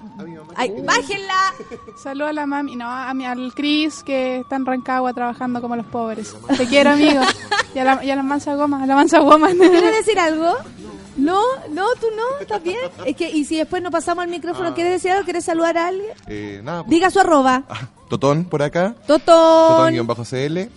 Ay, 0.55 0.73
bájenla. 0.83 1.53
Saludos 2.01 2.29
a 2.29 2.33
la 2.33 2.45
mami, 2.45 2.75
no, 2.75 2.89
a 2.89 3.13
mi, 3.13 3.25
al 3.25 3.53
Cris 3.53 4.03
que 4.03 4.39
está 4.39 4.55
en 4.55 4.65
Rancagua 4.65 5.13
trabajando 5.13 5.61
como 5.61 5.75
los 5.75 5.85
pobres. 5.87 6.35
Te 6.57 6.65
quiero, 6.67 6.91
amigo. 6.91 7.21
Y 7.73 7.79
a 7.79 7.83
la, 7.83 8.03
y 8.05 8.11
a 8.11 8.15
la 8.15 8.23
mansa 8.23 8.55
goma, 8.55 8.83
a 8.83 8.85
la 8.85 8.95
mansa 8.95 9.19
goma. 9.19 9.49
¿Quieres 9.49 10.05
decir 10.05 10.19
algo? 10.19 10.55
No, 11.15 11.41
no, 11.71 11.85
tú 11.99 12.07
no, 12.15 12.39
¿estás 12.41 12.61
bien? 12.61 12.79
Es 13.05 13.15
que, 13.15 13.29
y 13.29 13.45
si 13.45 13.57
después 13.57 13.81
no 13.81 13.91
pasamos 13.91 14.23
al 14.23 14.29
micrófono, 14.29 14.73
¿quieres 14.73 14.93
decir 14.93 15.11
algo? 15.11 15.23
¿Quieres 15.23 15.45
saludar 15.45 15.77
a 15.77 15.87
alguien? 15.87 16.11
Eh, 16.27 16.61
nada, 16.63 16.83
pues. 16.83 16.89
Diga 16.91 17.09
su 17.09 17.19
arroba. 17.19 17.63
Ah, 17.69 17.87
Totón 18.09 18.45
por 18.45 18.61
acá. 18.61 18.95
Totón. 19.07 19.95
Totón-CL. 19.95 20.69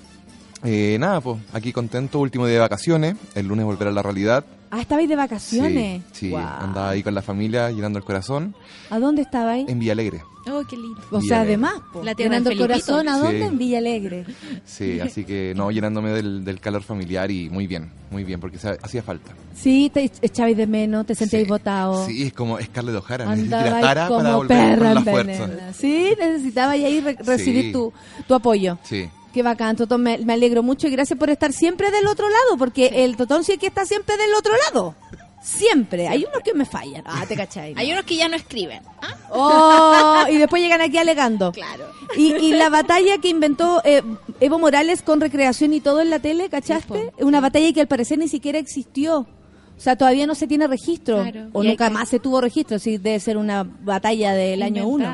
Eh, 0.64 0.96
nada, 0.98 1.20
pues 1.20 1.38
aquí 1.52 1.72
contento, 1.72 2.18
último 2.20 2.46
día 2.46 2.54
de 2.54 2.60
vacaciones. 2.60 3.16
El 3.34 3.46
lunes 3.46 3.64
volver 3.64 3.88
a 3.88 3.92
la 3.92 4.02
realidad. 4.02 4.44
Ah, 4.70 4.80
estabais 4.82 5.08
de 5.08 5.16
vacaciones. 5.16 6.02
Sí, 6.12 6.26
sí. 6.26 6.30
Guau. 6.30 6.44
andaba 6.60 6.90
ahí 6.90 7.02
con 7.02 7.14
la 7.14 7.22
familia, 7.22 7.70
llenando 7.70 7.98
el 7.98 8.04
corazón. 8.04 8.54
¿A 8.90 8.98
dónde 8.98 9.22
estabais? 9.22 9.66
En 9.68 9.78
Villa 9.78 9.92
Alegre. 9.92 10.20
Oh, 10.50 10.62
qué 10.68 10.76
lindo. 10.76 11.00
O 11.10 11.18
Villa 11.20 11.28
sea, 11.28 11.40
Alegre. 11.40 11.54
además, 11.54 11.72
po, 11.92 12.02
La 12.02 12.12
llenando 12.12 12.50
el 12.50 12.58
corazón, 12.58 13.08
¿a 13.08 13.14
Sí. 13.16 13.20
dónde? 13.22 13.44
En 13.46 13.56
Villa 13.58 13.78
Alegre. 13.78 14.24
Sí, 14.66 15.00
así 15.00 15.24
que 15.24 15.54
no, 15.56 15.70
llenándome 15.70 16.10
del, 16.10 16.44
del 16.44 16.60
calor 16.60 16.82
familiar 16.82 17.30
y 17.30 17.48
muy 17.48 17.66
bien, 17.66 17.90
muy 18.10 18.24
bien, 18.24 18.40
porque 18.40 18.58
se- 18.58 18.78
hacía 18.82 19.02
falta. 19.02 19.32
Sí, 19.54 19.90
te 19.92 20.10
echabais 20.20 20.56
de 20.56 20.66
menos, 20.66 21.06
te 21.06 21.14
sentíais 21.14 21.44
Sí. 21.46 21.48
botado. 21.50 22.04
Sí, 22.06 22.24
es 22.24 22.32
como 22.34 22.60
Scarlett 22.60 22.96
O'Hara. 22.96 23.24
Necesita 23.26 23.58
Andabais 23.60 23.72
la 23.74 23.80
tara 23.88 24.08
para 24.08 24.22
como 24.22 24.36
volver 24.36 24.58
perra 24.78 24.94
con 24.94 25.04
la 25.04 25.10
fuerza. 25.12 25.72
Sí, 25.72 26.12
necesitaba 26.18 26.72
ahí 26.72 27.00
re- 27.00 27.16
recibir 27.24 27.64
Sí. 27.66 27.72
tu, 27.72 27.92
tu 28.26 28.34
apoyo. 28.34 28.78
Sí, 28.84 29.08
Qué 29.32 29.42
bacán, 29.42 29.76
Totón, 29.76 30.02
me, 30.02 30.18
me 30.18 30.32
alegro 30.32 30.62
mucho 30.62 30.86
y 30.88 30.90
gracias 30.90 31.18
por 31.18 31.28
estar 31.30 31.52
siempre 31.52 31.90
del 31.90 32.06
otro 32.06 32.28
lado, 32.28 32.56
porque 32.58 33.04
el 33.04 33.16
Totón 33.16 33.44
sí 33.44 33.58
que 33.58 33.66
está 33.66 33.84
siempre 33.84 34.16
del 34.16 34.34
otro 34.34 34.52
lado. 34.66 34.94
Siempre. 35.42 36.08
Hay 36.08 36.24
unos 36.28 36.42
que 36.42 36.52
me 36.52 36.64
fallan. 36.64 37.02
Ah, 37.06 37.24
te 37.26 37.36
cachai. 37.36 37.72
¿no? 37.74 37.80
Hay 37.80 37.92
unos 37.92 38.04
que 38.04 38.16
ya 38.16 38.28
no 38.28 38.36
escriben. 38.36 38.82
¿ah? 39.00 39.14
Oh, 39.30 40.24
y 40.30 40.36
después 40.36 40.60
llegan 40.60 40.80
aquí 40.80 40.98
alegando. 40.98 41.52
Claro. 41.52 41.84
Y, 42.16 42.34
y 42.34 42.52
la 42.54 42.68
batalla 42.70 43.18
que 43.18 43.28
inventó 43.28 43.80
eh, 43.84 44.02
Evo 44.40 44.58
Morales 44.58 45.02
con 45.02 45.20
recreación 45.20 45.72
y 45.74 45.80
todo 45.80 46.00
en 46.00 46.10
la 46.10 46.18
tele, 46.18 46.48
¿cachaste? 46.48 47.12
Sí. 47.18 47.22
Una 47.24 47.40
batalla 47.40 47.72
que 47.72 47.80
al 47.80 47.86
parecer 47.86 48.18
ni 48.18 48.28
siquiera 48.28 48.58
existió. 48.58 49.20
O 49.20 49.80
sea, 49.80 49.94
todavía 49.94 50.26
no 50.26 50.34
se 50.34 50.48
tiene 50.48 50.66
registro. 50.66 51.22
Claro. 51.22 51.48
O 51.52 51.62
Y 51.62 51.68
nunca 51.68 51.86
que- 51.86 51.94
más 51.94 52.08
se 52.08 52.18
tuvo 52.18 52.40
registro. 52.40 52.78
Sí, 52.80 52.98
debe 52.98 53.20
ser 53.20 53.36
una 53.36 53.62
batalla 53.62 54.32
del 54.34 54.60
año 54.62 54.88
uno. 54.88 55.08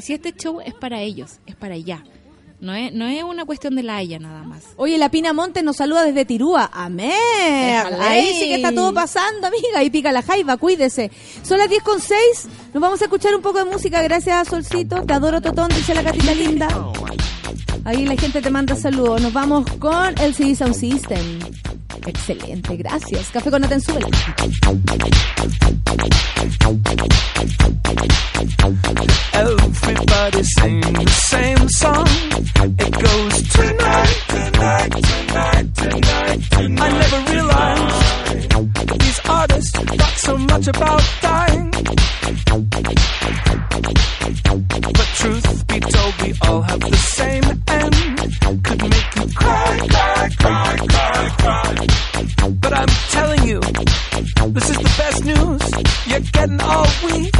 Si 0.00 0.12
este 0.12 0.32
show 0.32 0.60
es 0.60 0.74
para 0.74 1.00
ellos, 1.00 1.38
es 1.46 1.54
para 1.54 1.74
allá. 1.76 2.02
No 2.60 2.74
es, 2.74 2.92
no 2.92 3.06
es 3.06 3.22
una 3.22 3.44
cuestión 3.44 3.76
de 3.76 3.84
la 3.84 3.96
Haya 3.96 4.18
nada 4.18 4.42
más. 4.42 4.64
Oye, 4.76 4.98
la 4.98 5.10
Pina 5.10 5.32
Monte 5.32 5.62
nos 5.62 5.76
saluda 5.76 6.02
desde 6.02 6.24
Tirúa. 6.24 6.68
Amén. 6.72 7.12
Déjale. 7.12 7.96
Ahí 8.00 8.34
sí 8.34 8.48
que 8.48 8.56
está 8.56 8.72
todo 8.72 8.92
pasando, 8.92 9.46
amiga. 9.46 9.82
Y 9.84 9.90
pica 9.90 10.10
la 10.10 10.22
jaiba, 10.22 10.56
cuídese. 10.56 11.10
Son 11.42 11.58
las 11.58 11.68
10 11.68 11.82
con 11.84 12.00
6. 12.00 12.18
Nos 12.74 12.80
vamos 12.80 13.00
a 13.00 13.04
escuchar 13.04 13.34
un 13.34 13.42
poco 13.42 13.58
de 13.58 13.70
música. 13.70 14.02
Gracias, 14.02 14.48
Solcito. 14.48 15.02
Te 15.02 15.12
adoro, 15.12 15.40
Totón, 15.40 15.68
dice 15.68 15.94
la 15.94 16.02
catita 16.02 16.34
linda. 16.34 16.68
Ahí 17.88 18.04
la 18.04 18.16
gente 18.16 18.42
te 18.42 18.50
manda 18.50 18.76
saludos. 18.76 19.22
Nos 19.22 19.32
vamos 19.32 19.64
con 19.78 20.14
el 20.20 20.34
CD 20.34 20.54
Sound 20.54 20.74
System. 20.74 21.38
Excelente, 22.06 22.76
gracias. 22.76 23.28
Café 23.30 23.50
con 23.50 23.64
Atenzuela. 23.64 24.06
Everybody 29.32 30.44
sing 30.44 30.80
the 30.82 31.10
same 31.30 31.68
song. 31.70 32.06
It 32.78 32.92
goes 32.92 33.42
tonight, 33.54 34.22
tonight, 34.28 34.92
tonight, 34.92 35.74
tonight, 35.74 36.50
tonight. 36.50 36.82
I 36.82 36.92
never 36.92 37.20
realized 37.32 39.00
these 39.00 39.20
artists 39.24 39.70
thought 39.70 40.18
so 40.18 40.36
much 40.36 40.68
about 40.68 41.02
dying. 41.22 41.70
But 44.92 45.08
truth 45.14 45.66
be 45.68 45.80
told, 45.80 46.14
we 46.22 46.34
all 46.42 46.60
have 46.60 46.80
the 46.80 46.96
same 46.96 47.44
Could 47.78 48.82
make 48.82 49.14
you 49.16 49.26
cry, 49.34 49.78
cry, 49.88 50.28
cry, 50.38 50.76
cry, 50.88 51.28
cry. 51.38 51.86
But 52.60 52.72
I'm 52.72 52.88
telling 53.10 53.42
you, 53.46 53.60
this 53.60 54.70
is 54.70 54.76
the 54.76 54.94
best 54.98 55.24
news 55.24 55.62
you're 56.06 56.26
getting 56.32 56.60
all 56.60 56.88
week. 57.04 57.34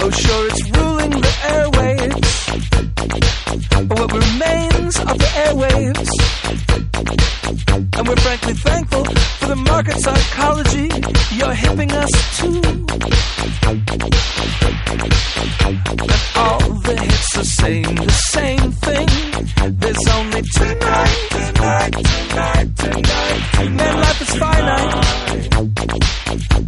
Oh, 0.00 0.10
sure, 0.10 0.46
it's 0.48 0.62
ruling 0.76 1.10
the 1.10 1.32
airwaves. 1.52 2.32
But 3.88 3.98
what 3.98 4.12
remains 4.12 4.98
of 4.98 5.18
the 5.18 5.30
airwaves? 5.46 6.10
And 7.98 8.08
we're 8.08 8.16
frankly 8.16 8.54
thankful 8.54 9.04
for 9.04 9.46
the 9.46 9.56
market 9.56 9.98
psychology 10.00 10.88
you're 11.36 11.54
hipping 11.54 11.92
us 11.92 12.10
to. 12.38 12.46
And 15.64 16.12
all 16.36 16.58
the 16.80 17.11
hits 17.12 17.36
are 17.38 17.44
saying 17.44 17.94
the 17.94 18.10
same 18.10 18.72
thing. 18.86 19.08
There's 19.80 20.08
only 20.18 20.42
tonight, 20.42 21.16
tonight, 21.30 21.92
tonight, 21.92 22.76
tonight. 22.76 23.70
Man, 23.78 23.94
life 24.04 24.20
is 24.22 24.34
finite. 24.42 24.94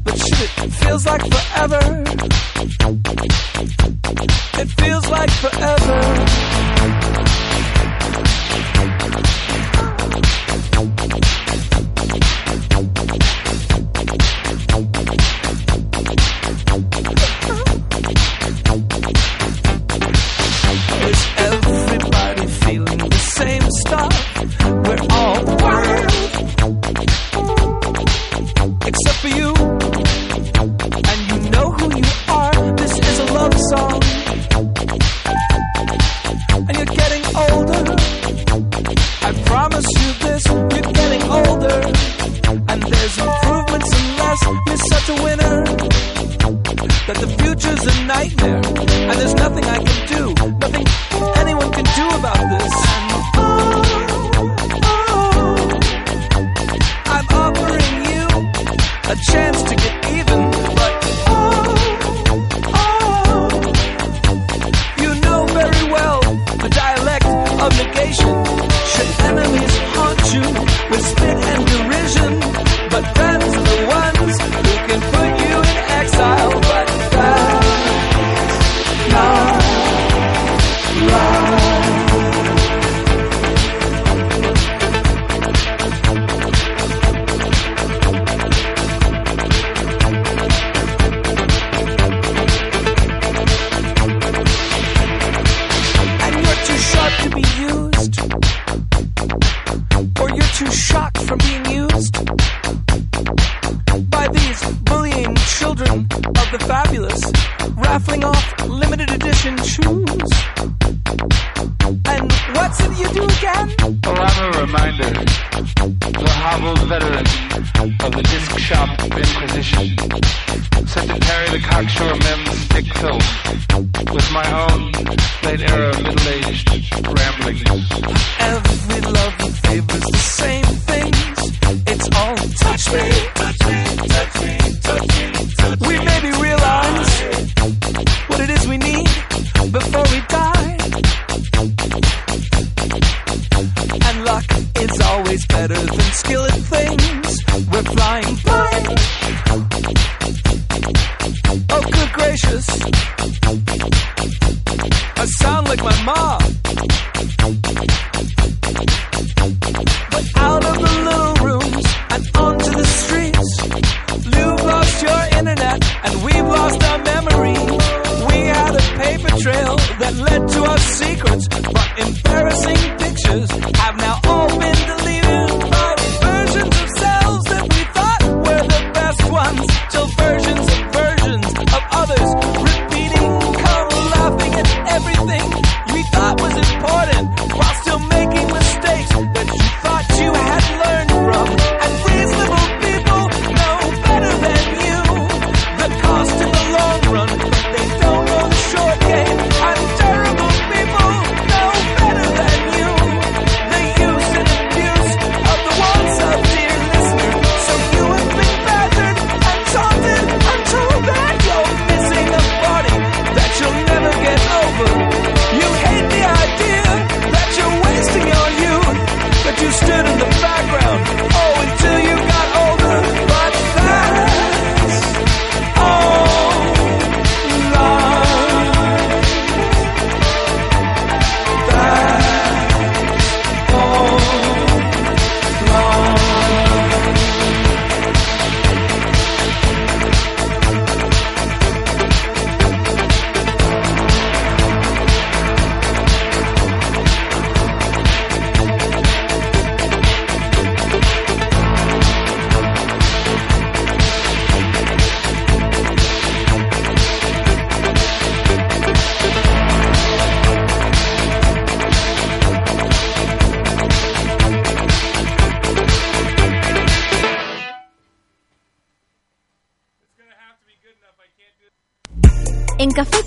But 0.05 0.17
shit, 0.27 0.51
it 0.65 0.73
feels 0.81 1.07
like 1.07 1.23
forever. 1.33 2.54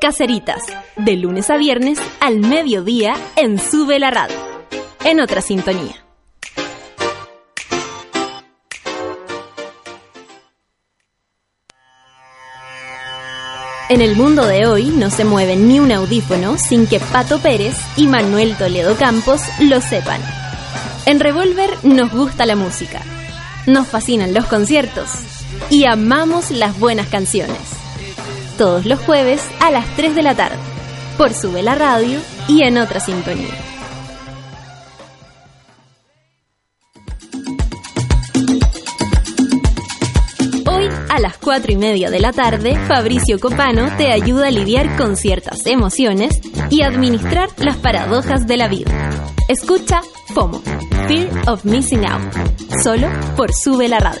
Caceritas, 0.00 0.62
de 0.96 1.16
lunes 1.16 1.50
a 1.50 1.58
viernes 1.58 1.98
al 2.20 2.38
mediodía 2.40 3.14
en 3.36 3.58
Sube 3.58 3.98
la 3.98 4.10
Radio. 4.10 4.34
En 5.04 5.20
otra 5.20 5.42
sintonía. 5.42 5.94
En 13.90 14.00
el 14.00 14.16
mundo 14.16 14.46
de 14.46 14.66
hoy 14.66 14.86
no 14.86 15.10
se 15.10 15.26
mueve 15.26 15.56
ni 15.56 15.80
un 15.80 15.92
audífono 15.92 16.56
sin 16.56 16.86
que 16.86 16.98
Pato 16.98 17.38
Pérez 17.38 17.76
y 17.98 18.06
Manuel 18.06 18.56
Toledo 18.56 18.96
Campos 18.96 19.42
lo 19.60 19.82
sepan. 19.82 20.22
En 21.04 21.20
Revolver 21.20 21.70
nos 21.82 22.10
gusta 22.10 22.46
la 22.46 22.56
música, 22.56 23.02
nos 23.66 23.86
fascinan 23.86 24.32
los 24.32 24.46
conciertos 24.46 25.10
y 25.68 25.84
amamos 25.84 26.50
las 26.50 26.78
buenas 26.78 27.08
canciones. 27.08 27.80
Todos 28.60 28.84
los 28.84 29.00
jueves 29.00 29.40
a 29.62 29.70
las 29.70 29.86
3 29.96 30.14
de 30.14 30.22
la 30.22 30.34
tarde, 30.34 30.58
por 31.16 31.32
Sube 31.32 31.62
la 31.62 31.76
Radio 31.76 32.20
y 32.46 32.62
en 32.62 32.76
otra 32.76 33.00
sintonía. 33.00 33.48
Hoy 40.66 40.90
a 41.08 41.20
las 41.20 41.38
4 41.38 41.72
y 41.72 41.76
media 41.76 42.10
de 42.10 42.20
la 42.20 42.34
tarde, 42.34 42.76
Fabricio 42.86 43.40
Copano 43.40 43.96
te 43.96 44.12
ayuda 44.12 44.48
a 44.48 44.50
lidiar 44.50 44.94
con 44.98 45.16
ciertas 45.16 45.64
emociones 45.64 46.38
y 46.68 46.82
administrar 46.82 47.48
las 47.56 47.78
paradojas 47.78 48.46
de 48.46 48.58
la 48.58 48.68
vida. 48.68 49.22
Escucha 49.48 50.02
FOMO, 50.34 50.60
Fear 51.08 51.48
of 51.48 51.64
Missing 51.64 52.04
Out, 52.04 52.34
solo 52.82 53.08
por 53.36 53.54
Sube 53.54 53.88
la 53.88 54.00
Radio. 54.00 54.20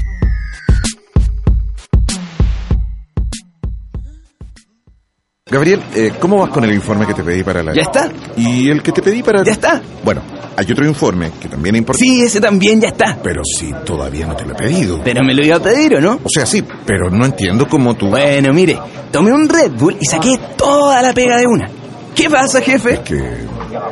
Gabriel, 5.51 5.83
eh, 5.93 6.13
¿cómo 6.17 6.37
vas 6.37 6.49
con 6.49 6.63
el 6.63 6.73
informe 6.73 7.05
que 7.05 7.13
te 7.13 7.23
pedí 7.23 7.43
para 7.43 7.61
la... 7.61 7.73
Ya 7.73 7.81
está. 7.81 8.09
¿Y 8.37 8.69
el 8.69 8.81
que 8.81 8.93
te 8.93 9.01
pedí 9.01 9.21
para... 9.21 9.43
Ya 9.43 9.51
está. 9.51 9.81
Bueno, 10.01 10.21
hay 10.55 10.71
otro 10.71 10.87
informe 10.87 11.29
que 11.41 11.49
también 11.49 11.75
es 11.75 11.79
importante. 11.79 12.05
Sí, 12.05 12.21
ese 12.21 12.39
también 12.39 12.79
ya 12.79 12.87
está. 12.87 13.17
Pero 13.21 13.41
si 13.43 13.69
todavía 13.85 14.25
no 14.25 14.33
te 14.33 14.45
lo 14.45 14.53
he 14.53 14.55
pedido. 14.55 15.01
Pero 15.03 15.25
me 15.25 15.33
lo 15.33 15.43
iba 15.43 15.57
a 15.57 15.59
pedir, 15.59 15.95
¿o 15.95 15.99
no? 15.99 16.21
O 16.23 16.29
sea, 16.29 16.45
sí, 16.45 16.63
pero 16.85 17.09
no 17.09 17.25
entiendo 17.25 17.67
cómo 17.67 17.95
tú... 17.95 18.07
Bueno, 18.07 18.53
mire, 18.53 18.79
tomé 19.11 19.33
un 19.33 19.49
Red 19.49 19.71
Bull 19.73 19.97
y 19.99 20.05
saqué 20.05 20.39
toda 20.55 21.01
la 21.01 21.11
pega 21.11 21.37
de 21.37 21.45
una. 21.45 21.69
¿Qué 22.15 22.29
pasa, 22.29 22.61
jefe? 22.61 22.93
Es 22.93 22.99
que... 22.99 23.17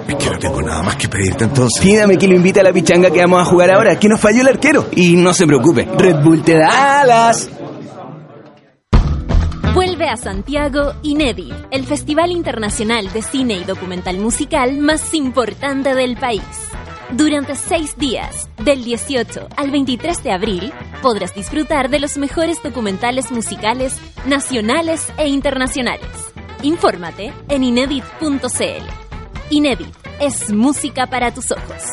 Es 0.07 0.15
que 0.15 0.29
no 0.29 0.39
tengo 0.39 0.61
nada 0.61 0.81
más 0.81 0.95
que 0.95 1.09
pedirte 1.09 1.43
entonces. 1.43 1.83
Pídame 1.83 2.17
que 2.17 2.27
lo 2.27 2.35
invite 2.35 2.61
a 2.61 2.63
la 2.63 2.71
pichanga 2.71 3.11
que 3.11 3.19
vamos 3.19 3.41
a 3.41 3.45
jugar 3.45 3.71
ahora, 3.71 3.99
que 3.99 4.07
nos 4.07 4.19
falló 4.19 4.41
el 4.41 4.47
arquero. 4.47 4.87
Y 4.95 5.17
no 5.17 5.33
se 5.33 5.45
preocupe, 5.45 5.87
Red 5.97 6.23
Bull 6.23 6.41
te 6.41 6.57
da 6.57 7.01
alas. 7.01 7.49
Vuelve 9.79 10.09
a 10.09 10.17
Santiago 10.17 10.93
Inédit, 11.03 11.53
el 11.71 11.85
festival 11.85 12.33
internacional 12.33 13.13
de 13.13 13.21
cine 13.21 13.53
y 13.53 13.63
documental 13.63 14.17
musical 14.17 14.77
más 14.77 15.13
importante 15.13 15.95
del 15.95 16.17
país. 16.17 16.43
Durante 17.11 17.55
seis 17.55 17.97
días, 17.97 18.49
del 18.57 18.83
18 18.83 19.47
al 19.55 19.71
23 19.71 20.21
de 20.21 20.31
abril, 20.33 20.73
podrás 21.01 21.33
disfrutar 21.33 21.89
de 21.89 21.99
los 21.99 22.17
mejores 22.17 22.61
documentales 22.61 23.31
musicales 23.31 23.97
nacionales 24.25 25.13
e 25.17 25.29
internacionales. 25.29 26.09
Infórmate 26.61 27.31
en 27.47 27.63
inédit.cl. 27.63 28.83
Inédit 29.49 29.95
es 30.19 30.51
música 30.51 31.07
para 31.07 31.33
tus 31.33 31.51
ojos. 31.51 31.83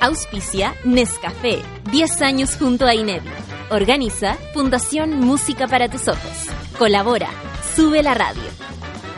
Auspicia 0.00 0.74
Nescafé, 0.82 1.62
10 1.92 2.22
años 2.22 2.56
junto 2.58 2.86
a 2.86 2.94
Inédit. 2.96 3.30
Organiza 3.70 4.34
Fundación 4.52 5.20
Música 5.20 5.68
para 5.68 5.88
tus 5.88 6.08
ojos. 6.08 6.48
Colabora 6.80 7.28
Sube 7.76 8.02
la 8.02 8.14
Radio. 8.14 8.42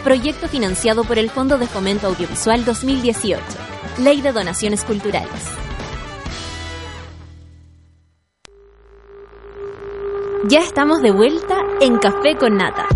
Proyecto 0.02 0.48
financiado 0.48 1.04
por 1.04 1.16
el 1.16 1.30
Fondo 1.30 1.58
de 1.58 1.68
Fomento 1.68 2.08
Audiovisual 2.08 2.64
2018. 2.64 3.40
Ley 3.98 4.20
de 4.20 4.32
Donaciones 4.32 4.82
Culturales. 4.82 5.30
Ya 10.48 10.58
estamos 10.58 11.02
de 11.02 11.12
vuelta 11.12 11.54
en 11.80 11.98
Café 11.98 12.36
con 12.36 12.56
Nata. 12.56 12.88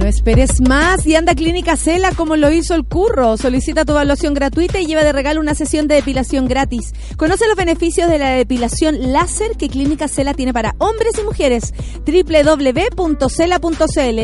No 0.00 0.06
esperes 0.06 0.62
más 0.62 1.06
y 1.06 1.14
anda 1.14 1.34
Clínica 1.34 1.76
Cela 1.76 2.12
como 2.12 2.34
lo 2.36 2.50
hizo 2.50 2.74
el 2.74 2.86
curro. 2.86 3.36
Solicita 3.36 3.84
tu 3.84 3.92
evaluación 3.92 4.32
gratuita 4.32 4.80
y 4.80 4.86
lleva 4.86 5.04
de 5.04 5.12
regalo 5.12 5.42
una 5.42 5.54
sesión 5.54 5.88
de 5.88 5.96
depilación 5.96 6.48
gratis. 6.48 6.94
Conoce 7.18 7.46
los 7.46 7.54
beneficios 7.54 8.08
de 8.08 8.18
la 8.18 8.30
depilación 8.30 9.12
láser 9.12 9.58
que 9.58 9.68
Clínica 9.68 10.08
Cela 10.08 10.32
tiene 10.32 10.54
para 10.54 10.74
hombres 10.78 11.18
y 11.20 11.22
mujeres. 11.22 11.74
www.cela.cl. 12.06 13.20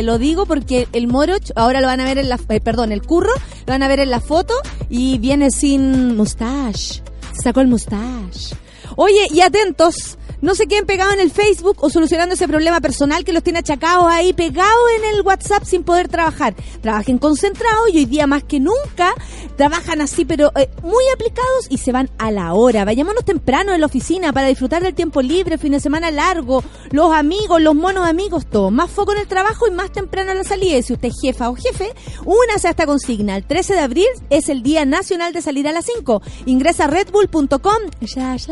Lo 0.02 0.18
digo 0.18 0.46
porque 0.46 0.88
el 0.94 1.08
moroch 1.08 1.52
ahora 1.56 1.82
lo 1.82 1.88
van 1.88 2.00
a 2.00 2.04
ver 2.04 2.16
en 2.16 2.30
la, 2.30 2.40
eh, 2.48 2.60
perdón, 2.62 2.90
el 2.90 3.02
curro 3.02 3.34
lo 3.66 3.72
van 3.74 3.82
a 3.82 3.88
ver 3.88 4.00
en 4.00 4.08
la 4.08 4.20
foto 4.20 4.54
y 4.88 5.18
viene 5.18 5.50
sin 5.50 6.16
mustache. 6.16 7.02
Sacó 7.44 7.60
el 7.60 7.68
mustache. 7.68 8.56
Oye, 8.96 9.26
y 9.30 9.42
atentos. 9.42 10.16
No 10.46 10.54
se 10.54 10.68
queden 10.68 10.86
pegados 10.86 11.12
en 11.14 11.18
el 11.18 11.32
Facebook 11.32 11.78
o 11.80 11.90
solucionando 11.90 12.36
ese 12.36 12.46
problema 12.46 12.80
personal 12.80 13.24
que 13.24 13.32
los 13.32 13.42
tiene 13.42 13.58
achacados 13.58 14.06
ahí, 14.08 14.32
pegados 14.32 14.84
en 14.96 15.16
el 15.16 15.22
WhatsApp 15.22 15.64
sin 15.64 15.82
poder 15.82 16.06
trabajar. 16.06 16.54
Trabajen 16.82 17.18
concentrados 17.18 17.88
y 17.92 17.96
hoy 17.96 18.04
día 18.04 18.28
más 18.28 18.44
que 18.44 18.60
nunca 18.60 19.12
trabajan 19.56 20.00
así, 20.02 20.24
pero 20.24 20.52
eh, 20.54 20.70
muy 20.84 21.02
aplicados 21.12 21.66
y 21.68 21.78
se 21.78 21.90
van 21.90 22.10
a 22.18 22.30
la 22.30 22.54
hora. 22.54 22.84
Vayámonos 22.84 23.24
temprano 23.24 23.74
en 23.74 23.80
la 23.80 23.86
oficina 23.86 24.32
para 24.32 24.46
disfrutar 24.46 24.84
del 24.84 24.94
tiempo 24.94 25.20
libre, 25.20 25.58
fin 25.58 25.72
de 25.72 25.80
semana 25.80 26.12
largo, 26.12 26.62
los 26.92 27.12
amigos, 27.12 27.60
los 27.60 27.74
monos 27.74 28.06
amigos, 28.06 28.46
todo. 28.46 28.70
Más 28.70 28.88
foco 28.88 29.14
en 29.14 29.18
el 29.18 29.26
trabajo 29.26 29.66
y 29.66 29.72
más 29.72 29.90
temprano 29.90 30.30
a 30.30 30.34
la 30.34 30.44
salida. 30.44 30.76
Y 30.76 30.84
si 30.84 30.92
usted 30.92 31.08
es 31.08 31.20
jefa 31.20 31.50
o 31.50 31.56
jefe, 31.56 31.92
únase 32.24 32.68
a 32.68 32.70
esta 32.70 32.86
consigna. 32.86 33.34
El 33.34 33.44
13 33.44 33.74
de 33.74 33.80
abril 33.80 34.06
es 34.30 34.48
el 34.48 34.62
Día 34.62 34.84
Nacional 34.84 35.32
de 35.32 35.42
Salir 35.42 35.66
a 35.66 35.72
las 35.72 35.86
5. 35.86 36.22
Ingresa 36.44 36.84
a 36.84 36.86
redbull.com 36.86 37.58
slash, 38.06 38.46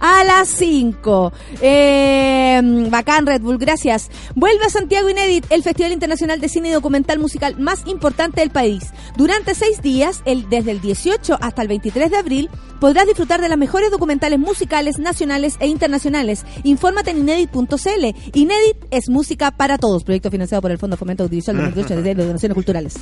a 0.00 0.24
las 0.24 0.50
5. 0.50 1.13
Eh, 1.60 2.60
bacán 2.90 3.26
Red 3.26 3.42
Bull, 3.42 3.58
gracias. 3.58 4.10
Vuelve 4.34 4.64
a 4.64 4.70
Santiago 4.70 5.08
Inédit, 5.08 5.46
el 5.50 5.62
Festival 5.62 5.92
Internacional 5.92 6.40
de 6.40 6.48
Cine 6.48 6.68
y 6.68 6.72
Documental 6.72 7.18
Musical 7.18 7.58
más 7.58 7.86
importante 7.86 8.40
del 8.40 8.50
país. 8.50 8.84
Durante 9.16 9.54
seis 9.54 9.82
días, 9.82 10.22
el, 10.24 10.48
desde 10.48 10.72
el 10.72 10.80
18 10.80 11.38
hasta 11.40 11.62
el 11.62 11.68
23 11.68 12.10
de 12.10 12.16
abril, 12.16 12.50
podrás 12.80 13.06
disfrutar 13.06 13.40
de 13.40 13.48
las 13.48 13.58
mejores 13.58 13.90
documentales 13.90 14.38
musicales 14.38 14.98
nacionales 14.98 15.56
e 15.60 15.68
internacionales. 15.68 16.44
Infórmate 16.64 17.10
en 17.10 17.18
inédit.cl. 17.18 18.04
Inédit 18.32 18.76
es 18.90 19.08
música 19.08 19.50
para 19.50 19.78
todos. 19.78 20.04
Proyecto 20.04 20.30
financiado 20.30 20.62
por 20.62 20.70
el 20.70 20.78
Fondo 20.78 20.96
Fomento 20.96 21.24
Audiovisual 21.24 21.56
2018 21.56 22.02
de 22.02 22.14
las 22.14 22.26
Donaciones 22.26 22.54
Culturales. 22.54 22.94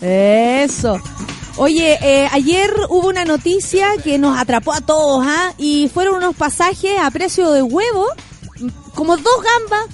Eso. 0.00 0.98
Oye, 1.56 1.98
eh, 2.00 2.28
ayer 2.32 2.72
hubo 2.88 3.08
una 3.08 3.24
noticia 3.24 3.88
que 4.02 4.18
nos 4.18 4.38
atrapó 4.38 4.72
a 4.72 4.80
todos, 4.80 5.24
¿ah? 5.26 5.52
Y 5.58 5.90
fueron 5.92 6.16
unos 6.16 6.34
pasajes 6.34 6.98
a 6.98 7.10
precio 7.10 7.50
de 7.52 7.62
huevo, 7.62 8.06
como 8.94 9.16
dos 9.16 9.34
gambas, 9.42 9.86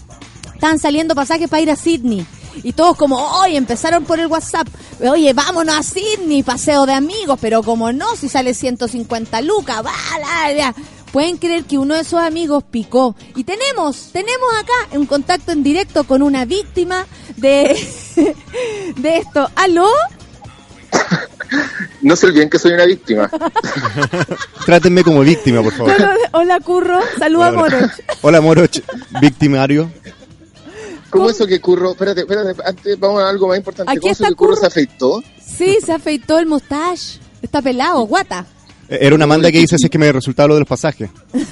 estaban 0.55 0.79
saliendo 0.79 1.17
pasajes 1.17 1.49
para 1.49 1.63
ir 1.63 1.71
a 1.71 1.77
Sydney. 1.77 2.25
Y 2.63 2.73
todos 2.73 2.97
como, 2.97 3.17
oye, 3.41 3.57
empezaron 3.57 4.05
por 4.05 4.21
el 4.21 4.29
WhatsApp. 4.29 4.69
Oye, 5.01 5.33
vámonos 5.33 5.77
a 5.77 5.83
Sydney, 5.83 6.43
paseo 6.43 6.87
de 6.87 6.93
amigos, 6.93 7.39
pero 7.41 7.63
como 7.63 7.93
no, 7.93 8.17
si 8.17 8.29
sale 8.29 8.55
150 8.55 9.41
lucas, 9.43 9.85
va, 9.85 9.93
la, 10.21 10.53
la. 10.53 10.75
Pueden 11.13 11.39
creer 11.39 11.65
que 11.65 11.79
uno 11.79 11.95
de 11.95 12.03
esos 12.03 12.21
amigos 12.21 12.65
picó. 12.71 13.17
Y 13.35 13.45
tenemos, 13.45 14.11
tenemos 14.13 14.49
acá 14.61 14.97
un 14.97 15.07
contacto 15.07 15.53
en 15.53 15.63
directo 15.63 16.05
con 16.05 16.23
una 16.23 16.45
víctima 16.45 17.07
de, 17.37 17.77
de 18.97 19.17
esto. 19.17 19.51
¿Aló? 19.57 19.89
No 22.01 22.15
se 22.15 22.27
olviden 22.27 22.49
que 22.49 22.59
soy 22.59 22.73
una 22.73 22.85
víctima. 22.85 23.29
Trátenme 24.67 25.03
como 25.03 25.21
víctima, 25.21 25.63
por 25.63 25.73
favor. 25.73 25.93
Hola, 25.93 26.17
hola, 26.33 26.61
Curro. 26.61 27.01
Saluda, 27.19 27.49
Hola, 27.49 27.59
Moroch. 27.59 27.91
Hola, 28.23 28.41
Moroch, 28.41 28.81
victimario. 29.21 29.91
¿Cómo 31.11 31.29
eso 31.31 31.47
que 31.47 31.61
Curro? 31.61 31.93
Espérate, 31.93 32.21
espérate, 32.21 32.63
antes 32.65 33.01
vamos 33.01 33.23
a 33.23 33.29
algo 33.29 33.49
más 33.49 33.57
importante. 33.57 33.91
Aquí 33.91 34.01
¿Cómo 34.01 34.13
eso 34.13 34.23
está 34.23 34.29
que 34.29 34.37
Curro. 34.37 34.57
se 34.57 34.67
afeitó? 34.67 35.23
Sí, 35.45 35.79
se 35.85 35.93
afeitó 35.93 36.39
el 36.39 36.47
mustache. 36.47 37.19
Está 37.43 37.63
pelado, 37.63 38.03
guata. 38.03 38.47
Era 38.89 39.15
una 39.15 39.27
manda 39.27 39.51
que 39.53 39.61
hice 39.61 39.77
si 39.79 39.85
es 39.87 39.91
que 39.91 39.99
me 39.99 40.11
resultaba 40.11 40.49
lo 40.49 40.55
de 40.55 40.61
los 40.61 40.69
pasajes. 40.69 41.11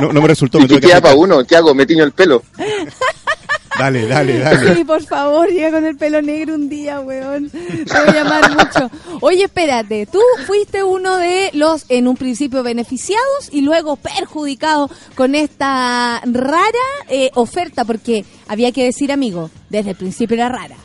No, 0.00 0.12
no 0.12 0.20
me 0.20 0.28
resultó. 0.28 0.58
¿Y 0.58 0.62
Me 0.62 0.68
queda 0.68 0.76
afeitar. 0.78 1.02
para 1.02 1.14
uno? 1.14 1.42
¿Qué 1.46 1.56
hago? 1.56 1.74
¿Me 1.74 1.86
tiño 1.86 2.04
el 2.04 2.12
pelo? 2.12 2.42
Dale, 3.78 4.06
dale, 4.06 4.38
dale. 4.38 4.74
Sí, 4.74 4.84
por 4.84 5.02
favor, 5.02 5.48
llega 5.50 5.70
con 5.70 5.84
el 5.84 5.96
pelo 5.96 6.22
negro 6.22 6.54
un 6.54 6.68
día, 6.68 7.00
weón. 7.00 7.50
Te 7.50 7.84
voy 7.84 8.08
a 8.08 8.12
llamar 8.12 8.50
mucho. 8.52 8.90
Oye, 9.20 9.44
espérate, 9.44 10.06
tú 10.06 10.18
fuiste 10.46 10.82
uno 10.82 11.18
de 11.18 11.50
los, 11.52 11.84
en 11.90 12.08
un 12.08 12.16
principio, 12.16 12.62
beneficiados 12.62 13.50
y 13.52 13.60
luego 13.60 13.96
perjudicados 13.96 14.90
con 15.14 15.34
esta 15.34 16.22
rara 16.24 16.70
eh, 17.08 17.30
oferta, 17.34 17.84
porque 17.84 18.24
había 18.48 18.72
que 18.72 18.84
decir, 18.84 19.12
amigo, 19.12 19.50
desde 19.68 19.90
el 19.90 19.96
principio 19.96 20.36
era 20.36 20.48
rara. 20.48 20.76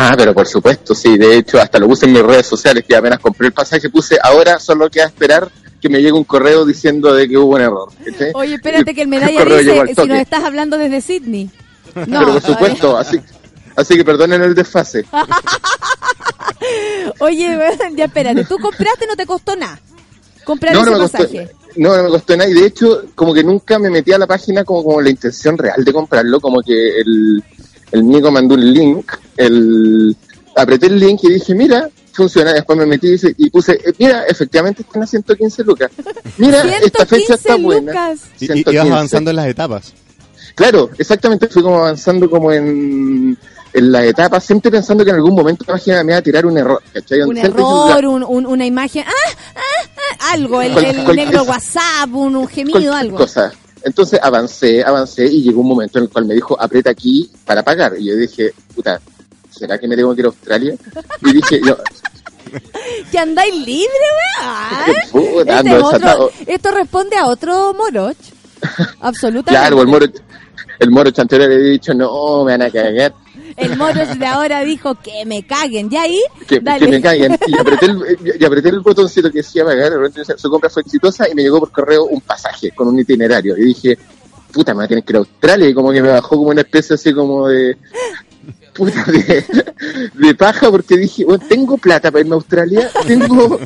Ah, 0.00 0.14
pero 0.16 0.32
por 0.32 0.46
supuesto, 0.46 0.94
sí. 0.94 1.18
De 1.18 1.38
hecho, 1.38 1.60
hasta 1.60 1.76
lo 1.80 1.88
puse 1.88 2.06
en 2.06 2.12
mis 2.12 2.22
redes 2.22 2.46
sociales, 2.46 2.84
que 2.86 2.94
apenas 2.94 3.18
compré 3.18 3.48
el 3.48 3.52
pasaje, 3.52 3.90
puse 3.90 4.16
ahora 4.22 4.60
solo 4.60 4.88
queda 4.88 5.06
esperar 5.06 5.50
que 5.80 5.88
me 5.88 5.98
llegue 5.98 6.12
un 6.12 6.22
correo 6.22 6.64
diciendo 6.64 7.12
de 7.12 7.28
que 7.28 7.36
hubo 7.36 7.56
un 7.56 7.62
error. 7.62 7.88
Oye, 8.34 8.54
espérate 8.54 8.94
que 8.94 9.02
el 9.02 9.08
medalla 9.08 9.42
al 9.42 9.48
dice, 9.48 9.94
si 10.00 10.06
nos 10.08 10.18
estás 10.18 10.44
hablando 10.44 10.78
desde 10.78 11.00
Sydney. 11.00 11.50
No, 12.06 12.20
pero 12.20 12.32
por 12.34 12.42
supuesto, 12.42 12.96
así, 12.96 13.18
así 13.74 13.96
que 13.96 14.04
perdonen 14.04 14.40
el 14.42 14.54
desfase. 14.54 15.04
Oye, 17.18 17.58
ya 17.96 18.04
espérate, 18.04 18.44
tú 18.44 18.56
compraste, 18.58 19.06
no 19.08 19.16
te 19.16 19.26
costó 19.26 19.56
nada. 19.56 19.80
Comprar 20.44 20.74
No, 20.74 20.82
ese 20.82 20.90
no 20.90 20.96
me 20.96 21.02
costó, 21.02 21.18
pasaje. 21.18 21.50
no, 21.76 21.96
no 21.96 22.02
me 22.04 22.08
costó 22.10 22.36
nada. 22.36 22.48
Y 22.48 22.54
de 22.54 22.66
hecho, 22.66 23.02
como 23.16 23.34
que 23.34 23.42
nunca 23.42 23.80
me 23.80 23.90
metí 23.90 24.12
a 24.12 24.18
la 24.18 24.28
página 24.28 24.62
como 24.64 24.84
con 24.84 25.02
la 25.02 25.10
intención 25.10 25.58
real 25.58 25.84
de 25.84 25.92
comprarlo. 25.92 26.40
Como 26.40 26.62
que 26.62 27.00
el, 27.00 27.42
el 27.92 28.06
Nico 28.06 28.30
mandó 28.30 28.54
un 28.54 28.72
link, 28.72 29.12
el, 29.36 30.16
apreté 30.56 30.86
el 30.86 30.98
link 30.98 31.20
y 31.24 31.32
dije, 31.34 31.54
mira, 31.54 31.88
funciona. 32.12 32.52
Después 32.52 32.78
me 32.78 32.86
metí 32.86 33.06
y, 33.08 33.10
dice- 33.12 33.34
y 33.36 33.48
puse, 33.50 33.72
eh, 33.74 33.92
mira, 33.98 34.24
efectivamente 34.24 34.82
están 34.82 35.02
a 35.02 35.06
115 35.06 35.64
lucas. 35.64 35.90
Mira, 36.36 36.62
esta 36.84 37.06
fecha 37.06 37.34
está 37.34 37.54
115 37.54 37.62
buena. 37.62 37.92
lucas. 37.92 38.20
Y, 38.40 38.44
y- 38.44 38.46
ibas 38.46 38.54
115. 38.64 38.78
avanzando 38.92 39.30
en 39.30 39.36
las 39.36 39.46
etapas. 39.46 39.92
Claro, 40.54 40.90
exactamente, 40.98 41.46
fui 41.48 41.62
como 41.62 41.78
avanzando 41.78 42.28
como 42.28 42.50
en, 42.52 43.38
en 43.72 43.92
la 43.92 44.04
etapa, 44.04 44.40
siempre 44.40 44.72
pensando 44.72 45.04
que 45.04 45.10
en 45.10 45.16
algún 45.16 45.34
momento 45.36 45.64
la 45.68 45.74
página 45.74 46.02
me 46.02 46.12
iba 46.12 46.18
a 46.18 46.22
tirar 46.22 46.44
un 46.46 46.58
error, 46.58 46.82
¿cachai? 46.92 47.20
Un 47.22 47.36
Siempre 47.36 47.62
error, 47.62 48.04
un, 48.06 48.24
un- 48.24 48.46
una 48.46 48.66
imagen, 48.66 49.04
ah, 49.06 49.12
ah, 49.54 49.60
ah, 49.96 50.32
algo, 50.32 50.60
el, 50.60 50.74
negro 51.14 51.44
WhatsApp, 51.44 52.08
un, 52.12 52.34
un 52.34 52.48
gemido, 52.48 52.72
cualquier 52.80 52.92
algo. 52.94 53.16
cosa. 53.18 53.52
Entonces 53.88 54.20
avancé, 54.22 54.82
avancé 54.84 55.26
y 55.26 55.42
llegó 55.42 55.60
un 55.62 55.68
momento 55.68 55.98
en 55.98 56.04
el 56.04 56.10
cual 56.10 56.24
me 56.26 56.34
dijo, 56.34 56.56
aprieta 56.60 56.90
aquí 56.90 57.30
para 57.44 57.62
pagar. 57.62 57.94
Y 57.98 58.04
yo 58.06 58.16
dije, 58.16 58.52
puta, 58.74 59.00
¿será 59.50 59.78
que 59.78 59.88
me 59.88 59.96
tengo 59.96 60.14
que 60.14 60.20
ir 60.20 60.26
a 60.26 60.28
Australia? 60.28 60.74
Y 61.22 61.32
dije, 61.32 61.60
yo, 61.66 61.76
Que 63.10 63.18
andáis 63.18 63.54
libre, 63.54 63.88
weón. 65.12 65.46
Este 65.48 65.76
es 65.76 65.82
otro- 65.82 66.30
esto 66.46 66.70
responde 66.70 67.16
a 67.16 67.26
otro 67.26 67.74
moroch. 67.74 68.16
Absolutamente. 69.00 69.50
Claro, 69.50 69.82
el 69.82 69.88
moro, 69.88 70.06
el 70.78 70.90
moro 70.90 71.10
chantero 71.10 71.46
le 71.46 71.54
había 71.56 71.68
dicho, 71.72 71.92
no, 71.94 72.44
me 72.44 72.52
van 72.52 72.62
a 72.62 72.70
cagar, 72.70 73.14
El 73.58 73.76
moroch 73.76 74.16
de 74.16 74.26
ahora 74.26 74.62
dijo 74.62 74.94
que 74.94 75.24
me 75.26 75.44
caguen. 75.46 75.90
¿Ya 75.90 76.02
ahí? 76.02 76.20
que, 76.46 76.60
Dale. 76.60 76.86
que 76.86 76.92
me 76.92 77.00
caguen. 77.00 77.38
Y 77.46 77.58
apreté, 77.58 77.86
el, 77.86 78.18
y 78.40 78.44
apreté 78.44 78.68
el 78.68 78.80
botoncito 78.80 79.30
que 79.30 79.38
decía 79.38 79.64
pagar, 79.64 79.92
su 80.36 80.50
compra 80.50 80.70
fue 80.70 80.82
exitosa 80.82 81.28
y 81.28 81.34
me 81.34 81.42
llegó 81.42 81.60
por 81.60 81.72
correo 81.72 82.04
un 82.04 82.20
pasaje 82.20 82.70
con 82.70 82.88
un 82.88 82.98
itinerario. 82.98 83.56
Y 83.56 83.64
dije, 83.66 83.98
puta, 84.52 84.72
me 84.72 84.76
voy 84.76 84.84
a 84.84 84.88
tener 84.88 85.04
que 85.04 85.12
ir 85.12 85.16
a 85.16 85.20
Australia. 85.20 85.68
Y 85.68 85.74
como 85.74 85.92
que 85.92 86.02
me 86.02 86.10
bajó 86.10 86.36
como 86.36 86.50
una 86.50 86.62
especie 86.62 86.94
así 86.94 87.12
como 87.12 87.48
de... 87.48 87.76
Puta, 88.74 89.04
de, 89.04 89.44
de 90.14 90.34
paja 90.36 90.70
porque 90.70 90.96
dije, 90.96 91.24
bueno, 91.24 91.44
tengo 91.48 91.76
plata 91.78 92.12
para 92.12 92.20
irme 92.20 92.34
a 92.34 92.36
Australia, 92.36 92.88
tengo... 93.06 93.58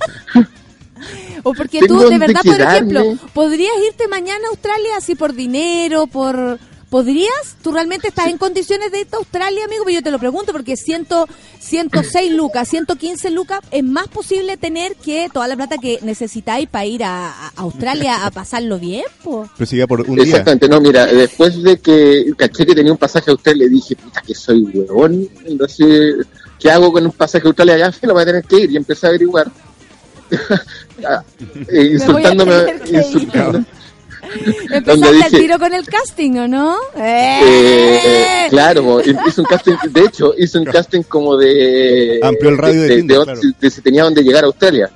O 1.43 1.53
porque 1.55 1.81
tú, 1.87 1.99
de 2.09 2.19
verdad, 2.19 2.41
por 2.45 2.61
ejemplo, 2.61 3.03
¿podrías 3.35 3.73
irte 3.87 4.07
mañana 4.07 4.47
a 4.47 4.51
Australia 4.51 4.97
así 4.97 5.15
por 5.15 5.35
dinero, 5.35 6.07
por... 6.07 6.59
¿Podrías? 6.93 7.57
¿Tú 7.63 7.73
realmente 7.73 8.09
estás 8.09 8.27
en 8.27 8.37
condiciones 8.37 8.93
de 8.93 9.01
irte 9.01 9.17
a 9.17 9.19
Australia, 9.19 9.65
amigo? 9.65 9.83
Pero 9.87 9.95
yo 9.95 10.03
te 10.03 10.11
lo 10.11 10.19
pregunto 10.19 10.53
porque 10.53 10.77
ciento, 10.77 11.27
106 11.59 12.31
lucas, 12.35 12.69
115 12.69 13.31
lucas, 13.31 13.61
es 13.71 13.83
más 13.83 14.09
posible 14.09 14.59
tener 14.59 14.95
que 14.97 15.31
toda 15.33 15.49
la 15.49 15.57
plata 15.57 15.79
que 15.79 16.01
necesitáis 16.03 16.69
para 16.69 16.85
ir 16.85 17.03
a, 17.03 17.31
a 17.31 17.53
Australia 17.57 18.27
a 18.27 18.31
pasarlo 18.31 18.79
bien, 18.79 19.05
po. 19.25 19.49
Pero 19.57 19.67
sigue 19.67 19.87
por 19.89 20.03
un 20.03 20.17
día. 20.17 20.25
Exactamente, 20.25 20.69
no, 20.69 20.83
mira, 20.83 21.07
después 21.07 21.63
de 21.63 21.79
que 21.79 22.31
caché 22.37 22.67
que 22.67 22.75
tenía 22.75 22.93
un 22.93 22.99
pasaje 22.99 23.31
a 23.31 23.33
Australia, 23.33 23.65
le 23.65 23.71
dije, 23.71 23.97
puta, 23.97 24.21
que 24.21 24.35
soy 24.35 24.61
huevón, 24.61 25.31
sé, 25.69 26.17
¿qué 26.61 26.71
hago 26.71 26.93
con 26.93 27.07
un 27.07 27.13
pasaje 27.13 27.47
a 27.47 27.49
Australia 27.49 27.75
allá? 27.77 27.91
Lo 28.03 28.13
voy 28.13 28.23
a 28.25 28.27
tener 28.27 28.45
que 28.45 28.61
ir 28.61 28.71
y 28.71 28.77
empecé 28.77 29.07
a 29.07 29.09
averiguar. 29.09 29.51
Ah, 31.05 31.25
eh, 31.69 31.95
insultándome, 31.95 32.55
Empezaste 34.71 35.13
dije- 35.15 35.39
tiro 35.41 35.59
con 35.59 35.73
el 35.75 35.85
casting, 35.87 36.39
¿o 36.39 36.49
no? 36.49 36.77
Eh, 36.97 37.41
¡Eh! 37.43 38.47
claro, 38.51 39.01
hice 39.27 39.41
un 39.41 39.47
casting, 39.47 39.75
de 39.91 40.01
hecho, 40.01 40.35
hice 40.37 40.59
un 40.59 40.65
casting 40.65 41.03
como 41.03 41.37
de... 41.37 42.21
Amplió 42.23 42.51
el 42.51 42.59
radio 42.59 42.83
de 42.83 42.97
Tinder, 42.97 43.19
de, 43.19 43.25
claro. 43.25 43.41
de 43.61 43.71
si 43.71 43.81
tenía 43.81 44.05
donde 44.05 44.23
llegar 44.23 44.45
a 44.45 44.47
Australia. 44.47 44.91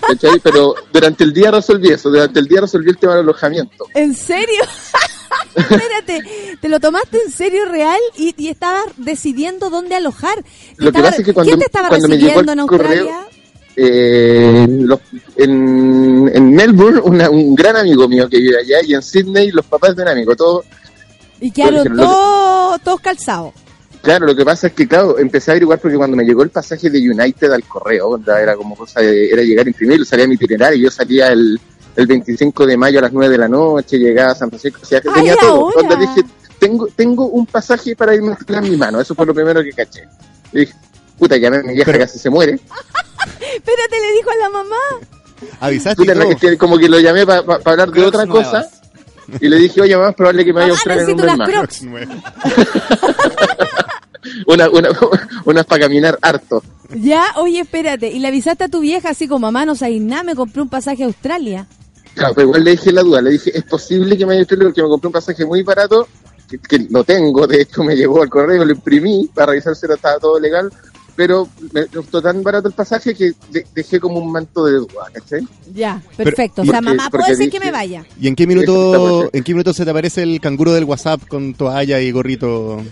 ¿Cachai? 0.00 0.40
Pero 0.42 0.74
durante 0.92 1.22
el 1.22 1.32
día 1.32 1.50
resolví 1.52 1.88
eso, 1.90 2.10
durante 2.10 2.40
el 2.40 2.46
día 2.48 2.60
resolví 2.62 2.90
el 2.90 2.98
tema 2.98 3.12
del 3.14 3.22
alojamiento. 3.22 3.86
¿En 3.94 4.14
serio? 4.14 4.62
Espérate, 5.54 6.56
¿te 6.60 6.68
lo 6.68 6.80
tomaste 6.80 7.18
en 7.24 7.30
serio 7.30 7.64
real 7.66 8.00
y, 8.16 8.34
y 8.36 8.48
estabas 8.48 8.84
decidiendo 8.96 9.70
dónde 9.70 9.94
alojar? 9.94 10.42
¿Te 10.42 10.42
Lo 10.76 10.90
que 10.92 10.98
estaba- 10.98 11.08
pasa 11.08 11.20
es 11.20 11.26
que 11.26 11.32
cuando, 11.32 11.50
¿Quién 11.50 11.60
te 11.60 11.66
estaba 11.66 11.88
cuando 11.88 12.08
me 12.08 12.16
llegó 12.16 12.40
recibiendo 12.40 12.52
el 12.52 12.58
en 12.58 12.66
correo, 12.66 12.88
Australia? 13.10 13.28
Eh, 13.76 14.66
los- 14.68 15.00
en, 15.36 16.30
en 16.34 16.50
Melbourne, 16.54 17.00
una- 17.04 17.30
un 17.30 17.54
gran 17.54 17.76
amigo 17.76 18.08
mío 18.08 18.28
que 18.28 18.38
vive 18.38 18.58
allá, 18.58 18.78
y 18.86 18.94
en 18.94 19.02
Sydney, 19.02 19.50
los 19.50 19.64
papás 19.66 19.96
de 19.96 20.02
un 20.02 20.08
amigo. 20.08 20.36
Todo, 20.36 20.64
Y 21.40 21.48
ejemplo, 21.60 22.04
todos, 22.04 22.80
todos 22.82 23.00
calzados. 23.00 23.52
claro, 24.02 24.26
lo 24.26 24.36
que 24.36 24.44
pasa 24.44 24.66
es 24.68 24.72
que, 24.74 24.86
claro, 24.86 25.18
empecé 25.18 25.50
a 25.50 25.52
averiguar 25.52 25.78
porque 25.80 25.96
cuando 25.96 26.16
me 26.16 26.24
llegó 26.24 26.42
el 26.42 26.50
pasaje 26.50 26.90
de 26.90 26.98
United 26.98 27.50
al 27.52 27.64
correo, 27.64 28.20
era 28.40 28.56
como 28.56 28.76
cosa 28.76 29.00
de, 29.00 29.30
era 29.30 29.42
llegar 29.42 29.66
a 29.66 29.68
imprimirlo, 29.70 30.04
salía 30.04 30.26
mi 30.28 30.34
itinerario, 30.34 30.78
yo 30.84 30.90
salía 30.90 31.28
el, 31.28 31.58
el 31.96 32.06
25 32.06 32.66
de 32.66 32.76
mayo 32.76 32.98
a 32.98 33.02
las 33.02 33.12
9 33.12 33.30
de 33.32 33.38
la 33.38 33.48
noche, 33.48 33.98
llegaba 33.98 34.32
a 34.32 34.34
San 34.34 34.48
Francisco, 34.50 34.80
o 34.82 34.86
sea, 34.86 35.00
que 35.00 35.08
tenía 35.10 35.36
todo. 35.36 35.70
Donde 35.74 35.96
dije, 35.96 36.22
tengo, 36.58 36.86
tengo 36.94 37.26
un 37.26 37.46
pasaje 37.46 37.96
para 37.96 38.14
irme 38.14 38.36
a 38.54 38.60
mi 38.60 38.76
mano, 38.76 39.00
eso 39.00 39.14
fue 39.14 39.26
lo 39.26 39.34
primero 39.34 39.62
que 39.62 39.72
caché. 39.72 40.02
Y 40.52 40.60
dije, 40.60 40.74
puta, 41.18 41.36
llamé 41.36 41.58
a 41.58 41.62
mi 41.62 41.74
vieja 41.74 41.96
casi 41.98 42.18
se 42.18 42.30
muere. 42.30 42.52
Espérate, 42.54 44.00
le 44.00 44.12
dijo 44.16 44.30
a 44.30 44.36
la 44.36 44.50
mamá. 44.50 44.76
Avisaste 45.60 45.96
Puta, 45.96 46.14
no, 46.14 46.28
que 46.36 46.56
como 46.56 46.78
que 46.78 46.88
lo 46.88 47.00
llamé 47.00 47.26
para 47.26 47.40
hablar 47.64 47.88
de 47.90 47.94
Crocs 48.00 48.08
otra 48.08 48.26
nuevas. 48.26 48.48
cosa. 48.48 48.70
Y 49.40 49.48
le 49.48 49.56
dije, 49.56 49.80
oye, 49.80 49.96
más 49.96 50.14
probable 50.14 50.44
que 50.44 50.52
me 50.52 50.60
vaya 50.60 50.74
a 50.74 50.76
Mamá, 50.76 50.78
Australia 50.78 51.02
en 51.02 51.20
un 51.20 51.26
mes 51.26 51.38
más. 51.38 51.48
crocs. 51.48 51.82
Una, 54.46 54.70
una, 54.70 54.88
unas 55.46 55.66
para 55.66 55.80
caminar 55.82 56.16
harto. 56.22 56.62
Ya, 56.94 57.24
oye, 57.36 57.60
espérate. 57.60 58.08
Y 58.10 58.20
le 58.20 58.28
avisaste 58.28 58.64
a 58.64 58.68
tu 58.68 58.80
vieja 58.80 59.10
así 59.10 59.26
como, 59.26 59.40
mamá, 59.46 59.64
no 59.66 59.74
sabéis 59.74 60.00
nada, 60.02 60.22
me 60.22 60.34
compré 60.36 60.62
un 60.62 60.68
pasaje 60.68 61.02
a 61.02 61.06
Australia. 61.06 61.66
Claro, 62.14 62.32
pero 62.34 62.46
igual 62.48 62.62
le 62.62 62.70
dije 62.72 62.92
la 62.92 63.02
duda, 63.02 63.20
le 63.20 63.30
dije, 63.30 63.50
es 63.56 63.64
posible 63.64 64.16
que 64.16 64.24
me 64.24 64.28
vaya 64.28 64.38
a 64.38 64.42
Australia 64.42 64.66
porque 64.66 64.82
me 64.82 64.88
compré 64.88 65.06
un 65.08 65.12
pasaje 65.12 65.44
muy 65.44 65.62
barato, 65.62 66.06
que, 66.48 66.58
que 66.58 66.86
lo 66.90 67.02
tengo, 67.02 67.46
de 67.48 67.62
hecho 67.62 67.82
me 67.82 67.96
llegó 67.96 68.22
al 68.22 68.28
correo, 68.28 68.64
lo 68.64 68.72
imprimí 68.72 69.28
para 69.34 69.46
revisar 69.52 69.74
si 69.74 69.86
estaba 69.90 70.18
todo 70.20 70.38
legal, 70.38 70.70
pero 71.16 71.48
me 71.72 71.86
costó 71.86 72.20
tan 72.22 72.42
barato 72.42 72.68
el 72.68 72.74
pasaje 72.74 73.14
que 73.14 73.32
de- 73.50 73.66
dejé 73.74 74.00
como 74.00 74.18
un 74.18 74.32
manto 74.32 74.64
de 74.66 74.72
duda, 74.78 75.10
¿cachai? 75.12 75.46
Ya, 75.74 76.02
Pero- 76.16 76.30
perfecto. 76.30 76.62
o 76.62 76.64
sea, 76.64 76.80
porque- 76.80 76.96
mamá, 76.96 77.10
puede 77.10 77.34
ser 77.36 77.50
que 77.50 77.60
me 77.60 77.70
vaya. 77.70 78.04
¿Y 78.20 78.28
en 78.28 78.34
qué 78.36 78.46
minuto 78.46 79.28
en 79.32 79.42
qué 79.44 79.52
minuto 79.52 79.72
se 79.74 79.84
te 79.84 79.90
aparece 79.90 80.22
el 80.22 80.40
canguro 80.40 80.72
del 80.72 80.84
WhatsApp 80.84 81.26
con 81.28 81.54
toalla 81.54 82.00
y 82.00 82.10
gorrito? 82.10 82.82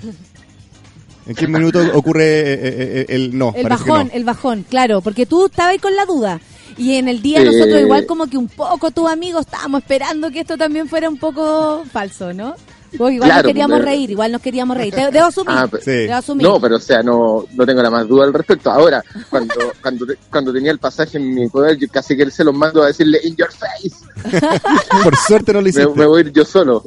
¿En 1.26 1.36
qué 1.36 1.46
minuto 1.46 1.80
ocurre 1.94 2.24
eh, 2.24 2.54
eh, 2.54 2.60
eh, 3.00 3.06
el 3.10 3.36
no? 3.38 3.52
El 3.54 3.68
bajón, 3.68 4.08
no. 4.08 4.12
el 4.14 4.24
bajón, 4.24 4.64
claro, 4.68 5.00
porque 5.00 5.26
tú 5.26 5.46
estabas 5.46 5.72
ahí 5.72 5.78
con 5.78 5.94
la 5.94 6.04
duda. 6.06 6.40
Y 6.76 6.94
en 6.94 7.08
el 7.08 7.20
día 7.20 7.40
Eh, 7.42 7.44
nosotros 7.44 7.80
igual 7.80 8.06
como 8.06 8.26
que 8.26 8.36
un 8.38 8.48
poco 8.48 8.90
tus 8.90 9.08
amigos 9.08 9.44
estábamos 9.46 9.82
esperando 9.82 10.30
que 10.30 10.40
esto 10.40 10.56
también 10.56 10.88
fuera 10.88 11.08
un 11.08 11.18
poco 11.18 11.84
falso, 11.92 12.32
¿no? 12.32 12.54
Porque 12.98 13.14
igual 13.14 13.28
Claro, 13.28 13.42
nos 13.42 13.48
queríamos 13.50 13.78
pero- 13.78 13.90
reír, 13.90 14.10
igual 14.10 14.32
nos 14.32 14.40
queríamos 14.42 14.76
reír. 14.76 14.94
Te- 14.94 15.10
Debo 15.10 15.26
asumir, 15.26 15.50
Ah, 15.56 15.68
pero- 15.70 15.82
debo 15.84 16.14
asumir. 16.14 16.46
No, 16.46 16.60
pero 16.60 16.76
o 16.76 16.80
sea, 16.80 17.02
no, 17.02 17.44
no 17.52 17.66
tengo 17.66 17.82
la 17.82 17.90
más 17.90 18.08
duda 18.08 18.24
al 18.24 18.32
respecto. 18.34 18.70
Ahora, 18.70 19.02
cuando, 19.30 19.54
cuando, 19.82 20.06
te- 20.06 20.18
cuando 20.30 20.52
tenía 20.52 20.72
el 20.72 20.78
pasaje 20.78 21.18
en 21.18 21.32
mi 21.34 21.48
poder, 21.48 21.76
yo 21.76 21.86
casi 21.90 22.16
que 22.16 22.30
se 22.30 22.42
los 22.44 22.54
mando 22.54 22.82
a 22.82 22.86
decirle, 22.88 23.20
in 23.24 23.36
your 23.36 23.50
face, 23.52 23.94
Por 25.04 25.16
suerte 25.16 25.52
no 25.52 25.60
lo 25.60 25.64
me, 25.64 25.70
hiciste. 25.70 25.88
me 25.94 26.06
voy 26.06 26.18
a 26.18 26.20
ir 26.26 26.32
yo 26.32 26.44
solo. 26.44 26.82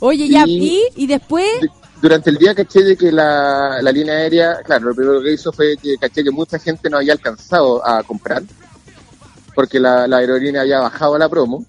Oye, 0.00 0.28
ya, 0.28 0.44
y- 0.46 0.78
y, 0.96 1.04
y 1.04 1.06
después, 1.06 1.46
Durante 2.00 2.30
el 2.30 2.36
día 2.36 2.52
caché 2.52 2.82
de 2.82 2.96
que 2.96 3.12
la, 3.12 3.80
la 3.80 3.92
línea 3.92 4.14
aérea, 4.14 4.56
claro, 4.64 4.86
lo 4.86 4.94
primero 4.94 5.22
que 5.22 5.34
hizo 5.34 5.52
fue 5.52 5.76
que 5.76 5.96
caché 5.98 6.24
que 6.24 6.32
mucha 6.32 6.58
gente 6.58 6.90
no 6.90 6.96
había 6.96 7.12
alcanzado 7.12 7.86
a 7.86 8.02
comprar, 8.02 8.42
porque 9.54 9.78
la, 9.78 10.08
la 10.08 10.16
aerolínea 10.16 10.62
había 10.62 10.80
bajado 10.80 11.16
la 11.16 11.28
promo 11.28 11.64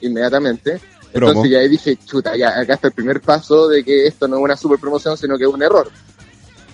inmediatamente. 0.00 0.80
Promo. 1.16 1.30
Entonces 1.32 1.52
ya 1.52 1.58
ahí 1.58 1.68
dije, 1.68 1.96
chuta, 2.04 2.36
ya 2.36 2.58
acá 2.60 2.74
está 2.74 2.88
el 2.88 2.94
primer 2.94 3.20
paso 3.20 3.68
de 3.68 3.82
que 3.84 4.06
esto 4.06 4.28
no 4.28 4.36
es 4.36 4.42
una 4.42 4.56
super 4.56 4.78
promoción, 4.78 5.16
sino 5.16 5.36
que 5.36 5.44
es 5.44 5.50
un 5.50 5.62
error. 5.62 5.90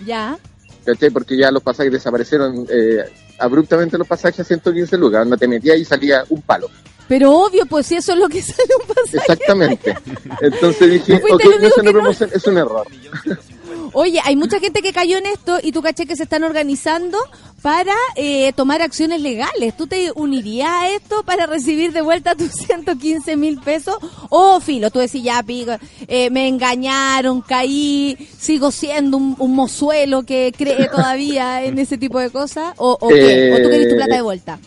ya. 0.04 0.38
¿Cachai? 0.84 1.10
Porque 1.10 1.36
ya 1.36 1.50
los 1.52 1.62
pasajes 1.62 1.92
desaparecieron 1.92 2.66
eh, 2.68 3.04
abruptamente 3.38 3.96
los 3.96 4.06
pasajes 4.08 4.40
a 4.40 4.44
115 4.44 4.98
lucas, 4.98 5.24
no 5.26 5.36
te 5.36 5.46
metías 5.46 5.78
y 5.78 5.84
salía 5.84 6.24
un 6.28 6.42
palo. 6.42 6.68
Pero 7.06 7.30
obvio, 7.32 7.66
pues 7.66 7.86
si 7.86 7.94
eso 7.94 8.12
es 8.12 8.18
lo 8.18 8.28
que 8.28 8.42
sale 8.42 8.68
un 8.80 8.86
pasaje. 8.92 9.18
Exactamente. 9.32 9.96
Entonces 10.40 10.90
dije, 10.90 11.22
ok, 11.30 11.44
no 11.60 11.66
es 11.68 11.76
una 11.76 11.84
no- 11.84 11.92
promoción, 11.92 12.30
es 12.32 12.44
un 12.46 12.58
error. 12.58 12.86
Oye, 13.94 14.20
hay 14.24 14.36
mucha 14.36 14.58
gente 14.58 14.80
que 14.80 14.92
cayó 14.92 15.18
en 15.18 15.26
esto 15.26 15.58
y 15.62 15.70
tú 15.72 15.82
caché 15.82 16.06
que 16.06 16.16
se 16.16 16.22
están 16.22 16.44
organizando 16.44 17.18
para 17.60 17.92
eh, 18.16 18.52
tomar 18.54 18.80
acciones 18.82 19.20
legales. 19.20 19.76
¿Tú 19.76 19.86
te 19.86 20.10
unirías 20.14 20.70
a 20.70 20.88
esto 20.90 21.22
para 21.24 21.46
recibir 21.46 21.92
de 21.92 22.00
vuelta 22.00 22.34
tus 22.34 22.50
115 22.66 23.36
mil 23.36 23.60
pesos? 23.60 23.96
O 24.30 24.60
filo, 24.60 24.90
tú 24.90 24.98
decís, 24.98 25.22
ya, 25.22 25.42
pico, 25.42 25.72
eh, 26.08 26.30
me 26.30 26.48
engañaron, 26.48 27.42
caí, 27.42 28.16
sigo 28.38 28.70
siendo 28.70 29.16
un, 29.18 29.36
un 29.38 29.54
mozuelo 29.54 30.22
que 30.22 30.52
cree 30.56 30.88
todavía 30.88 31.62
en 31.64 31.78
ese 31.78 31.98
tipo 31.98 32.18
de 32.18 32.30
cosas. 32.30 32.72
¿O, 32.78 32.92
o? 32.92 33.06
¿O 33.06 33.08
tú 33.08 33.14
querés 33.14 33.88
tu 33.90 33.96
plata 33.96 34.14
de 34.16 34.22
vuelta? 34.22 34.58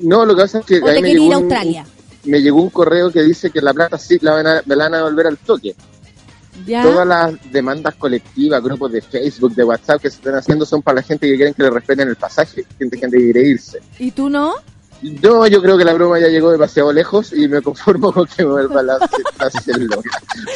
No, 0.00 0.26
lo 0.26 0.34
que 0.34 0.42
pasa 0.42 0.58
es 0.58 0.66
que 0.66 0.80
¿O 0.80 0.86
te 0.86 1.00
me 1.00 1.08
llegó, 1.10 1.24
ir 1.26 1.32
a 1.34 1.38
un- 1.38 1.44
Australia? 1.44 1.86
me 2.24 2.40
llegó 2.40 2.60
un 2.62 2.70
correo 2.70 3.10
que 3.12 3.22
dice 3.22 3.50
que 3.50 3.60
la 3.60 3.72
plata 3.72 3.96
sí 3.98 4.18
la 4.20 4.32
van 4.32 4.46
a, 4.46 4.62
me 4.66 4.74
la 4.76 4.84
van 4.84 4.94
a 4.94 4.96
devolver 4.98 5.26
al 5.28 5.38
toque. 5.38 5.74
¿Ya? 6.66 6.82
Todas 6.82 7.06
las 7.06 7.52
demandas 7.52 7.94
colectivas, 7.94 8.62
grupos 8.62 8.92
de 8.92 9.00
Facebook, 9.00 9.54
de 9.54 9.64
WhatsApp 9.64 10.02
que 10.02 10.10
se 10.10 10.16
están 10.16 10.34
haciendo 10.34 10.66
son 10.66 10.82
para 10.82 10.96
la 10.96 11.02
gente 11.02 11.26
que 11.26 11.36
quieren 11.36 11.54
que 11.54 11.62
le 11.62 11.70
respeten 11.70 12.08
el 12.08 12.16
pasaje, 12.16 12.64
gente, 12.78 12.98
gente 12.98 13.16
que 13.16 13.24
quiere 13.24 13.48
irse. 13.48 13.80
¿Y 13.98 14.10
tú 14.10 14.28
no? 14.28 14.54
No, 15.02 15.48
yo 15.48 15.60
creo 15.60 15.76
que 15.76 15.84
la 15.84 15.94
broma 15.94 16.20
ya 16.20 16.28
llegó 16.28 16.52
demasiado 16.52 16.92
lejos 16.92 17.32
y 17.32 17.48
me 17.48 17.60
conformo 17.60 18.12
con 18.12 18.24
que 18.26 18.44
me 18.44 18.52
vuelva 18.52 18.82
la 18.84 18.98
hacerlo. 19.38 20.00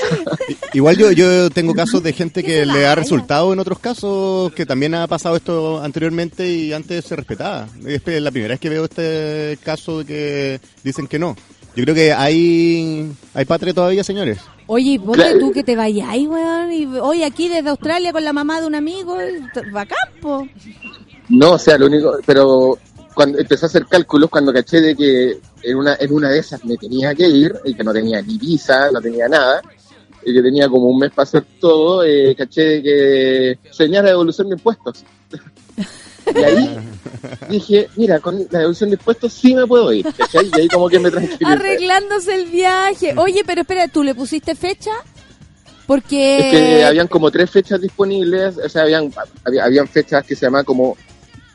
Igual 0.73 0.97
yo, 0.97 1.11
yo 1.11 1.51
tengo 1.51 1.75
casos 1.75 2.01
de 2.03 2.13
gente 2.13 2.45
que 2.45 2.65
le 2.65 2.87
ha 2.87 2.95
resultado 2.95 3.53
en 3.53 3.59
otros 3.59 3.81
casos 3.81 4.53
que 4.53 4.65
también 4.65 4.95
ha 4.95 5.09
pasado 5.09 5.35
esto 5.35 5.83
anteriormente 5.83 6.49
y 6.49 6.73
antes 6.73 7.05
se 7.05 7.17
respetaba. 7.17 7.67
Es 7.85 8.03
la 8.07 8.31
primera 8.31 8.53
vez 8.53 8.61
que 8.61 8.69
veo 8.69 8.85
este 8.85 9.59
caso 9.65 9.99
de 9.99 10.05
que 10.05 10.61
dicen 10.85 11.09
que 11.09 11.19
no. 11.19 11.35
Yo 11.77 11.85
creo 11.85 11.95
que 11.95 12.13
hay, 12.13 13.13
hay 13.35 13.45
patria 13.45 13.75
todavía, 13.75 14.03
señores. 14.03 14.39
Oye, 14.67 14.93
y 14.93 14.99
ponte 14.99 15.19
Claro. 15.23 15.39
tú 15.39 15.53
que 15.53 15.63
te 15.63 15.77
vayas 15.77 16.09
ahí, 16.09 16.27
weón. 16.27 16.73
Y 16.73 16.87
hoy 16.99 17.23
aquí 17.23 17.49
desde 17.49 17.69
Australia 17.69 18.13
con 18.13 18.25
la 18.25 18.33
mamá 18.33 18.61
de 18.61 18.67
un 18.67 18.75
amigo, 18.75 19.17
y 19.23 19.41
t- 19.53 19.71
bacán, 19.71 20.09
po. 20.21 20.49
No, 21.29 21.53
o 21.53 21.59
sea, 21.59 21.77
lo 21.79 21.87
único, 21.87 22.19
pero 22.25 22.79
cuando 23.15 23.39
empecé 23.39 23.67
a 23.67 23.69
hacer 23.69 23.87
cálculos, 23.87 24.31
cuando 24.31 24.53
caché 24.53 24.81
de 24.81 24.97
que 24.97 25.39
en 25.63 25.77
una, 25.77 25.97
en 26.01 26.13
una 26.13 26.31
de 26.31 26.39
esas 26.39 26.65
me 26.65 26.77
tenía 26.77 27.15
que 27.15 27.29
ir, 27.29 27.55
y 27.65 27.75
que 27.75 27.85
no 27.85 27.93
tenía 27.93 28.21
ni 28.23 28.39
visa, 28.39 28.91
no 28.91 29.01
tenía 29.01 29.29
nada, 29.29 29.61
y 30.25 30.33
que 30.35 30.43
tenía 30.43 30.69
como 30.69 30.87
un 30.87 30.99
mes 30.99 31.11
para 31.11 31.25
hacer 31.25 31.45
todo, 31.61 32.03
eh, 32.05 32.35
caché 32.37 32.63
de 32.63 32.83
que 32.83 33.59
señala 33.71 34.05
la 34.05 34.11
devolución 34.11 34.49
de 34.49 34.55
impuestos. 34.57 35.05
Y 36.35 36.43
ahí 36.43 36.79
dije, 37.49 37.89
mira, 37.97 38.19
con 38.21 38.39
la 38.51 38.59
devolución 38.61 38.91
de 38.91 38.97
impuestos 38.97 39.33
sí 39.33 39.55
me 39.55 39.67
puedo 39.67 39.93
ir, 39.93 40.07
¿cachai? 40.17 40.51
Y 40.57 40.61
ahí 40.61 40.69
como 40.69 40.89
que 40.89 40.99
me 40.99 41.11
tranquilicé. 41.11 41.45
Arreglándose 41.45 42.35
el 42.35 42.47
viaje. 42.47 43.15
Oye, 43.17 43.43
pero 43.47 43.61
espera, 43.63 43.89
¿tú 43.89 44.03
le 44.03 44.15
pusiste 44.15 44.55
fecha? 44.55 44.91
Porque... 45.87 46.39
Es 46.39 46.45
que 46.53 46.85
habían 46.85 47.07
como 47.09 47.31
tres 47.31 47.49
fechas 47.51 47.81
disponibles, 47.81 48.57
o 48.59 48.69
sea, 48.69 48.83
habían, 48.83 49.13
había- 49.45 49.65
habían 49.65 49.87
fechas 49.87 50.25
que 50.27 50.35
se 50.35 50.47
llamaban 50.47 50.65
como 50.65 50.97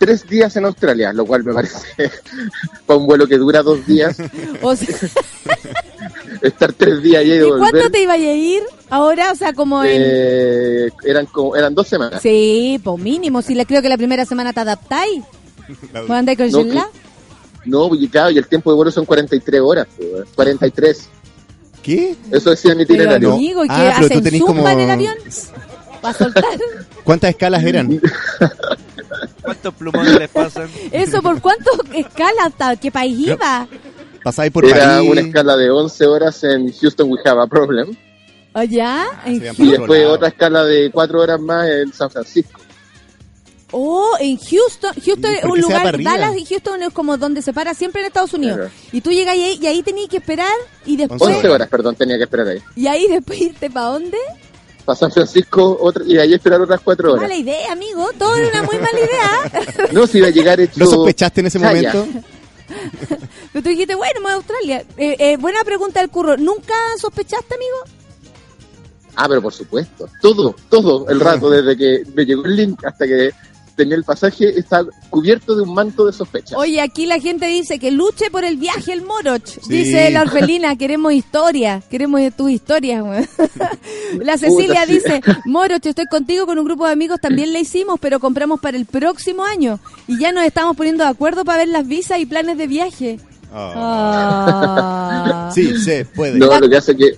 tres 0.02 0.28
días 0.28 0.56
en 0.56 0.66
Australia, 0.66 1.14
lo 1.14 1.26
cual 1.28 1.44
me 1.44 1.54
parece 1.54 1.78
para 2.88 2.98
un 3.00 3.06
vuelo 3.06 3.28
que 3.28 3.38
dura 3.38 3.62
dos 3.62 3.86
días, 3.86 4.18
o 4.64 4.76
sea, 4.76 4.88
estar 6.42 6.74
tres 6.74 7.04
días 7.04 7.22
allá 7.22 7.36
y 7.36 7.38
¿Y 7.38 7.42
volver. 7.44 7.60
cuánto 7.72 7.90
te 7.92 8.02
iba 8.02 8.14
a 8.14 8.18
ir 8.18 8.64
ahora? 8.90 9.32
O 9.32 9.36
sea, 9.36 9.54
como 9.54 9.84
en... 9.84 9.92
eh, 9.94 10.90
eran 11.06 11.28
como 11.28 11.56
eran 11.56 11.76
dos 11.76 11.88
semanas. 11.88 12.20
Sí, 12.22 12.82
pues 12.84 13.00
mínimo. 13.00 13.44
Si 13.44 13.54
le 13.54 13.66
creo 13.68 13.82
que 13.84 13.90
la 13.90 13.98
primera 13.98 14.26
semana 14.26 14.52
te 14.54 14.60
adaptáis. 14.62 15.24
¿Cuándo 15.92 16.14
andáis 16.16 16.38
con 16.54 16.74
No? 16.74 16.90
No, 17.66 17.94
y 17.96 18.08
claro, 18.10 18.32
y 18.32 18.40
el 18.40 18.48
tiempo 18.48 18.72
de 18.72 18.76
vuelo 18.76 18.90
son 18.92 19.06
43 19.06 19.62
horas, 19.62 19.86
pues, 19.96 20.10
43. 20.36 21.10
¿Qué? 21.84 22.16
Eso 22.32 22.50
decía 22.50 22.74
mi 22.74 22.86
Pero 22.86 23.02
itinerario. 23.04 23.34
amigo, 23.34 23.64
¿y 23.64 23.68
qué 23.68 23.74
Ah, 23.76 23.94
pero 23.98 24.08
tú 24.08 24.14
hacen 24.14 24.24
tenés 24.24 24.40
zumba 24.40 24.54
como- 24.56 24.70
en 24.70 24.80
el 24.80 24.90
avión? 24.90 25.16
¿Para 26.02 26.18
soltar? 26.18 26.44
¿Cuántas 27.04 27.30
escalas 27.30 27.64
eran? 27.64 28.02
¿Cuántos 29.42 29.74
plumones 29.74 30.20
les 30.20 30.30
pasan? 30.30 30.70
¿Eso 30.92 31.22
por 31.22 31.42
cuánto 31.42 31.72
escala? 31.94 32.46
¿Hasta 32.46 32.76
qué 32.76 32.92
país 32.92 33.18
iba? 33.28 33.68
Pasáis 34.24 34.52
por 34.52 34.66
Era 34.66 34.96
París. 34.98 35.10
una 35.12 35.22
escala 35.22 35.58
de 35.58 35.70
11 35.70 36.06
horas 36.06 36.44
en 36.44 36.72
Houston, 36.72 37.10
we 37.12 37.20
have 37.26 37.42
a 37.42 37.48
problem. 37.48 37.96
¿Allá? 38.54 39.06
¿En 39.26 39.40
se 39.40 39.46
llaman 39.46 39.56
Y 39.56 39.56
por 39.56 39.66
otro 39.66 39.78
después 39.80 40.02
lado. 40.02 40.14
otra 40.14 40.28
escala 40.28 40.64
de 40.66 40.92
4 40.92 41.22
horas 41.22 41.40
más 41.40 41.68
en 41.70 41.94
San 41.94 42.10
Francisco. 42.12 42.60
Oh, 43.74 44.18
en 44.20 44.38
Houston. 44.38 44.92
Houston 45.04 45.32
¿Y 45.32 45.38
es 45.38 45.44
un 45.46 45.62
lugar? 45.62 46.04
Dallas 46.04 46.36
y 46.38 46.46
Houston 46.46 46.84
es 46.84 46.90
como 46.90 47.18
donde 47.18 47.42
se 47.42 47.54
para 47.54 47.74
siempre 47.74 48.02
en 48.02 48.08
Estados 48.08 48.34
Unidos. 48.34 48.58
Claro. 48.58 48.72
Y 48.92 49.00
tú 49.00 49.12
llegas 49.12 49.34
ahí 49.34 49.58
y 49.62 49.66
ahí 49.66 49.82
tenías 49.82 50.10
que 50.10 50.18
esperar 50.18 50.52
y 50.86 50.98
después... 50.98 51.22
11 51.22 51.48
horas, 51.50 51.70
perdón, 51.70 51.96
tenía 51.96 52.18
que 52.18 52.24
esperar 52.24 52.48
ahí. 52.50 52.60
Y 52.76 52.88
ahí 52.88 53.08
después 53.08 53.40
irte 53.40 53.70
para 53.70 53.86
dónde? 53.88 54.18
Para 54.92 55.00
San 55.00 55.12
Francisco 55.12 55.78
otra, 55.80 56.04
y 56.06 56.18
ahí 56.18 56.34
esperar 56.34 56.60
otras 56.60 56.82
4 56.84 57.14
horas. 57.14 57.22
Mala 57.22 57.36
idea, 57.36 57.72
amigo. 57.72 58.10
Todo 58.20 58.36
era 58.36 58.50
una 58.50 58.64
muy 58.64 58.76
mala 58.78 59.00
idea. 59.00 59.88
No, 59.94 60.06
si 60.06 60.18
iba 60.18 60.28
a 60.28 60.32
llegar 60.32 60.60
hecho... 60.60 60.74
¿Lo 60.82 60.86
sospechaste 60.86 61.40
en 61.40 61.48
ese 61.48 61.60
chaya. 61.62 61.94
momento? 61.94 62.20
Pero 63.54 63.64
tú 63.64 63.70
dijiste, 63.70 63.96
bueno, 63.96 64.20
me 64.20 64.24
voy 64.24 64.32
a 64.32 64.36
Australia. 64.36 64.84
Eh, 64.98 65.16
eh, 65.18 65.38
buena 65.38 65.64
pregunta 65.64 66.02
del 66.02 66.10
curro. 66.10 66.36
¿Nunca 66.36 66.74
sospechaste, 67.00 67.56
amigo? 67.56 67.78
Ah, 69.16 69.30
pero 69.30 69.42
por 69.42 69.54
supuesto. 69.54 70.10
Todo, 70.22 70.56
todo 70.68 71.08
el 71.08 71.22
rato, 71.22 71.50
desde 71.50 71.78
que 71.78 72.04
me 72.14 72.26
llegó 72.26 72.44
el 72.44 72.56
link 72.58 72.86
hasta 72.86 73.08
que 73.08 73.32
tenía 73.82 73.96
el 73.96 74.04
pasaje, 74.04 74.60
está 74.60 74.86
cubierto 75.10 75.56
de 75.56 75.64
un 75.64 75.74
manto 75.74 76.06
de 76.06 76.14
sospecha. 76.14 76.56
Oye, 76.56 76.80
aquí 76.82 77.08
la 77.08 77.20
gente 77.20 77.48
dice 77.48 77.80
que 77.80 77.90
luche 77.90 78.30
por 78.30 78.44
el 78.44 78.58
viaje 78.58 78.94
el 78.94 79.02
Moroch. 79.02 79.44
Sí. 79.44 79.60
Dice 79.68 80.12
la 80.12 80.22
orfelina, 80.22 80.76
queremos 80.78 81.14
historia, 81.14 81.82
queremos 81.90 82.22
tus 82.38 82.52
historias. 82.52 83.04
la 84.22 84.38
Cecilia 84.38 84.82
Puta, 84.82 84.86
sí. 84.86 84.94
dice, 84.94 85.22
Moroch, 85.46 85.84
estoy 85.84 86.06
contigo 86.06 86.46
con 86.46 86.60
un 86.60 86.66
grupo 86.66 86.86
de 86.86 86.94
amigos, 86.94 87.20
también 87.20 87.54
la 87.54 87.60
hicimos, 87.60 88.00
pero 88.00 88.20
compramos 88.20 88.60
para 88.60 88.78
el 88.78 88.86
próximo 88.86 89.44
año. 89.44 89.80
Y 90.08 90.20
ya 90.20 90.32
nos 90.32 90.44
estamos 90.44 90.78
poniendo 90.78 91.04
de 91.04 91.10
acuerdo 91.10 91.44
para 91.44 91.60
ver 91.60 91.70
las 91.70 91.88
visas 91.88 92.20
y 92.20 92.28
planes 92.28 92.58
de 92.58 92.68
viaje. 92.68 93.20
Ah. 93.52 95.50
Sí, 95.56 95.76
se 95.80 96.06
puede. 96.06 96.38
No, 96.38 96.60
lo 96.60 96.70
que 96.70 96.78
hace 96.78 96.96
que 96.96 97.16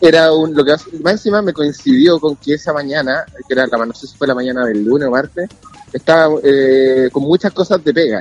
era 0.00 0.32
un 0.32 0.54
lo 0.54 0.64
que 0.64 0.72
más 1.02 1.12
encima 1.14 1.42
me 1.42 1.52
coincidió 1.52 2.18
con 2.20 2.36
que 2.36 2.54
esa 2.54 2.72
mañana, 2.72 3.24
que 3.46 3.54
era 3.54 3.66
la 3.66 3.86
no 3.86 3.92
sé 3.92 4.06
si 4.06 4.16
fue 4.16 4.26
la 4.26 4.34
mañana 4.34 4.64
del 4.66 4.84
lunes 4.84 5.08
o 5.08 5.10
martes, 5.10 5.48
estaba 5.92 6.34
eh, 6.42 7.08
con 7.12 7.22
muchas 7.24 7.52
cosas 7.52 7.82
de 7.84 7.92
pega. 7.92 8.20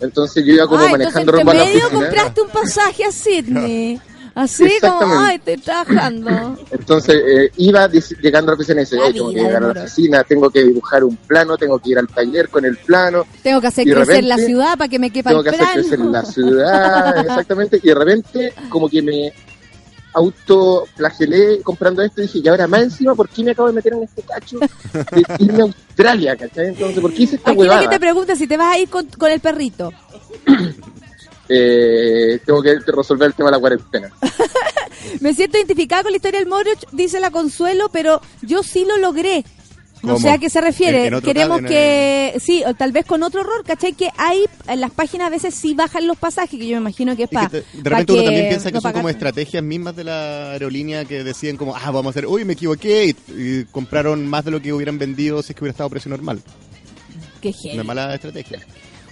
Entonces 0.00 0.44
yo 0.44 0.54
iba 0.54 0.66
como 0.66 0.82
Ah, 0.84 0.88
manejando 0.90 1.32
rumbo 1.32 1.50
a 1.50 1.54
la 1.54 1.62
oficina. 1.62 1.88
compraste 1.90 2.40
un 2.42 2.48
pasaje 2.48 3.04
a 3.04 3.12
Sydney. 3.12 4.00
Así 4.34 4.78
como, 4.80 5.18
ay, 5.20 5.36
estoy 5.36 5.58
trabajando. 5.58 6.56
Entonces 6.70 7.22
eh, 7.26 7.50
iba 7.58 7.86
llegando 7.88 8.50
a 8.50 8.54
la 8.54 8.56
oficina 8.58 8.80
y 8.80 8.84
decía, 8.84 8.98
La 9.00 9.04
"Ay, 9.04 9.12
tengo 9.12 9.28
que 9.28 9.34
llegar 9.36 9.62
a 9.64 9.74
la 9.74 9.82
oficina, 9.82 10.24
tengo 10.24 10.48
que 10.50 10.64
dibujar 10.64 11.04
un 11.04 11.16
plano, 11.16 11.58
tengo 11.58 11.78
que 11.78 11.90
ir 11.90 11.98
al 11.98 12.08
taller 12.08 12.48
con 12.48 12.64
el 12.64 12.78
plano, 12.78 13.26
Tengo 13.42 13.60
que 13.60 13.66
hacer 13.66 13.84
crecer 13.84 14.24
la 14.24 14.36
repente, 14.36 14.46
ciudad 14.46 14.78
para 14.78 14.88
que 14.88 14.98
me 14.98 15.10
quepa 15.10 15.30
tengo 15.30 15.42
el 15.44 15.50
que 15.50 15.56
hacer 15.62 15.74
crecer 15.74 15.98
la 16.00 16.24
ciudad, 16.24 17.18
exactamente, 17.20 17.78
y 17.82 17.86
de 17.88 17.94
repente 17.94 18.54
como 18.70 18.88
que 18.88 19.02
me 19.02 19.34
autoflagelé 20.14 21.62
comprando 21.62 22.02
esto 22.02 22.20
y 22.20 22.26
dije, 22.26 22.40
y 22.44 22.48
ahora 22.48 22.66
más 22.66 22.82
encima, 22.82 23.14
¿por 23.14 23.28
qué 23.28 23.42
me 23.44 23.52
acabo 23.52 23.68
de 23.68 23.74
meter 23.74 23.94
en 23.94 24.02
este 24.02 24.22
cacho 24.22 24.58
de 24.58 25.24
irme 25.38 25.60
a 25.60 25.64
Australia, 25.64 26.36
¿cachai? 26.36 26.68
Entonces, 26.68 27.00
¿por 27.00 27.12
qué 27.12 27.22
hice 27.22 27.36
esta 27.36 27.50
Aquí 27.50 27.60
la 27.60 27.64
que 27.64 27.70
huevada? 27.70 27.90
te 27.90 28.00
pregunta 28.00 28.36
si 28.36 28.46
te 28.46 28.56
vas 28.56 28.74
a 28.74 28.78
ir 28.78 28.88
con, 28.88 29.06
con 29.06 29.30
el 29.30 29.40
perrito. 29.40 29.92
Eh, 31.54 32.40
tengo 32.46 32.62
que 32.62 32.78
resolver 32.86 33.26
el 33.26 33.34
tema 33.34 33.50
de 33.50 33.56
la 33.56 33.60
cuarentena. 33.60 34.10
Me 35.20 35.34
siento 35.34 35.58
identificada 35.58 36.02
con 36.02 36.12
la 36.12 36.16
historia 36.16 36.38
del 36.38 36.48
Moroch, 36.48 36.88
dice 36.92 37.20
la 37.20 37.30
Consuelo, 37.30 37.90
pero 37.92 38.22
yo 38.40 38.62
sí 38.62 38.86
lo 38.86 38.96
logré. 38.96 39.44
No 40.02 40.14
¿Cómo? 40.14 40.20
sé 40.20 40.30
a 40.30 40.38
qué 40.38 40.50
se 40.50 40.60
refiere. 40.60 41.10
Queremos 41.20 41.60
que, 41.62 42.34
sí, 42.40 42.62
o 42.66 42.74
tal 42.74 42.90
vez 42.90 43.06
con 43.06 43.22
otro 43.22 43.42
error, 43.42 43.62
¿cachai? 43.64 43.92
Que 43.92 44.08
hay, 44.16 44.44
en 44.66 44.80
las 44.80 44.90
páginas 44.90 45.28
a 45.28 45.30
veces 45.30 45.54
sí 45.54 45.74
bajan 45.74 46.08
los 46.08 46.16
pasajes, 46.16 46.58
que 46.58 46.66
yo 46.66 46.76
me 46.76 46.80
imagino 46.80 47.16
que 47.16 47.24
es 47.24 47.28
para... 47.30 47.48
de 47.48 47.62
repente 47.84 48.12
uno 48.12 48.24
también 48.24 48.48
piensa 48.48 48.72
que 48.72 48.80
son 48.80 48.92
como 48.92 49.08
estrategias 49.08 49.62
mismas 49.62 49.94
de 49.94 50.04
la 50.04 50.52
aerolínea 50.52 51.04
que 51.04 51.22
deciden 51.22 51.56
como, 51.56 51.76
ah, 51.76 51.90
vamos 51.92 52.06
a 52.06 52.10
hacer, 52.10 52.26
uy, 52.26 52.44
me 52.44 52.54
equivoqué, 52.54 53.06
y, 53.06 53.16
y 53.32 53.64
compraron 53.66 54.26
más 54.26 54.44
de 54.44 54.50
lo 54.50 54.60
que 54.60 54.72
hubieran 54.72 54.98
vendido 54.98 55.40
si 55.42 55.52
es 55.52 55.56
que 55.56 55.62
hubiera 55.64 55.72
estado 55.72 55.90
precio 55.90 56.08
normal. 56.10 56.42
Qué 57.40 57.52
heavy. 57.52 57.74
Una 57.74 57.84
mala 57.84 58.14
estrategia. 58.14 58.60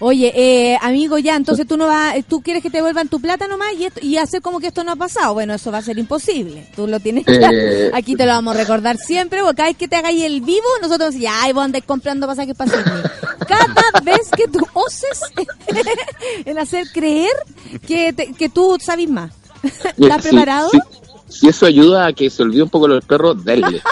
Oye, 0.02 0.32
eh, 0.34 0.78
amigo, 0.80 1.18
ya, 1.18 1.36
entonces 1.36 1.66
tú 1.66 1.76
no 1.76 1.86
vas, 1.86 2.14
tú 2.26 2.40
quieres 2.40 2.62
que 2.62 2.70
te 2.70 2.78
devuelvan 2.78 3.08
tu 3.08 3.20
plata 3.20 3.46
nomás 3.46 3.68
y, 3.78 3.84
esto- 3.84 4.00
y 4.02 4.16
hacer 4.16 4.40
como 4.40 4.58
que 4.58 4.68
esto 4.68 4.82
no 4.82 4.92
ha 4.92 4.96
pasado. 4.96 5.34
Bueno, 5.34 5.52
eso 5.54 5.70
va 5.70 5.78
a 5.78 5.82
ser 5.82 5.98
imposible. 5.98 6.66
Tú 6.74 6.86
lo 6.86 6.98
tienes 7.00 7.24
Eh. 7.28 7.36
claro. 7.38 7.56
Aquí 7.94 8.16
te 8.16 8.24
lo 8.24 8.32
vamos 8.32 8.54
a 8.54 8.58
recordar 8.58 8.96
siempre, 8.96 9.40
porque 9.42 9.56
cada 9.56 9.68
vez 9.68 9.76
que 9.76 9.88
te 9.88 9.96
hagáis 9.96 10.22
el 10.24 10.40
vivo, 10.40 10.66
nosotros 10.80 11.12
decimos, 11.12 11.34
ay, 11.40 11.52
vos 11.52 11.64
andáis 11.64 11.84
comprando 11.84 12.26
pasajes 12.26 12.54
para 12.56 12.70
Sydney. 12.70 13.02
Cada 13.46 14.00
vez 14.02 14.30
que 14.34 14.48
tú 14.48 14.60
oses 14.72 15.20
en 16.46 16.58
hacer 16.58 16.88
creer 16.92 17.32
que, 17.86 18.12
te- 18.14 18.32
que 18.32 18.48
tú 18.48 18.78
sabes 18.80 19.08
más. 19.10 19.32
¿Estás 19.62 20.22
Sí, 20.22 20.28
preparado? 20.30 20.70
sí. 20.70 20.78
Si 21.28 21.46
eso 21.48 21.66
ayuda 21.66 22.06
a 22.06 22.12
que 22.14 22.28
se 22.30 22.42
olvide 22.42 22.62
un 22.62 22.70
poco 22.70 22.88
los 22.88 23.04
perros, 23.04 23.44
denle. 23.44 23.82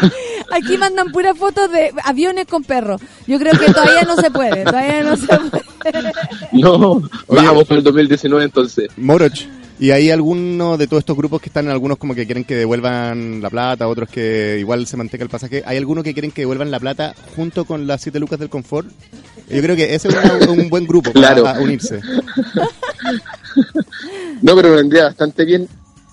Aquí 0.52 0.76
mandan 0.78 1.10
puras 1.10 1.36
fotos 1.36 1.70
de 1.72 1.90
aviones 2.04 2.46
con 2.46 2.62
perros. 2.62 3.00
Yo 3.26 3.38
creo 3.38 3.52
que 3.58 3.72
todavía 3.72 4.02
no 4.02 4.16
se 4.16 4.30
puede, 4.30 4.64
todavía 4.64 5.02
no 5.02 5.16
se 5.16 5.26
puede. 5.26 5.64
No, 6.52 7.02
vamos 7.28 7.64
por 7.64 7.76
el 7.78 7.82
2019 7.82 8.44
entonces. 8.44 8.88
Moroch, 8.96 9.46
¿y 9.78 9.90
hay 9.90 10.10
alguno 10.10 10.76
de 10.78 10.86
todos 10.86 11.00
estos 11.00 11.16
grupos 11.16 11.40
que 11.42 11.48
están, 11.50 11.68
algunos 11.68 11.98
como 11.98 12.14
que 12.14 12.24
quieren 12.24 12.44
que 12.44 12.54
devuelvan 12.54 13.42
la 13.42 13.50
plata, 13.50 13.86
otros 13.88 14.08
que 14.08 14.56
igual 14.60 14.86
se 14.86 14.96
mantenga 14.96 15.24
el 15.24 15.30
pasaje? 15.30 15.62
¿Hay 15.66 15.76
alguno 15.76 16.02
que 16.02 16.12
quieren 16.14 16.30
que 16.30 16.42
devuelvan 16.42 16.70
la 16.70 16.80
plata 16.80 17.14
junto 17.36 17.64
con 17.64 17.86
las 17.86 18.00
7 18.02 18.18
lucas 18.20 18.38
del 18.38 18.48
confort? 18.48 18.88
Yo 19.50 19.60
creo 19.60 19.76
que 19.76 19.94
ese 19.94 20.08
es 20.08 20.14
una- 20.14 20.50
un 20.52 20.70
buen 20.70 20.86
grupo 20.86 21.12
para 21.12 21.34
Claro. 21.34 21.62
unirse. 21.62 22.00
No, 24.42 24.54
pero 24.56 24.72
vendría 24.74 25.04
bastante 25.04 25.44
bien 25.44 25.68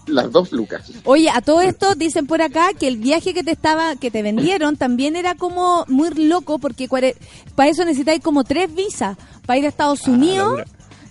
las 0.08 0.32
dos 0.32 0.52
lucas. 0.52 0.92
Oye, 1.06 1.30
a 1.30 1.42
todo 1.42 1.62
esto 1.62 1.96
dicen 1.96 2.28
por 2.28 2.42
acá 2.42 2.74
que 2.74 2.88
el 2.88 2.98
viaje 2.98 3.34
que 3.34 3.44
te 3.44 3.52
estaba, 3.52 3.96
que 3.96 4.12
te 4.12 4.22
vendieron 4.22 4.78
también 4.78 5.16
era 5.16 5.36
como 5.36 5.86
muy 5.88 6.10
loco 6.12 6.60
porque 6.60 6.88
para 6.88 7.70
eso 7.70 7.86
necesitáis 7.86 8.22
como 8.22 8.44
tres 8.44 8.74
visas, 8.74 9.18
para 9.46 9.60
ir 9.60 9.66
a 9.66 9.70
Estados 9.70 10.08
Unidos 10.08 10.62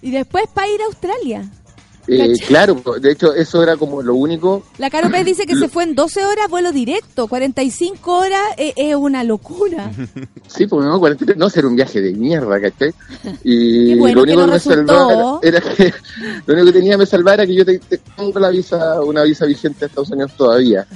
y 0.02 0.10
después 0.10 0.44
para 0.52 0.68
ir 0.68 0.80
a 0.82 0.86
Australia. 0.86 1.50
Eh, 2.06 2.32
claro, 2.48 2.82
de 3.00 3.12
hecho 3.12 3.34
eso 3.34 3.62
era 3.62 3.76
como 3.76 4.02
lo 4.02 4.14
único. 4.14 4.64
La 4.78 4.90
Caro 4.90 5.10
Pérez 5.10 5.26
dice 5.26 5.46
que 5.46 5.54
se 5.54 5.68
fue 5.68 5.84
en 5.84 5.94
12 5.94 6.24
horas 6.24 6.48
vuelo 6.48 6.72
directo, 6.72 7.28
45 7.28 8.12
horas 8.18 8.40
eh, 8.56 8.72
es 8.76 8.94
una 8.96 9.22
locura. 9.24 9.90
Sí, 10.48 10.66
porque 10.66 10.86
no, 10.86 10.98
43, 10.98 11.38
no, 11.38 11.48
ser 11.48 11.64
un 11.66 11.76
viaje 11.76 12.00
de 12.00 12.12
mierda, 12.12 12.60
¿cachai? 12.60 12.92
Y 13.44 13.94
bueno 13.96 14.16
lo 14.16 14.22
único 14.22 14.36
que 14.40 14.42
no 14.42 14.46
me 14.48 14.52
resultó. 14.54 14.86
salvaba 14.86 15.40
era 15.42 15.60
que 15.60 15.94
lo 16.46 16.54
único 16.54 16.66
que 16.66 16.72
tenía 16.72 16.92
que 16.92 16.98
me 16.98 17.06
salvar 17.06 17.34
era 17.34 17.46
que 17.46 17.54
yo 17.54 17.64
te- 17.64 17.80
la 18.34 18.48
visa, 18.50 19.00
una 19.02 19.22
visa 19.22 19.46
vigente 19.46 19.84
a 19.84 19.88
Estados 19.88 20.10
Unidos 20.10 20.32
todavía. 20.36 20.86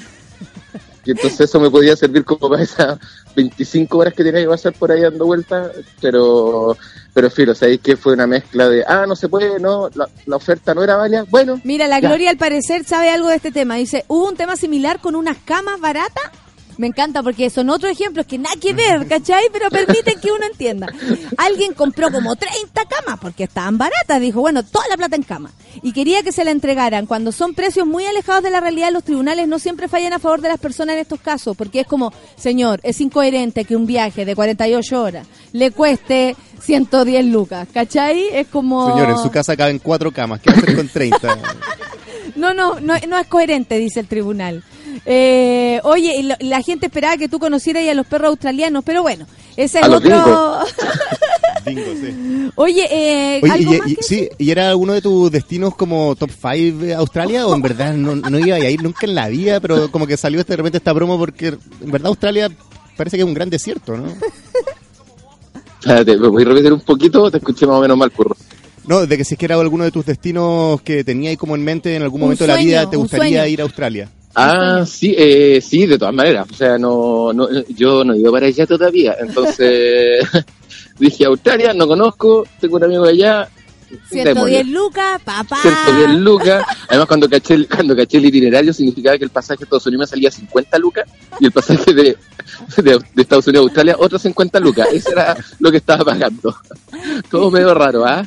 Y 1.05 1.11
entonces 1.11 1.41
eso 1.43 1.61
me 1.61 1.71
podía 1.71 1.95
servir 1.97 2.25
como 2.25 2.49
para 2.49 2.63
esas 2.63 2.99
25 3.35 3.99
horas 3.99 4.15
que 4.15 4.25
tenía 4.25 4.43
que 4.43 4.49
pasar 4.49 4.73
por 4.73 4.91
ahí 4.93 5.01
dando 5.01 5.27
vueltas, 5.27 5.73
pero 6.01 6.77
pero 7.15 7.31
filo, 7.31 7.55
sabéis 7.55 7.81
que 7.81 7.97
fue 7.97 8.13
una 8.13 8.27
mezcla 8.27 8.69
de, 8.69 8.85
ah, 8.87 9.05
no 9.07 9.15
se 9.15 9.29
puede, 9.29 9.61
no, 9.61 9.89
la, 9.95 10.09
la 10.27 10.37
oferta 10.37 10.75
no 10.75 10.83
era 10.83 10.97
válida, 10.97 11.25
bueno. 11.31 11.61
Mira, 11.63 11.87
la 11.87 12.01
ya. 12.01 12.09
Gloria 12.09 12.31
al 12.31 12.37
parecer 12.37 12.85
sabe 12.85 13.09
algo 13.11 13.29
de 13.29 13.37
este 13.37 13.53
tema. 13.53 13.77
Dice, 13.77 14.05
hubo 14.09 14.29
un 14.29 14.37
tema 14.37 14.57
similar 14.57 14.99
con 15.01 15.15
unas 15.15 15.37
camas 15.39 15.81
baratas. 15.81 16.25
Me 16.79 16.87
encanta 16.89 17.23
porque 17.23 17.51
son 17.51 17.71
otros 17.71 17.93
ejemplos 17.93 18.27
que 18.27 18.39
nada 18.39 18.57
que 18.61 18.73
ver, 18.73 19.07
¿cachai? 19.07 19.45
Pero 19.53 19.71
permiten 19.71 20.21
que 20.21 20.33
uno 20.33 20.45
entienda. 20.47 20.89
Alguien 21.37 21.75
compró 21.75 22.11
como 22.11 22.35
30 22.37 22.85
camas 22.87 23.19
porque 23.21 23.45
estaban 23.45 23.79
baratas. 23.79 24.21
Dijo, 24.21 24.41
bueno, 24.41 24.63
toda 24.63 24.87
la 24.89 24.97
plata 24.97 25.17
en 25.17 25.23
cama. 25.23 25.51
Y 25.83 25.93
quería 25.93 26.23
que 26.23 26.33
se 26.33 26.45
la 26.45 26.51
entregaran. 26.51 27.07
Cuando 27.07 27.33
son 27.33 27.55
precios 27.55 27.87
muy 27.87 28.07
alejados 28.07 28.43
de 28.43 28.51
la 28.51 28.61
realidad, 28.61 28.93
los 28.93 29.05
tribunales 29.05 29.49
no 29.49 29.59
siempre 29.59 29.89
fallan 29.89 30.13
a 30.13 30.19
favor 30.19 30.41
de 30.41 30.49
las 30.49 30.59
personas 30.59 30.95
en 30.95 31.03
estos 31.03 31.21
casos. 31.21 31.57
Porque 31.57 31.81
es 31.81 31.87
como, 31.87 32.13
señor, 32.37 32.81
es 32.83 33.01
incoherente 33.01 33.65
que 33.65 33.77
un 33.77 33.87
viaje 33.87 34.25
de 34.25 34.35
48 34.35 35.03
horas 35.03 35.27
le 35.53 35.71
cueste 35.71 36.37
110 36.61 37.27
lucas, 37.27 37.69
¿cachai? 37.73 38.29
Es 38.33 38.49
como... 38.49 38.91
Señor, 38.91 39.11
en 39.11 39.19
su 39.19 39.31
casa 39.31 39.57
caben 39.57 39.79
cuatro 39.79 40.11
camas, 40.11 40.41
¿qué 40.41 40.51
va 40.51 40.57
a 40.57 40.59
hacer 40.61 40.77
con 40.77 40.89
30? 40.89 41.39
No, 42.37 42.53
no, 42.53 42.81
no, 42.81 42.95
no 43.09 43.19
es 43.19 43.27
coherente, 43.29 43.79
dice 43.79 44.01
el 44.01 44.09
tribunal. 44.09 44.65
Eh, 45.07 45.81
oye, 45.85 46.23
lo- 46.23 46.37
la 46.41 46.63
gente 46.63 46.87
esperaba 46.87 47.17
que 47.17 47.29
tú 47.29 47.39
conocieras 47.39 47.89
a 47.89 47.95
los 47.95 48.07
perros 48.07 48.29
australianos, 48.31 48.83
pero 48.85 49.03
bueno, 49.03 49.27
ese 49.57 49.79
es 49.81 49.85
A 49.85 49.91
otro. 49.91 50.59
Bingo, 51.67 51.83
sí. 52.01 52.51
Oye, 52.57 52.87
eh, 52.91 53.41
Oye, 53.43 53.53
¿algo 53.53 53.75
y, 53.75 53.79
más 53.79 53.89
y- 53.91 53.97
que 53.97 54.03
sí, 54.03 54.29
¿y 54.39 54.51
era 54.51 54.77
uno 54.77 54.93
de 54.93 55.03
tus 55.03 55.31
destinos 55.31 55.75
como 55.75 56.15
top 56.17 56.31
5 56.31 56.95
Australia 56.99 57.47
o 57.47 57.55
en 57.55 57.63
verdad 57.63 57.95
no, 57.95 58.15
no 58.17 58.39
iba 58.39 58.57
a 58.57 58.71
ir 58.71 58.83
nunca 58.83 59.07
en 59.07 59.15
la 59.15 59.29
vida, 59.29 59.61
pero 59.61 59.91
como 59.91 60.07
que 60.07 60.17
salió 60.17 60.41
este- 60.41 60.53
de 60.53 60.57
repente 60.59 60.79
esta 60.79 60.95
promo 60.95 61.19
porque 61.19 61.49
en 61.49 61.91
verdad 61.91 62.09
Australia 62.09 62.51
parece 62.97 63.17
que 63.17 63.23
es 63.23 63.27
un 63.27 63.35
gran 63.35 63.51
desierto, 63.51 63.97
¿no? 63.97 64.07
Espérate, 65.81 66.17
¿me 66.17 66.29
voy 66.29 66.43
a 66.43 66.47
repetir 66.47 66.73
un 66.73 66.81
poquito? 66.81 67.31
Te 67.31 67.39
escuché 67.39 67.67
más 67.67 67.77
o 67.77 67.81
menos 67.81 67.97
mal, 67.99 68.11
curro. 68.11 68.37
No, 68.87 69.07
de 69.07 69.17
que 69.17 69.25
si 69.25 69.35
es 69.35 69.39
que 69.39 69.47
era 69.47 69.55
alguno 69.59 69.85
de 69.85 69.91
tus 69.91 70.05
destinos 70.07 70.81
que 70.83 71.05
tenías 71.05 71.37
como 71.37 71.55
en 71.55 71.65
mente 71.65 71.95
en 71.97 72.03
algún 72.03 72.21
momento 72.21 72.45
de 72.45 72.49
la 72.49 72.57
vida, 72.59 72.89
te 72.89 72.97
gustaría 72.97 73.47
ir 73.49 73.61
a 73.61 73.65
Australia. 73.65 74.09
Ah, 74.35 74.85
sí, 74.87 75.15
eh, 75.17 75.61
sí, 75.61 75.87
de 75.87 75.99
todas 75.99 76.15
maneras. 76.15 76.47
O 76.51 76.55
sea, 76.55 76.77
no, 76.77 77.33
no, 77.33 77.49
yo 77.69 78.05
no 78.05 78.15
he 78.15 78.19
ido 78.19 78.33
para 78.33 78.47
allá 78.47 78.67
todavía. 78.67 79.17
Entonces 79.21 80.27
dije, 80.99 81.25
Australia, 81.27 81.73
no 81.73 81.87
conozco, 81.87 82.47
tengo 82.61 82.77
un 82.77 82.85
amigo 82.85 83.05
allá. 83.05 83.49
110 84.11 84.67
lucas, 84.69 85.23
papá. 85.23 85.57
110 85.63 86.19
lucas. 86.19 86.65
Además, 86.89 87.07
cuando 87.07 87.29
caché, 87.29 87.55
el, 87.55 87.69
cuando 87.69 87.95
caché 87.95 88.19
el 88.19 88.27
itinerario, 88.27 88.73
significaba 88.73 89.17
que 89.17 89.25
el 89.25 89.31
pasaje 89.31 89.63
a 89.63 89.65
Estados 89.65 89.87
Unidos 89.87 90.01
me 90.01 90.11
salía 90.11 90.31
50 90.33 90.79
lucas 90.79 91.05
y 91.39 91.47
el 91.47 91.53
pasaje 91.53 91.95
de, 91.95 92.17
de, 92.77 92.99
de 93.15 93.23
Estados 93.23 93.47
Unidos 93.47 93.63
a 93.63 93.69
Australia 93.69 93.97
otros 93.99 94.23
50 94.23 94.59
lucas. 94.59 94.89
Eso 94.93 95.13
era 95.13 95.37
lo 95.61 95.71
que 95.71 95.77
estaba 95.77 96.05
pagando. 96.05 96.57
Todo 97.31 97.53
medio 97.53 97.73
raro, 97.73 98.05
¿ah? 98.05 98.27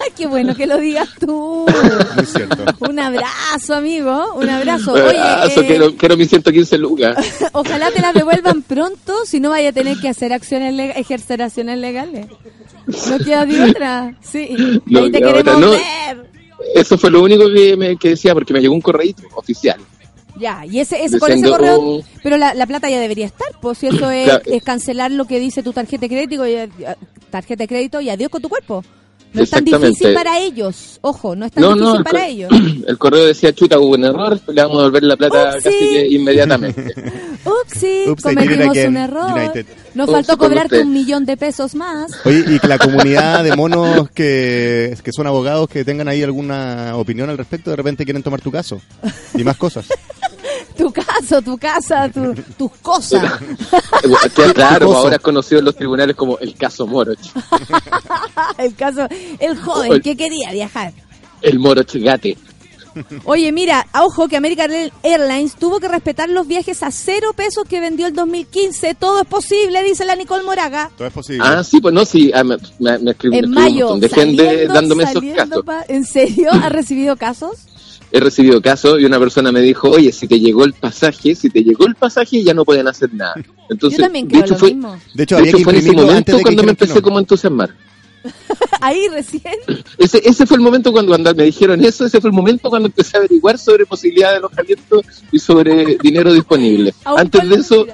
qué 0.16 0.26
bueno 0.26 0.54
que 0.54 0.66
lo 0.66 0.78
digas 0.78 1.08
tú. 1.20 1.66
Muy 2.16 2.26
cierto. 2.26 2.64
Un 2.80 2.98
abrazo, 2.98 3.74
amigo, 3.74 4.34
un 4.34 4.48
abrazo. 4.48 4.92
Oye, 4.92 5.18
Ah, 5.18 5.44
eso 5.46 5.60
eh, 5.62 5.66
quiero, 5.66 5.94
quiero 5.96 6.16
mis 6.16 6.28
115 6.28 6.78
lucas. 6.78 7.16
ojalá 7.52 7.90
te 7.90 8.00
las 8.00 8.14
devuelvan 8.14 8.62
pronto, 8.62 9.24
si 9.24 9.40
no 9.40 9.50
vaya 9.50 9.70
a 9.70 9.72
tener 9.72 9.98
que 9.98 10.08
hacer 10.08 10.32
acciones 10.32 10.96
ejercer 10.96 11.42
acciones 11.42 11.78
legales. 11.78 12.26
No 12.86 13.18
queda 13.18 13.44
de 13.44 13.64
otra. 13.70 14.14
Sí, 14.22 14.48
No 14.86 15.00
ahí 15.00 15.10
te 15.10 15.18
queremos 15.18 15.40
otra, 15.40 15.58
no. 15.58 15.70
ver. 15.70 16.26
Eso 16.74 16.98
fue 16.98 17.10
lo 17.10 17.22
único 17.22 17.44
que, 17.52 17.76
me, 17.76 17.96
que 17.96 18.10
decía, 18.10 18.34
porque 18.34 18.52
me 18.52 18.60
llegó 18.60 18.74
un 18.74 18.80
correo 18.80 19.12
oficial. 19.36 19.78
Ya, 20.38 20.64
y 20.64 20.78
ese, 20.80 21.02
ese 21.04 21.18
con 21.18 21.32
ese 21.32 21.48
correo, 21.48 21.80
oh. 21.80 22.04
pero 22.22 22.36
la, 22.36 22.54
la 22.54 22.64
plata 22.66 22.88
ya 22.88 23.00
debería 23.00 23.26
estar, 23.26 23.48
pues 23.60 23.78
si 23.78 23.88
eso 23.88 24.10
es, 24.10 24.24
Claro. 24.28 24.42
es 24.46 24.62
cancelar 24.62 25.10
lo 25.10 25.24
que 25.26 25.40
dice 25.40 25.62
tu 25.62 25.72
tarjeta 25.72 26.02
de 26.02 26.08
crédito, 26.08 26.46
y, 26.46 26.52
eh, 26.54 26.68
tarjeta 27.30 27.64
de 27.64 27.68
crédito 27.68 28.00
y 28.00 28.08
adiós 28.10 28.30
con 28.30 28.40
tu 28.40 28.48
cuerpo. 28.48 28.84
No 29.32 29.42
es 29.42 29.50
tan 29.50 29.64
difícil 29.64 30.14
para 30.14 30.38
ellos, 30.38 30.98
ojo, 31.02 31.36
no 31.36 31.44
es 31.46 31.52
tan 31.52 31.62
No, 31.62 31.68
difícil 31.74 31.84
no, 31.92 31.98
el, 31.98 32.04
para 32.04 32.26
ellos. 32.26 32.50
el 32.86 32.98
correo 32.98 33.24
decía, 33.26 33.52
chuta, 33.52 33.78
hubo 33.78 33.94
un 33.94 34.04
error, 34.04 34.40
le 34.46 34.62
vamos 34.62 34.76
a 34.78 34.80
devolver 34.80 35.02
la 35.02 35.16
plata 35.16 35.50
Upsi. 35.56 35.62
casi 35.64 35.78
que 35.78 36.06
inmediatamente. 36.08 36.94
Ups, 37.44 37.84
Upsi, 38.08 38.22
cometimos 38.22 38.76
un 38.76 38.96
error. 38.96 39.32
United. 39.38 39.66
Nos 39.94 40.08
Upsi 40.08 40.14
faltó 40.14 40.38
cobrarte 40.38 40.80
un 40.80 40.92
millón 40.92 41.24
de 41.26 41.36
pesos 41.36 41.74
más. 41.74 42.10
Oye, 42.24 42.44
y 42.48 42.58
que 42.58 42.68
la 42.68 42.78
comunidad 42.78 43.44
de 43.44 43.54
monos 43.54 44.10
que, 44.10 44.96
que 45.02 45.12
son 45.12 45.26
abogados 45.26 45.68
que 45.68 45.84
tengan 45.84 46.08
ahí 46.08 46.22
alguna 46.22 46.96
opinión 46.96 47.28
al 47.28 47.36
respecto, 47.38 47.70
de 47.70 47.76
repente 47.76 48.04
quieren 48.04 48.22
tomar 48.22 48.40
tu 48.40 48.50
caso 48.50 48.80
y 49.34 49.44
más 49.44 49.56
cosas. 49.56 49.86
Tu 50.76 50.92
caso, 50.92 51.42
tu 51.42 51.58
casa, 51.58 52.08
tu, 52.08 52.34
tus 52.56 52.70
cosas. 52.82 53.32
Claro, 54.54 54.86
Cosa. 54.88 54.98
ahora 54.98 55.16
es 55.16 55.22
conocido 55.22 55.58
en 55.60 55.64
los 55.64 55.76
tribunales 55.76 56.16
como 56.16 56.38
el 56.38 56.54
caso 56.54 56.86
Moroch. 56.86 57.18
el 58.58 58.74
caso, 58.74 59.06
el 59.38 59.58
joven 59.60 60.00
que 60.00 60.16
quería 60.16 60.52
viajar. 60.52 60.92
El 61.42 61.58
Moroch 61.58 61.94
Gate. 61.94 62.36
Oye, 63.24 63.52
mira, 63.52 63.86
a 63.92 64.04
ojo 64.04 64.26
que 64.26 64.36
American 64.36 64.72
Airlines 65.04 65.54
tuvo 65.54 65.78
que 65.78 65.86
respetar 65.86 66.28
los 66.28 66.48
viajes 66.48 66.82
a 66.82 66.90
cero 66.90 67.32
pesos 67.36 67.62
que 67.68 67.80
vendió 67.80 68.08
el 68.08 68.12
2015. 68.14 68.94
Todo 68.96 69.20
es 69.22 69.26
posible, 69.28 69.84
dice 69.84 70.04
la 70.04 70.16
Nicole 70.16 70.42
Moraga. 70.42 70.90
Todo 70.96 71.06
es 71.06 71.12
posible. 71.14 71.44
Ah, 71.46 71.62
sí, 71.62 71.80
pues 71.80 71.94
no, 71.94 72.04
sí, 72.04 72.32
ah, 72.34 72.42
me, 72.42 72.56
me, 72.80 72.98
me 72.98 73.10
escribió, 73.12 73.38
En 73.38 73.50
me 73.50 73.60
escribió 73.60 73.86
un 73.92 73.94
mayo, 73.94 73.96
de 73.96 74.08
gente 74.08 74.44
saliendo, 74.44 74.74
dándome 74.74 75.02
esos 75.04 75.22
casos. 75.36 75.64
pa- 75.64 75.84
¿En 75.86 76.04
serio? 76.04 76.50
¿Ha 76.52 76.68
recibido 76.70 77.16
casos? 77.16 77.52
He 78.10 78.20
recibido 78.20 78.62
casos 78.62 79.00
y 79.00 79.04
una 79.04 79.18
persona 79.18 79.52
me 79.52 79.60
dijo, 79.60 79.90
oye, 79.90 80.12
si 80.12 80.26
te 80.26 80.40
llegó 80.40 80.64
el 80.64 80.72
pasaje, 80.72 81.34
si 81.34 81.50
te 81.50 81.62
llegó 81.62 81.86
el 81.86 81.94
pasaje 81.94 82.42
ya 82.42 82.54
no 82.54 82.64
pueden 82.64 82.88
hacer 82.88 83.12
nada. 83.12 83.34
Entonces, 83.68 83.98
Yo 83.98 84.04
también 84.04 84.28
de 84.28 84.38
hecho 84.38 84.54
lo 84.54 84.58
fue, 84.58 84.68
mismo. 84.74 84.98
De 85.14 85.22
hecho, 85.22 85.36
de 85.36 85.52
fue 85.52 85.72
en 85.72 85.78
ese 85.78 85.92
momento 85.92 86.38
cuando 86.40 86.62
me 86.62 86.70
empecé 86.70 86.94
no. 86.94 87.02
como 87.02 87.18
a 87.18 87.20
entusiasmar. 87.20 87.70
Ahí 88.80 89.08
recién. 89.08 89.54
Ese, 89.98 90.22
ese 90.24 90.46
fue 90.46 90.56
el 90.56 90.62
momento 90.62 90.92
cuando, 90.92 91.10
cuando 91.10 91.34
me 91.34 91.44
dijeron 91.44 91.84
eso, 91.84 92.06
ese 92.06 92.20
fue 92.20 92.30
el 92.30 92.36
momento 92.36 92.70
cuando 92.70 92.86
empecé 92.86 93.16
a 93.16 93.20
averiguar 93.20 93.58
sobre 93.58 93.86
posibilidades 93.86 94.34
de 94.34 94.38
alojamiento 94.38 95.02
y 95.30 95.38
sobre 95.38 95.96
dinero 96.02 96.32
disponible. 96.32 96.94
Antes 97.04 97.48
de 97.48 97.54
eso, 97.56 97.86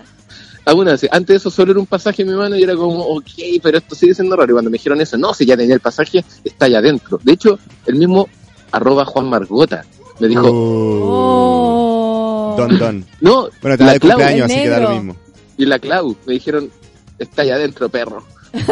aún 0.64 0.88
así, 0.88 1.08
antes 1.10 1.28
de 1.28 1.36
eso 1.36 1.50
solo 1.50 1.72
era 1.72 1.80
un 1.80 1.86
pasaje 1.86 2.22
en 2.22 2.28
mi 2.28 2.34
mano 2.34 2.56
y 2.56 2.62
era 2.62 2.76
como, 2.76 3.00
ok, 3.00 3.30
pero 3.62 3.78
esto 3.78 3.94
sigue 3.94 4.14
siendo 4.14 4.36
raro. 4.36 4.50
Y 4.50 4.54
cuando 4.54 4.70
me 4.70 4.76
dijeron 4.76 5.00
eso, 5.00 5.18
no, 5.18 5.34
si 5.34 5.44
ya 5.44 5.56
tenía 5.56 5.74
el 5.74 5.80
pasaje, 5.80 6.24
está 6.44 6.66
allá 6.66 6.78
adentro. 6.78 7.18
De 7.22 7.32
hecho, 7.32 7.58
el 7.86 7.96
mismo 7.96 8.28
arroba 8.70 9.04
Juan 9.04 9.28
Margota 9.28 9.84
me 10.20 10.28
dijo, 10.28 10.42
Oh. 10.46 12.54
Don 12.56 12.78
Don. 12.78 13.04
no, 13.20 13.48
Bueno, 13.60 13.76
te 13.78 13.84
la 13.84 13.92
de 13.94 14.00
Clau, 14.00 14.16
cumpleaños, 14.18 14.50
el 14.50 14.56
así 14.56 14.62
que 14.62 14.68
da 14.68 14.80
lo 14.80 14.90
mismo. 14.90 15.16
y 15.56 15.66
la 15.66 15.78
Clau, 15.78 16.16
me 16.26 16.34
dijeron, 16.34 16.70
está 17.18 17.42
allá 17.42 17.54
adentro, 17.56 17.88
perro. 17.88 18.22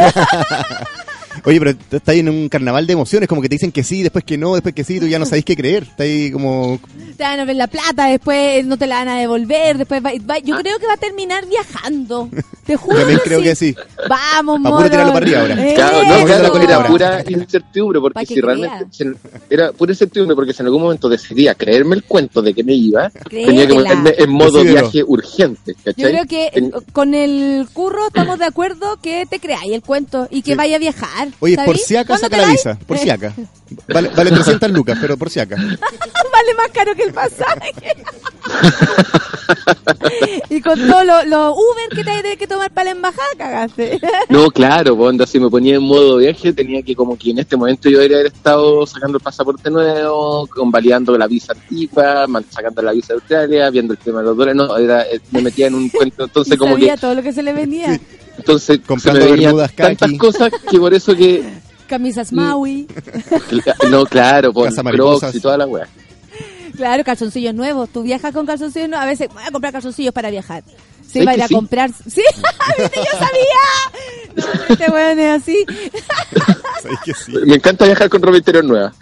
Oye, 1.45 1.59
pero 1.59 1.75
tú 1.75 1.97
estás 1.97 2.13
ahí 2.13 2.21
en 2.21 2.29
un 2.29 2.49
carnaval 2.49 2.87
de 2.87 2.93
emociones, 2.93 3.29
como 3.29 3.43
que 3.43 3.49
te 3.49 3.55
dicen 3.57 3.73
que 3.73 3.83
sí, 3.83 4.03
después 4.03 4.25
que 4.25 4.39
no, 4.39 4.55
después 4.55 4.75
que 4.75 4.85
sí, 4.85 5.01
tú 5.01 5.07
ya 5.07 5.19
no 5.19 5.25
sabéis 5.27 5.45
qué 5.45 5.57
creer. 5.57 5.85
Está 5.85 6.05
ahí 6.05 6.31
como... 6.31 6.79
Te 7.17 7.25
van 7.25 7.41
a 7.41 7.45
ver 7.45 7.57
la 7.57 7.67
plata, 7.67 8.07
después 8.07 8.65
no 8.67 8.77
te 8.77 8.87
la 8.87 8.97
van 8.97 9.09
a 9.09 9.19
devolver, 9.19 9.79
después 9.79 10.03
va- 10.05 10.13
va- 10.29 10.39
yo 10.39 10.57
creo 10.59 10.79
que 10.79 10.87
va 10.87 10.95
a 10.95 10.99
terminar 10.99 11.47
viajando. 11.47 12.29
Te 12.67 12.77
juro. 12.77 12.99
También 12.99 13.19
que 13.19 13.25
creo 13.25 13.39
sí. 13.41 13.45
que 13.45 13.55
sí. 13.57 13.75
Vamos, 14.09 14.61
Pa' 14.63 14.69
puro 14.69 14.77
moro. 14.77 14.91
tirarlo 14.91 15.13
para 15.13 15.25
arriba 15.25 15.41
ahora. 15.41 15.69
Eh, 15.71 15.75
Claro, 15.75 16.03
no, 16.03 16.09
Vamos 16.09 16.25
claro, 16.27 16.61
era 16.63 16.77
ahora. 16.77 16.89
pura 16.89 17.25
incertidumbre, 17.29 18.01
porque 18.01 18.21
que 18.21 18.35
si 18.35 18.41
realmente 18.41 18.87
si- 18.91 19.05
era 19.51 19.73
pura 19.73 19.93
incertidumbre, 19.93 20.35
porque 20.37 20.53
si 20.53 20.63
en 20.63 20.67
algún 20.67 20.83
momento 20.83 21.09
decidía 21.09 21.55
creerme 21.55 21.97
el 21.97 22.05
cuento 22.05 22.41
de 22.43 22.55
que 22.55 22.63
me 22.65 22.75
iba, 22.75 23.11
tenía 23.11 23.67
que 23.67 23.75
Créetela. 23.75 23.83
ponerme 23.89 24.15
en 24.19 24.31
modo 24.31 24.59
Decídelo. 24.63 24.81
viaje 24.83 25.05
urgente, 25.07 25.75
Yo 25.75 25.83
¿cachai? 25.85 26.13
creo 26.13 26.27
que 26.27 26.51
En- 26.55 26.71
con 26.93 27.15
el 27.15 27.67
curro 27.73 28.07
estamos 28.09 28.39
de 28.39 28.45
acuerdo 28.45 28.99
que 29.03 29.27
te 29.27 29.39
creáis 29.41 29.73
el 29.73 29.83
cuento 29.83 30.29
y 30.31 30.43
que 30.43 30.53
Sí. 30.53 30.57
vaya 30.57 30.77
a 30.77 30.79
viajar. 30.79 31.22
Oye, 31.41 31.57
¿sabí? 31.57 31.67
por 31.67 31.79
si 31.79 31.97
acá 31.97 32.07
¿Cuándo 32.09 32.27
saca 32.27 32.37
la 32.39 32.49
visa, 32.49 32.79
por 32.87 32.99
si 32.99 33.11
acá. 33.11 33.35
Vale, 33.89 34.11
vale 34.11 34.31
300 34.31 34.71
lucas, 34.71 34.99
pero 35.01 35.17
por 35.17 35.31
si 35.31 35.41
acá. 35.41 35.57
vale 36.33 36.55
más 36.57 36.69
caro 36.73 36.95
que 36.95 37.03
el 37.05 37.13
pasaje. 37.13 37.73
y 40.51 40.61
con 40.61 40.79
todos 40.79 41.05
los 41.07 41.27
los 41.27 41.53
Uber 41.53 41.89
que 41.95 42.05
te 42.05 42.11
hay 42.11 42.37
que 42.37 42.47
tomar 42.47 42.71
para 42.71 42.87
la 42.87 42.91
embajada, 42.93 43.29
cagaste. 43.37 44.01
No, 44.29 44.51
claro, 44.51 44.97
pues, 44.97 45.09
onda, 45.11 45.27
si 45.27 45.39
me 45.39 45.49
ponía 45.49 45.77
en 45.77 45.83
modo 45.83 46.17
viaje, 46.17 46.53
tenía 46.53 46.83
que 46.83 46.95
como 46.95 47.17
que 47.17 47.31
en 47.31 47.39
este 47.39 47.57
momento 47.57 47.89
yo 47.89 47.99
debería 47.99 48.19
haber 48.19 48.33
estado 48.33 48.87
sacando 48.87 49.19
el 49.19 49.23
pasaporte 49.23 49.71
nuevo, 49.71 50.47
convalidando 50.49 51.17
la 51.17 51.27
visa 51.27 51.53
antigua, 51.53 52.27
sacando 52.51 52.83
la 52.83 52.93
visa 52.93 53.09
de 53.09 53.15
Australia, 53.15 53.71
viendo 53.71 53.93
el 53.95 53.99
tema 53.99 54.21
de 54.21 54.27
los 54.27 54.37
dólares, 54.37 54.57
no, 54.57 54.77
era, 54.77 55.03
eh, 55.03 55.21
me 55.31 55.43
metía 55.43 55.67
en 55.67 55.75
un 55.75 55.89
cuento, 55.89 56.25
entonces 56.25 56.55
y 56.55 56.57
como 56.57 56.75
sabía 56.75 56.95
que, 56.95 57.01
todo 57.01 57.15
lo 57.15 57.23
que 57.23 57.33
se 57.33 57.43
le 57.43 57.53
venía. 57.53 58.01
Entonces 58.43 58.77
se 58.77 58.81
Comprando 58.81 59.21
me 59.21 59.31
venían 59.31 59.51
bermudas 59.51 59.73
tantas 59.75 60.13
cosas 60.19 60.53
que 60.71 60.79
por 60.79 60.93
eso 60.93 61.15
que, 61.15 61.45
Camisas 61.93 62.33
Maui. 62.33 62.87
no, 63.91 64.07
claro, 64.07 64.53
mariposas. 64.83 65.21
crocs 65.21 65.35
y 65.35 65.41
toda 65.41 65.59
la 65.59 65.67
weá. 65.67 65.87
Claro, 66.77 67.05
calzoncillos 67.05 67.55
nuevos. 67.55 67.89
Tú 67.91 68.03
viajas 68.03 68.33
con 68.33 68.47
calzoncillos 68.47 68.89
nuevos. 68.89 69.05
A 69.05 69.09
veces 69.09 69.29
voy 69.33 69.43
a 69.45 69.51
comprar 69.51 69.73
calzoncillos 69.73 70.13
para 70.15 70.31
viajar. 70.31 70.63
¿Sabes 71.07 71.27
va 71.29 71.33
a 71.33 71.35
ir 71.35 71.39
que 71.41 71.45
a 71.45 71.49
sí? 71.49 71.55
comprar. 71.55 71.91
¿Sí? 72.09 72.23
¿Viste? 72.79 73.01
Yo 73.01 73.19
sabía. 73.19 73.63
No, 74.37 74.45
este 74.69 74.91
weón 74.91 75.19
es 75.19 75.43
así. 75.43 75.65
¿Sabéis 76.83 77.01
que 77.05 77.15
sí? 77.15 77.33
Me 77.47 77.57
encanta 77.57 77.85
viajar 77.85 78.09
con 78.09 78.23
ropa 78.23 78.39
interior 78.39 78.65
nueva. 78.65 78.93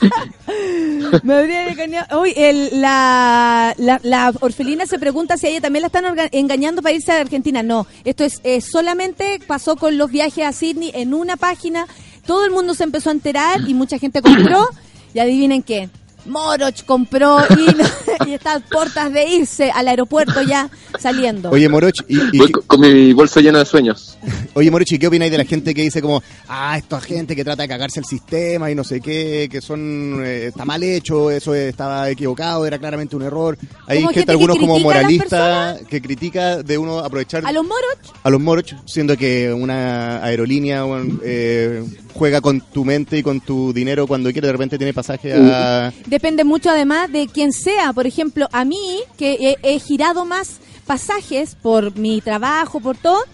Me 1.22 1.34
habría 1.34 1.68
engañado. 1.68 2.20
Uy, 2.22 2.32
el, 2.36 2.80
la, 2.80 3.74
la, 3.78 4.00
la 4.02 4.32
orfelina 4.40 4.86
se 4.86 4.98
pregunta 4.98 5.36
si 5.36 5.46
a 5.46 5.50
ella 5.50 5.60
también 5.60 5.82
la 5.82 5.86
están 5.88 6.04
engañando 6.32 6.82
para 6.82 6.94
irse 6.94 7.12
a 7.12 7.20
Argentina. 7.20 7.62
No, 7.62 7.86
esto 8.04 8.24
es 8.24 8.40
eh, 8.44 8.60
solamente 8.60 9.40
pasó 9.46 9.76
con 9.76 9.98
los 9.98 10.10
viajes 10.10 10.44
a 10.44 10.52
Sydney 10.52 10.90
en 10.94 11.14
una 11.14 11.36
página. 11.36 11.86
Todo 12.26 12.44
el 12.44 12.50
mundo 12.52 12.74
se 12.74 12.84
empezó 12.84 13.10
a 13.10 13.12
enterar 13.12 13.60
y 13.68 13.74
mucha 13.74 13.98
gente 13.98 14.22
compró. 14.22 14.66
Y 15.14 15.18
adivinen 15.18 15.62
qué. 15.62 15.90
Moroch 16.26 16.84
compró 16.84 17.38
y, 17.50 18.26
y 18.30 18.34
está 18.34 18.54
a 18.54 18.60
puertas 18.60 19.12
de 19.12 19.28
irse 19.28 19.70
al 19.70 19.88
aeropuerto 19.88 20.42
ya 20.42 20.68
saliendo. 20.98 21.50
Oye, 21.50 21.68
Moroch, 21.68 21.94
y, 22.08 22.18
y- 22.36 22.38
Voy 22.38 22.50
con, 22.52 22.62
con 22.64 22.80
mi 22.80 23.12
bolso 23.12 23.40
lleno 23.40 23.58
de 23.58 23.64
sueños. 23.64 24.18
oye, 24.54 24.70
Moroch, 24.70 24.90
¿y 24.92 24.98
qué 24.98 25.06
opináis 25.06 25.32
de 25.32 25.38
la 25.38 25.44
gente 25.44 25.74
que 25.74 25.82
dice 25.82 26.00
como, 26.00 26.22
ah, 26.48 26.76
esta 26.78 27.00
gente 27.00 27.34
que 27.34 27.44
trata 27.44 27.62
de 27.62 27.68
cagarse 27.68 28.00
el 28.00 28.06
sistema 28.06 28.70
y 28.70 28.74
no 28.74 28.84
sé 28.84 29.00
qué, 29.00 29.48
que 29.50 29.60
son, 29.60 30.22
eh, 30.24 30.46
está 30.46 30.64
mal 30.64 30.82
hecho, 30.82 31.30
eso 31.30 31.54
estaba 31.54 32.08
equivocado, 32.10 32.66
era 32.66 32.78
claramente 32.78 33.16
un 33.16 33.22
error? 33.22 33.58
Hay 33.86 33.98
Como 33.98 34.10
gente, 34.12 34.32
algunos 34.32 34.58
como 34.58 34.74
critica 34.74 34.90
a 34.98 35.02
las 35.02 35.02
moralista, 35.02 35.78
que 35.88 36.00
critica 36.02 36.62
de 36.62 36.78
uno 36.78 36.98
aprovechar 36.98 37.44
a 37.46 37.52
los 37.52 37.64
Moroch 37.64 37.98
a 38.22 38.30
los 38.30 38.40
Moroch, 38.40 38.74
siendo 38.86 39.16
que 39.16 39.52
una 39.52 40.22
aerolínea 40.24 40.84
eh, 41.24 41.84
juega 42.14 42.40
con 42.40 42.60
tu 42.60 42.84
mente 42.84 43.18
y 43.18 43.22
con 43.22 43.40
tu 43.40 43.72
dinero 43.72 44.06
cuando 44.06 44.30
quiere, 44.32 44.46
de 44.46 44.52
repente 44.52 44.78
tiene 44.78 44.92
pasaje 44.92 45.32
a... 45.34 45.92
Depende 46.12 46.44
mucho 46.44 46.68
además 46.68 47.10
de 47.10 47.26
quién 47.26 47.54
sea. 47.54 47.94
Por 47.94 48.06
ejemplo, 48.06 48.46
a 48.52 48.66
mí, 48.66 49.00
que 49.16 49.32
he, 49.32 49.56
he 49.62 49.78
girado 49.78 50.26
más 50.26 50.58
pasajes 50.86 51.54
por 51.54 51.96
mi 51.96 52.20
trabajo, 52.20 52.80
por 52.80 52.98
todo, 52.98 53.24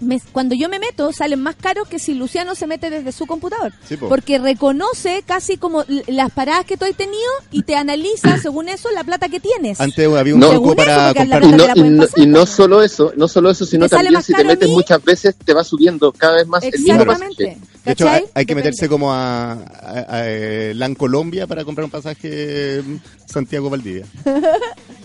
me- 0.00 0.20
cuando 0.32 0.54
yo 0.54 0.68
me 0.68 0.78
meto 0.78 1.12
salen 1.12 1.40
más 1.42 1.56
caros 1.56 1.88
que 1.88 1.98
si 1.98 2.14
Luciano 2.14 2.54
se 2.54 2.66
mete 2.66 2.90
desde 2.90 3.12
su 3.12 3.26
computador. 3.26 3.72
Sí, 3.88 3.96
po. 3.96 4.08
porque 4.08 4.38
reconoce 4.38 5.22
casi 5.26 5.56
como 5.56 5.84
las 6.06 6.30
paradas 6.32 6.64
que 6.64 6.76
tú 6.76 6.84
has 6.84 6.94
tenido 6.94 7.30
y 7.50 7.62
te 7.62 7.76
analiza 7.76 8.38
según 8.42 8.68
eso 8.68 8.90
la 8.90 9.04
plata 9.04 9.28
que 9.28 9.40
tienes. 9.40 9.80
Antes 9.80 10.08
había 10.08 10.34
un 10.34 10.40
No. 10.40 10.50
truco 10.50 10.74
para 10.76 11.14
comprar... 11.14 11.44
Y 11.44 11.48
no, 11.52 11.64
y, 11.64 11.68
pueden 11.74 11.96
no, 11.96 12.02
pasar, 12.04 12.18
y 12.18 12.26
no 12.26 12.38
pues. 12.40 12.50
solo 12.50 12.82
eso, 12.82 13.12
no 13.16 13.28
solo 13.28 13.50
eso, 13.50 13.64
sino 13.64 13.86
¿Te 13.86 13.90
sale 13.96 14.04
también 14.04 14.22
si 14.22 14.32
te 14.32 14.44
metes 14.44 14.68
muchas 14.68 15.02
veces 15.04 15.36
te 15.36 15.52
va 15.54 15.62
subiendo 15.64 16.12
cada 16.12 16.36
vez 16.36 16.46
más 16.46 16.62
el 16.64 16.72
mismo 16.72 16.92
Exactamente. 17.02 17.46
pasaje. 17.46 17.70
De 17.84 17.92
hecho, 17.92 18.08
hay, 18.08 18.20
que 18.20 18.26
Depende. 18.28 18.54
meterse 18.56 18.88
como 18.88 19.12
a, 19.12 19.52
a, 19.52 19.58
a, 20.08 20.28
eh, 20.28 20.72
LAN 20.74 20.94
Colombia 20.94 21.46
para 21.46 21.64
comprar 21.64 21.84
un 21.86 21.90
pasaje 21.90 22.82
Santiago-Valdivia. 23.26 24.04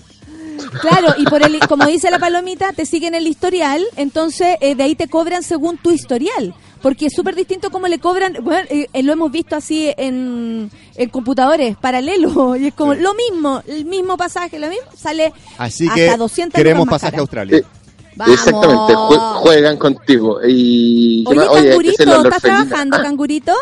Claro, 0.82 1.14
y 1.18 1.26
por 1.26 1.41
el, 1.44 1.60
como 1.68 1.86
dice 1.86 2.10
la 2.11 2.19
palomita, 2.19 2.73
te 2.73 2.86
siguen 2.86 3.15
el 3.15 3.27
historial, 3.27 3.84
entonces 3.95 4.57
eh, 4.61 4.76
de 4.76 4.84
ahí 4.84 4.95
te 4.95 5.07
cobran 5.07 5.44
según 5.44 5.77
tu 5.77 5.91
historial. 5.91 6.53
Porque 6.82 7.07
es 7.07 7.14
súper 7.15 7.34
distinto 7.34 7.72
como 7.72 7.88
le 7.88 7.98
cobran, 7.98 8.36
bueno, 8.44 8.68
eh, 8.69 8.88
eh, 8.94 9.02
lo 9.02 9.14
hemos 9.14 9.32
visto 9.32 9.56
así 9.56 9.91
en, 9.98 10.69
en 10.95 11.10
computadores 11.10 11.76
paralelos, 11.77 12.36
y 12.60 12.68
es 12.68 12.73
como 12.76 12.94
lo 12.94 13.14
mismo, 13.15 13.61
el 13.68 13.86
mismo 13.86 14.18
pasaje, 14.18 14.60
lo 14.60 14.68
mismo, 14.68 14.86
sale 14.95 15.34
Así 15.57 15.88
hasta 15.88 15.95
que 15.95 16.18
200 16.18 16.57
queremos 16.57 16.88
pasaje 16.88 17.15
a. 17.18 17.19
Australia. 17.22 17.57
Eh, 17.57 17.64
Vamos. 18.18 18.36
Exactamente, 18.36 18.94
jue- 18.94 19.34
juegan 19.41 19.77
contigo. 19.77 20.40
Y, 20.48 21.26
¿qué 21.30 21.38
Oye, 21.40 21.69
cangurito, 21.69 22.23
¿estás 22.23 22.41
trabajando, 22.41 22.98
cangurito? 23.02 23.53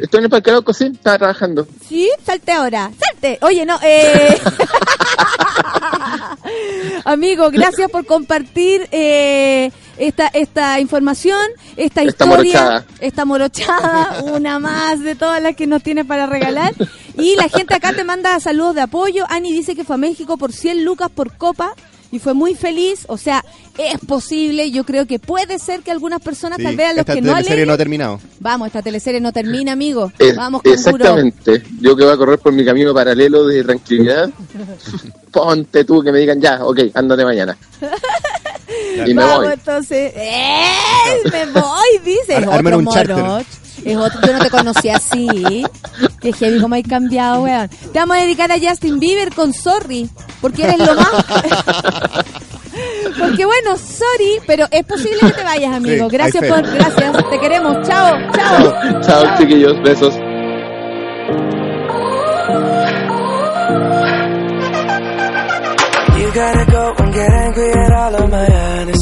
Estoy 0.00 0.18
en 0.18 0.24
el 0.24 0.30
parque 0.30 0.50
Arauco, 0.50 0.72
sí, 0.72 0.86
estaba 0.92 1.18
trabajando. 1.18 1.66
Sí, 1.88 2.08
salte 2.24 2.52
ahora, 2.52 2.90
salte. 2.98 3.38
Oye, 3.42 3.66
no, 3.66 3.78
eh... 3.82 4.38
Amigo, 7.04 7.50
gracias 7.50 7.90
por 7.90 8.06
compartir 8.06 8.88
eh, 8.92 9.70
esta 9.98 10.28
esta 10.28 10.80
información, 10.80 11.38
esta, 11.76 12.02
Esta 12.02 12.24
historia, 12.24 12.36
morochada. 12.36 12.86
esta 13.00 13.24
morochada, 13.24 14.22
una 14.34 14.58
más 14.58 15.00
de 15.00 15.14
todas 15.14 15.42
las 15.42 15.56
que 15.56 15.66
nos 15.66 15.82
tienes 15.82 16.06
para 16.06 16.26
regalar. 16.26 16.74
Y 17.18 17.34
la 17.36 17.48
gente 17.48 17.74
acá 17.74 17.92
te 17.92 18.04
manda 18.04 18.38
saludos 18.40 18.74
de 18.74 18.82
apoyo. 18.82 19.24
Ani 19.28 19.52
dice 19.52 19.74
que 19.74 19.84
fue 19.84 19.96
a 19.96 19.98
México 19.98 20.36
por 20.36 20.52
100 20.52 20.84
lucas 20.84 21.10
por 21.10 21.36
copa 21.36 21.74
y 22.12 22.18
fue 22.20 22.34
muy 22.34 22.54
feliz. 22.54 23.04
O 23.08 23.16
sea, 23.16 23.44
es 23.76 23.98
posible, 24.06 24.70
yo 24.70 24.84
creo 24.84 25.06
que 25.06 25.18
puede 25.18 25.58
ser 25.58 25.80
que 25.80 25.90
algunas 25.90 26.20
personas, 26.20 26.58
Sí, 26.58 26.62
tal 26.64 26.76
vez 26.76 26.86
a 26.86 26.92
los 26.92 26.98
esta 27.00 27.14
que 27.14 27.20
no 27.22 27.32
teleserie 27.32 27.56
leen, 27.56 27.66
no 27.68 27.74
ha 27.74 27.78
terminado. 27.78 28.20
Vamos, 28.38 28.66
esta 28.68 28.82
teleserie 28.82 29.20
no 29.20 29.32
termina, 29.32 29.72
amigo. 29.72 30.12
Eh, 30.20 30.32
Vamos, 30.36 30.62
canguro. 30.62 30.78
exactamente. 30.80 31.62
Yo 31.80 31.96
que 31.96 32.04
voy 32.04 32.12
a 32.12 32.16
correr 32.16 32.38
por 32.38 32.52
mi 32.52 32.64
camino 32.64 32.94
paralelo 32.94 33.46
de 33.46 33.64
tranquilidad. 33.64 34.30
ponte 35.32 35.84
tú 35.84 36.02
que 36.02 36.12
me 36.12 36.18
digan 36.20 36.40
ya, 36.40 36.64
ok, 36.64 36.78
ándate 36.94 37.24
mañana. 37.24 37.56
Y 39.06 39.14
me 39.14 39.22
Vamos, 39.24 39.44
voy. 39.44 39.52
entonces. 39.54 40.12
¡Eh! 40.16 40.64
Me 41.30 41.46
voy, 41.46 41.98
dice. 42.04 42.36
Ar- 42.36 42.48
armen 42.50 42.74
otro 42.74 42.78
un. 42.78 43.44
Es 43.84 43.96
otro. 43.96 44.20
Yo 44.26 44.32
no 44.32 44.38
te 44.38 44.50
conocí 44.50 44.88
así. 44.90 45.64
Que 46.20 46.32
heavy 46.32 46.60
como 46.60 46.74
hay 46.74 46.82
cambiado, 46.82 47.42
weón. 47.42 47.68
Te 47.68 47.98
vamos 47.98 48.16
a 48.16 48.20
dedicar 48.20 48.50
a 48.52 48.58
Justin 48.58 48.98
Bieber 48.98 49.34
con 49.34 49.52
Sorry. 49.52 50.08
Porque 50.40 50.64
eres 50.64 50.78
lo 50.78 50.94
más. 50.94 51.08
Porque 53.18 53.44
bueno, 53.44 53.76
sorry, 53.76 54.40
pero 54.46 54.66
es 54.70 54.84
posible 54.84 55.18
que 55.20 55.32
te 55.32 55.44
vayas, 55.44 55.74
amigo. 55.74 56.08
Sí, 56.08 56.16
gracias 56.16 56.44
por. 56.46 56.62
Gracias. 56.62 57.30
Te 57.30 57.38
queremos. 57.38 57.86
Chao, 57.86 58.16
chao. 58.34 59.00
Chao, 59.02 59.38
chiquillos, 59.38 59.80
besos. 59.82 60.14
You 66.18 66.30
gotta 66.32 66.64
go 66.70 66.94
and 66.98 67.12
get 67.12 67.30
angry 67.30 67.70
at 67.72 67.92
all 67.92 68.14
of 68.14 68.30
my 68.30 68.46
honesty. 68.46 69.01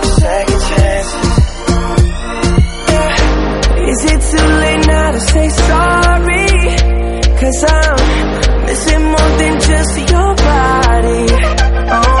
Is 3.91 4.05
it 4.05 4.21
too 4.31 4.47
late 4.63 4.87
now 4.87 5.11
to 5.11 5.19
say 5.19 5.49
sorry? 5.49 6.47
Cause 7.39 7.63
I'm 7.67 8.65
missing 8.65 9.03
more 9.03 9.31
than 9.41 9.59
just 9.59 9.93
your 10.11 10.31
body 10.35 11.27
Oh, 11.93 12.20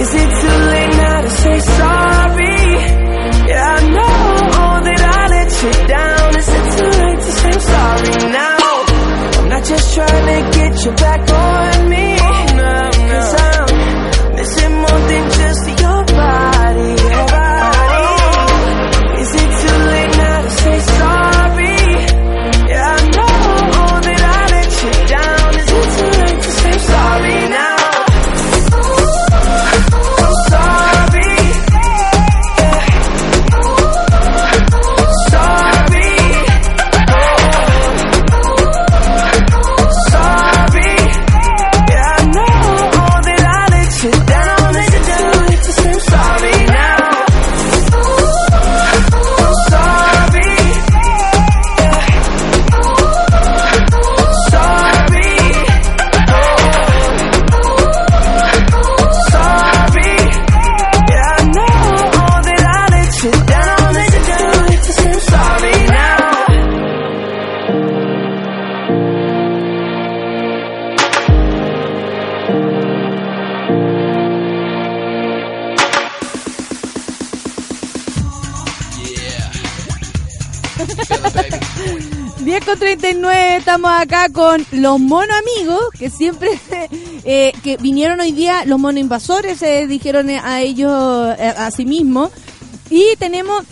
is 0.00 0.14
it 0.14 0.30
too 0.40 0.58
late 0.72 0.94
now 0.96 1.20
to 1.20 1.30
say 1.30 1.58
sorry? 1.60 2.56
Yeah, 3.50 3.76
I 3.76 3.88
know 3.96 4.80
that 4.86 5.02
I 5.02 5.22
let 5.36 5.50
you 5.62 5.72
down. 5.86 6.28
Is 6.40 6.48
it 6.58 6.66
too 6.76 6.92
late 7.02 7.20
to 7.26 7.32
say 7.40 7.54
sorry 7.72 8.32
now? 8.32 8.58
I'm 9.40 9.48
not 9.48 9.64
just 9.64 9.94
trying 9.94 10.26
to 10.32 10.58
get 10.58 10.84
you 10.84 10.92
back 10.92 11.20
on 11.30 11.90
me. 11.90 12.16
Cause 13.10 13.34
I'm 13.34 13.49
10 83.00 83.14
con 83.14 83.22
39, 83.22 83.56
estamos 83.56 83.90
acá 83.90 84.28
con 84.30 84.64
los 84.72 85.00
mono 85.00 85.32
amigos, 85.34 85.80
que 85.98 86.10
siempre, 86.10 86.50
eh, 87.24 87.52
que 87.62 87.76
vinieron 87.78 88.20
hoy 88.20 88.32
día, 88.32 88.64
los 88.66 88.78
mono 88.78 88.98
invasores, 88.98 89.58
se 89.58 89.86
dijeron 89.86 90.28
a 90.30 90.60
ellos, 90.60 91.34
eh, 91.38 91.54
a 91.56 91.70
sí 91.70 91.84
mismos, 91.84 92.30
y 92.90 93.16
tenemos 93.18 93.64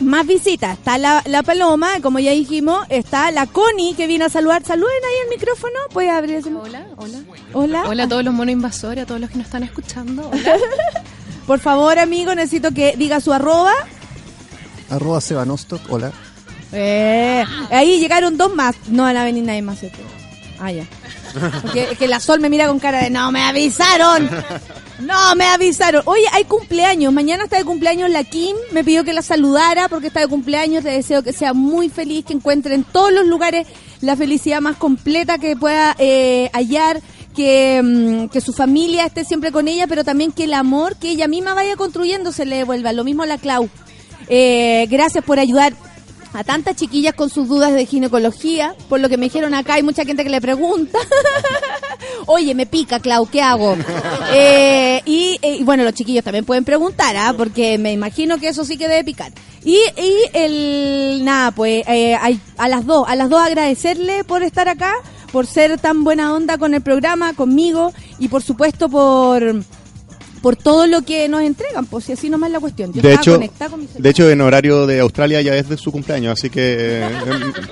más 0.00 0.26
visitas. 0.26 0.76
Está 0.76 0.98
la, 0.98 1.22
la 1.26 1.42
Paloma, 1.42 2.00
como 2.02 2.18
ya 2.18 2.32
dijimos, 2.32 2.86
está 2.90 3.30
la 3.30 3.46
Connie, 3.46 3.94
que 3.94 4.06
viene 4.06 4.26
a 4.26 4.28
saludar. 4.28 4.62
Saluden 4.64 4.94
ahí 4.94 5.30
el 5.30 5.38
micrófono, 5.38 5.74
puedes 5.92 6.12
abrir 6.12 6.36
ese 6.36 6.50
Hola, 6.50 6.86
hola. 6.96 7.18
Hola. 7.52 7.84
Hola 7.88 8.02
a 8.04 8.08
todos 8.08 8.24
los 8.24 8.34
monos 8.34 8.52
invasores, 8.52 9.04
a 9.04 9.06
todos 9.06 9.20
los 9.20 9.30
que 9.30 9.38
nos 9.38 9.46
están 9.46 9.62
escuchando. 9.62 10.28
Hola. 10.30 10.58
Por 11.46 11.60
favor, 11.60 11.98
amigo, 11.98 12.34
necesito 12.34 12.72
que 12.72 12.94
diga 12.96 13.20
su 13.20 13.32
arroba. 13.32 13.72
Arroba 14.90 15.20
Sebanostok, 15.20 15.80
hola. 15.90 16.12
Eh, 16.72 17.44
ahí 17.70 18.00
llegaron 18.00 18.36
dos 18.36 18.54
más. 18.54 18.76
No 18.88 19.04
van 19.04 19.16
a 19.16 19.24
venir 19.24 19.44
nadie 19.44 19.62
más. 19.62 19.80
¿cierto? 19.80 19.98
Ah, 20.58 20.72
ya. 20.72 20.84
Que 21.98 22.08
la 22.08 22.20
Sol 22.20 22.40
me 22.40 22.48
mira 22.48 22.66
con 22.66 22.78
cara 22.78 23.02
de 23.02 23.10
no 23.10 23.30
me 23.30 23.42
avisaron. 23.42 24.28
No 24.98 25.36
me 25.36 25.44
avisaron. 25.44 26.02
Oye, 26.06 26.24
hay 26.32 26.44
cumpleaños. 26.44 27.12
Mañana 27.12 27.44
está 27.44 27.58
de 27.58 27.64
cumpleaños 27.64 28.08
la 28.10 28.24
Kim. 28.24 28.56
Me 28.72 28.82
pidió 28.82 29.04
que 29.04 29.12
la 29.12 29.22
saludara 29.22 29.88
porque 29.88 30.06
está 30.06 30.20
de 30.20 30.28
cumpleaños. 30.28 30.84
Le 30.84 30.92
deseo 30.92 31.22
que 31.22 31.34
sea 31.34 31.52
muy 31.52 31.90
feliz, 31.90 32.24
que 32.24 32.32
encuentre 32.32 32.74
en 32.74 32.84
todos 32.84 33.12
los 33.12 33.26
lugares 33.26 33.66
la 34.00 34.16
felicidad 34.16 34.60
más 34.60 34.76
completa 34.76 35.38
que 35.38 35.56
pueda 35.56 35.94
eh, 35.98 36.50
hallar. 36.54 37.00
Que, 37.34 37.82
mm, 37.84 38.28
que 38.28 38.40
su 38.40 38.54
familia 38.54 39.04
esté 39.04 39.22
siempre 39.22 39.52
con 39.52 39.68
ella, 39.68 39.86
pero 39.86 40.04
también 40.04 40.32
que 40.32 40.44
el 40.44 40.54
amor 40.54 40.96
que 40.96 41.10
ella 41.10 41.28
misma 41.28 41.52
vaya 41.52 41.76
construyendo 41.76 42.32
se 42.32 42.46
le 42.46 42.56
devuelva. 42.56 42.94
Lo 42.94 43.04
mismo 43.04 43.24
a 43.24 43.26
la 43.26 43.36
Clau. 43.36 43.68
Eh, 44.28 44.86
gracias 44.88 45.22
por 45.22 45.38
ayudar 45.38 45.74
a 46.32 46.44
tantas 46.44 46.76
chiquillas 46.76 47.14
con 47.14 47.30
sus 47.30 47.48
dudas 47.48 47.72
de 47.72 47.86
ginecología, 47.86 48.74
por 48.88 49.00
lo 49.00 49.08
que 49.08 49.16
me 49.16 49.26
dijeron 49.26 49.54
acá, 49.54 49.74
hay 49.74 49.82
mucha 49.82 50.04
gente 50.04 50.22
que 50.24 50.30
le 50.30 50.40
pregunta. 50.40 50.98
Oye, 52.26 52.54
me 52.54 52.66
pica, 52.66 53.00
Clau, 53.00 53.26
¿qué 53.26 53.42
hago? 53.42 53.76
Eh, 54.38 55.00
y, 55.06 55.38
eh, 55.40 55.56
y 55.60 55.62
bueno, 55.64 55.84
los 55.84 55.94
chiquillos 55.94 56.24
también 56.24 56.44
pueden 56.44 56.64
preguntar, 56.64 57.16
¿ah? 57.16 57.32
Porque 57.36 57.78
me 57.78 57.92
imagino 57.92 58.38
que 58.38 58.48
eso 58.48 58.64
sí 58.64 58.76
que 58.76 58.88
debe 58.88 59.04
picar. 59.04 59.32
Y, 59.64 59.76
y 59.96 60.14
el, 60.32 61.24
nada, 61.24 61.52
pues, 61.52 61.84
eh, 61.86 62.16
hay- 62.20 62.40
a 62.58 62.68
las 62.68 62.84
dos, 62.84 63.08
a 63.08 63.14
las 63.14 63.30
dos 63.30 63.40
agradecerle 63.40 64.24
por 64.24 64.42
estar 64.42 64.68
acá, 64.68 64.92
por 65.32 65.46
ser 65.46 65.78
tan 65.78 66.02
buena 66.04 66.34
onda 66.34 66.58
con 66.58 66.74
el 66.74 66.80
programa, 66.82 67.34
conmigo, 67.34 67.92
y 68.18 68.28
por 68.28 68.42
supuesto 68.42 68.88
por, 68.88 69.62
por 70.42 70.56
todo 70.56 70.86
lo 70.86 71.02
que 71.02 71.28
nos 71.28 71.42
entregan, 71.42 71.86
pues 71.86 72.04
si 72.04 72.12
así 72.12 72.28
nomás 72.30 72.48
es 72.48 72.52
la 72.54 72.60
cuestión. 72.60 72.92
Yo 72.92 73.02
De 73.02 73.14
hecho, 73.14 73.40
con 73.70 73.80
mi 73.80 73.88
de 73.98 74.10
hecho, 74.10 74.30
en 74.30 74.40
horario 74.40 74.86
de 74.86 75.00
Australia 75.00 75.40
ya 75.42 75.54
es 75.54 75.68
de 75.68 75.76
su 75.76 75.90
cumpleaños, 75.92 76.38
así 76.38 76.50
que 76.50 77.00
eh, 77.02 77.08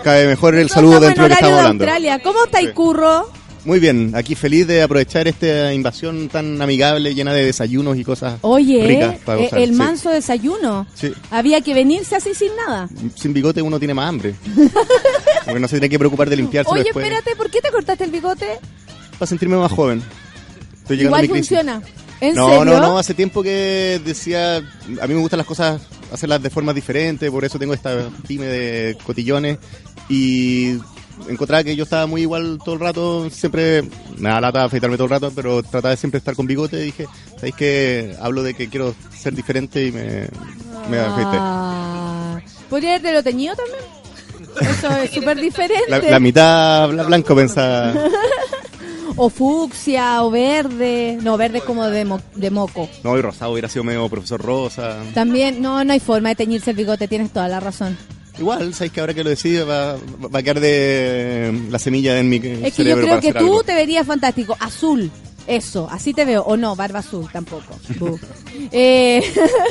cae 0.03 0.27
mejor 0.27 0.55
el 0.55 0.69
saludo 0.70 1.01
dentro 1.01 1.24
de 1.24 1.28
lo 1.31 1.35
que 1.35 1.35
estamos 1.35 1.57
de 1.57 1.61
hablando. 1.61 1.85
Australia. 1.85 2.19
¿Cómo 2.23 2.45
estáis, 2.45 2.70
Curro? 2.70 3.28
Muy 3.65 3.81
bien, 3.81 4.12
aquí 4.15 4.35
feliz 4.35 4.66
de 4.66 4.82
aprovechar 4.82 5.27
esta 5.27 5.73
invasión 5.73 6.28
tan 6.28 6.61
amigable, 6.61 7.15
llena 7.15 7.32
de 7.32 7.47
desayunos 7.47 7.97
y 7.97 8.05
cosas 8.05 8.39
Oye, 8.43 8.86
ricas 8.86 9.16
para 9.24 9.41
eh, 9.41 9.45
gozar. 9.45 9.59
el 9.61 9.70
Sí. 9.70 9.74
manso 9.77 10.11
desayuno. 10.11 10.86
Sí. 10.95 11.12
Había 11.31 11.62
que 11.62 11.73
venirse 11.73 12.15
así 12.15 12.35
sin 12.35 12.51
nada. 12.57 12.91
Sin 13.15 13.32
bigote 13.32 13.62
uno 13.62 13.78
tiene 13.78 13.95
más 13.95 14.07
hambre. 14.11 14.35
Porque 15.47 15.61
no 15.61 15.66
se 15.66 15.77
tiene 15.77 15.89
que 15.89 15.99
preocupar 15.99 16.28
de 16.28 16.36
limpiárselo 16.36 16.74
Oye, 16.74 16.85
después. 16.85 17.07
espérate, 17.07 17.35
¿por 17.36 17.49
qué 17.51 17.62
te 17.62 17.70
cortaste 17.70 18.05
el 18.05 18.11
bigote? 18.11 18.47
Para 19.19 19.27
sentirme 19.28 19.57
más 19.57 19.73
joven. 19.73 20.03
Estoy 20.82 21.01
Igual 21.01 21.20
a 21.20 21.23
mi 21.23 21.28
crisis. 21.28 21.59
Funciona. 22.20 22.28
¿En 22.31 22.35
no, 22.35 22.49
serio? 22.49 22.65
no, 22.65 22.81
no, 22.81 22.99
hace 22.99 23.15
tiempo 23.15 23.43
que 23.43 24.01
decía, 24.05 24.57
a 24.59 25.07
mí 25.07 25.15
me 25.15 25.20
gustan 25.20 25.39
las 25.39 25.47
cosas, 25.47 25.81
hacerlas 26.12 26.43
de 26.43 26.51
formas 26.51 26.74
diferentes, 26.74 27.31
por 27.31 27.45
eso 27.45 27.59
tengo 27.59 27.74
esta 27.74 28.09
pyme 28.27 28.47
de 28.47 28.97
cotillones 29.05 29.59
y 30.09 30.77
encontraba 31.28 31.62
que 31.65 31.77
yo 31.77 31.85
estaba 31.85 32.07
muy 32.07 32.23
igual 32.23 32.59
todo 32.65 32.74
el 32.74 32.81
rato, 32.81 33.31
siempre 33.31 33.82
me 34.19 34.28
da 34.28 34.41
lata 34.41 34.65
afeitarme 34.65 34.97
todo 34.97 35.05
el 35.05 35.11
rato, 35.11 35.32
pero 35.35 35.62
trataba 35.62 35.91
de 35.91 35.97
siempre 35.97 36.19
estar 36.19 36.35
con 36.35 36.47
bigote 36.47 36.78
y 36.81 36.85
dije, 36.86 37.07
¿sabéis 37.36 37.55
que 37.55 38.16
hablo 38.20 38.43
de 38.43 38.55
que 38.55 38.69
quiero 38.69 38.95
ser 39.16 39.35
diferente 39.35 39.86
y 39.86 39.93
me, 39.93 40.28
me 40.91 40.99
afeité? 40.99 41.36
Ah, 41.41 42.41
¿Podría 42.69 42.91
haberte 42.91 43.12
lo 43.12 43.23
teñido 43.23 43.55
también? 43.55 43.81
Eso 44.61 44.89
es 45.03 45.11
súper 45.11 45.41
diferente. 45.41 45.85
La, 45.89 45.99
la 45.99 46.20
mitad 46.20 46.89
bla- 46.89 47.05
blanco 47.07 47.35
pensaba, 47.35 47.93
O 49.16 49.31
fucsia, 49.31 50.23
o 50.24 50.31
verde. 50.31 51.19
No, 51.23 51.36
verde 51.36 51.59
es 51.59 51.65
como 51.65 51.85
de, 51.86 52.05
mo- 52.05 52.20
de 52.35 52.51
moco. 52.51 52.89
no, 53.05 53.16
y 53.16 53.20
rosado 53.23 53.53
hubiera 53.53 53.69
sido 53.69 53.85
medio 53.85 54.09
profesor 54.09 54.41
rosa. 54.43 54.99
También, 55.15 55.62
no, 55.62 55.85
no 55.85 55.93
hay 55.93 56.01
forma 56.01 56.31
de 56.31 56.35
teñirse 56.35 56.70
el 56.70 56.77
bigote, 56.77 57.07
tienes 57.07 57.31
toda 57.31 57.47
la 57.49 57.61
razón. 57.61 57.97
Igual, 58.39 58.74
sabéis 58.74 58.93
que 58.93 58.99
ahora 59.01 59.15
que 59.15 59.23
lo 59.23 59.31
decide 59.31 59.62
va, 59.62 59.95
va 59.95 60.41
a 60.41 60.43
quedar 60.43 60.59
de 60.59 61.57
la 61.70 61.78
semilla 61.78 62.19
en 62.19 62.28
mi 62.28 62.36
Es 62.39 62.74
que 62.74 62.85
yo 62.85 62.97
creo 63.01 63.20
que 63.20 63.32
tú 63.32 63.39
algo. 63.39 63.62
te 63.62 63.74
verías 63.74 64.05
fantástico. 64.07 64.57
Azul. 64.59 65.09
Eso, 65.47 65.86
así 65.93 66.12
te 66.15 66.24
veo. 66.24 66.43
O 66.43 66.57
no, 66.57 66.74
barba 66.74 66.99
azul 66.99 67.28
tampoco. 67.32 67.78
Eh, 68.73 69.23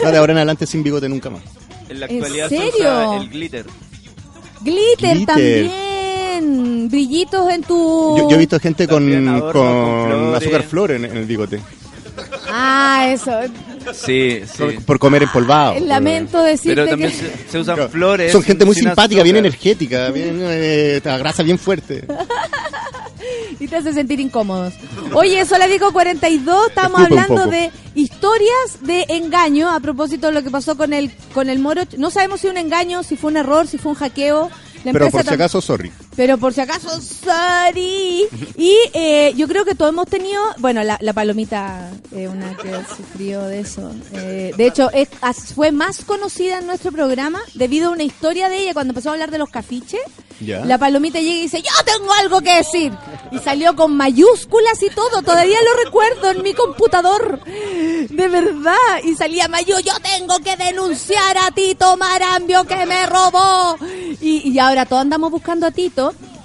No, 0.04 0.12
de 0.12 0.18
ahora 0.18 0.32
en 0.32 0.38
adelante 0.38 0.66
sin 0.66 0.84
bigote 0.84 1.10
nunca 1.10 1.30
más. 1.30 1.42
En 1.90 2.00
la 2.00 2.06
¿En 2.06 2.16
actualidad 2.16 2.48
se 2.50 2.58
serio? 2.58 2.72
usa 2.80 3.18
el 3.18 3.30
glitter. 3.30 3.66
glitter, 4.62 5.16
Glitter. 5.18 5.26
también. 5.26 5.72
Brillitos 6.90 7.50
en 7.52 7.64
tu... 7.64 8.18
Yo, 8.18 8.30
yo 8.30 8.36
he 8.36 8.40
visto 8.40 8.60
gente 8.60 8.88
con, 8.88 9.04
adorno 9.28 9.52
con, 9.52 9.52
con 9.52 10.08
flores. 10.10 10.42
azúcar 10.42 10.64
flor 10.64 10.92
en, 10.92 11.06
en 11.06 11.18
el 11.18 11.26
bigote. 11.26 11.60
Ah, 12.50 13.08
eso. 13.10 13.32
Sí, 13.94 14.42
sí. 14.46 14.58
Por, 14.58 14.86
por 14.86 15.00
comer 15.00 15.24
empolvado. 15.24 15.80
Lamento 15.80 16.42
decirte 16.44 16.76
Pero 16.76 16.88
también 16.90 17.12
que... 17.12 17.18
se, 17.18 17.50
se 17.50 17.60
usan 17.60 17.90
flores. 17.90 18.32
Son 18.32 18.44
gente 18.44 18.66
muy 18.66 18.76
sin 18.76 18.86
simpática, 18.86 19.24
bien 19.24 19.38
energética, 19.38 20.10
bien 20.12 20.38
eh, 20.42 21.02
la 21.04 21.18
grasa 21.18 21.42
bien 21.44 21.58
fuerte. 21.58 22.06
y 23.60 23.68
te 23.68 23.76
hace 23.78 23.94
sentir 23.94 24.20
incómodos. 24.20 24.74
Oye, 25.14 25.40
eso 25.42 25.58
la 25.58 25.68
digo 25.68 25.92
42, 25.92 26.68
estamos 26.70 27.02
Escupe 27.02 27.14
un 27.16 27.20
hablando 27.20 27.44
poco. 27.46 27.56
de 27.56 27.72
historias 27.96 28.78
de 28.82 29.06
engaño 29.10 29.70
a 29.72 29.80
propósito 29.80 30.28
de 30.28 30.34
lo 30.34 30.44
que 30.44 30.52
pasó 30.52 30.78
con 30.78 30.94
el 30.94 31.12
con 31.34 31.50
el 31.50 31.60
Moro. 31.60 31.84
No 31.98 32.10
sabemos 32.12 32.42
si 32.42 32.48
un 32.48 32.58
engaño, 32.58 33.04
si 33.04 33.16
fue 33.16 33.32
un 33.32 33.38
error, 33.38 33.68
si 33.68 33.78
fue 33.78 33.92
un 33.92 33.98
hackeo. 33.98 34.50
La 34.84 34.92
Pero 34.92 35.06
empresa 35.06 35.12
por 35.12 35.22
si 35.24 35.30
tam- 35.30 35.34
acaso, 35.36 35.62
sorry. 35.62 35.92
Pero 36.16 36.38
por 36.38 36.54
si 36.54 36.62
acaso, 36.62 36.90
sorry. 37.02 38.28
Y 38.58 38.76
eh, 38.94 39.34
yo 39.36 39.48
creo 39.48 39.66
que 39.66 39.76
todos 39.76 39.92
hemos 39.92 40.08
tenido, 40.08 40.42
bueno, 40.60 40.84
la, 40.84 40.98
la 41.02 41.14
palomita, 41.14 41.90
eh, 42.16 42.28
una 42.28 42.56
que 42.58 42.72
sufrió 42.96 43.42
de 43.44 43.60
eso. 43.62 43.92
Eh, 44.14 44.52
de 44.56 44.68
hecho, 44.68 44.90
es- 44.92 45.10
fue 45.56 45.72
más 45.72 46.04
conocida 46.06 46.60
en 46.60 46.68
nuestro 46.68 46.92
programa 46.92 47.42
debido 47.56 47.90
a 47.90 47.92
una 47.92 48.04
historia 48.04 48.50
de 48.50 48.60
ella 48.60 48.74
cuando 48.74 48.92
empezó 48.92 49.10
a 49.10 49.14
hablar 49.14 49.32
de 49.32 49.38
los 49.40 49.50
cafiches. 49.50 50.02
La 50.66 50.78
palomita 50.78 51.20
llega 51.20 51.36
y 51.36 51.42
dice, 51.44 51.62
yo 51.62 51.72
tengo 51.86 52.12
algo 52.14 52.42
que 52.42 52.56
decir. 52.58 52.92
Y 53.32 53.40
salió 53.40 53.76
con 53.76 53.96
mayúsculas 53.96 54.82
y 54.84 54.90
todo. 54.90 55.22
Todavía 55.22 55.58
lo 55.64 55.84
recuerdo 55.86 56.32
en 56.32 56.42
mi 56.44 56.54
computador. 56.54 57.40
De 57.46 58.28
verdad. 58.28 58.74
Y 59.04 59.16
salía 59.16 59.48
Mayu, 59.48 59.76
yo 59.80 59.94
tengo 60.02 60.38
que 60.40 60.56
denunciar 60.58 61.38
a 61.38 61.52
Tito 61.52 61.96
Marambio 61.98 62.66
que 62.66 62.86
me 62.86 63.06
robó. 63.06 63.78
Y, 64.20 64.50
y 64.52 64.60
ahora 64.60 64.86
todos 64.86 65.02
andamos 65.04 65.32
buscando 65.32 65.66
a 65.68 65.72
Tito. 65.72 66.03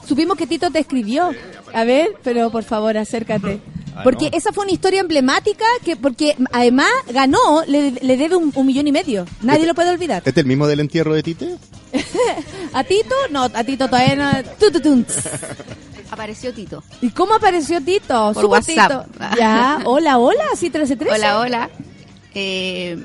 Supimos 0.09 0.37
que 0.39 0.47
Tito 0.47 0.71
te 0.71 0.79
escribió. 0.79 1.31
A 1.75 1.85
ver, 1.85 2.15
pero 2.25 2.51
por 2.51 2.65
favor, 2.65 2.97
acércate. 2.97 3.61
Ah, 3.99 4.03
Porque 4.05 4.31
esa 4.33 4.53
fue 4.53 4.63
una 4.63 4.73
historia 4.73 5.01
emblemática 5.01 5.65
que, 5.85 5.97
porque 5.97 6.37
además 6.53 6.89
ganó, 7.13 7.65
le, 7.67 7.91
le 7.91 8.17
debe 8.17 8.37
un, 8.37 8.53
un 8.55 8.65
millón 8.65 8.87
y 8.87 8.93
medio. 8.93 9.27
Nadie 9.43 9.67
lo 9.67 9.75
puede 9.75 9.91
olvidar. 9.91 10.19
¿Este 10.19 10.31
es 10.31 10.37
el 10.37 10.47
mismo 10.47 10.69
del 10.69 10.79
entierro 10.79 11.15
de 11.15 11.25
Tite? 11.25 11.57
¿A 12.75 12.85
Tito? 12.85 13.17
No, 13.33 13.43
a 13.43 13.65
Tito 13.65 13.89
todavía 13.89 14.15
no. 14.15 14.31
Apareció 16.13 16.55
Tito. 16.55 16.85
¿Y 17.01 17.11
cómo 17.11 17.35
apareció 17.35 17.81
Tito? 17.81 18.33
Por 18.35 18.43
Supo 18.45 18.53
WhatsApp. 18.53 19.07
Tito. 19.11 19.25
Ya, 19.37 19.81
hola, 19.85 20.19
hola, 20.19 20.45
sí, 20.55 20.67
1313. 20.67 21.17
Hola, 21.17 21.41
hola. 21.41 21.71
Eh, 22.35 23.05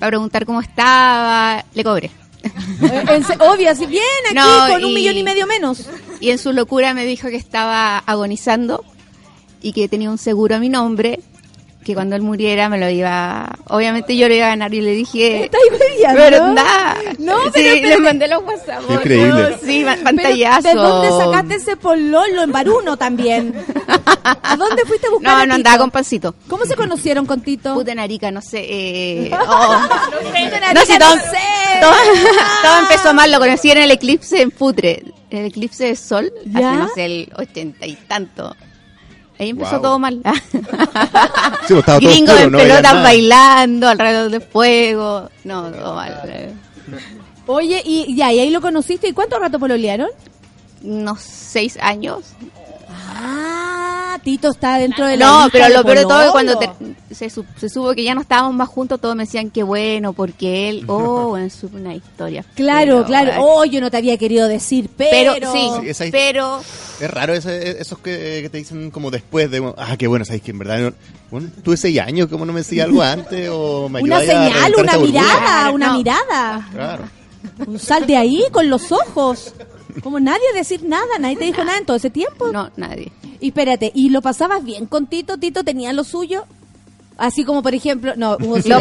para 0.00 0.10
preguntar 0.10 0.44
cómo 0.46 0.60
estaba, 0.60 1.64
le 1.74 1.84
cobré. 1.84 2.10
Obvio, 3.40 3.70
así 3.70 3.86
bien 3.86 4.02
aquí 4.26 4.34
No, 4.34 4.68
con 4.74 4.84
un 4.84 4.90
y- 4.90 4.94
millón 4.94 5.16
y 5.16 5.22
medio 5.22 5.46
menos. 5.46 5.86
Y 6.20 6.30
en 6.30 6.38
su 6.38 6.52
locura 6.52 6.94
me 6.94 7.04
dijo 7.04 7.28
que 7.28 7.36
estaba 7.36 7.98
agonizando 7.98 8.84
y 9.60 9.72
que 9.72 9.88
tenía 9.88 10.10
un 10.10 10.18
seguro 10.18 10.56
a 10.56 10.58
mi 10.58 10.68
nombre, 10.68 11.20
que 11.84 11.94
cuando 11.94 12.16
él 12.16 12.22
muriera 12.22 12.68
me 12.68 12.78
lo 12.78 12.88
iba... 12.88 13.50
Obviamente 13.68 14.16
yo 14.16 14.28
lo 14.28 14.34
iba 14.34 14.46
a 14.46 14.50
ganar 14.50 14.72
y 14.74 14.80
le 14.80 14.92
dije... 14.92 15.50
¿Verdad? 16.14 16.96
No, 17.18 17.44
sí, 17.44 17.50
pero 17.54 17.88
le 17.88 17.98
mandé 17.98 18.28
los 18.28 18.42
WhatsApp. 18.44 18.82
Increíble. 18.90 19.56
Sí, 19.64 19.82
pa- 19.84 19.92
Pero, 19.94 20.04
pantallazo. 20.04 20.68
¿De 20.68 20.74
dónde 20.74 21.24
sacaste 21.24 21.54
ese 21.56 21.76
pololo 21.76 22.42
en 22.42 22.52
Baruno 22.52 22.96
también? 22.96 23.54
¿A 24.24 24.56
dónde 24.56 24.84
fuiste 24.84 25.06
a 25.06 25.10
buscar 25.10 25.32
No, 25.36 25.42
a 25.42 25.46
no 25.46 25.54
andaba 25.54 25.78
con 25.78 25.90
pancito. 25.90 26.34
¿Cómo 26.48 26.64
se 26.64 26.74
conocieron 26.76 27.26
con 27.26 27.40
Tito? 27.40 27.74
Puta 27.74 27.94
no 27.94 28.40
sé. 28.42 28.66
Eh, 28.68 29.30
oh. 29.48 29.80
Arica, 30.34 30.72
no 30.74 30.80
sé, 30.84 30.98
no 30.98 31.06
todo, 31.06 31.16
sé. 31.16 31.80
todo- 31.80 31.92
todo 32.62 32.78
empezó 32.80 33.14
mal. 33.14 33.30
Lo 33.32 33.38
conocí 33.38 33.70
en 33.70 33.78
el 33.78 33.90
eclipse 33.90 34.40
en 34.42 34.50
Putre. 34.50 35.02
El 35.30 35.46
eclipse 35.46 35.86
de 35.86 35.96
sol, 35.96 36.32
¿Ya? 36.44 36.70
hace, 36.72 36.78
no 36.78 36.88
sé, 36.94 37.04
el 37.06 37.32
ochenta 37.36 37.86
y 37.86 37.94
tanto. 37.94 38.54
Ahí 39.42 39.50
empezó 39.50 39.72
Wow. 39.72 39.82
todo 39.82 39.98
mal. 39.98 40.20
Sí, 41.66 41.74
todo 41.84 41.98
Gringos 41.98 42.30
oscuro, 42.30 42.38
en 42.44 42.52
no 42.52 42.58
pelotas 42.58 43.02
bailando 43.02 43.88
alrededor 43.88 44.30
de 44.30 44.40
fuego. 44.40 45.28
No, 45.44 45.70
todo 45.70 45.94
mal. 45.94 46.54
Oye, 47.46 47.82
y 47.84 48.14
ya, 48.14 48.32
y 48.32 48.38
ahí 48.38 48.50
lo 48.50 48.60
conociste. 48.60 49.08
¿Y 49.08 49.12
cuánto 49.12 49.38
rato 49.38 49.58
pololearon? 49.58 50.08
Unos 50.82 51.20
seis 51.22 51.76
años. 51.80 52.20
Ah, 52.88 53.71
Tito 54.18 54.50
está 54.50 54.78
dentro 54.78 55.06
de 55.06 55.16
la 55.16 55.26
No, 55.26 55.48
pero 55.52 55.68
lo 55.68 55.82
peor 55.84 55.98
de 55.98 56.02
todo 56.04 56.22
es 56.22 56.30
cuando 56.30 56.58
te- 56.58 56.70
se, 57.14 57.28
su- 57.30 57.44
se 57.58 57.68
supo 57.68 57.92
que 57.94 58.02
ya 58.04 58.14
no 58.14 58.20
estábamos 58.20 58.54
más 58.54 58.68
juntos, 58.68 59.00
todos 59.00 59.14
me 59.16 59.24
decían 59.24 59.50
que 59.50 59.62
bueno, 59.62 60.12
porque 60.12 60.68
él, 60.68 60.84
oh, 60.88 61.28
bueno, 61.30 61.46
es 61.46 61.62
una 61.64 61.94
historia. 61.94 62.44
Claro, 62.54 62.96
Pero, 62.96 63.04
claro. 63.06 63.32
Oh, 63.40 63.64
yo 63.64 63.80
no 63.80 63.90
te 63.90 63.96
había 63.96 64.16
querido 64.18 64.48
decir, 64.48 64.88
pero... 64.96 65.34
Pero, 65.34 65.52
sí, 65.52 65.70
Sí, 65.82 65.88
esa- 65.88 66.04
pero 66.10 66.60
Es 67.00 67.10
raro 67.10 67.34
ese- 67.34 67.80
esos 67.80 67.98
que, 67.98 68.40
que 68.42 68.48
te 68.50 68.58
dicen 68.58 68.90
como 68.90 69.10
después 69.10 69.50
de... 69.50 69.72
Ah, 69.76 69.96
qué 69.96 70.06
bueno, 70.06 70.24
sabes 70.24 70.42
que 70.42 70.50
en 70.52 70.58
verdad... 70.58 70.78
no- 70.80 70.92
bueno, 71.30 71.48
tuve 71.64 71.76
seis 71.76 71.98
años, 72.00 72.28
¿cómo 72.28 72.44
no 72.44 72.52
me 72.52 72.60
decía 72.60 72.84
algo 72.84 73.00
antes? 73.02 73.48
O 73.50 73.88
me 73.88 74.02
Una 74.02 74.18
a 74.18 74.20
señal, 74.20 74.74
una 74.78 74.98
mirada, 74.98 75.70
una 75.70 75.86
no. 75.88 75.96
mirada. 75.98 76.68
Claro. 76.72 77.04
Un 77.66 77.78
sal 77.78 78.06
de 78.06 78.16
ahí 78.16 78.44
con 78.52 78.68
los 78.68 78.92
ojos. 78.92 79.54
Como 80.02 80.20
nadie 80.20 80.52
decir 80.54 80.82
nada, 80.84 81.18
nadie 81.20 81.36
te 81.36 81.44
dijo 81.44 81.64
nada 81.64 81.78
en 81.78 81.84
todo 81.86 81.96
ese 81.96 82.10
tiempo. 82.10 82.48
no, 82.52 82.70
nadie. 82.76 83.12
Y 83.40 83.48
espérate, 83.48 83.90
¿y 83.94 84.10
lo 84.10 84.22
pasabas 84.22 84.64
bien 84.64 84.86
con 84.86 85.06
Tito? 85.06 85.36
¿Tito 85.38 85.64
tenía 85.64 85.92
lo 85.92 86.04
suyo? 86.04 86.44
Así 87.18 87.44
como, 87.44 87.62
por 87.62 87.74
ejemplo, 87.74 88.14
no, 88.16 88.36
hubo 88.40 88.56
Lo 88.64 88.80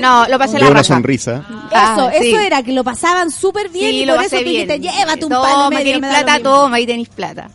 no, 0.00 0.26
lo 0.28 0.38
pasé 0.38 0.54
De 0.54 0.58
la 0.60 0.66
una 0.66 0.74
raja. 0.80 0.84
sonrisa. 0.84 1.44
Eso, 1.48 1.68
Ah, 1.72 2.10
sí. 2.18 2.28
eso 2.28 2.40
era, 2.40 2.62
que 2.62 2.72
lo 2.72 2.84
pasaban 2.84 3.30
súper 3.30 3.68
bien 3.70 3.90
Sí, 3.90 3.96
y 4.02 4.06
lo 4.06 4.14
por 4.14 4.22
pasé 4.24 4.36
eso 4.36 4.44
tú 4.44 4.50
bien. 4.50 4.68
dijiste, 4.68 4.88
llévate 4.98 5.24
un 5.24 5.30
Toma, 5.32 5.42
palo 5.48 5.70
medio, 5.70 5.98
me 6.00 6.06
lo 6.06 6.12
plata, 6.12 6.34
mismo". 6.38 6.50
toma, 6.50 6.76
ahí 6.76 6.86
tenéis 6.86 7.08
plata. 7.08 7.50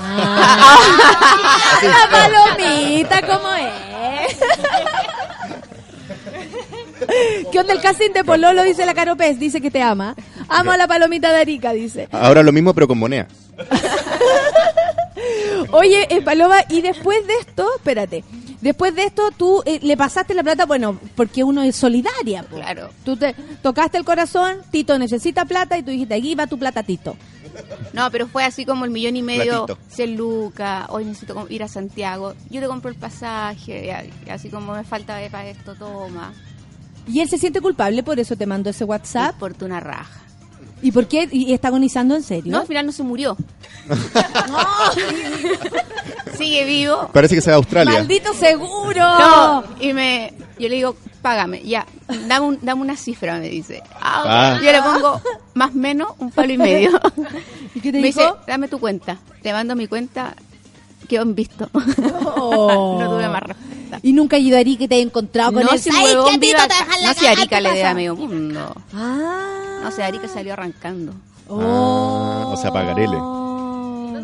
Ah, 0.00 0.76
la 1.82 2.10
palomita, 2.56 3.20
¿cómo 3.26 3.52
es? 3.54 4.36
¿Qué 7.52 7.58
onda 7.58 7.74
el 7.74 7.80
casting 7.80 8.10
de 8.12 8.24
Pololo? 8.24 8.62
Dice 8.62 8.86
la 8.86 8.94
Caro 8.94 9.16
Pez, 9.16 9.38
dice 9.38 9.60
que 9.60 9.70
te 9.70 9.82
ama. 9.82 10.14
Amo 10.48 10.72
a 10.72 10.76
la 10.76 10.86
palomita 10.86 11.32
de 11.32 11.40
Arica, 11.40 11.72
dice. 11.72 12.08
Ahora 12.12 12.42
lo 12.42 12.52
mismo, 12.52 12.74
pero 12.74 12.88
con 12.88 12.98
moneda. 12.98 13.26
Oye, 15.72 16.06
eh, 16.10 16.22
Paloma, 16.22 16.56
y 16.68 16.80
después 16.80 17.26
de 17.26 17.34
esto, 17.34 17.68
espérate, 17.76 18.24
después 18.60 18.94
de 18.94 19.04
esto 19.04 19.30
tú 19.36 19.62
eh, 19.66 19.78
le 19.82 19.96
pasaste 19.96 20.34
la 20.34 20.42
plata, 20.42 20.66
bueno, 20.66 20.98
porque 21.14 21.44
uno 21.44 21.62
es 21.62 21.76
solidaria. 21.76 22.42
po. 22.42 22.56
Claro. 22.56 22.90
Tú 23.04 23.16
te 23.16 23.34
tocaste 23.62 23.98
el 23.98 24.04
corazón, 24.04 24.58
Tito 24.70 24.98
necesita 24.98 25.44
plata 25.44 25.78
y 25.78 25.82
tú 25.82 25.90
dijiste, 25.90 26.14
aquí 26.14 26.34
va 26.34 26.46
tu 26.46 26.58
plata, 26.58 26.82
Tito. 26.82 27.16
No, 27.92 28.10
pero 28.10 28.26
fue 28.28 28.44
así 28.44 28.64
como 28.64 28.84
el 28.84 28.90
millón 28.90 29.16
y 29.16 29.22
medio, 29.22 29.66
Platito. 29.66 29.94
100 29.94 30.16
lucas, 30.16 30.86
hoy 30.88 31.04
necesito 31.04 31.46
ir 31.50 31.62
a 31.62 31.68
Santiago, 31.68 32.34
yo 32.48 32.60
te 32.60 32.66
compro 32.66 32.90
el 32.90 32.96
pasaje, 32.96 33.92
y 34.26 34.30
así 34.30 34.48
como 34.48 34.74
me 34.74 34.84
falta 34.84 35.18
para 35.30 35.48
esto, 35.48 35.74
toma. 35.74 36.32
Y 37.08 37.20
él 37.20 37.28
se 37.28 37.38
siente 37.38 37.60
culpable, 37.60 38.02
por 38.02 38.20
eso 38.20 38.36
te 38.36 38.46
mandó 38.46 38.70
ese 38.70 38.84
WhatsApp. 38.84 39.36
Por 39.36 39.54
tu 39.54 39.64
una 39.64 39.80
raja. 39.80 40.20
¿Y 40.82 40.92
por 40.92 41.06
qué? 41.08 41.28
¿Y 41.30 41.52
está 41.52 41.68
agonizando 41.68 42.14
en 42.16 42.22
serio? 42.22 42.52
No, 42.52 42.60
al 42.60 42.66
final 42.66 42.86
no 42.86 42.92
se 42.92 43.02
murió. 43.02 43.36
Sigue 46.36 46.64
vivo. 46.64 47.08
Parece 47.12 47.34
que 47.34 47.40
se 47.40 47.50
va 47.50 47.54
a 47.54 47.58
Australia. 47.58 47.94
¡Maldito 47.94 48.32
seguro! 48.34 49.00
No, 49.18 49.64
y 49.80 49.92
me, 49.92 50.32
yo 50.58 50.68
le 50.68 50.76
digo, 50.76 50.96
págame, 51.20 51.62
ya, 51.62 51.86
dame, 52.28 52.46
un- 52.46 52.58
dame 52.62 52.80
una 52.80 52.96
cifra, 52.96 53.38
me 53.38 53.48
dice. 53.48 53.82
Ah, 54.00 54.54
Ah. 54.54 54.60
Yo 54.62 54.72
le 54.72 54.82
pongo 54.82 55.20
más 55.54 55.70
o 55.70 55.74
menos 55.78 56.08
un 56.18 56.30
palo 56.30 56.52
y 56.52 56.58
medio. 56.68 56.90
¿Y 57.74 57.80
qué 57.80 57.92
te 57.92 58.00
me 58.00 58.06
dijo? 58.08 58.20
dice, 58.20 58.32
dame 58.46 58.68
tu 58.68 58.78
cuenta. 58.78 59.18
Le 59.42 59.52
mando 59.52 59.76
mi 59.76 59.86
cuenta, 59.86 60.34
quedó 61.08 61.22
en 61.22 61.34
visto. 61.34 61.68
Oh. 62.36 62.98
no 63.00 63.10
tuve 63.10 63.28
más 63.28 63.42
Y 64.02 64.12
nunca 64.12 64.36
ayudó 64.36 64.56
a 64.56 64.60
Arica 64.60 64.84
y 64.84 64.88
te 64.88 64.96
he 64.96 65.00
encontrado 65.00 65.52
con 65.52 65.64
no, 65.64 65.70
él. 65.72 65.80
si 65.80 65.90
vive 65.90 66.04
Te 66.38 66.38
dejan 66.38 67.02
la 67.02 67.08
No, 67.08 67.14
si 67.14 67.26
Arica 67.26 67.60
le 67.60 67.94
medio 67.94 68.16
mundo. 68.16 68.74
Ah. 68.94 69.80
No 69.82 69.90
sé, 69.90 70.02
Arica 70.02 70.28
salió 70.28 70.52
arrancando. 70.52 71.12
Ah, 71.48 72.46
o 72.46 72.56
sea, 72.56 72.70
pagarele. 72.70 73.16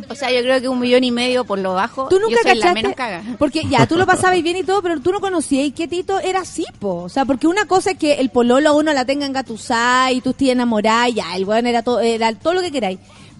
O 0.08 0.14
sea, 0.14 0.30
yo 0.30 0.40
creo 0.40 0.60
que 0.60 0.68
un 0.68 0.78
millón 0.78 1.04
y 1.04 1.10
medio 1.10 1.44
por 1.44 1.58
lo 1.58 1.74
bajo. 1.74 2.08
Tú 2.08 2.18
nunca 2.18 2.36
yo 2.36 2.38
soy 2.42 2.54
la 2.54 2.54
cachaste, 2.54 2.74
menos 2.74 2.94
caga. 2.94 3.22
porque 3.38 3.64
ya, 3.68 3.86
tú 3.86 3.96
lo 3.96 4.06
pasabas 4.06 4.40
bien 4.42 4.56
y 4.56 4.62
todo, 4.62 4.82
pero 4.82 5.00
tú 5.00 5.10
no 5.10 5.20
conocías 5.20 5.66
y 5.66 5.72
que 5.72 5.88
Tito 5.88 6.20
era 6.20 6.40
así, 6.40 6.64
po. 6.78 7.02
O 7.02 7.08
sea, 7.08 7.24
porque 7.24 7.46
una 7.46 7.66
cosa 7.66 7.92
es 7.92 7.98
que 7.98 8.14
el 8.14 8.30
pololo 8.30 8.68
a 8.68 8.72
uno 8.72 8.92
la 8.92 9.04
tenga 9.04 9.26
engatusada 9.26 10.12
y 10.12 10.20
tú 10.20 10.30
estés 10.30 10.50
enamorada 10.50 11.08
y 11.08 11.14
ya, 11.14 11.34
el 11.34 11.44
weón 11.44 11.66
era 11.66 11.82
todo, 11.82 12.00
era 12.00 12.32
todo 12.34 12.54
lo 12.54 12.60
que 12.60 12.70
queráis. 12.70 12.98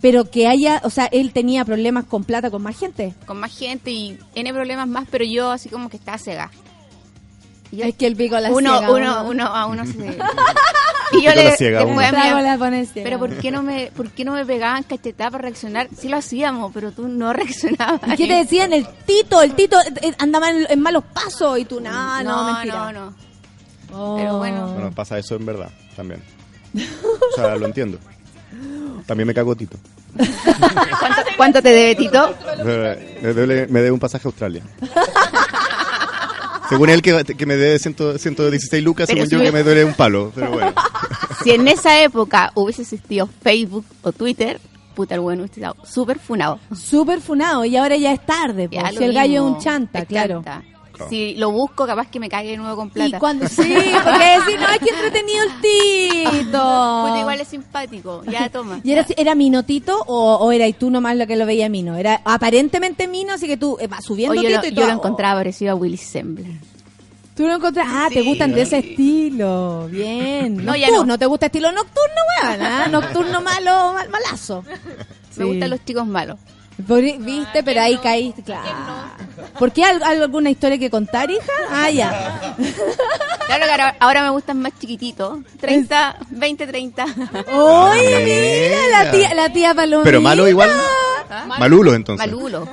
Pero 0.08 0.30
que 0.30 0.46
haya, 0.46 0.80
o 0.84 0.90
sea, 0.90 1.06
él 1.06 1.32
tenía 1.32 1.64
problemas 1.64 2.04
con 2.04 2.22
plata 2.22 2.48
con 2.48 2.62
más 2.62 2.78
gente. 2.78 3.12
Con 3.26 3.40
más 3.40 3.52
gente 3.58 3.90
y 3.90 4.16
N 4.36 4.52
problemas 4.52 4.86
más, 4.86 5.08
pero 5.10 5.24
yo 5.24 5.50
así 5.50 5.68
como 5.68 5.88
que 5.88 5.96
estaba 5.96 6.16
cega. 6.16 6.48
Y 7.72 7.78
yo- 7.78 7.84
Es 7.86 7.96
que 7.96 8.06
el 8.06 8.14
pico 8.14 8.38
la 8.38 8.52
uno, 8.52 8.78
ciega, 8.78 8.92
uno, 8.92 9.22
uno. 9.22 9.30
uno, 9.30 9.46
a 9.46 9.66
uno 9.66 9.84
se... 9.84 9.90
y 11.12 11.22
yo 11.22 11.34
le 11.34 11.44
la 11.46 11.56
ciega, 11.56 11.80
a 11.80 11.84
ciega. 12.86 12.92
pero 13.02 13.18
¿por 13.18 13.36
qué 13.38 13.50
no 13.50 13.64
me, 13.64 13.90
por 13.96 14.08
qué 14.12 14.24
no 14.24 14.30
me 14.34 14.46
pegaban 14.46 14.84
cachetada 14.84 15.32
para 15.32 15.42
reaccionar? 15.42 15.88
Sí 15.98 16.08
lo 16.08 16.18
hacíamos, 16.18 16.70
pero 16.72 16.92
tú 16.92 17.08
no 17.08 17.32
reaccionabas. 17.32 18.00
¿Y 18.12 18.16
qué 18.16 18.28
te 18.28 18.34
decían? 18.34 18.72
El 18.74 18.86
Tito, 18.86 19.42
el 19.42 19.54
Tito 19.56 19.76
eh, 19.80 20.14
andaba 20.20 20.50
en, 20.50 20.66
en 20.70 20.80
malos 20.80 21.02
pasos 21.12 21.58
y 21.58 21.64
tú, 21.64 21.80
no, 21.80 22.22
no, 22.22 22.22
No, 22.22 22.52
mentira. 22.52 22.92
no, 22.92 23.06
no. 23.10 23.14
Oh. 23.92 24.16
Pero 24.16 24.38
bueno. 24.38 24.68
Bueno, 24.72 24.92
pasa 24.92 25.18
eso 25.18 25.34
en 25.34 25.46
verdad, 25.46 25.70
también. 25.96 26.22
O 27.02 27.34
sea, 27.34 27.56
lo 27.56 27.66
entiendo. 27.66 27.98
También 29.04 29.26
me 29.26 29.34
cago 29.34 29.54
Tito. 29.56 29.76
¿Cuánto, 30.16 31.22
cuánto 31.36 31.62
te 31.62 31.68
debe 31.70 31.94
Tito? 31.96 32.34
Me 32.64 33.32
debe, 33.34 33.66
me 33.66 33.80
debe 33.80 33.90
un 33.90 33.98
pasaje 34.00 34.26
a 34.26 34.28
Australia. 34.28 34.62
Según 36.68 36.90
él, 36.90 37.00
que, 37.00 37.24
que 37.24 37.46
me 37.46 37.56
debe 37.56 37.78
100 37.78 38.18
116 38.18 38.82
lucas, 38.82 39.06
Pero 39.06 39.24
según 39.24 39.28
si 39.28 39.32
yo, 39.34 39.38
me- 39.38 39.44
que 39.46 39.52
me 39.52 39.62
duele 39.62 39.84
un 39.84 39.94
palo. 39.94 40.32
Pero 40.34 40.50
bueno. 40.50 40.72
Si 41.44 41.52
en 41.52 41.68
esa 41.68 42.00
época 42.02 42.50
hubiese 42.54 42.82
existido 42.82 43.28
Facebook 43.42 43.84
o 44.02 44.10
Twitter, 44.12 44.58
puta, 44.96 45.14
el 45.14 45.20
bueno 45.20 45.42
hubiese 45.44 45.60
estado 45.60 45.76
súper 45.86 46.18
funado. 46.18 46.58
Súper 46.74 47.20
funado 47.20 47.64
y 47.64 47.76
ahora 47.76 47.96
ya 47.96 48.12
es 48.12 48.24
tarde, 48.26 48.68
po. 48.68 48.74
Ya, 48.74 48.90
si 48.90 49.04
el 49.04 49.12
gallo 49.12 49.34
es 49.34 49.40
un 49.52 49.58
chanta, 49.60 50.00
es 50.00 50.06
claro. 50.08 50.42
chanta. 50.44 50.62
Si 51.08 51.34
lo 51.36 51.50
busco, 51.50 51.86
capaz 51.86 52.08
que 52.08 52.18
me 52.20 52.28
cague 52.28 52.50
de 52.50 52.56
nuevo 52.56 52.76
con 52.76 52.90
plata. 52.90 53.16
Y 53.16 53.20
cuando 53.20 53.48
sí, 53.48 53.62
porque 54.04 54.24
decir, 54.38 54.60
no, 54.60 54.68
es 54.70 54.78
que 54.78 54.90
entretenido 54.90 55.42
el 55.44 55.60
Tito. 55.60 57.02
Puta, 57.06 57.18
igual 57.20 57.40
es 57.40 57.48
simpático. 57.48 58.22
Ya, 58.30 58.48
toma. 58.48 58.80
¿Y 58.82 58.92
era, 58.92 59.06
era 59.16 59.34
Minotito 59.34 60.02
o, 60.06 60.36
o 60.36 60.52
era 60.52 60.66
y 60.66 60.72
tú 60.72 60.90
nomás 60.90 61.16
lo 61.16 61.26
que 61.26 61.36
lo 61.36 61.46
veía 61.46 61.68
Mino? 61.68 61.96
Era 61.96 62.20
aparentemente 62.24 63.08
Mino, 63.08 63.34
así 63.34 63.46
que 63.46 63.56
tú 63.56 63.76
eh, 63.80 63.86
vas 63.86 64.04
subiendo 64.04 64.32
Oye, 64.38 64.50
yo, 64.50 64.60
Tito 64.60 64.62
lo, 64.62 64.66
y 64.68 64.70
yo 64.70 64.76
todo. 64.82 64.86
lo 64.86 64.92
encontraba 64.94 65.40
parecido 65.40 65.72
a 65.72 65.74
Willy 65.74 65.96
Sembler. 65.96 66.46
Tú 67.36 67.46
lo 67.46 67.54
encontrás. 67.56 67.86
Ah, 67.90 68.08
te 68.10 68.22
gustan 68.22 68.52
de 68.54 68.62
ese 68.62 68.78
estilo. 68.78 69.88
Bien. 69.90 70.56
No, 70.64 70.74
ya 70.74 70.86
nocturno, 70.86 71.12
no. 71.12 71.18
¿te 71.18 71.26
gusta 71.26 71.46
estilo 71.46 71.70
nocturno, 71.70 72.20
weón? 72.42 72.62
¿ah? 72.62 72.86
Nocturno 72.90 73.42
malo, 73.42 73.92
mal- 73.92 74.08
malazo. 74.08 74.64
Me 75.36 75.44
gustan 75.44 75.68
los 75.68 75.84
chicos 75.84 76.06
malos. 76.06 76.38
Por- 76.86 77.00
Viste, 77.00 77.62
pero 77.62 77.80
ahí 77.80 77.96
caíste, 77.98 78.42
claro. 78.42 78.68
¿Por 79.58 79.72
qué 79.72 79.84
¿Al- 79.84 80.02
al- 80.02 80.22
alguna 80.22 80.50
historia 80.50 80.78
que 80.78 80.90
contar, 80.90 81.30
hija? 81.30 81.52
Ah, 81.70 81.90
ya. 81.90 82.54
Claro 83.46 83.64
que 83.64 83.96
ahora, 84.00 84.22
me 84.24 84.30
gustan 84.30 84.60
más 84.60 84.72
chiquititos. 84.78 85.38
30, 85.60 86.16
20, 86.30 86.66
30. 86.66 87.04
Oye, 87.52 88.24
mira, 88.24 89.04
la 89.04 89.10
tía, 89.12 89.34
la 89.34 89.48
tía 89.52 89.72
Palomita. 89.74 90.04
Pero 90.04 90.20
malo 90.20 90.48
igual. 90.48 90.70
Malulo, 91.58 91.94
entonces. 91.94 92.26
Malulo. 92.26 92.68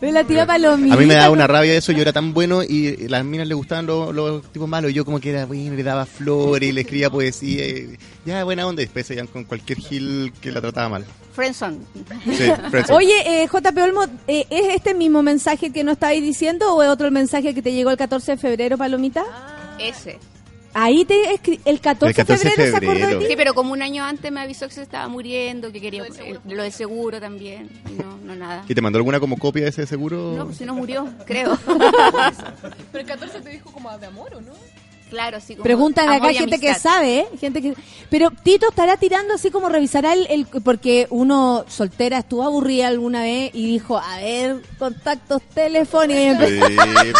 Pero 0.00 0.12
la 0.12 0.24
tía 0.24 0.46
Palomita. 0.46 0.94
A 0.94 0.98
mí 0.98 1.04
me 1.04 1.14
daba 1.14 1.30
una 1.30 1.46
rabia 1.46 1.74
eso, 1.74 1.92
yo 1.92 2.00
era 2.00 2.12
tan 2.12 2.32
bueno 2.32 2.62
y 2.62 3.08
las 3.08 3.22
minas 3.24 3.46
le 3.46 3.54
gustaban 3.54 3.84
los, 3.86 4.14
los 4.14 4.42
tipos 4.50 4.66
malos 4.66 4.90
y 4.90 4.94
yo 4.94 5.04
como 5.04 5.20
que 5.20 5.30
era 5.30 5.44
bueno, 5.44 5.74
le 5.74 5.82
daba 5.82 6.06
flores 6.06 6.70
y 6.70 6.72
le 6.72 6.80
escribía 6.80 7.10
poesía 7.10 7.66
y 7.66 7.98
ya 8.24 8.42
buena 8.44 8.66
onda 8.66 8.80
y 8.80 8.86
después 8.86 9.06
se 9.06 9.14
iban 9.14 9.26
con 9.26 9.44
cualquier 9.44 9.78
gil 9.78 10.32
que 10.40 10.50
la 10.50 10.60
trataba 10.60 10.88
mal. 10.88 11.04
Sí, 11.04 11.32
friendzone. 11.34 11.78
Oye, 12.90 13.42
eh, 13.42 13.46
JP 13.46 13.78
Olmo, 13.82 14.04
eh, 14.26 14.46
¿es 14.50 14.74
este 14.74 14.94
mismo 14.94 15.22
mensaje 15.22 15.70
que 15.70 15.84
nos 15.84 15.92
estabais 15.94 16.22
diciendo 16.22 16.74
o 16.74 16.82
es 16.82 16.88
otro 16.88 17.06
el 17.06 17.12
mensaje 17.12 17.54
que 17.54 17.62
te 17.62 17.72
llegó 17.72 17.90
el 17.90 17.96
14 17.96 18.32
de 18.32 18.38
febrero, 18.38 18.78
Palomita? 18.78 19.24
Ese. 19.78 20.18
Ahí 20.74 21.04
te 21.04 21.14
escri- 21.34 21.60
el 21.64 21.80
14, 21.80 22.10
El 22.20 22.26
14 22.26 22.44
de 22.44 22.50
febrero, 22.54 22.70
se 22.70 22.76
acordó 22.86 23.06
de 23.06 23.16
ti. 23.16 23.26
Sí, 23.30 23.34
pero 23.36 23.54
como 23.54 23.72
un 23.72 23.82
año 23.82 24.04
antes 24.04 24.30
me 24.30 24.40
avisó 24.40 24.68
que 24.68 24.74
se 24.74 24.82
estaba 24.82 25.08
muriendo, 25.08 25.72
que 25.72 25.80
quería 25.80 26.04
eh, 26.04 26.38
lo 26.46 26.62
de 26.62 26.70
seguro 26.70 27.20
también. 27.20 27.68
Y 27.88 27.94
no, 28.02 28.16
no 28.24 28.36
nada. 28.36 28.64
¿Y 28.68 28.74
te 28.74 28.80
mandó 28.80 28.98
alguna 28.98 29.18
como 29.20 29.36
copia 29.36 29.64
de 29.64 29.70
ese 29.70 29.86
seguro? 29.86 30.34
No, 30.36 30.44
pues 30.46 30.58
si 30.58 30.64
no 30.64 30.74
murió, 30.74 31.08
creo. 31.26 31.58
Pero 31.66 33.00
el 33.02 33.06
14 33.06 33.40
te 33.40 33.50
dijo 33.50 33.72
como 33.72 33.96
de 33.98 34.06
amor, 34.06 34.34
¿o 34.34 34.40
no? 34.40 34.52
Claro, 35.10 35.38
sí. 35.40 35.54
Como 35.54 35.64
Preguntan 35.64 36.08
acá 36.08 36.32
y 36.32 36.36
gente 36.36 36.58
que 36.58 36.74
sabe, 36.74 37.18
¿eh? 37.20 37.26
gente 37.38 37.60
que 37.60 37.74
pero 38.08 38.30
Tito 38.42 38.68
estará 38.70 38.96
tirando 38.96 39.34
así 39.34 39.50
como 39.50 39.68
revisará 39.68 40.14
el, 40.14 40.26
el- 40.30 40.46
porque 40.64 41.06
uno 41.10 41.64
soltera 41.68 42.18
estuvo 42.18 42.42
aburrida 42.42 42.88
alguna 42.88 43.22
vez 43.22 43.50
y 43.54 43.66
dijo, 43.66 43.98
a 43.98 44.16
ver, 44.18 44.62
contactos 44.78 45.42
telefónicos 45.54 46.48
Sí, 46.48 46.58
pues. 46.58 47.14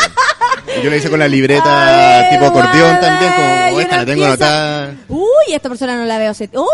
Yo 0.83 0.91
le 0.91 0.97
hice 0.99 1.11
con 1.11 1.19
la 1.19 1.29
libreta 1.29 1.85
ver, 2.21 2.31
tipo 2.31 2.47
acordeón 2.47 3.01
también, 3.01 3.33
como 3.33 3.77
"Oh, 3.77 3.81
esta 3.81 3.97
la 3.99 4.05
tengo 4.07 4.25
empieza- 4.25 4.85
anotada. 4.85 4.97
Uy, 5.09 5.53
esta 5.55 5.69
persona 5.69 5.97
no 5.97 6.05
la 6.05 6.19
veo. 6.19 6.33
Uy, 6.41 6.67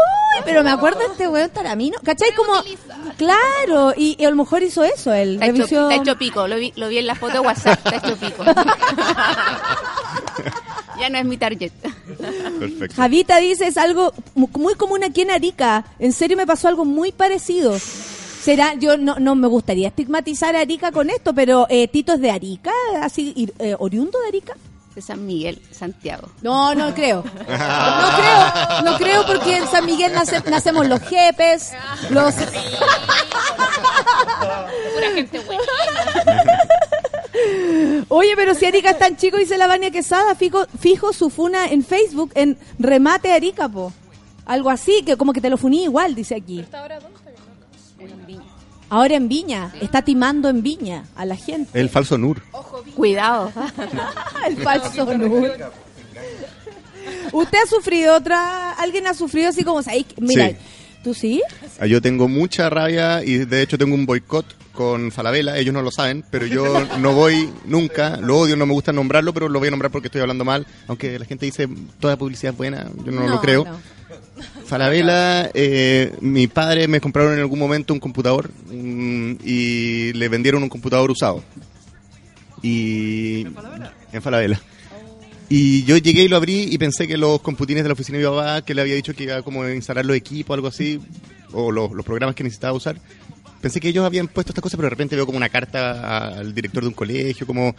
pero 0.45 0.63
me 0.63 0.71
acuerdo 0.71 0.99
de 1.01 1.07
este 1.07 1.29
weón 1.29 1.51
taramino. 1.51 1.99
¿Cachai? 2.05 2.31
Como... 2.35 2.53
Claro, 3.17 3.95
y, 3.97 4.15
y 4.19 4.25
a 4.27 4.31
lo 4.31 4.37
mejor 4.37 4.63
hizo 4.63 4.85
eso, 4.85 5.13
él. 5.13 5.35
Está 5.35 5.47
hecho, 5.47 5.65
revisó- 5.67 5.91
está 5.91 6.03
hecho 6.03 6.19
pico, 6.19 6.47
lo 6.47 6.57
vi, 6.57 6.73
lo 6.77 6.89
vi 6.89 6.99
en 6.99 7.07
la 7.07 7.15
foto 7.15 7.33
de 7.35 7.41
WhatsApp, 7.41 7.79
está 7.87 7.97
hecho 7.97 8.17
pico. 8.17 8.45
ya 11.01 11.09
no 11.11 11.19
es 11.19 11.25
mi 11.25 11.37
target. 11.37 11.73
Perfecto. 12.59 12.95
Javita 12.97 13.37
dice, 13.39 13.67
es 13.67 13.77
algo 13.77 14.13
mu- 14.35 14.49
muy 14.55 14.75
común 14.75 15.05
aquí 15.05 15.23
en 15.23 15.31
Arica. 15.31 15.85
En 15.99 16.13
serio 16.13 16.37
me 16.37 16.47
pasó 16.47 16.69
algo 16.69 16.85
muy 16.85 17.13
parecido. 17.13 17.77
Será, 17.79 18.75
yo 18.75 18.97
no, 18.97 19.17
no 19.19 19.35
me 19.35 19.49
gustaría 19.49 19.89
estigmatizar 19.89 20.55
a 20.57 20.61
Arica 20.61 20.93
con 20.93 21.11
esto, 21.11 21.35
pero 21.35 21.67
eh, 21.69 21.89
Tito 21.89 22.13
es 22.15 22.21
de 22.21 22.31
Arica, 22.31 22.71
así, 23.03 23.33
ir- 23.37 23.53
eh, 23.59 23.75
oriundo 23.79 24.19
de 24.21 24.29
Arica. 24.29 24.55
De 24.95 25.03
San 25.03 25.27
Miguel, 25.27 25.61
Santiago. 25.73 26.29
No, 26.41 26.75
no 26.75 26.95
creo. 26.95 27.23
No 27.23 28.09
creo, 28.17 28.83
no 28.85 28.97
creo 28.97 29.27
porque 29.27 29.57
en 29.59 29.67
San 29.69 29.85
Miguel 29.85 30.13
nace- 30.15 30.43
nacemos 30.49 30.87
los 30.89 31.01
jefes, 31.01 31.73
los... 32.09 32.35
Pura 34.95 35.11
gente 35.15 35.39
buena. 35.41 35.63
Oye, 38.09 38.35
pero 38.37 38.55
si 38.55 38.65
Arica 38.67 38.91
es 38.91 38.99
tan 38.99 39.17
chico, 39.17 39.37
dice 39.37 39.59
la 39.59 39.67
Vania 39.67 39.91
Quesada, 39.91 40.35
fijo, 40.37 40.67
fijo 40.79 41.13
su 41.13 41.29
funa 41.31 41.67
en 41.67 41.83
Facebook 41.85 42.31
en 42.35 42.57
Remate 42.79 43.33
Arica, 43.33 43.69
po. 43.69 43.93
Algo 44.45 44.71
así, 44.71 45.03
que 45.05 45.17
como 45.17 45.33
que 45.33 45.41
te 45.41 45.51
lo 45.51 45.57
funí 45.57 45.85
igual, 45.85 46.15
dice 46.15 46.37
aquí. 46.37 46.65
Ahora 48.89 49.17
en 49.17 49.29
Viña, 49.29 49.73
está 49.81 50.03
timando 50.03 50.49
en 50.49 50.63
Viña 50.63 51.05
a 51.17 51.25
la 51.25 51.35
gente. 51.35 51.79
El 51.81 51.89
falso 51.89 52.17
Nur. 52.17 52.41
Cuidado. 52.95 53.53
El 54.47 54.57
falso 54.63 55.05
Nur. 55.17 55.51
¿Usted 57.33 57.59
ha 57.65 57.67
sufrido 57.69 58.15
otra? 58.15 58.73
¿Alguien 58.75 59.09
ha 59.09 59.15
sufrido 59.15 59.49
así 59.49 59.65
como, 59.65 59.83
¿sabes? 59.83 60.05
Mira, 60.19 60.51
Sí. 60.51 60.57
¿tú 61.03 61.15
sí? 61.15 61.43
Ah, 61.81 61.87
Yo 61.87 62.01
tengo 62.01 62.29
mucha 62.29 62.71
rabia 62.71 63.25
y 63.25 63.39
de 63.39 63.63
hecho 63.63 63.77
tengo 63.77 63.95
un 63.97 64.07
boicot 64.07 64.45
con 64.77 65.11
Falabella, 65.11 65.59
ellos 65.59 65.75
no 65.75 65.83
lo 65.83 65.91
saben, 65.91 66.25
pero 66.31 66.47
yo 66.47 66.87
no 66.99 67.13
voy 67.15 67.51
nunca, 67.65 68.19
lo 68.19 68.39
odio, 68.39 68.57
no 68.57 68.67
me 68.67 68.73
gusta 68.75 68.93
nombrarlo, 68.93 69.35
pero 69.35 69.49
lo 69.49 69.59
voy 69.59 69.69
a 69.69 69.71
nombrar 69.73 69.91
porque 69.91 70.07
estoy 70.07 70.21
hablando 70.21 70.45
mal, 70.45 70.65
aunque 70.87 71.19
la 71.19 71.25
gente 71.25 71.47
dice 71.47 71.69
toda 71.99 72.17
publicidad 72.17 72.53
es 72.53 72.57
buena, 72.59 72.89
yo 73.05 73.11
no, 73.11 73.23
No, 73.23 73.29
lo 73.29 73.41
creo. 73.41 73.65
no. 73.65 73.97
Falabella, 74.67 75.51
eh, 75.55 76.15
mi 76.21 76.47
padre 76.47 76.87
me 76.89 77.01
compraron 77.01 77.33
en 77.33 77.41
algún 77.41 77.59
momento 77.59 77.95
un 77.95 78.01
computador 78.01 78.51
mm, 78.71 79.37
y 79.45 80.13
le 80.13 80.29
vendieron 80.29 80.63
un 80.63 80.69
computador 80.69 81.11
usado. 81.11 81.43
Y 82.63 83.47
en 84.13 84.23
Falabella. 84.23 84.61
Y 85.49 85.85
yo 85.85 85.97
llegué 85.97 86.23
y 86.25 86.29
lo 86.29 86.37
abrí 86.37 86.69
y 86.71 86.79
pensé 86.79 87.07
que 87.07 87.17
los 87.17 87.41
computines 87.41 87.85
de 87.85 87.89
la 87.89 87.93
oficina 87.93 88.19
de 88.19 88.25
mi 88.25 88.31
papá, 88.31 88.63
que 88.63 88.75
le 88.75 88.83
había 88.83 88.97
dicho 88.97 89.15
que 89.15 89.25
iba 89.25 89.43
como 89.43 89.63
a 89.63 89.73
instalar 89.73 90.05
los 90.05 90.17
equipos 90.17 90.51
o 90.51 90.55
algo 90.55 90.69
así, 90.69 91.01
o 91.53 91.71
los, 91.71 91.93
los 91.93 92.05
programas 92.05 92.35
que 92.35 92.43
necesitaba 92.43 92.73
usar, 92.73 92.97
pensé 93.67 93.81
que 93.81 93.89
ellos 93.89 94.05
habían 94.05 94.29
puesto 94.29 94.53
estas 94.53 94.63
cosas, 94.63 94.77
pero 94.77 94.87
de 94.87 94.91
repente 94.91 95.17
veo 95.17 95.27
como 95.27 95.39
una 95.39 95.49
carta 95.49 96.29
al 96.39 96.55
director 96.55 96.83
de 96.85 96.89
un 96.89 96.95
colegio, 96.95 97.47
como, 97.47 97.75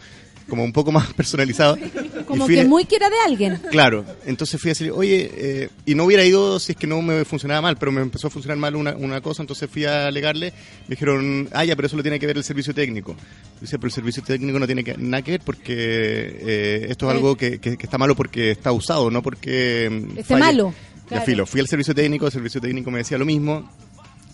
como 0.49 0.63
un 0.65 0.73
poco 0.73 0.91
más 0.91 1.13
personalizado. 1.19 1.77
Como 2.25 2.45
que 2.45 2.65
muy 2.65 2.83
que 2.83 2.97
era 2.97 3.09
de 3.09 3.15
alguien. 3.25 3.61
Claro, 3.71 4.03
entonces 4.25 4.59
fui 4.59 4.69
a 4.69 4.71
decirle, 4.71 4.91
oye, 4.91 5.31
eh, 5.33 5.69
y 5.85 5.95
no 5.95 6.03
hubiera 6.03 6.25
ido 6.25 6.59
si 6.59 6.73
es 6.73 6.77
que 6.77 6.87
no 6.87 7.01
me 7.01 7.23
funcionaba 7.23 7.61
mal, 7.61 7.77
pero 7.77 7.91
me 7.93 8.01
empezó 8.01 8.27
a 8.27 8.29
funcionar 8.29 8.57
mal 8.57 8.75
una, 8.75 8.95
una 8.97 9.21
cosa, 9.21 9.43
entonces 9.43 9.69
fui 9.69 9.85
a 9.85 10.07
alegarle, 10.07 10.51
me 10.87 10.95
dijeron, 10.95 11.47
ah, 11.53 11.63
ya, 11.63 11.75
pero 11.77 11.85
eso 11.87 11.95
lo 11.95 12.03
tiene 12.03 12.19
que 12.19 12.27
ver 12.27 12.35
el 12.37 12.43
servicio 12.43 12.73
técnico. 12.73 13.13
Yo 13.13 13.61
decía, 13.61 13.77
pero 13.79 13.87
el 13.87 13.93
servicio 13.93 14.23
técnico 14.23 14.59
no 14.59 14.65
tiene 14.65 14.83
que, 14.83 14.95
nada 14.97 15.21
que 15.23 15.31
ver 15.31 15.41
porque 15.45 15.73
eh, 15.77 16.87
esto 16.89 17.07
es 17.09 17.15
algo 17.15 17.35
que, 17.37 17.59
que- 17.59 17.77
que 17.77 17.85
está 17.85 17.97
malo 17.97 18.13
porque 18.15 18.51
está 18.51 18.71
usado, 18.73 19.09
no 19.09 19.21
porque... 19.23 19.89
mm, 19.89 20.09
Esté 20.19 20.23
falle". 20.25 20.39
malo, 20.41 20.73
Ya 21.03 21.07
claro. 21.07 21.25
filo, 21.25 21.45
fui 21.45 21.61
al 21.61 21.67
servicio 21.67 21.95
técnico, 21.95 22.25
el 22.25 22.31
servicio 22.33 22.59
técnico 22.59 22.91
me 22.91 22.97
decía 22.99 23.17
lo 23.17 23.25
mismo. 23.25 23.71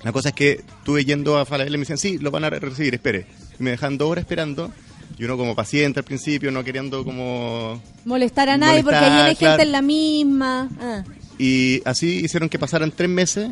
La 0.03 0.11
cosa 0.11 0.29
es 0.29 0.35
que 0.35 0.51
estuve 0.79 1.05
yendo 1.05 1.37
a 1.37 1.45
Falabella 1.45 1.75
y 1.75 1.77
me 1.77 1.81
decían, 1.83 1.97
sí, 1.97 2.17
lo 2.17 2.29
van 2.31 2.43
a 2.43 2.49
re- 2.49 2.59
recibir, 2.59 2.93
espere. 2.93 3.25
Y 3.59 3.63
me 3.63 3.71
dejan 3.71 3.97
dos 3.97 4.09
horas 4.11 4.23
esperando. 4.23 4.71
Y 5.17 5.23
uno 5.25 5.37
como 5.37 5.55
paciente 5.55 5.99
al 5.99 6.03
principio, 6.05 6.51
no 6.51 6.63
queriendo 6.63 7.03
como 7.05 7.81
Molestar 8.03 8.49
a 8.49 8.57
nadie 8.57 8.81
porque 8.83 8.95
Molestar, 8.99 9.25
hay 9.29 9.35
claro. 9.35 9.51
gente 9.53 9.63
en 9.67 9.71
la 9.71 9.81
misma. 9.81 10.69
Ah. 10.81 11.03
Y 11.37 11.81
así 11.85 12.21
hicieron 12.25 12.49
que 12.49 12.57
pasaran 12.59 12.91
tres 12.91 13.09
meses, 13.09 13.49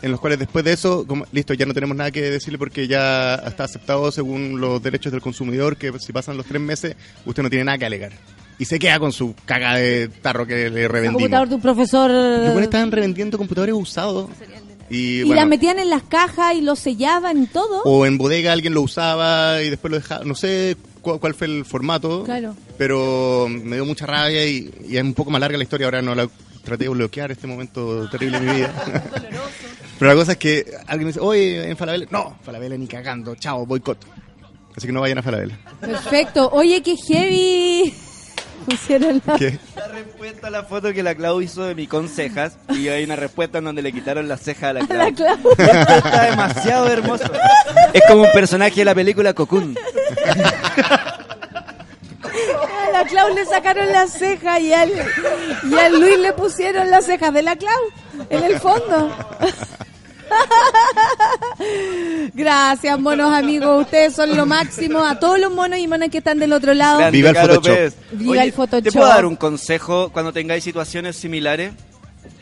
en 0.00 0.10
los 0.10 0.18
cuales 0.20 0.38
después 0.38 0.64
de 0.64 0.72
eso, 0.72 1.06
como, 1.06 1.26
listo, 1.32 1.52
ya 1.54 1.66
no 1.66 1.74
tenemos 1.74 1.96
nada 1.96 2.10
que 2.10 2.22
decirle 2.22 2.58
porque 2.58 2.88
ya 2.88 3.34
está 3.36 3.64
aceptado 3.64 4.10
según 4.10 4.60
los 4.60 4.82
derechos 4.82 5.12
del 5.12 5.20
consumidor 5.20 5.76
que 5.76 5.92
si 5.98 6.12
pasan 6.12 6.36
los 6.36 6.46
tres 6.46 6.60
meses, 6.62 6.96
usted 7.26 7.42
no 7.42 7.50
tiene 7.50 7.64
nada 7.66 7.78
que 7.78 7.86
alegar. 7.86 8.12
Y 8.58 8.64
se 8.64 8.78
queda 8.78 8.98
con 8.98 9.12
su 9.12 9.34
caga 9.44 9.74
de 9.76 10.08
tarro 10.08 10.46
que 10.46 10.70
le 10.70 10.84
El 10.84 10.88
revendimos. 10.88 11.20
computador 11.22 11.48
de 11.48 11.54
un 11.56 11.60
profesor. 11.60 12.10
Los 12.10 12.40
buenos 12.52 12.62
estaban 12.62 12.90
revendiendo 12.92 13.36
computadores 13.36 13.74
usados. 13.74 14.30
Y, 14.92 15.20
Y 15.20 15.22
bueno, 15.22 15.36
las 15.36 15.48
metían 15.48 15.78
en 15.78 15.88
las 15.90 16.02
cajas 16.02 16.54
y 16.54 16.60
los 16.60 16.78
sellaban 16.78 17.42
y 17.42 17.46
todo. 17.46 17.82
o 17.84 18.04
en 18.06 18.18
bodega 18.18 18.52
alguien 18.52 18.74
lo 18.74 18.82
usaba 18.82 19.62
y 19.62 19.70
después 19.70 19.90
lo 19.90 19.96
dejaba. 19.98 20.24
No 20.24 20.34
sé 20.34 20.76
cu- 21.00 21.18
cuál 21.18 21.34
fue 21.34 21.46
el 21.46 21.64
formato. 21.64 22.24
Claro. 22.24 22.54
Pero 22.76 23.46
me 23.48 23.76
dio 23.76 23.86
mucha 23.86 24.04
rabia 24.06 24.46
y, 24.46 24.70
y 24.88 24.96
es 24.98 25.02
un 25.02 25.14
poco 25.14 25.30
más 25.30 25.40
larga 25.40 25.56
la 25.56 25.64
historia. 25.64 25.86
Ahora 25.86 26.02
no 26.02 26.14
la 26.14 26.28
traté 26.62 26.84
de 26.84 26.90
bloquear 26.90 27.32
este 27.32 27.46
momento 27.46 28.08
terrible 28.10 28.38
de 28.40 28.46
mi 28.46 28.52
vida. 28.58 28.72
Pero 29.98 30.10
la 30.10 30.14
cosa 30.14 30.32
es 30.32 30.38
que 30.38 30.66
alguien 30.86 31.06
me 31.06 31.12
dice, 31.12 31.20
oye, 31.20 31.68
en 31.70 31.76
Falabella. 31.76 32.06
No, 32.10 32.36
Falabella 32.44 32.76
ni 32.76 32.86
cagando, 32.86 33.34
chao, 33.36 33.64
boicot. 33.64 33.98
Así 34.76 34.86
que 34.86 34.92
no 34.92 35.00
vayan 35.00 35.18
a 35.18 35.22
Falabella. 35.22 35.58
Perfecto. 35.80 36.50
Oye, 36.52 36.82
qué 36.82 36.96
heavy. 36.96 37.94
Pusieron 38.64 39.22
la... 39.26 39.38
¿Qué? 39.38 39.58
La 39.76 39.88
respuesta 39.88 40.46
a 40.46 40.50
la 40.50 40.62
foto 40.64 40.92
que 40.92 41.02
la 41.02 41.14
Clau 41.14 41.40
hizo 41.40 41.64
de 41.64 41.74
mi 41.74 41.86
con 41.86 42.08
cejas 42.08 42.58
y 42.70 42.88
hay 42.88 43.04
una 43.04 43.16
respuesta 43.16 43.58
en 43.58 43.64
donde 43.64 43.82
le 43.82 43.92
quitaron 43.92 44.28
las 44.28 44.40
cejas 44.40 44.70
a 44.70 44.72
la 44.74 44.86
Clau. 44.86 44.98
la 44.98 45.12
Clau. 45.12 45.38
Esto 45.58 45.94
está 45.94 46.30
demasiado 46.30 46.88
hermoso. 46.88 47.24
Es 47.92 48.02
como 48.08 48.22
un 48.22 48.32
personaje 48.32 48.76
de 48.76 48.84
la 48.84 48.94
película 48.94 49.34
Cocoon. 49.34 49.76
A 52.24 52.92
la 52.92 53.04
Clau 53.04 53.34
le 53.34 53.44
sacaron 53.44 53.90
las 53.92 54.12
cejas 54.12 54.60
y 54.60 54.72
al, 54.72 54.90
y 54.90 55.74
al 55.74 56.00
Luis 56.00 56.18
le 56.18 56.32
pusieron 56.32 56.90
las 56.90 57.06
cejas 57.06 57.32
de 57.32 57.42
la 57.42 57.56
Clau 57.56 57.80
en 58.30 58.44
el 58.44 58.60
fondo. 58.60 59.10
Gracias, 62.34 63.00
monos 63.00 63.32
amigos. 63.32 63.82
Ustedes 63.84 64.14
son 64.14 64.36
lo 64.36 64.46
máximo. 64.46 65.00
A 65.04 65.18
todos 65.18 65.38
los 65.38 65.52
monos 65.52 65.78
y 65.78 65.88
monas 65.88 66.08
que 66.10 66.18
están 66.18 66.38
del 66.38 66.52
otro 66.52 66.74
lado. 66.74 66.98
Grande, 66.98 67.16
Viva 67.18 67.30
el 67.30 67.36
Photoshop. 67.36 67.64
Pérez. 67.64 67.94
Viva 68.12 68.30
Oye, 68.32 68.42
el 68.44 68.52
Photoshop. 68.52 68.84
¿Te 68.84 68.92
puedo 68.92 69.08
dar 69.08 69.26
un 69.26 69.36
consejo 69.36 70.10
cuando 70.12 70.32
tengáis 70.32 70.64
situaciones 70.64 71.16
similares? 71.16 71.72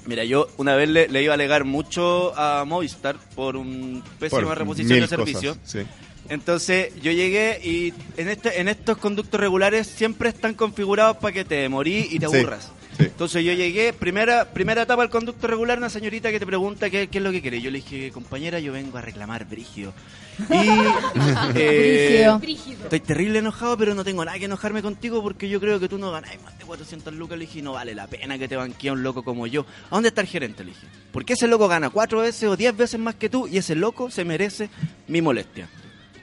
Mira, 0.06 0.24
yo 0.24 0.48
una 0.56 0.74
vez 0.74 0.88
le, 0.88 1.08
le 1.08 1.22
iba 1.22 1.32
a 1.32 1.34
alegar 1.34 1.64
mucho 1.64 2.32
a 2.36 2.64
Movistar 2.64 3.16
por 3.34 3.56
un 3.56 4.02
pésima 4.18 4.42
Por 4.42 4.58
reposición 4.58 5.00
de 5.00 5.06
servicio. 5.06 5.54
cosas, 5.54 5.70
sí. 5.70 5.80
Entonces 6.28 6.92
yo 7.02 7.10
llegué 7.10 7.60
y 7.62 7.92
en 8.16 8.28
este 8.28 8.60
en 8.60 8.68
estos 8.68 8.98
conductos 8.98 9.40
regulares 9.40 9.88
siempre 9.88 10.28
están 10.28 10.54
configurados 10.54 11.16
para 11.16 11.32
que 11.32 11.44
te 11.44 11.56
demorís 11.56 12.12
y 12.12 12.18
te 12.20 12.26
aburras. 12.26 12.64
sí. 12.64 12.70
Entonces 13.00 13.44
yo 13.44 13.52
llegué, 13.52 13.92
primera 13.92 14.44
primera 14.52 14.82
etapa 14.82 15.02
del 15.02 15.10
conducto 15.10 15.46
regular, 15.46 15.78
una 15.78 15.90
señorita 15.90 16.30
que 16.30 16.38
te 16.38 16.46
pregunta 16.46 16.90
qué, 16.90 17.08
qué 17.08 17.18
es 17.18 17.24
lo 17.24 17.32
que 17.32 17.40
quiere. 17.40 17.60
Yo 17.60 17.70
le 17.70 17.78
dije, 17.78 18.10
compañera, 18.10 18.58
yo 18.60 18.72
vengo 18.72 18.98
a 18.98 19.00
reclamar 19.00 19.44
brígido. 19.46 19.92
Y 20.38 20.44
eh, 21.54 22.30
Brígido. 22.40 22.84
estoy 22.84 23.00
terrible 23.00 23.40
enojado, 23.40 23.76
pero 23.76 23.94
no 23.94 24.04
tengo 24.04 24.24
nada 24.24 24.38
que 24.38 24.46
enojarme 24.46 24.80
contigo 24.82 25.22
porque 25.22 25.48
yo 25.48 25.60
creo 25.60 25.78
que 25.78 25.88
tú 25.88 25.98
no 25.98 26.10
ganás 26.10 26.40
más 26.42 26.58
de 26.58 26.64
400 26.64 27.12
lucas. 27.14 27.38
Le 27.38 27.46
dije, 27.46 27.62
no 27.62 27.72
vale 27.72 27.94
la 27.94 28.06
pena 28.06 28.38
que 28.38 28.48
te 28.48 28.56
banquee 28.56 28.90
un 28.90 29.02
loco 29.02 29.22
como 29.22 29.46
yo. 29.46 29.66
¿A 29.90 29.96
dónde 29.96 30.08
está 30.08 30.20
el 30.22 30.26
gerente? 30.28 30.64
Le 30.64 30.70
dije, 30.70 30.86
porque 31.12 31.34
ese 31.34 31.46
loco 31.48 31.68
gana 31.68 31.90
cuatro 31.90 32.20
veces 32.20 32.44
o 32.48 32.56
diez 32.56 32.76
veces 32.76 32.98
más 32.98 33.16
que 33.16 33.28
tú 33.28 33.46
y 33.46 33.58
ese 33.58 33.74
loco 33.74 34.10
se 34.10 34.24
merece 34.24 34.70
mi 35.08 35.20
molestia. 35.20 35.68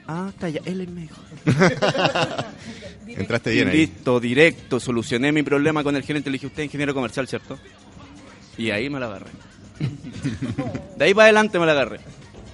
Ah, 0.07 0.27
está 0.29 0.49
ya, 0.49 0.61
él 0.65 0.87
me 0.93 1.01
dijo. 1.01 1.17
Entraste 3.07 3.51
bien 3.51 3.67
ahí. 3.67 3.77
listo, 3.77 4.19
directo, 4.19 4.79
solucioné 4.79 5.31
mi 5.31 5.43
problema 5.43 5.83
con 5.83 5.95
el 5.95 6.03
gerente. 6.03 6.29
Le 6.29 6.35
dije, 6.35 6.47
usted 6.47 6.63
es 6.63 6.65
ingeniero 6.65 6.93
comercial, 6.93 7.27
¿cierto? 7.27 7.59
Y 8.57 8.71
ahí 8.71 8.89
me 8.89 8.99
la 8.99 9.07
agarré. 9.07 9.31
De 10.97 11.05
ahí 11.05 11.13
para 11.13 11.25
adelante 11.25 11.59
me 11.59 11.65
la 11.65 11.73
agarré. 11.73 11.99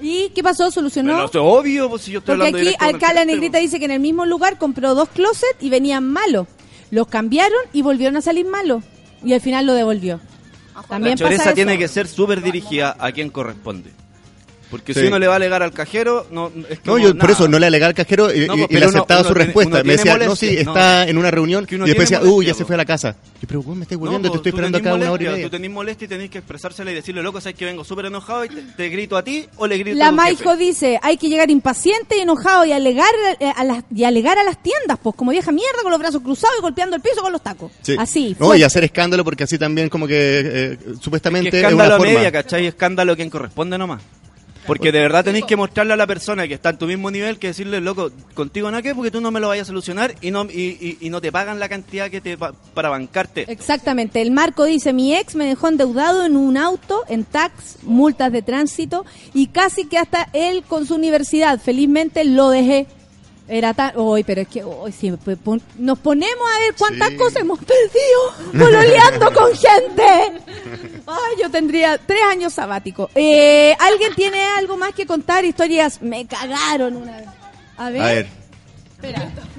¿Y 0.01 0.29
qué 0.29 0.43
pasó? 0.43 0.69
¿Solucionó? 0.69 1.13
Pero 1.13 1.25
esto 1.25 1.39
es 1.39 1.59
obvio, 1.59 1.89
pues 1.89 2.01
si 2.01 2.11
yo 2.11 2.19
estoy 2.19 2.35
Porque 2.35 2.47
hablando 2.47 2.69
aquí 2.69 3.05
gerente, 3.05 3.25
negrita 3.25 3.57
dice 3.59 3.79
que 3.79 3.85
en 3.85 3.91
el 3.91 3.99
mismo 4.01 4.25
lugar 4.25 4.57
compró 4.57 4.95
dos 4.95 5.07
closets 5.09 5.55
y 5.61 5.69
venían 5.69 6.11
malos. 6.11 6.47
Los 6.91 7.07
cambiaron 7.07 7.59
y 7.71 7.83
volvieron 7.83 8.17
a 8.17 8.21
salir 8.21 8.45
malos. 8.45 8.83
Y 9.23 9.33
al 9.33 9.39
final 9.39 9.65
lo 9.65 9.73
devolvió. 9.73 10.19
También 10.89 11.11
la 11.11 11.17
choreza 11.17 11.37
pasa 11.37 11.49
eso. 11.51 11.55
tiene 11.55 11.77
que 11.77 11.87
ser 11.87 12.07
súper 12.07 12.41
dirigida 12.41 12.97
a 12.99 13.11
quien 13.11 13.29
corresponde. 13.29 13.91
Porque 14.73 14.91
Sí. 14.95 15.01
si 15.01 15.05
uno 15.05 15.19
le 15.19 15.27
va 15.27 15.33
a 15.33 15.35
alegar 15.35 15.61
al 15.61 15.71
cajero, 15.71 16.25
no 16.31 16.47
es 16.67 16.79
No, 16.79 16.93
como 16.93 16.97
yo 16.97 17.09
por 17.09 17.15
nada. 17.17 17.31
eso 17.33 17.47
no 17.47 17.59
le 17.59 17.67
alegué 17.67 17.85
al 17.85 17.93
cajero 17.93 18.33
y, 18.33 18.47
No, 18.47 18.55
y- 18.55 18.57
pues, 18.57 18.57
y 18.57 18.61
le 18.61 18.67
pero 18.79 18.89
uno- 18.89 18.97
aceptaba 18.97 19.19
uno 19.21 19.27
su 19.29 19.33
tiene- 19.35 19.45
respuesta. 19.45 19.83
Me 19.83 19.91
decía, 19.93 20.17
no, 20.17 20.23
molestia, 20.25 20.49
sí, 20.49 20.55
no. 20.65 20.71
está 20.73 21.07
en 21.07 21.17
una 21.19 21.29
reunión 21.29 21.65
Que 21.67 21.75
uno 21.75 21.85
y 21.85 21.89
después 21.89 22.09
decía, 22.09 22.23
uy, 22.23 22.29
molestia, 22.31 22.53
ya 22.53 22.57
se 22.57 22.65
fue 22.65 22.73
a 22.73 22.77
la 22.77 22.85
casa. 22.85 23.15
Y 23.39 23.45
pero 23.45 23.61
vos 23.61 23.75
me 23.75 23.83
estás 23.83 23.95
No, 23.97 23.99
volviendo, 23.99 24.31
te 24.31 24.37
estoy 24.37 24.49
esperando 24.49 24.77
acá 24.79 24.93
una 24.95 24.95
hora 24.95 25.05
y 25.05 25.09
molestia, 25.27 25.31
media. 25.31 25.45
Tú 25.45 25.49
tenés 25.51 25.69
molestia 25.71 26.05
y 26.05 26.07
tenés 26.07 26.29
que 26.31 26.37
expresársela 26.39 26.91
y 26.91 26.95
decirle, 26.95 27.21
loco, 27.21 27.39
sabes 27.39 27.55
que 27.55 27.65
vengo 27.65 27.83
súper 27.83 28.05
enojado 28.07 28.45
y 28.45 28.49
te, 28.49 28.61
te 28.75 28.89
grito 28.89 29.15
a 29.15 29.23
ti 29.23 29.45
o 29.57 29.67
le 29.67 29.77
grito 29.77 29.95
a 29.95 29.99
La 29.99 30.09
tu 30.09 30.15
Maijo 30.15 30.49
jefe. 30.51 30.57
dice, 30.63 30.99
hay 31.03 31.17
que 31.17 31.29
llegar 31.29 31.51
impaciente 31.51 32.17
y 32.17 32.21
enojado 32.21 32.65
y 32.65 32.71
alegar 32.71 33.13
eh, 33.39 33.51
a 33.55 33.63
las, 33.63 33.83
y 33.93 34.03
alegar 34.05 34.39
a 34.39 34.43
las 34.43 34.57
tiendas, 34.63 34.97
pues 35.03 35.15
como 35.15 35.29
vieja 35.31 35.51
mierda 35.51 35.83
con 35.83 35.91
los 35.91 35.99
brazos 35.99 36.21
cruzados 36.23 36.55
y 36.57 36.61
golpeando 36.61 36.95
el 36.95 37.01
piso 37.03 37.21
con 37.21 37.31
los 37.31 37.43
tacos. 37.43 37.71
Sí. 37.83 37.95
Así. 37.99 38.35
No, 38.39 38.55
y 38.55 38.63
hacer 38.63 38.83
escándalo 38.83 39.23
porque 39.23 39.43
así 39.43 39.59
también 39.59 39.89
como 39.89 40.07
que 40.07 40.41
eh, 40.43 40.77
supuestamente 40.99 41.51
Que 41.51 41.57
es 41.57 41.63
una 41.63 41.69
escándalo 41.69 41.93
a 41.95 41.97
forma. 41.97 42.13
media, 42.13 42.31
¿cachai? 42.31 42.65
Escándalo 42.65 43.13
a 43.13 43.15
quien 43.15 43.29
corresponde 43.29 43.77
nomás. 43.77 44.01
Porque 44.65 44.91
de 44.91 44.99
verdad 45.01 45.23
tenéis 45.25 45.45
que 45.45 45.55
mostrarle 45.55 45.93
a 45.93 45.97
la 45.97 46.07
persona 46.07 46.47
que 46.47 46.53
está 46.53 46.69
en 46.69 46.77
tu 46.77 46.85
mismo 46.87 47.11
nivel 47.11 47.37
que 47.39 47.47
decirle, 47.47 47.81
loco, 47.81 48.11
contigo 48.33 48.69
nada 48.71 48.81
que 48.81 48.95
porque 48.95 49.11
tú 49.11 49.21
no 49.21 49.31
me 49.31 49.39
lo 49.39 49.47
vayas 49.49 49.65
a 49.65 49.71
solucionar 49.71 50.15
y 50.21 50.31
no 50.31 50.45
y, 50.45 50.77
y- 50.79 50.97
y 51.01 51.09
no 51.09 51.19
te 51.21 51.31
pagan 51.31 51.59
la 51.59 51.69
cantidad 51.69 52.09
que 52.09 52.21
te 52.21 52.37
pa- 52.37 52.53
para 52.73 52.89
bancarte. 52.89 53.45
Exactamente. 53.51 54.21
El 54.21 54.31
Marco 54.31 54.63
dice, 54.65 54.93
mi 54.93 55.15
ex 55.15 55.35
me 55.35 55.45
dejó 55.45 55.67
endeudado 55.67 56.25
en 56.25 56.37
un 56.37 56.57
auto, 56.57 57.03
en 57.09 57.23
tax, 57.25 57.77
multas 57.83 58.31
de 58.31 58.41
tránsito 58.41 59.05
y 59.33 59.47
casi 59.47 59.85
que 59.85 59.97
hasta 59.97 60.29
él 60.33 60.63
con 60.67 60.85
su 60.85 60.95
universidad. 60.95 61.59
Felizmente 61.59 62.23
lo 62.23 62.49
dejé. 62.49 62.87
Era 63.47 63.73
tan... 63.73 63.91
Hoy, 63.97 64.23
pero 64.23 64.41
es 64.41 64.47
que 64.47 64.63
hoy 64.63 64.91
sí, 64.93 65.11
pues, 65.23 65.37
pon- 65.37 65.61
nos 65.77 65.99
ponemos 65.99 66.45
a 66.55 66.59
ver 66.59 66.75
cuántas 66.77 67.09
Sí. 67.09 67.17
cosas 67.17 67.41
hemos 67.41 67.59
perdido 67.59 68.31
pololeando 68.65 69.33
con 69.33 69.49
gente. 69.53 70.41
Ay, 71.05 71.35
yo 71.41 71.51
tendría 71.51 71.97
tres 71.97 72.21
años 72.29 72.53
sabático. 72.53 73.09
Eh, 73.15 73.75
¿Alguien 73.79 74.15
tiene 74.15 74.43
algo 74.57 74.77
más 74.77 74.93
que 74.93 75.05
contar? 75.05 75.43
Historias 75.43 76.01
me 76.01 76.25
cagaron 76.25 76.95
una 76.95 77.17
vez. 77.17 77.27
A 77.77 77.89
ver. 77.89 78.01
A 78.01 78.05
ver. 78.05 78.27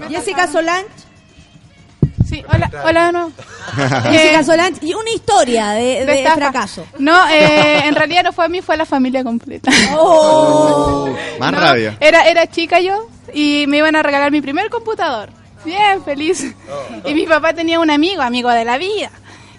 Jessica 0.09 0.47
Solange. 0.51 0.89
Sí, 2.27 2.43
hola, 2.53 2.71
hola 2.85 3.07
de 3.07 3.13
nuevo. 3.13 3.33
Jessica 4.11 4.43
Solange. 4.45 4.79
Y 4.87 4.95
una 4.95 5.11
historia 5.11 5.71
de, 5.73 6.07
de 6.07 6.31
fracaso. 6.35 6.87
No, 6.99 7.29
eh, 7.29 7.81
en 7.85 7.95
realidad 7.95 8.23
no 8.25 8.33
fue 8.33 8.47
a 8.47 8.49
mí, 8.49 8.63
fue 8.63 8.77
a 8.77 8.79
la 8.79 8.87
familia 8.87 9.23
completa. 9.23 9.71
Oh. 9.95 11.15
Más 11.39 11.53
No, 11.53 11.61
rabia. 11.61 11.99
Era, 12.01 12.23
era 12.29 12.47
chica 12.51 12.81
yo 12.81 13.09
y 13.35 13.67
me 13.67 13.79
iban 13.79 13.97
a 13.97 14.03
regalar 14.03 14.31
mi 14.31 14.41
primer 14.41 14.71
computador. 14.71 15.31
Bien, 15.65 16.03
feliz. 16.03 16.55
Y 17.05 17.15
mi 17.15 17.27
papá 17.27 17.53
tenía 17.53 17.81
un 17.81 17.91
amigo, 17.91 18.23
amigo 18.23 18.49
de 18.51 18.65
la 18.65 18.79
vida. 18.79 19.11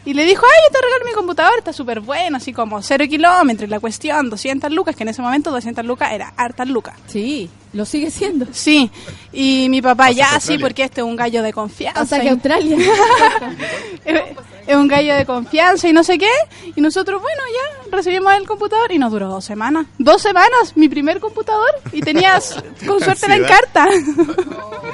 Y 0.05 0.13
le 0.13 0.23
dijo, 0.23 0.45
ay, 0.45 0.61
yo 0.67 0.71
te 0.71 0.85
regalo 0.85 1.05
mi 1.05 1.13
computador, 1.13 1.53
está 1.57 1.73
súper 1.73 1.99
bueno, 1.99 2.37
así 2.37 2.53
como 2.53 2.81
cero 2.83 3.05
kilómetros, 3.09 3.67
la 3.69 3.79
cuestión, 3.79 4.29
200 4.29 4.71
lucas, 4.71 4.95
que 4.95 5.01
en 5.01 5.09
ese 5.09 5.21
momento 5.21 5.49
200 5.49 5.83
lucas 5.83 6.11
era 6.13 6.31
hartas 6.37 6.67
lucas. 6.67 6.95
Sí, 7.07 7.49
lo 7.73 7.85
sigue 7.85 8.11
siendo. 8.11 8.45
Sí, 8.51 8.91
y 9.33 9.67
mi 9.69 9.81
papá, 9.81 10.11
ya, 10.11 10.29
que 10.35 10.41
sí, 10.41 10.57
porque 10.59 10.83
este 10.83 11.01
es 11.01 11.07
un 11.07 11.15
gallo 11.15 11.41
de 11.41 11.51
confianza. 11.51 12.01
Hasta 12.01 12.21
que 12.21 12.29
Australia. 12.35 12.77
es 14.67 14.75
un 14.75 14.87
gallo 14.87 15.15
de 15.15 15.25
confianza 15.25 15.87
y 15.87 15.93
no 15.93 16.03
sé 16.03 16.17
qué. 16.17 16.31
Y 16.75 16.81
nosotros, 16.81 17.21
bueno, 17.21 17.41
ya 17.51 17.95
recibimos 17.95 18.33
el 18.33 18.47
computador 18.47 18.91
y 18.91 18.99
nos 18.99 19.11
duró 19.11 19.27
dos 19.27 19.45
semanas. 19.45 19.85
Dos 19.97 20.21
semanas, 20.21 20.73
mi 20.75 20.89
primer 20.89 21.19
computador. 21.19 21.69
Y 21.91 22.01
tenías, 22.01 22.55
con 22.87 22.99
suerte, 22.99 23.27
la 23.27 23.35
Ansiedad. 23.35 23.59
encarta. 23.59 23.87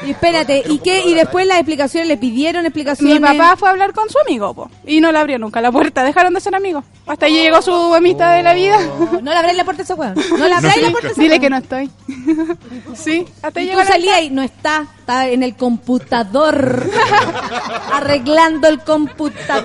Y 0.05 0.11
espérate, 0.11 0.63
¿y 0.67 0.79
qué? 0.79 1.01
Y 1.05 1.13
después 1.13 1.45
las 1.45 1.57
explicaciones, 1.57 2.07
¿le 2.07 2.17
pidieron 2.17 2.65
explicaciones? 2.65 3.19
Mi 3.19 3.19
papá 3.19 3.55
fue 3.55 3.69
a 3.69 3.71
hablar 3.71 3.93
con 3.93 4.09
su 4.09 4.17
amigo, 4.19 4.53
po, 4.53 4.69
y 4.85 4.99
no 4.99 5.11
le 5.11 5.19
abrió 5.19 5.37
nunca 5.37 5.61
la 5.61 5.71
puerta. 5.71 6.03
Dejaron 6.03 6.33
de 6.33 6.41
ser 6.41 6.55
amigos. 6.55 6.83
Hasta 7.05 7.27
ahí 7.27 7.33
llegó 7.33 7.61
su 7.61 7.71
amistad 7.93 8.35
de 8.35 8.43
la 8.43 8.53
vida. 8.53 8.77
No 9.21 9.31
le 9.31 9.37
abráis 9.37 9.57
la 9.57 9.63
puerta 9.63 9.83
a 9.83 9.85
ese 9.85 9.93
weón. 9.93 10.15
No 10.37 10.47
le 10.47 10.53
abráis 10.53 10.81
la 10.81 10.89
puerta 10.89 11.09
a 11.09 11.11
ese 11.11 11.21
Dile 11.21 11.39
que 11.39 11.49
no 11.49 11.57
estoy. 11.57 11.91
sí, 12.95 13.25
hasta 13.41 13.59
ahí 13.59 13.67
llegó 13.67 13.81
tú 13.81 13.87
salías 13.87 14.21
y 14.21 14.29
no 14.29 14.41
está, 14.41 14.87
está 14.99 15.27
en 15.27 15.43
el 15.43 15.55
computador, 15.55 16.89
arreglando 17.93 18.67
el 18.67 18.79
computador. 18.79 19.60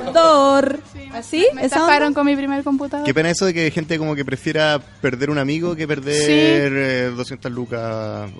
¿Así? 1.12 1.46
Me 1.54 1.62
¿Esa 1.64 1.76
estafaron 1.76 2.12
con 2.14 2.26
mi 2.26 2.36
primer 2.36 2.62
computador. 2.62 3.04
Qué 3.06 3.14
pena 3.14 3.30
eso 3.30 3.46
de 3.46 3.54
que 3.54 3.70
gente 3.70 3.98
como 3.98 4.14
que 4.14 4.24
prefiera 4.24 4.78
perder 5.00 5.30
un 5.30 5.38
amigo 5.38 5.74
que 5.76 5.86
perder 5.88 6.72
eh, 6.74 7.12
200 7.16 7.50
lucas. 7.52 8.30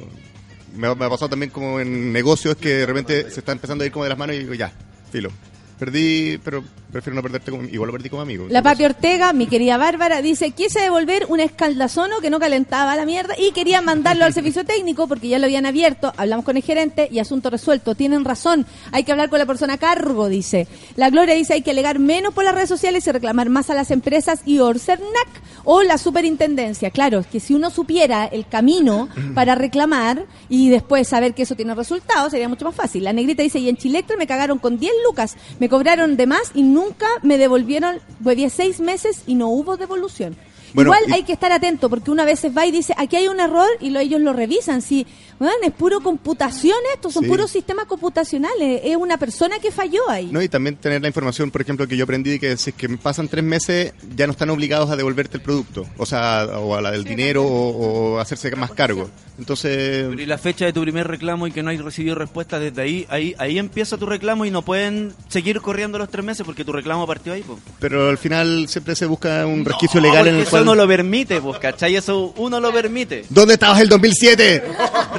Me, 0.74 0.86
ha- 0.88 0.94
me 0.94 1.04
ha 1.06 1.10
pasado 1.10 1.30
también 1.30 1.50
como 1.50 1.80
en 1.80 2.12
negocios 2.12 2.56
que 2.56 2.68
de 2.68 2.86
repente 2.86 3.30
se 3.30 3.40
está 3.40 3.52
empezando 3.52 3.82
a 3.82 3.86
ir 3.86 3.92
como 3.92 4.04
de 4.04 4.10
las 4.10 4.18
manos 4.18 4.36
y 4.36 4.40
digo, 4.40 4.54
ya, 4.54 4.70
filo. 5.10 5.30
Perdí, 5.78 6.38
pero 6.42 6.64
prefiero 6.90 7.16
no 7.16 7.22
perderte 7.22 7.50
como, 7.50 7.64
igual 7.64 7.88
lo 7.88 7.92
perdí 7.92 8.08
como 8.08 8.22
amigo. 8.22 8.46
La 8.48 8.62
Pati 8.62 8.84
Ortega, 8.84 9.34
mi 9.34 9.46
querida 9.46 9.76
Bárbara, 9.76 10.22
dice, 10.22 10.52
quise 10.52 10.80
devolver 10.80 11.26
un 11.28 11.40
escaldazono 11.40 12.20
que 12.20 12.30
no 12.30 12.40
calentaba 12.40 12.96
la 12.96 13.04
mierda 13.04 13.34
y 13.38 13.52
quería 13.52 13.82
mandarlo 13.82 14.24
al 14.24 14.32
servicio 14.32 14.64
técnico 14.64 15.06
porque 15.06 15.28
ya 15.28 15.38
lo 15.38 15.44
habían 15.44 15.66
abierto, 15.66 16.14
hablamos 16.16 16.46
con 16.46 16.56
el 16.56 16.62
gerente 16.62 17.08
y 17.10 17.18
asunto 17.18 17.50
resuelto. 17.50 17.94
Tienen 17.94 18.24
razón, 18.24 18.64
hay 18.92 19.04
que 19.04 19.12
hablar 19.12 19.28
con 19.28 19.38
la 19.38 19.46
persona 19.46 19.74
a 19.74 19.78
cargo, 19.78 20.28
dice. 20.28 20.66
La 20.96 21.10
Gloria 21.10 21.34
dice, 21.34 21.52
hay 21.52 21.62
que 21.62 21.72
alegar 21.72 21.98
menos 21.98 22.32
por 22.32 22.44
las 22.44 22.54
redes 22.54 22.70
sociales 22.70 23.06
y 23.06 23.12
reclamar 23.12 23.50
más 23.50 23.68
a 23.68 23.74
las 23.74 23.90
empresas 23.90 24.40
y 24.46 24.60
Orcernac 24.60 25.28
o 25.64 25.82
la 25.82 25.98
superintendencia. 25.98 26.90
Claro, 26.90 27.18
es 27.18 27.26
que 27.26 27.40
si 27.40 27.52
uno 27.52 27.70
supiera 27.70 28.24
el 28.24 28.46
camino 28.46 29.08
para 29.34 29.54
reclamar 29.54 30.24
y 30.48 30.70
después 30.70 31.08
saber 31.08 31.34
que 31.34 31.42
eso 31.42 31.56
tiene 31.56 31.74
resultados, 31.74 32.30
sería 32.30 32.48
mucho 32.48 32.64
más 32.64 32.74
fácil. 32.74 33.04
La 33.04 33.12
negrita 33.12 33.42
dice, 33.42 33.58
y 33.58 33.68
en 33.68 33.76
Chilectra 33.76 34.16
me 34.16 34.26
cagaron 34.26 34.58
con 34.58 34.78
10 34.78 34.92
lucas, 35.04 35.36
me 35.58 35.65
cobraron 35.68 36.16
de 36.16 36.26
más 36.26 36.50
y 36.54 36.62
nunca 36.62 37.06
me 37.22 37.38
devolvieron, 37.38 37.98
volví 38.20 38.48
seis 38.50 38.80
meses 38.80 39.22
y 39.26 39.34
no 39.34 39.48
hubo 39.48 39.76
devolución. 39.76 40.36
Bueno, 40.74 40.88
Igual 40.90 41.04
y- 41.08 41.12
hay 41.12 41.22
que 41.22 41.32
estar 41.32 41.52
atento 41.52 41.88
porque 41.88 42.10
una 42.10 42.24
vez 42.24 42.42
va 42.56 42.66
y 42.66 42.70
dice, 42.70 42.92
aquí 42.98 43.16
hay 43.16 43.28
un 43.28 43.40
error 43.40 43.68
y 43.80 43.90
lo, 43.90 44.00
ellos 44.00 44.20
lo 44.20 44.32
revisan. 44.34 44.82
Si, 44.82 45.06
bueno, 45.38 45.54
es 45.62 45.72
puro 45.72 46.00
computación 46.00 46.76
esto, 46.94 47.10
son 47.10 47.24
Sí. 47.24 47.28
puros 47.28 47.50
sistemas 47.50 47.86
computacionales, 47.86 48.80
es 48.84 48.96
una 48.96 49.16
persona 49.18 49.58
que 49.58 49.70
falló 49.70 50.08
ahí. 50.08 50.28
No, 50.32 50.40
y 50.42 50.48
también 50.48 50.76
tener 50.76 51.00
la 51.02 51.08
información, 51.08 51.50
por 51.50 51.60
ejemplo, 51.62 51.86
que 51.86 51.96
yo 51.96 52.04
aprendí 52.04 52.38
que 52.38 52.56
si 52.56 52.70
es 52.70 52.76
que 52.76 52.88
pasan 52.90 53.28
tres 53.28 53.44
meses 53.44 53.92
ya 54.16 54.26
no 54.26 54.32
están 54.32 54.50
obligados 54.50 54.90
a 54.90 54.96
devolverte 54.96 55.36
el 55.36 55.42
producto, 55.42 55.86
o 55.96 56.06
sea, 56.06 56.44
o 56.58 56.74
a 56.74 56.80
la 56.80 56.90
del 56.90 57.04
dinero 57.04 57.44
o, 57.44 58.14
o 58.14 58.18
hacerse 58.18 58.54
más 58.56 58.70
cargo. 58.72 59.08
Entonces, 59.38 60.06
Pero 60.08 60.20
y 60.22 60.24
la 60.24 60.38
fecha 60.38 60.64
de 60.64 60.72
tu 60.72 60.80
primer 60.80 61.06
reclamo 61.06 61.46
y 61.46 61.52
que 61.52 61.62
no 61.62 61.68
hay 61.68 61.76
recibido 61.76 62.14
respuesta 62.14 62.58
desde 62.58 62.80
ahí, 62.80 63.06
ahí, 63.10 63.34
ahí 63.38 63.58
empieza 63.58 63.98
tu 63.98 64.06
reclamo 64.06 64.46
y 64.46 64.50
no 64.50 64.62
pueden 64.62 65.12
seguir 65.28 65.60
corriendo 65.60 65.98
los 65.98 66.08
tres 66.08 66.24
meses 66.24 66.46
porque 66.46 66.64
tu 66.64 66.72
reclamo 66.72 67.06
partió 67.06 67.34
ahí, 67.34 67.42
po. 67.42 67.58
pero 67.78 68.08
al 68.08 68.16
final 68.16 68.66
siempre 68.68 68.96
se 68.96 69.04
busca 69.04 69.44
un 69.46 69.64
resquicio 69.66 70.00
legal 70.00 70.26
en 70.28 70.36
el 70.36 70.40
eso 70.42 70.50
cual... 70.52 70.64
no 70.64 70.74
lo 70.74 70.88
permite, 70.88 71.40
pues, 71.42 71.58
¿cachai? 71.58 71.96
Eso 71.96 72.32
uno 72.38 72.60
lo 72.60 72.72
permite. 72.72 73.26
¿Dónde 73.28 73.54
estabas 73.54 73.80
el 73.82 73.90
2007? 73.90 74.62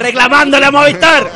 ¡Reclamándole 0.08 0.64
a 0.64 0.70
Movistar! 0.70 1.30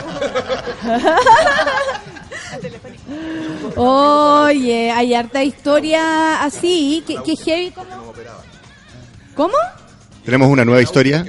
Oye, 3.77 4.91
hay 4.91 5.15
harta 5.15 5.45
historia 5.45 6.43
así, 6.43 7.05
que, 7.07 7.17
que 7.23 7.37
heavy 7.37 7.71
como... 7.71 8.15
¿Cómo? 9.35 9.55
Tenemos 10.25 10.49
una 10.49 10.65
nueva 10.65 10.81
historia. 10.81 11.23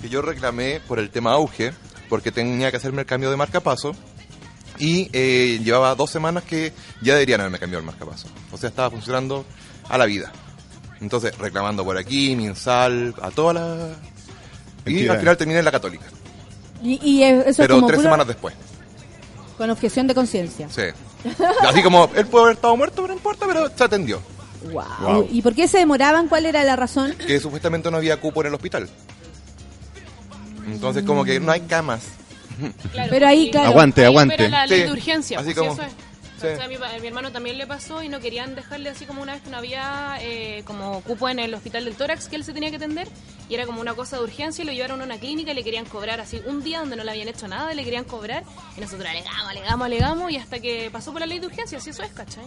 que 0.00 0.08
yo 0.08 0.22
reclamé 0.22 0.80
por 0.88 0.98
el 0.98 1.10
tema 1.10 1.32
auge, 1.32 1.74
porque 2.08 2.32
tenía 2.32 2.70
que 2.70 2.78
hacerme 2.78 3.02
el 3.02 3.06
cambio 3.06 3.30
de 3.30 3.36
marcapaso 3.36 3.94
y 4.78 5.10
eh, 5.12 5.60
llevaba 5.62 5.94
dos 5.94 6.08
semanas 6.10 6.44
que 6.44 6.72
ya 7.02 7.12
deberían 7.12 7.40
haberme 7.40 7.58
cambiado 7.58 7.80
el 7.80 7.86
marcapaso. 7.86 8.28
O 8.50 8.56
sea, 8.56 8.70
estaba 8.70 8.90
funcionando 8.90 9.44
a 9.90 9.98
la 9.98 10.06
vida. 10.06 10.32
Entonces, 11.02 11.36
reclamando 11.36 11.84
por 11.84 11.98
aquí, 11.98 12.34
Minsal, 12.34 13.14
a 13.20 13.30
todas 13.30 13.56
las... 13.56 14.13
Y 14.86 15.08
al 15.08 15.18
final 15.18 15.36
terminé 15.36 15.58
en 15.60 15.64
la 15.64 15.70
católica. 15.72 16.04
Y, 16.82 17.00
y 17.02 17.22
eso 17.22 17.42
es 17.48 17.56
pero 17.56 17.76
como 17.76 17.86
tres 17.86 18.02
semanas 18.02 18.26
después. 18.26 18.54
con 19.56 19.70
objeción 19.70 20.06
de 20.06 20.14
conciencia. 20.14 20.68
Sí. 20.70 20.82
Así 21.62 21.82
como, 21.82 22.10
él 22.14 22.26
puede 22.26 22.44
haber 22.44 22.56
estado 22.56 22.76
muerto, 22.76 22.96
pero 22.96 23.08
no 23.08 23.14
importa, 23.14 23.46
pero 23.46 23.70
se 23.74 23.84
atendió. 23.84 24.20
Wow. 24.72 25.28
¿Y 25.30 25.40
por 25.42 25.54
qué 25.54 25.68
se 25.68 25.78
demoraban? 25.78 26.28
¿Cuál 26.28 26.46
era 26.46 26.62
la 26.64 26.76
razón? 26.76 27.14
Que 27.26 27.38
supuestamente 27.40 27.90
no 27.90 27.96
había 27.98 28.18
cupo 28.20 28.40
en 28.42 28.48
el 28.48 28.54
hospital. 28.54 28.88
Entonces, 30.66 31.04
como 31.04 31.24
que 31.24 31.40
no 31.40 31.52
hay 31.52 31.60
camas. 31.62 32.02
Pero 33.10 33.26
ahí, 33.26 33.50
claro. 33.50 33.68
Aguante, 33.70 34.04
aguante. 34.04 34.48
la 34.48 34.66
ley 34.66 34.80
Sí, 34.80 34.84
de 34.86 34.92
urgencia. 34.92 35.38
así 35.40 35.52
pues, 35.52 35.56
sí, 35.56 35.60
como- 35.60 35.72
eso 35.72 35.82
es. 35.82 36.03
Sí. 36.48 36.52
O 36.54 36.56
sea, 36.56 36.64
a 36.64 36.68
mi, 36.68 36.76
pa- 36.76 36.94
a 36.94 36.98
mi 36.98 37.06
hermano 37.06 37.32
también 37.32 37.58
le 37.58 37.66
pasó 37.66 38.02
y 38.02 38.08
no 38.08 38.20
querían 38.20 38.54
dejarle 38.54 38.90
así 38.90 39.04
como 39.06 39.22
una 39.22 39.34
vez 39.34 39.42
que 39.42 39.50
no 39.50 39.56
había 39.58 40.16
eh, 40.20 40.62
como 40.66 41.00
cupo 41.02 41.28
en 41.28 41.38
el 41.38 41.52
hospital 41.54 41.84
del 41.84 41.94
tórax 41.96 42.28
que 42.28 42.36
él 42.36 42.44
se 42.44 42.52
tenía 42.52 42.70
que 42.70 42.76
atender 42.76 43.08
y 43.48 43.54
era 43.54 43.66
como 43.66 43.80
una 43.80 43.94
cosa 43.94 44.16
de 44.16 44.22
urgencia 44.24 44.62
y 44.62 44.66
lo 44.66 44.72
llevaron 44.72 45.00
a 45.02 45.04
una 45.04 45.18
clínica 45.18 45.52
y 45.52 45.54
le 45.54 45.62
querían 45.64 45.84
cobrar 45.84 46.20
así 46.20 46.40
un 46.46 46.62
día 46.62 46.80
donde 46.80 46.96
no 46.96 47.04
le 47.04 47.10
habían 47.10 47.28
hecho 47.28 47.46
nada 47.48 47.72
y 47.72 47.76
le 47.76 47.84
querían 47.84 48.04
cobrar 48.04 48.42
y 48.76 48.80
nosotros 48.80 49.06
alegamos, 49.08 49.50
alegamos, 49.50 49.86
alegamos 49.86 50.32
y 50.32 50.36
hasta 50.36 50.58
que 50.60 50.88
pasó 50.90 51.12
por 51.12 51.20
la 51.20 51.26
ley 51.26 51.38
de 51.40 51.46
urgencia, 51.46 51.76
así 51.78 51.90
eso 51.90 52.02
es, 52.02 52.12
¿cachai? 52.12 52.44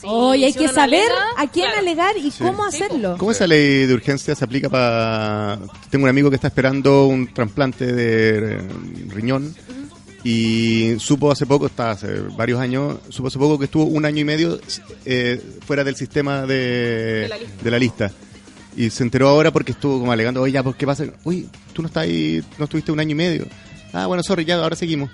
Sí, 0.00 0.06
Hoy 0.08 0.44
hay 0.44 0.52
si 0.52 0.58
que 0.60 0.68
saber 0.68 1.02
alega, 1.04 1.24
a 1.36 1.46
quién 1.46 1.66
claro. 1.66 1.80
alegar 1.80 2.16
y 2.16 2.30
Sí. 2.30 2.42
cómo 2.42 2.64
hacerlo. 2.64 3.16
¿Cómo 3.18 3.32
esa 3.32 3.46
ley 3.46 3.84
de 3.86 3.92
urgencia 3.94 4.34
se 4.34 4.44
aplica 4.44 4.68
para... 4.70 5.58
Tengo 5.90 6.04
un 6.04 6.08
amigo 6.08 6.30
que 6.30 6.36
está 6.36 6.48
esperando 6.48 7.04
un 7.06 7.32
trasplante 7.32 7.92
de 7.92 8.58
riñón 9.08 9.54
y 10.22 10.96
supo 10.98 11.30
hace 11.30 11.46
poco, 11.46 11.66
está 11.66 11.92
hace 11.92 12.20
varios 12.36 12.60
años, 12.60 12.98
supo 13.08 13.28
hace 13.28 13.38
poco 13.38 13.58
que 13.58 13.64
estuvo 13.66 13.84
un 13.84 14.04
año 14.04 14.18
y 14.20 14.24
medio 14.24 14.60
eh, 15.04 15.40
fuera 15.66 15.82
del 15.84 15.96
sistema 15.96 16.42
de, 16.46 16.54
De 16.54 17.28
la 17.28 17.38
lista. 17.38 17.62
de 17.64 17.70
la 17.70 17.78
lista. 17.78 18.12
Y 18.76 18.90
se 18.90 19.02
enteró 19.02 19.28
ahora 19.28 19.50
porque 19.50 19.72
estuvo 19.72 19.98
como 19.98 20.12
alegando, 20.12 20.42
oye, 20.42 20.52
ya, 20.52 20.62
pues, 20.62 20.76
¿qué 20.76 20.86
pasa? 20.86 21.04
Uy, 21.24 21.48
tú 21.72 21.82
no 21.82 21.88
estás 21.88 22.04
ahí, 22.04 22.42
no 22.58 22.64
estuviste 22.64 22.92
un 22.92 23.00
año 23.00 23.12
y 23.12 23.14
medio. 23.14 23.46
Ah, 23.92 24.06
bueno, 24.06 24.22
sorry, 24.22 24.44
ya, 24.44 24.56
ahora 24.56 24.76
seguimos. 24.76 25.10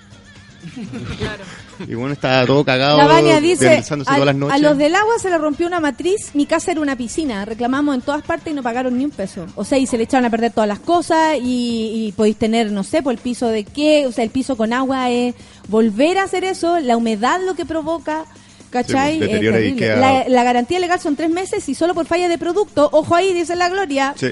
Y 1.87 1.93
bueno, 1.93 2.13
está 2.13 2.45
todo 2.45 2.65
cagado, 2.65 2.97
La 2.97 3.39
dice, 3.39 3.77
a, 3.77 3.83
todas 3.83 4.07
las 4.07 4.29
a 4.29 4.33
noches. 4.33 4.61
los 4.61 4.77
del 4.77 4.95
agua 4.95 5.13
se 5.19 5.29
le 5.29 5.37
rompió 5.37 5.67
una 5.67 5.79
matriz, 5.79 6.31
mi 6.33 6.45
casa 6.45 6.71
era 6.71 6.81
una 6.81 6.95
piscina, 6.95 7.45
reclamamos 7.45 7.95
en 7.95 8.01
todas 8.01 8.23
partes 8.23 8.51
y 8.51 8.55
no 8.55 8.63
pagaron 8.63 8.97
ni 8.97 9.05
un 9.05 9.11
peso. 9.11 9.45
O 9.55 9.63
sea, 9.63 9.77
y 9.77 9.85
se 9.85 9.97
le 9.97 10.03
echaron 10.03 10.25
a 10.25 10.29
perder 10.29 10.51
todas 10.51 10.67
las 10.67 10.79
cosas 10.79 11.35
y, 11.41 12.07
y 12.07 12.11
podéis 12.13 12.37
tener, 12.37 12.71
no 12.71 12.83
sé, 12.83 13.01
por 13.03 13.13
el 13.13 13.19
piso 13.19 13.47
de 13.47 13.63
qué, 13.63 14.05
o 14.07 14.11
sea, 14.11 14.23
el 14.23 14.29
piso 14.31 14.57
con 14.57 14.73
agua 14.73 15.09
es 15.09 15.35
volver 15.67 16.17
a 16.17 16.23
hacer 16.23 16.43
eso, 16.43 16.79
la 16.79 16.97
humedad 16.97 17.39
lo 17.45 17.55
que 17.55 17.65
provoca. 17.65 18.25
¿Cachai? 18.69 19.13
Sí, 19.13 19.25
pues, 19.25 19.41
Eh, 19.41 19.95
la, 19.97 20.25
la 20.27 20.43
garantía 20.43 20.77
legal 20.79 20.99
son 20.99 21.15
tres 21.15 21.29
meses 21.29 21.67
y 21.69 21.73
solo 21.73 21.93
por 21.93 22.05
falla 22.05 22.27
de 22.27 22.37
producto. 22.37 22.89
Ojo 22.91 23.15
ahí, 23.15 23.33
dice 23.33 23.55
la 23.55 23.69
Gloria. 23.69 24.13
Sí. 24.17 24.27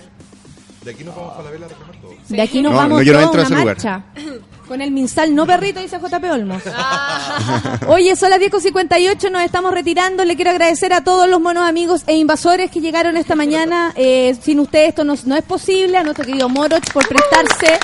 De 0.84 0.92
aquí 0.92 1.06
nos 1.06 1.16
vamos 1.16 1.32
para 1.32 1.44
la 1.46 1.52
vela 1.52 1.66
a 1.68 1.70
reclamar 1.70 1.96
todo. 2.02 2.12
De 2.28 2.42
aquí 2.42 2.62
nos 2.62 2.74
No, 2.74 2.78
vamos 2.78 2.98
no, 2.98 3.02
yo 3.04 3.14
no 3.14 3.22
entro 3.22 3.40
a 3.42 3.44
ese 3.46 3.56
lugar. 3.56 3.78
Con 4.68 4.82
el 4.82 4.92
Minsal, 4.92 5.36
no 5.36 5.46
perrito, 5.46 5.80
dice 5.80 6.00
JP 6.00 6.24
Olmos. 6.32 6.64
Ah. 6.78 7.80
Oye, 7.88 8.16
son 8.16 8.30
las 8.30 8.40
10.58, 8.40 9.32
nos 9.32 9.44
estamos 9.44 9.74
retirando. 9.74 10.26
Le 10.26 10.36
quiero 10.36 10.52
agradecer 10.52 10.94
a 10.94 11.04
todos 11.04 11.28
los 11.30 11.40
monos 11.40 11.68
amigos 11.68 12.04
e 12.06 12.16
invasores 12.16 12.70
que 12.70 12.82
llegaron 12.82 13.18
esta 13.18 13.36
mañana. 13.36 13.94
Eh, 13.96 14.36
sin 14.42 14.60
ustedes 14.60 14.90
esto 14.90 15.04
no, 15.04 15.16
no 15.26 15.36
es 15.36 15.44
posible. 15.44 15.98
A 15.98 16.04
nuestro 16.04 16.26
querido 16.26 16.50
Moroch 16.50 16.92
por 16.92 17.08
prestarse 17.08 17.80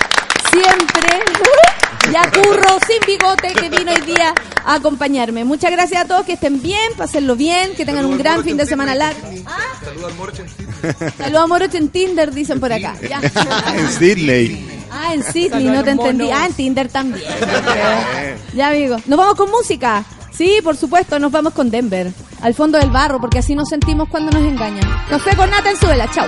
siempre. 0.51 1.23
Y 2.11 2.15
a 2.15 2.29
Curro 2.31 2.79
sin 2.87 3.05
bigote 3.05 3.53
que 3.53 3.69
vino 3.69 3.91
hoy 3.91 4.01
día 4.01 4.33
a 4.65 4.75
acompañarme. 4.75 5.45
Muchas 5.45 5.71
gracias 5.71 6.03
a 6.03 6.07
todos, 6.07 6.25
que 6.25 6.33
estén 6.33 6.61
bien, 6.61 6.93
pásenlo 6.97 7.35
bien, 7.35 7.73
que 7.75 7.85
tengan 7.85 8.05
un 8.05 8.17
gran 8.17 8.43
fin 8.43 8.57
de 8.57 8.65
semana 8.65 8.95
largo. 8.95 9.21
Saludos 9.83 10.11
al 10.11 10.17
Morch 10.17 10.39
en 10.39 10.49
Sydney. 10.49 11.11
Saludos 11.17 11.43
a 11.43 11.47
Moroch 11.47 11.75
en 11.75 11.89
Tinder, 11.89 12.33
dicen 12.33 12.59
por 12.59 12.73
acá. 12.73 12.95
Ya. 13.07 13.21
en 13.75 13.91
Sydney. 13.91 14.80
Ah, 14.91 15.13
en 15.13 15.23
Sydney, 15.23 15.49
Saludos 15.49 15.75
no 15.75 15.83
te 15.83 15.91
entendí. 15.91 16.29
Ah, 16.31 16.45
en 16.45 16.53
Tinder 16.53 16.89
también. 16.89 17.23
ya, 18.53 18.69
amigo. 18.69 18.97
Nos 19.05 19.17
vamos 19.17 19.35
con 19.35 19.49
música. 19.49 20.03
Sí, 20.31 20.59
por 20.63 20.75
supuesto, 20.75 21.19
nos 21.19 21.31
vamos 21.31 21.53
con 21.53 21.69
Denver. 21.69 22.11
Al 22.41 22.53
fondo 22.53 22.77
del 22.77 22.89
barro, 22.89 23.19
porque 23.21 23.39
así 23.39 23.55
nos 23.55 23.69
sentimos 23.69 24.09
cuando 24.09 24.31
nos 24.31 24.47
engañan. 24.47 24.83
Café 25.09 25.35
con 25.35 25.49
nata 25.49 25.69
en 25.69 25.77
suela. 25.77 26.09
Chau. 26.11 26.27